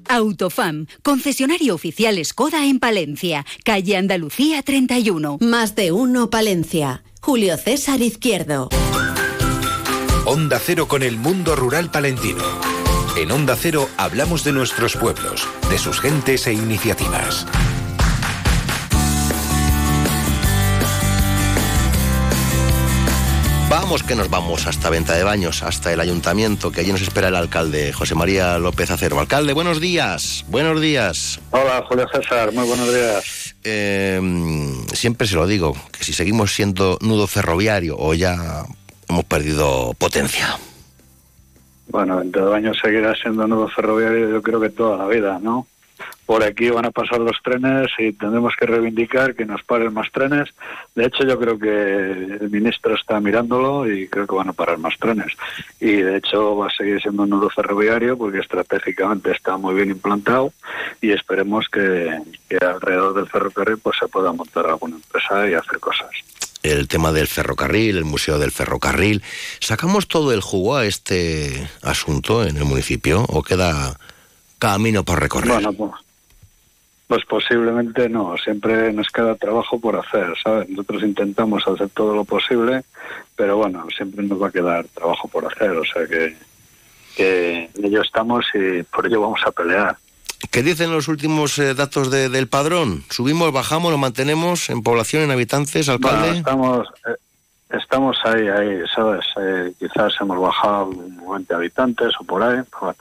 Autofam, 0.07 0.85
concesionario 1.01 1.73
oficial 1.73 2.23
Skoda 2.23 2.65
en 2.65 2.79
Palencia, 2.79 3.45
calle 3.63 3.97
Andalucía 3.97 4.61
31. 4.61 5.37
Más 5.41 5.75
de 5.75 5.91
uno 5.91 6.29
Palencia. 6.29 7.03
Julio 7.19 7.57
César 7.57 8.01
Izquierdo. 8.01 8.69
Onda 10.25 10.59
Cero 10.63 10.87
con 10.87 11.01
el 11.01 11.17
mundo 11.17 11.55
rural 11.55 11.89
palentino. 11.89 12.43
En 13.17 13.31
Onda 13.31 13.55
Cero 13.55 13.89
hablamos 13.97 14.43
de 14.43 14.51
nuestros 14.51 14.95
pueblos, 14.95 15.47
de 15.69 15.77
sus 15.77 15.99
gentes 15.99 16.45
e 16.45 16.53
iniciativas. 16.53 17.47
Vamos 23.71 24.03
que 24.03 24.15
nos 24.15 24.29
vamos 24.29 24.67
hasta 24.67 24.89
Venta 24.89 25.13
de 25.13 25.23
Baños, 25.23 25.63
hasta 25.63 25.93
el 25.93 26.01
ayuntamiento, 26.01 26.73
que 26.73 26.81
allí 26.81 26.91
nos 26.91 27.01
espera 27.01 27.29
el 27.29 27.35
alcalde, 27.37 27.93
José 27.93 28.15
María 28.15 28.59
López 28.59 28.91
Acero. 28.91 29.17
Alcalde, 29.17 29.53
buenos 29.53 29.79
días. 29.79 30.43
Buenos 30.49 30.81
días. 30.81 31.39
Hola, 31.51 31.81
Julio 31.87 32.05
César, 32.11 32.51
muy 32.51 32.67
buenos 32.67 32.93
días. 32.93 33.55
Eh, 33.63 34.19
siempre 34.91 35.25
se 35.25 35.35
lo 35.35 35.47
digo, 35.47 35.73
que 35.89 36.03
si 36.03 36.11
seguimos 36.11 36.53
siendo 36.53 36.97
nudo 36.99 37.27
ferroviario 37.27 37.95
o 37.97 38.13
ya 38.13 38.65
hemos 39.07 39.23
perdido 39.23 39.93
potencia. 39.97 40.59
Bueno, 41.87 42.17
Venta 42.17 42.41
de 42.41 42.47
Baños 42.47 42.77
seguirá 42.83 43.15
siendo 43.15 43.47
nudo 43.47 43.69
ferroviario 43.69 44.31
yo 44.31 44.41
creo 44.41 44.59
que 44.59 44.69
toda 44.69 44.97
la 44.97 45.07
vida, 45.07 45.39
¿no? 45.41 45.65
Por 46.25 46.43
aquí 46.43 46.69
van 46.69 46.85
a 46.85 46.91
pasar 46.91 47.19
los 47.19 47.41
trenes 47.43 47.87
y 47.97 48.13
tendremos 48.13 48.53
que 48.57 48.65
reivindicar 48.65 49.35
que 49.35 49.45
nos 49.45 49.63
paren 49.63 49.93
más 49.93 50.11
trenes. 50.11 50.49
De 50.95 51.05
hecho, 51.05 51.25
yo 51.25 51.37
creo 51.39 51.59
que 51.59 52.37
el 52.41 52.49
ministro 52.49 52.95
está 52.95 53.19
mirándolo 53.19 53.91
y 53.91 54.07
creo 54.07 54.27
que 54.27 54.35
van 54.35 54.49
a 54.49 54.53
parar 54.53 54.77
más 54.77 54.97
trenes. 54.97 55.33
Y 55.79 55.91
de 55.91 56.17
hecho 56.17 56.55
va 56.55 56.67
a 56.67 56.71
seguir 56.71 57.01
siendo 57.01 57.23
un 57.23 57.29
nudo 57.29 57.49
ferroviario 57.49 58.17
porque 58.17 58.39
estratégicamente 58.39 59.31
está 59.31 59.57
muy 59.57 59.75
bien 59.75 59.89
implantado 59.89 60.53
y 61.01 61.11
esperemos 61.11 61.67
que, 61.69 62.17
que 62.47 62.57
alrededor 62.57 63.13
del 63.13 63.27
ferrocarril 63.27 63.77
pues 63.79 63.97
se 63.99 64.07
pueda 64.07 64.31
montar 64.31 64.67
alguna 64.67 64.95
empresa 64.95 65.49
y 65.49 65.53
hacer 65.53 65.79
cosas. 65.79 66.09
El 66.63 66.87
tema 66.87 67.11
del 67.11 67.27
ferrocarril, 67.27 67.97
el 67.97 68.05
Museo 68.05 68.37
del 68.37 68.51
Ferrocarril. 68.51 69.23
¿Sacamos 69.59 70.07
todo 70.07 70.31
el 70.31 70.41
jugo 70.41 70.75
a 70.75 70.85
este 70.85 71.67
asunto 71.81 72.45
en 72.45 72.55
el 72.57 72.65
municipio 72.65 73.25
o 73.27 73.41
queda 73.41 73.97
camino 74.61 75.03
por 75.03 75.19
recorrer? 75.19 75.51
Bueno, 75.53 75.73
pues, 75.73 75.91
Pues 77.07 77.25
posiblemente 77.25 78.07
no, 78.07 78.37
siempre 78.37 78.93
nos 78.93 79.09
queda 79.09 79.35
trabajo 79.35 79.79
por 79.79 79.97
hacer, 79.97 80.27
¿sabes? 80.41 80.69
Nosotros 80.69 81.01
intentamos 81.03 81.67
hacer 81.67 81.89
todo 81.89 82.15
lo 82.15 82.23
posible, 82.23 82.83
pero 83.35 83.57
bueno, 83.57 83.85
siempre 83.97 84.23
nos 84.23 84.41
va 84.41 84.47
a 84.47 84.51
quedar 84.51 84.85
trabajo 84.93 85.27
por 85.27 85.45
hacer, 85.51 85.71
o 85.71 85.83
sea 85.83 86.07
que, 86.07 86.37
que 87.17 87.69
en 87.75 87.85
ello 87.85 88.01
estamos 88.01 88.45
y 88.53 88.83
por 88.83 89.05
ello 89.07 89.19
vamos 89.21 89.41
a 89.45 89.51
pelear. 89.51 89.97
¿Qué 90.51 90.63
dicen 90.63 90.91
los 90.91 91.07
últimos 91.09 91.57
eh, 91.59 91.73
datos 91.73 92.09
de- 92.11 92.29
del 92.29 92.47
padrón? 92.47 93.03
¿Subimos, 93.09 93.51
bajamos, 93.51 93.91
lo 93.91 93.97
mantenemos 93.97 94.69
en 94.69 94.81
población, 94.81 95.23
en 95.23 95.31
habitantes, 95.31 95.89
alcalde? 95.89 96.19
Bueno, 96.21 96.37
estamos, 96.37 96.87
eh, 97.07 97.77
estamos 97.77 98.17
ahí, 98.23 98.47
ahí, 98.47 98.79
¿sabes? 98.95 99.25
Eh, 99.39 99.73
quizás 99.77 100.13
hemos 100.21 100.39
bajado 100.39 100.89
20 101.29 101.53
habitantes 101.53 102.13
o 102.19 102.23
por 102.23 102.41
ahí. 102.41 102.59
pues 102.71 102.79
bueno, 102.81 102.97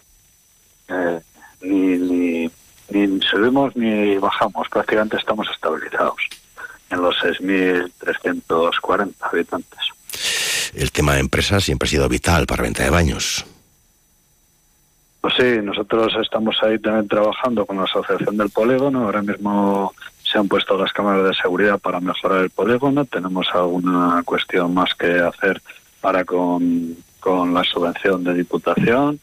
eh, 0.89 1.21
ni, 1.61 1.99
ni, 1.99 2.51
ni 2.91 3.21
subimos 3.23 3.75
ni 3.77 4.17
bajamos, 4.19 4.69
prácticamente 4.69 5.17
estamos 5.17 5.49
estabilizados 5.53 6.17
en 6.91 7.03
los 7.03 7.17
6.340 7.17 9.15
habitantes. 9.21 9.79
El 10.75 10.93
tema 10.93 11.15
de 11.15 11.21
empresas 11.21 11.65
siempre 11.65 11.87
ha 11.87 11.91
sido 11.91 12.09
vital 12.09 12.47
para 12.47 12.63
Venta 12.63 12.83
de 12.85 12.91
Baños. 12.91 13.45
Pues 15.21 15.35
sí, 15.37 15.61
nosotros 15.63 16.15
estamos 16.23 16.57
ahí 16.63 16.79
también 16.79 17.07
trabajando 17.07 17.67
con 17.67 17.77
la 17.77 17.85
Asociación 17.85 18.37
del 18.37 18.51
Polígono. 18.51 19.05
Ahora 19.05 19.23
mismo 19.23 19.93
se 20.23 20.39
han 20.39 20.49
puesto 20.49 20.79
las 20.79 20.93
cámaras 20.93 21.25
de 21.25 21.35
seguridad 21.35 21.79
para 21.79 22.01
mejorar 22.01 22.43
el 22.43 22.51
polígono. 22.51 23.05
Tenemos 23.05 23.49
alguna 23.53 24.23
cuestión 24.25 24.73
más 24.73 24.95
que 24.95 25.21
hacer 25.21 25.61
para 26.01 26.25
con, 26.25 26.97
con 27.19 27.53
la 27.53 27.65
subvención 27.65 28.25
de 28.25 28.35
Diputación 28.35 29.21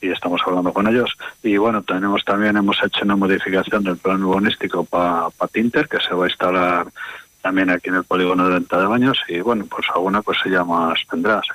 y 0.00 0.10
estamos 0.10 0.40
hablando 0.46 0.72
con 0.72 0.86
ellos. 0.86 1.16
Y 1.42 1.56
bueno, 1.56 1.82
tenemos 1.82 2.24
también 2.24 2.56
hemos 2.56 2.76
hecho 2.82 3.04
una 3.04 3.16
modificación 3.16 3.84
del 3.84 3.96
plan 3.96 4.22
urbanístico 4.22 4.84
para 4.84 5.28
Tinter 5.52 5.88
que 5.88 5.98
se 6.00 6.14
va 6.14 6.24
a 6.24 6.28
instalar 6.28 6.86
también 7.42 7.70
aquí 7.70 7.88
en 7.90 7.96
el 7.96 8.04
polígono 8.04 8.48
de 8.48 8.54
venta 8.54 8.78
de 8.78 8.86
baños 8.86 9.18
y 9.28 9.40
bueno, 9.40 9.66
pues 9.66 9.86
alguna 9.94 10.22
cosilla 10.22 10.64
más 10.64 10.98
tendrás. 11.08 11.46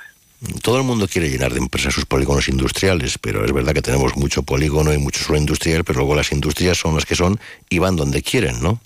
Todo 0.62 0.78
el 0.78 0.84
mundo 0.84 1.06
quiere 1.06 1.28
llenar 1.28 1.52
de 1.52 1.58
empresas 1.58 1.94
sus 1.94 2.04
polígonos 2.04 2.48
industriales, 2.48 3.16
pero 3.18 3.44
es 3.44 3.52
verdad 3.52 3.74
que 3.74 3.82
tenemos 3.82 4.16
mucho 4.16 4.42
polígono 4.42 4.92
y 4.92 4.98
mucho 4.98 5.22
suelo 5.22 5.40
industrial, 5.40 5.84
pero 5.84 6.00
luego 6.00 6.16
las 6.16 6.32
industrias 6.32 6.78
son 6.78 6.94
las 6.94 7.06
que 7.06 7.14
son 7.14 7.38
y 7.68 7.78
van 7.78 7.94
donde 7.94 8.22
quieren, 8.22 8.60
¿no? 8.60 8.80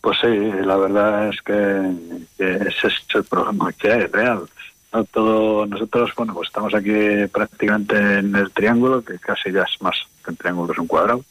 Pues 0.00 0.18
sí, 0.20 0.26
la 0.64 0.76
verdad 0.76 1.28
es 1.28 1.40
que, 1.42 1.92
que 2.36 2.68
ese 2.68 2.88
es 2.88 2.94
el 3.14 3.24
problema 3.24 3.72
que 3.72 3.92
hay, 3.92 4.06
real. 4.06 4.48
No 4.94 5.66
nosotros, 5.66 6.12
bueno, 6.16 6.34
pues 6.34 6.46
estamos 6.46 6.72
aquí 6.72 7.26
prácticamente 7.32 7.96
en 7.96 8.36
el 8.36 8.52
triángulo, 8.52 9.04
que 9.04 9.18
casi 9.18 9.50
ya 9.50 9.62
es 9.62 9.82
más 9.82 9.96
que 10.24 10.30
un 10.30 10.36
triángulo, 10.36 10.72
es 10.72 10.78
un 10.78 10.86
cuadrado, 10.86 11.24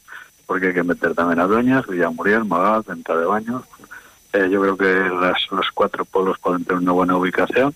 porque 0.46 0.68
hay 0.68 0.74
que 0.74 0.84
meter 0.84 1.16
también 1.16 1.40
a 1.40 1.48
Dueñas, 1.48 1.88
Villamuriel, 1.88 2.44
Magal, 2.44 2.84
Venta 2.86 3.16
de 3.16 3.26
Baños. 3.26 3.64
Eh, 4.34 4.50
yo 4.50 4.62
creo 4.62 4.76
que 4.76 5.10
las, 5.16 5.50
los 5.52 5.72
cuatro 5.74 6.04
pueblos 6.04 6.40
pueden 6.40 6.66
tener 6.66 6.82
una 6.82 6.92
buena 6.92 7.16
ubicación. 7.16 7.74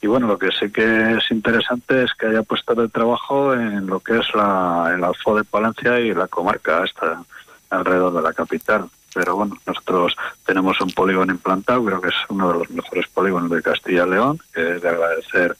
Y 0.00 0.06
bueno, 0.06 0.28
lo 0.28 0.38
que 0.38 0.50
sí 0.52 0.70
que 0.70 1.16
es 1.16 1.28
interesante 1.32 2.04
es 2.04 2.12
que 2.14 2.26
haya 2.26 2.42
puesto 2.42 2.74
de 2.76 2.88
trabajo 2.88 3.54
en 3.54 3.86
lo 3.88 3.98
que 3.98 4.18
es 4.18 4.34
la, 4.34 4.92
el 4.94 5.02
Alfo 5.02 5.34
de 5.34 5.42
Palencia 5.42 5.98
y 5.98 6.14
la 6.14 6.28
comarca 6.28 6.84
esta 6.84 7.24
alrededor 7.70 8.12
de 8.12 8.22
la 8.22 8.32
capital. 8.32 8.88
Pero 9.14 9.36
bueno, 9.36 9.56
nosotros 9.64 10.16
tenemos 10.44 10.80
un 10.80 10.90
polígono 10.90 11.32
implantado, 11.32 11.84
creo 11.84 12.00
que 12.00 12.08
es 12.08 12.14
uno 12.28 12.52
de 12.52 12.58
los 12.58 12.70
mejores 12.70 13.06
polígonos 13.08 13.50
de 13.50 13.62
Castilla 13.62 14.04
y 14.04 14.10
León, 14.10 14.38
que 14.52 14.76
es 14.76 14.82
de 14.82 14.88
agradecer 14.88 15.56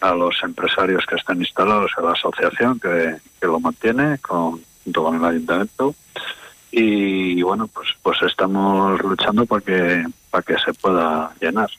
a 0.00 0.14
los 0.14 0.34
empresarios 0.42 1.04
que 1.06 1.16
están 1.16 1.40
instalados, 1.40 1.92
a 1.96 2.02
la 2.02 2.12
asociación 2.12 2.80
que, 2.80 3.16
que 3.40 3.46
lo 3.46 3.60
mantiene 3.60 4.18
con, 4.18 4.60
junto 4.82 5.04
con 5.04 5.16
el 5.16 5.24
ayuntamiento. 5.24 5.94
Y 6.70 7.40
bueno, 7.42 7.68
pues 7.68 7.88
pues 8.02 8.18
estamos 8.22 9.00
luchando 9.00 9.46
para 9.46 9.60
que, 9.60 10.04
para 10.30 10.42
que 10.42 10.56
se 10.58 10.74
pueda 10.74 11.32
llenar. 11.40 11.70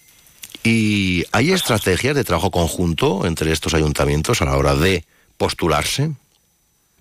¿Y 0.64 1.23
hay 1.31 1.52
estrategias 1.52 2.15
de 2.15 2.23
trabajo 2.23 2.49
conjunto 2.49 3.26
entre 3.26 3.52
estos 3.52 3.73
ayuntamientos 3.73 4.41
a 4.41 4.45
la 4.45 4.57
hora 4.57 4.73
de 4.76 5.03
postularse 5.38 6.11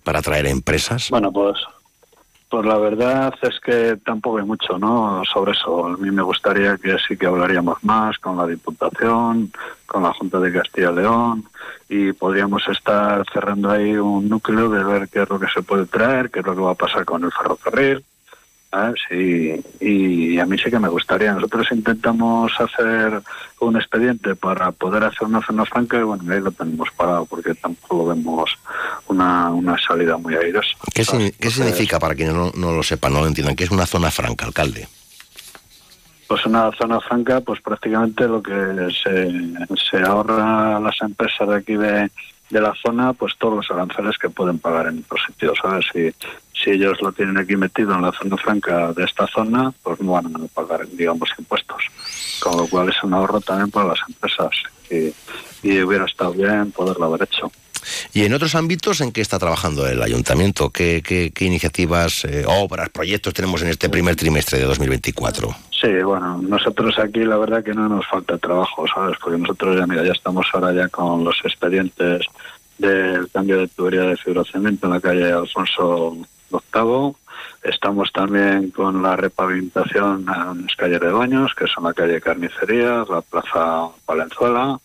para 0.03 0.19
atraer 0.19 0.45
empresas? 0.45 1.09
Bueno, 1.09 1.31
pues, 1.31 1.57
pues 2.55 2.67
la 2.67 2.77
verdad 2.77 3.33
es 3.41 3.59
que 3.59 3.97
tampoco 3.97 4.37
hay 4.37 4.45
mucho 4.45 4.79
¿no? 4.79 5.23
sobre 5.25 5.51
eso. 5.51 5.87
A 5.87 5.97
mí 5.97 6.09
me 6.09 6.21
gustaría 6.21 6.77
que 6.77 6.95
sí 7.05 7.17
que 7.17 7.25
hablaríamos 7.25 7.83
más 7.83 8.17
con 8.17 8.37
la 8.37 8.47
Diputación, 8.47 9.51
con 9.85 10.03
la 10.03 10.13
Junta 10.13 10.39
de 10.39 10.53
Castilla 10.53 10.91
y 10.91 10.95
León 10.95 11.43
y 11.89 12.13
podríamos 12.13 12.65
estar 12.69 13.25
cerrando 13.33 13.71
ahí 13.71 13.97
un 13.97 14.29
núcleo 14.29 14.69
de 14.69 14.85
ver 14.85 15.09
qué 15.09 15.23
es 15.23 15.29
lo 15.29 15.37
que 15.37 15.49
se 15.53 15.63
puede 15.63 15.85
traer, 15.85 16.31
qué 16.31 16.39
es 16.39 16.45
lo 16.45 16.55
que 16.55 16.61
va 16.61 16.71
a 16.71 16.75
pasar 16.75 17.03
con 17.03 17.25
el 17.25 17.31
ferrocarril. 17.33 18.05
¿Sabes? 18.75 19.01
Y, 19.11 19.85
y 19.85 20.39
a 20.39 20.45
mí 20.45 20.57
sí 20.57 20.69
que 20.69 20.79
me 20.79 20.89
gustaría. 20.89 21.33
Nosotros 21.33 21.67
intentamos 21.71 22.51
hacer 22.59 23.21
un 23.59 23.77
expediente 23.77 24.35
para 24.35 24.71
poder 24.71 25.03
hacer 25.03 25.23
una 25.23 25.41
zona 25.45 25.65
franca 25.65 25.97
y 25.97 26.03
bueno, 26.03 26.23
ahí 26.31 26.41
lo 26.41 26.51
tenemos 26.51 26.89
parado 26.95 27.25
porque 27.25 27.53
tampoco 27.55 28.07
vemos 28.07 28.51
una, 29.07 29.49
una 29.51 29.77
salida 29.77 30.17
muy 30.17 30.35
airosa. 30.35 30.69
¿Qué, 30.93 31.03
qué 31.39 31.49
significa 31.49 31.99
para 31.99 32.15
quienes 32.15 32.33
no, 32.33 32.51
no 32.55 32.73
lo 32.73 32.83
sepan, 32.83 33.13
no 33.13 33.21
lo 33.21 33.27
entiendan? 33.27 33.55
¿Qué 33.55 33.63
es 33.63 33.71
una 33.71 33.85
zona 33.85 34.11
franca, 34.11 34.45
alcalde? 34.45 34.87
Pues 36.27 36.45
una 36.45 36.71
zona 36.71 36.99
franca, 36.99 37.39
pues 37.41 37.61
prácticamente 37.61 38.27
lo 38.27 38.41
que 38.41 38.51
se, 39.03 39.31
se 39.89 40.03
ahorra 40.03 40.77
a 40.77 40.79
las 40.79 40.99
empresas 41.01 41.47
de 41.47 41.55
aquí 41.55 41.75
de, 41.75 42.09
de 42.49 42.61
la 42.61 42.73
zona, 42.83 43.13
pues 43.13 43.35
todos 43.37 43.57
los 43.57 43.71
aranceles 43.71 44.17
que 44.17 44.29
pueden 44.29 44.59
pagar 44.59 44.87
en 44.87 44.99
otros 44.99 45.21
sitios, 45.27 45.57
¿sabes? 45.61 45.85
Si, 45.93 46.11
si 46.65 46.71
ellos 46.71 46.97
lo 47.01 47.11
tienen 47.13 47.37
aquí 47.37 47.55
metido 47.55 47.93
en 47.93 48.01
la 48.01 48.11
zona 48.11 48.35
franca 48.37 48.91
de 48.93 49.03
esta 49.05 49.27
zona, 49.27 49.71
pues 49.83 50.01
no 50.01 50.13
van 50.13 50.35
a 50.35 50.39
pagar, 50.53 50.87
digamos, 50.89 51.29
impuestos. 51.39 51.83
Con 52.41 52.57
lo 52.57 52.67
cual 52.67 52.89
es 52.89 53.01
un 53.03 53.13
ahorro 53.13 53.39
también 53.39 53.69
para 53.71 53.89
las 53.89 53.99
empresas 54.09 54.49
y, 54.91 55.13
y 55.67 55.81
hubiera 55.81 56.05
estado 56.05 56.33
bien 56.33 56.71
poderlo 56.71 57.05
haber 57.05 57.23
hecho. 57.23 57.51
¿Y 58.13 58.23
en 58.25 58.33
otros 58.33 58.55
ámbitos 58.55 58.99
en 59.01 59.11
qué 59.11 59.21
está 59.21 59.37
trabajando 59.37 59.87
el 59.87 60.01
ayuntamiento? 60.01 60.71
¿Qué, 60.71 61.03
qué- 61.05 61.31
qué 61.31 61.45
iniciativas, 61.45 62.25
eh, 62.25 62.43
obras, 62.47 62.89
proyectos 62.89 63.31
tenemos 63.35 63.61
en 63.61 63.67
este 63.67 63.89
primer 63.89 64.15
trimestre 64.15 64.57
de 64.57 64.65
2024? 64.65 65.55
Sí, 65.79 65.89
bueno, 66.03 66.39
nosotros 66.41 66.97
aquí 66.97 67.19
la 67.19 67.37
verdad 67.37 67.63
que 67.63 67.73
no 67.75 67.87
nos 67.87 68.07
falta 68.07 68.39
trabajo, 68.39 68.85
¿sabes? 68.91 69.17
Porque 69.21 69.37
nosotros 69.37 69.77
ya, 69.77 69.85
mira, 69.85 70.03
ya 70.03 70.13
estamos 70.13 70.47
ahora 70.53 70.73
ya 70.73 70.87
con 70.87 71.23
los 71.23 71.35
expedientes 71.45 72.25
del 72.79 73.29
cambio 73.31 73.59
de 73.59 73.67
tubería 73.67 74.01
de 74.01 74.17
fibrocemento 74.17 74.87
en 74.87 74.93
la 74.93 74.99
calle 74.99 75.31
Alfonso 75.31 76.17
VIII. 76.49 77.15
Estamos 77.63 78.11
también 78.11 78.71
con 78.71 79.01
la 79.01 79.15
repavimentación 79.15 80.25
en 80.27 80.61
las 80.63 80.75
calles 80.75 81.01
de 81.01 81.11
baños, 81.11 81.53
que 81.55 81.67
son 81.67 81.83
la 81.83 81.93
calle 81.93 82.21
Carnicería, 82.21 83.05
la 83.09 83.21
Plaza 83.21 83.89
Valenzuela 84.05 84.79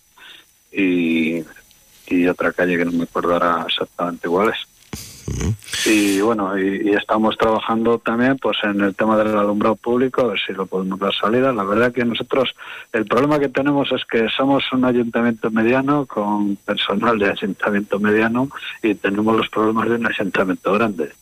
y, 0.73 1.43
y 2.07 2.27
otra 2.27 2.53
calle 2.53 2.79
que 2.79 2.85
no 2.85 2.93
me 2.93 3.05
acuerdo 3.05 3.35
ahora 3.35 3.65
exactamente 3.69 4.29
cuál 4.29 4.51
es. 4.51 4.71
Y 5.87 6.21
bueno, 6.21 6.59
y, 6.59 6.89
y 6.89 6.91
estamos 6.91 7.37
trabajando 7.37 7.99
también 7.99 8.37
pues 8.39 8.59
en 8.65 8.81
el 8.81 8.95
tema 8.95 9.17
del 9.17 9.37
alumbrado 9.37 9.77
público, 9.77 10.23
a 10.23 10.27
ver 10.29 10.41
si 10.45 10.53
lo 10.53 10.67
podemos 10.67 10.99
dar 10.99 11.15
salida. 11.15 11.53
La 11.53 11.65
verdad 11.65 11.93
que 11.93 12.05
nosotros, 12.05 12.55
el 12.93 13.07
problema 13.07 13.39
que 13.39 13.49
tenemos 13.49 13.91
es 13.93 14.05
que 14.05 14.29
somos 14.29 14.65
un 14.73 14.85
ayuntamiento 14.85 15.51
mediano 15.51 16.07
con 16.07 16.57
personal 16.57 17.19
de 17.19 17.31
ayuntamiento 17.31 17.99
mediano 17.99 18.49
y 18.83 18.95
tenemos 18.95 19.37
los 19.37 19.49
problemas 19.49 19.89
de 19.89 19.95
un 19.97 20.07
ayuntamiento 20.07 20.73
grande. 20.73 21.13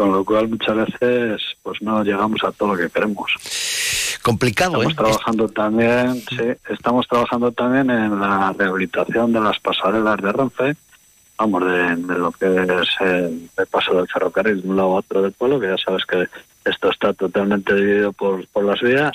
Con 0.00 0.12
lo 0.12 0.24
cual 0.24 0.48
muchas 0.48 0.74
veces 0.76 1.42
pues 1.62 1.82
no 1.82 2.02
llegamos 2.02 2.42
a 2.42 2.50
todo 2.52 2.72
lo 2.72 2.78
que 2.80 2.88
queremos. 2.88 3.30
Complicado, 4.22 4.82
Estamos 4.82 4.92
¿eh? 4.92 4.96
trabajando 4.96 5.48
también, 5.50 6.14
sí, 6.26 6.42
estamos 6.70 7.06
trabajando 7.06 7.52
también 7.52 7.90
en 7.90 8.18
la 8.18 8.50
rehabilitación 8.56 9.30
de 9.30 9.40
las 9.40 9.60
pasarelas 9.60 10.16
de 10.22 10.32
Renfe, 10.32 10.76
vamos, 11.36 11.66
de, 11.66 11.96
de 11.96 12.18
lo 12.18 12.32
que 12.32 12.46
es 12.46 12.88
el, 13.00 13.50
el 13.58 13.66
paso 13.66 13.94
del 13.94 14.08
ferrocarril 14.08 14.62
de 14.62 14.68
un 14.70 14.76
lado 14.76 14.92
a 14.92 15.00
otro 15.00 15.20
del 15.20 15.32
pueblo, 15.32 15.60
que 15.60 15.68
ya 15.68 15.76
sabes 15.76 16.06
que 16.06 16.26
esto 16.64 16.90
está 16.90 17.12
totalmente 17.12 17.74
dividido 17.74 18.14
por, 18.14 18.46
por 18.48 18.64
las 18.64 18.80
vías, 18.80 19.12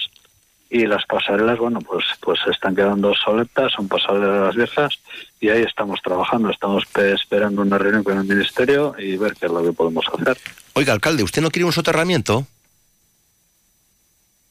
y 0.69 0.85
las 0.87 1.05
pasarelas, 1.05 1.57
bueno, 1.59 1.79
pues 1.79 2.03
pues 2.21 2.39
están 2.51 2.75
quedando 2.75 3.09
obsoletas, 3.09 3.71
son 3.73 3.87
pasarelas 3.87 4.55
viejas, 4.55 4.99
y 5.39 5.49
ahí 5.49 5.61
estamos 5.61 6.01
trabajando, 6.03 6.49
estamos 6.49 6.85
pe- 6.87 7.13
esperando 7.13 7.61
una 7.61 7.77
reunión 7.77 8.03
con 8.03 8.17
el 8.17 8.25
Ministerio 8.25 8.95
y 8.97 9.15
ver 9.17 9.33
qué 9.35 9.45
es 9.45 9.51
lo 9.51 9.63
que 9.63 9.71
podemos 9.73 10.05
hacer. 10.11 10.37
Oiga, 10.73 10.93
alcalde, 10.93 11.23
¿usted 11.23 11.41
no 11.41 11.51
quiere 11.51 11.65
un 11.65 11.71
soterramiento? 11.73 12.45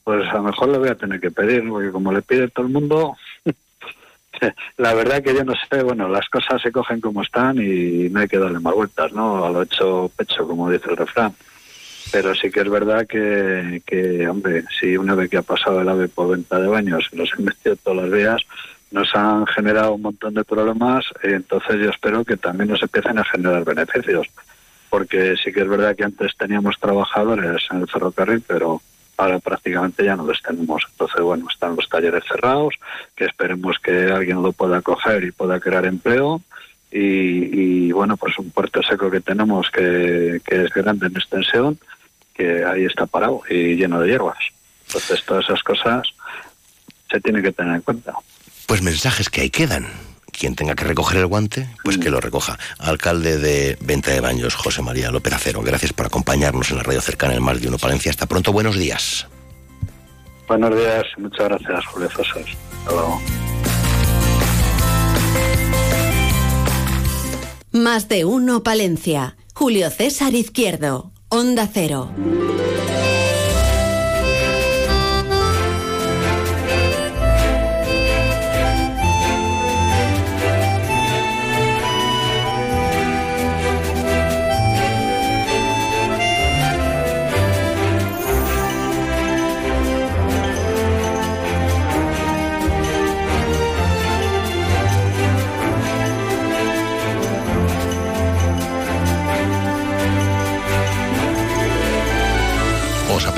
Pues 0.04 0.28
a 0.28 0.34
lo 0.34 0.42
mejor 0.44 0.68
le 0.68 0.78
voy 0.78 0.88
a 0.90 0.94
tener 0.96 1.20
que 1.20 1.30
pedir, 1.30 1.68
porque 1.68 1.90
como 1.90 2.12
le 2.12 2.22
pide 2.22 2.48
todo 2.48 2.66
el 2.66 2.72
mundo, 2.72 3.16
la 4.76 4.94
verdad 4.94 5.22
que 5.22 5.34
yo 5.34 5.44
no 5.44 5.54
sé, 5.70 5.82
bueno, 5.82 6.08
las 6.08 6.28
cosas 6.28 6.60
se 6.62 6.70
cogen 6.72 7.00
como 7.00 7.22
están 7.22 7.56
y 7.58 8.08
no 8.10 8.20
hay 8.20 8.28
que 8.28 8.38
darle 8.38 8.60
más 8.60 8.74
vueltas, 8.74 9.12
¿no? 9.12 9.44
A 9.44 9.50
lo 9.50 9.62
hecho 9.62 10.10
pecho, 10.16 10.46
como 10.46 10.70
dice 10.70 10.90
el 10.90 10.96
refrán. 10.96 11.34
Pero 12.14 12.32
sí 12.32 12.48
que 12.48 12.60
es 12.60 12.70
verdad 12.70 13.08
que, 13.08 13.82
que, 13.84 14.28
hombre, 14.28 14.62
si 14.78 14.96
una 14.96 15.16
vez 15.16 15.28
que 15.28 15.38
ha 15.38 15.42
pasado 15.42 15.80
el 15.80 15.88
AVE 15.88 16.06
por 16.06 16.30
venta 16.30 16.60
de 16.60 16.68
baños 16.68 17.08
y 17.10 17.16
nos 17.16 17.32
han 17.32 17.44
metido 17.44 17.74
todas 17.74 18.04
las 18.04 18.10
vías, 18.12 18.42
nos 18.92 19.12
han 19.16 19.44
generado 19.48 19.94
un 19.94 20.02
montón 20.02 20.32
de 20.34 20.44
problemas, 20.44 21.04
entonces 21.24 21.76
yo 21.82 21.90
espero 21.90 22.24
que 22.24 22.36
también 22.36 22.70
nos 22.70 22.80
empiecen 22.82 23.18
a 23.18 23.24
generar 23.24 23.64
beneficios 23.64 24.28
porque 24.94 25.34
sí 25.42 25.52
que 25.52 25.62
es 25.62 25.68
verdad 25.68 25.96
que 25.96 26.04
antes 26.04 26.36
teníamos 26.36 26.78
trabajadores 26.78 27.62
en 27.72 27.80
el 27.80 27.88
ferrocarril, 27.88 28.44
pero 28.46 28.80
ahora 29.16 29.40
prácticamente 29.40 30.04
ya 30.04 30.14
no 30.14 30.24
los 30.24 30.40
tenemos. 30.40 30.86
Entonces, 30.88 31.20
bueno, 31.20 31.46
están 31.50 31.74
los 31.74 31.88
talleres 31.88 32.22
cerrados, 32.28 32.76
que 33.16 33.24
esperemos 33.24 33.78
que 33.82 34.12
alguien 34.12 34.40
lo 34.40 34.52
pueda 34.52 34.82
coger 34.82 35.24
y 35.24 35.32
pueda 35.32 35.58
crear 35.58 35.84
empleo. 35.84 36.42
Y, 36.92 37.88
y 37.88 37.90
bueno, 37.90 38.16
pues 38.16 38.38
un 38.38 38.52
puerto 38.52 38.84
seco 38.84 39.10
que 39.10 39.20
tenemos 39.20 39.68
que, 39.72 40.40
que 40.46 40.62
es 40.62 40.72
grande 40.72 41.08
en 41.08 41.16
extensión, 41.16 41.76
que 42.34 42.64
ahí 42.64 42.84
está 42.84 43.06
parado 43.06 43.42
y 43.48 43.76
lleno 43.76 44.00
de 44.00 44.08
hierbas. 44.08 44.38
Entonces, 44.86 45.24
todas 45.24 45.44
esas 45.44 45.62
cosas 45.62 46.06
se 47.10 47.20
tienen 47.20 47.42
que 47.42 47.52
tener 47.52 47.76
en 47.76 47.80
cuenta. 47.80 48.14
Pues 48.66 48.82
mensajes 48.82 49.30
que 49.30 49.42
ahí 49.42 49.50
quedan. 49.50 49.86
Quien 50.32 50.56
tenga 50.56 50.74
que 50.74 50.84
recoger 50.84 51.18
el 51.18 51.26
guante, 51.26 51.68
pues 51.84 51.96
que 51.96 52.10
lo 52.10 52.20
recoja. 52.20 52.58
Alcalde 52.78 53.38
de 53.38 53.78
Venta 53.80 54.10
de 54.10 54.18
Baños, 54.18 54.56
José 54.56 54.82
María 54.82 55.12
López 55.12 55.32
Acero, 55.32 55.62
gracias 55.62 55.92
por 55.92 56.06
acompañarnos 56.06 56.72
en 56.72 56.78
la 56.78 56.82
radio 56.82 57.00
cercana 57.00 57.34
en 57.34 57.42
Más 57.42 57.60
de 57.60 57.68
Uno 57.68 57.78
Palencia. 57.78 58.10
Hasta 58.10 58.26
pronto, 58.26 58.52
buenos 58.52 58.76
días. 58.76 59.28
Buenos 60.48 60.76
días, 60.76 61.04
muchas 61.18 61.48
gracias, 61.48 61.86
Julio 61.86 62.10
César. 62.10 62.42
Hasta 62.42 62.90
luego. 62.90 63.22
Más 67.70 68.08
de 68.08 68.24
uno 68.24 68.64
Palencia. 68.64 69.36
Julio 69.54 69.88
César 69.90 70.34
Izquierdo. 70.34 71.13
Onda 71.34 71.66
Cero. 71.66 72.10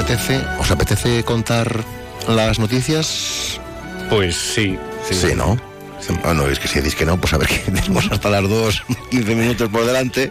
Apetece, 0.07 0.41
os 0.61 0.71
apetece 0.71 1.25
contar 1.25 1.83
las 2.29 2.59
noticias? 2.61 3.61
Pues 4.09 4.37
sí. 4.37 4.79
Sí, 5.11 5.29
¿no? 5.37 5.59
Bueno, 6.23 6.47
es 6.47 6.61
que 6.61 6.69
si 6.69 6.79
decís 6.79 6.95
que 6.95 7.05
no, 7.05 7.21
pues 7.21 7.33
a 7.33 7.39
ver 7.39 7.49
que 7.65 7.73
tenemos 7.73 8.07
hasta 8.11 8.31
las 8.31 8.49
2, 8.49 8.83
15 9.11 9.35
minutos 9.35 9.69
por 9.69 9.85
delante. 9.85 10.31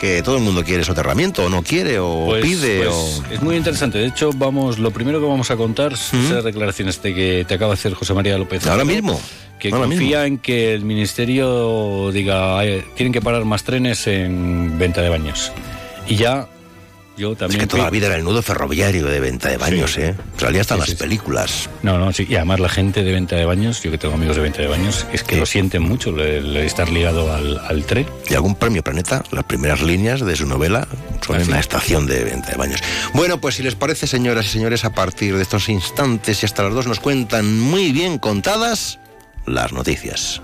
Que 0.00 0.20
todo 0.22 0.36
el 0.38 0.42
mundo 0.42 0.64
quiere 0.64 0.82
soterramiento, 0.84 1.44
o 1.44 1.48
no 1.48 1.62
quiere, 1.62 1.98
o 2.00 2.24
Pues- 2.26 2.42
pide, 2.42 2.78
pues 2.84 2.90
o... 2.90 3.24
Es 3.30 3.42
muy 3.42 3.56
interesante. 3.56 3.98
De 3.98 4.06
hecho, 4.06 4.30
vamos, 4.34 4.78
lo 4.80 4.90
primero 4.90 5.20
que 5.20 5.26
vamos 5.26 5.50
a 5.52 5.56
contar 5.56 5.96
son 5.96 6.24
esas 6.24 6.42
declaraciones 6.42 7.00
de 7.02 7.14
que 7.14 7.44
te 7.46 7.54
acaba 7.54 7.72
de 7.72 7.78
hacer 7.78 7.92
José 7.94 8.12
María 8.14 8.36
López. 8.38 8.66
Ahora 8.66 8.84
mismo, 8.84 9.20
Que 9.60 9.68
ahora 9.68 9.84
confía 9.84 10.26
en 10.26 10.38
que 10.38 10.74
el 10.74 10.84
ministerio 10.84 12.10
diga, 12.10 12.58
"Ay, 12.58 12.82
tienen 12.96 13.12
que 13.12 13.20
parar 13.20 13.44
más 13.44 13.62
trenes 13.62 14.06
en 14.08 14.76
venta 14.78 15.02
de 15.02 15.08
baños. 15.10 15.52
Y 16.08 16.16
ya, 16.16 16.48
yo 17.16 17.32
Es 17.32 17.56
que 17.56 17.66
toda 17.66 17.84
la 17.84 17.90
vida 17.90 18.06
era 18.06 18.16
el 18.16 18.24
nudo 18.24 18.42
ferroviario 18.42 19.06
de 19.06 19.20
venta 19.20 19.48
de 19.48 19.56
baños, 19.56 19.92
Sí. 19.92 20.00
¿eh? 20.02 20.14
Salía 20.38 20.62
hasta 20.62 20.74
Sí, 20.74 20.80
las 20.80 20.88
sí, 20.90 20.94
películas. 20.96 21.68
No, 21.82 21.98
no, 21.98 22.12
sí. 22.12 22.26
Y 22.28 22.36
además 22.36 22.60
la 22.60 22.68
gente 22.68 23.02
de 23.04 23.12
venta 23.12 23.36
de 23.36 23.44
baños, 23.44 23.82
yo 23.82 23.90
que 23.90 23.98
tengo 23.98 24.14
amigos 24.14 24.36
de 24.36 24.42
venta 24.42 24.62
de 24.62 24.68
baños, 24.68 25.06
es 25.12 25.22
que 25.22 25.36
lo 25.36 25.46
sienten 25.46 25.82
mucho, 25.82 26.12
le 26.12 26.64
estar 26.64 26.88
ligado 26.88 27.32
al, 27.32 27.58
al 27.58 27.84
tren. 27.84 28.06
Y 28.28 28.34
algún 28.34 28.54
premio 28.54 28.82
Planeta, 28.82 29.22
las 29.30 29.44
primeras 29.44 29.82
líneas 29.82 30.20
de 30.24 30.36
su 30.36 30.46
novela 30.46 30.86
son 31.24 31.40
en 31.40 31.50
la 31.50 31.60
estación 31.60 32.06
de 32.06 32.24
venta 32.24 32.50
de 32.50 32.56
baños. 32.56 32.80
Bueno, 33.14 33.40
pues 33.40 33.56
si 33.56 33.62
les 33.62 33.74
parece, 33.74 34.06
señoras 34.06 34.46
y 34.46 34.48
señores, 34.48 34.84
a 34.84 34.90
partir 34.94 35.36
de 35.36 35.42
estos 35.42 35.68
instantes 35.68 36.42
y 36.42 36.46
hasta 36.46 36.62
las 36.64 36.74
dos 36.74 36.86
nos 36.86 37.00
cuentan 37.00 37.60
muy 37.60 37.92
bien 37.92 38.18
contadas 38.18 38.98
las 39.46 39.72
noticias. 39.72 40.40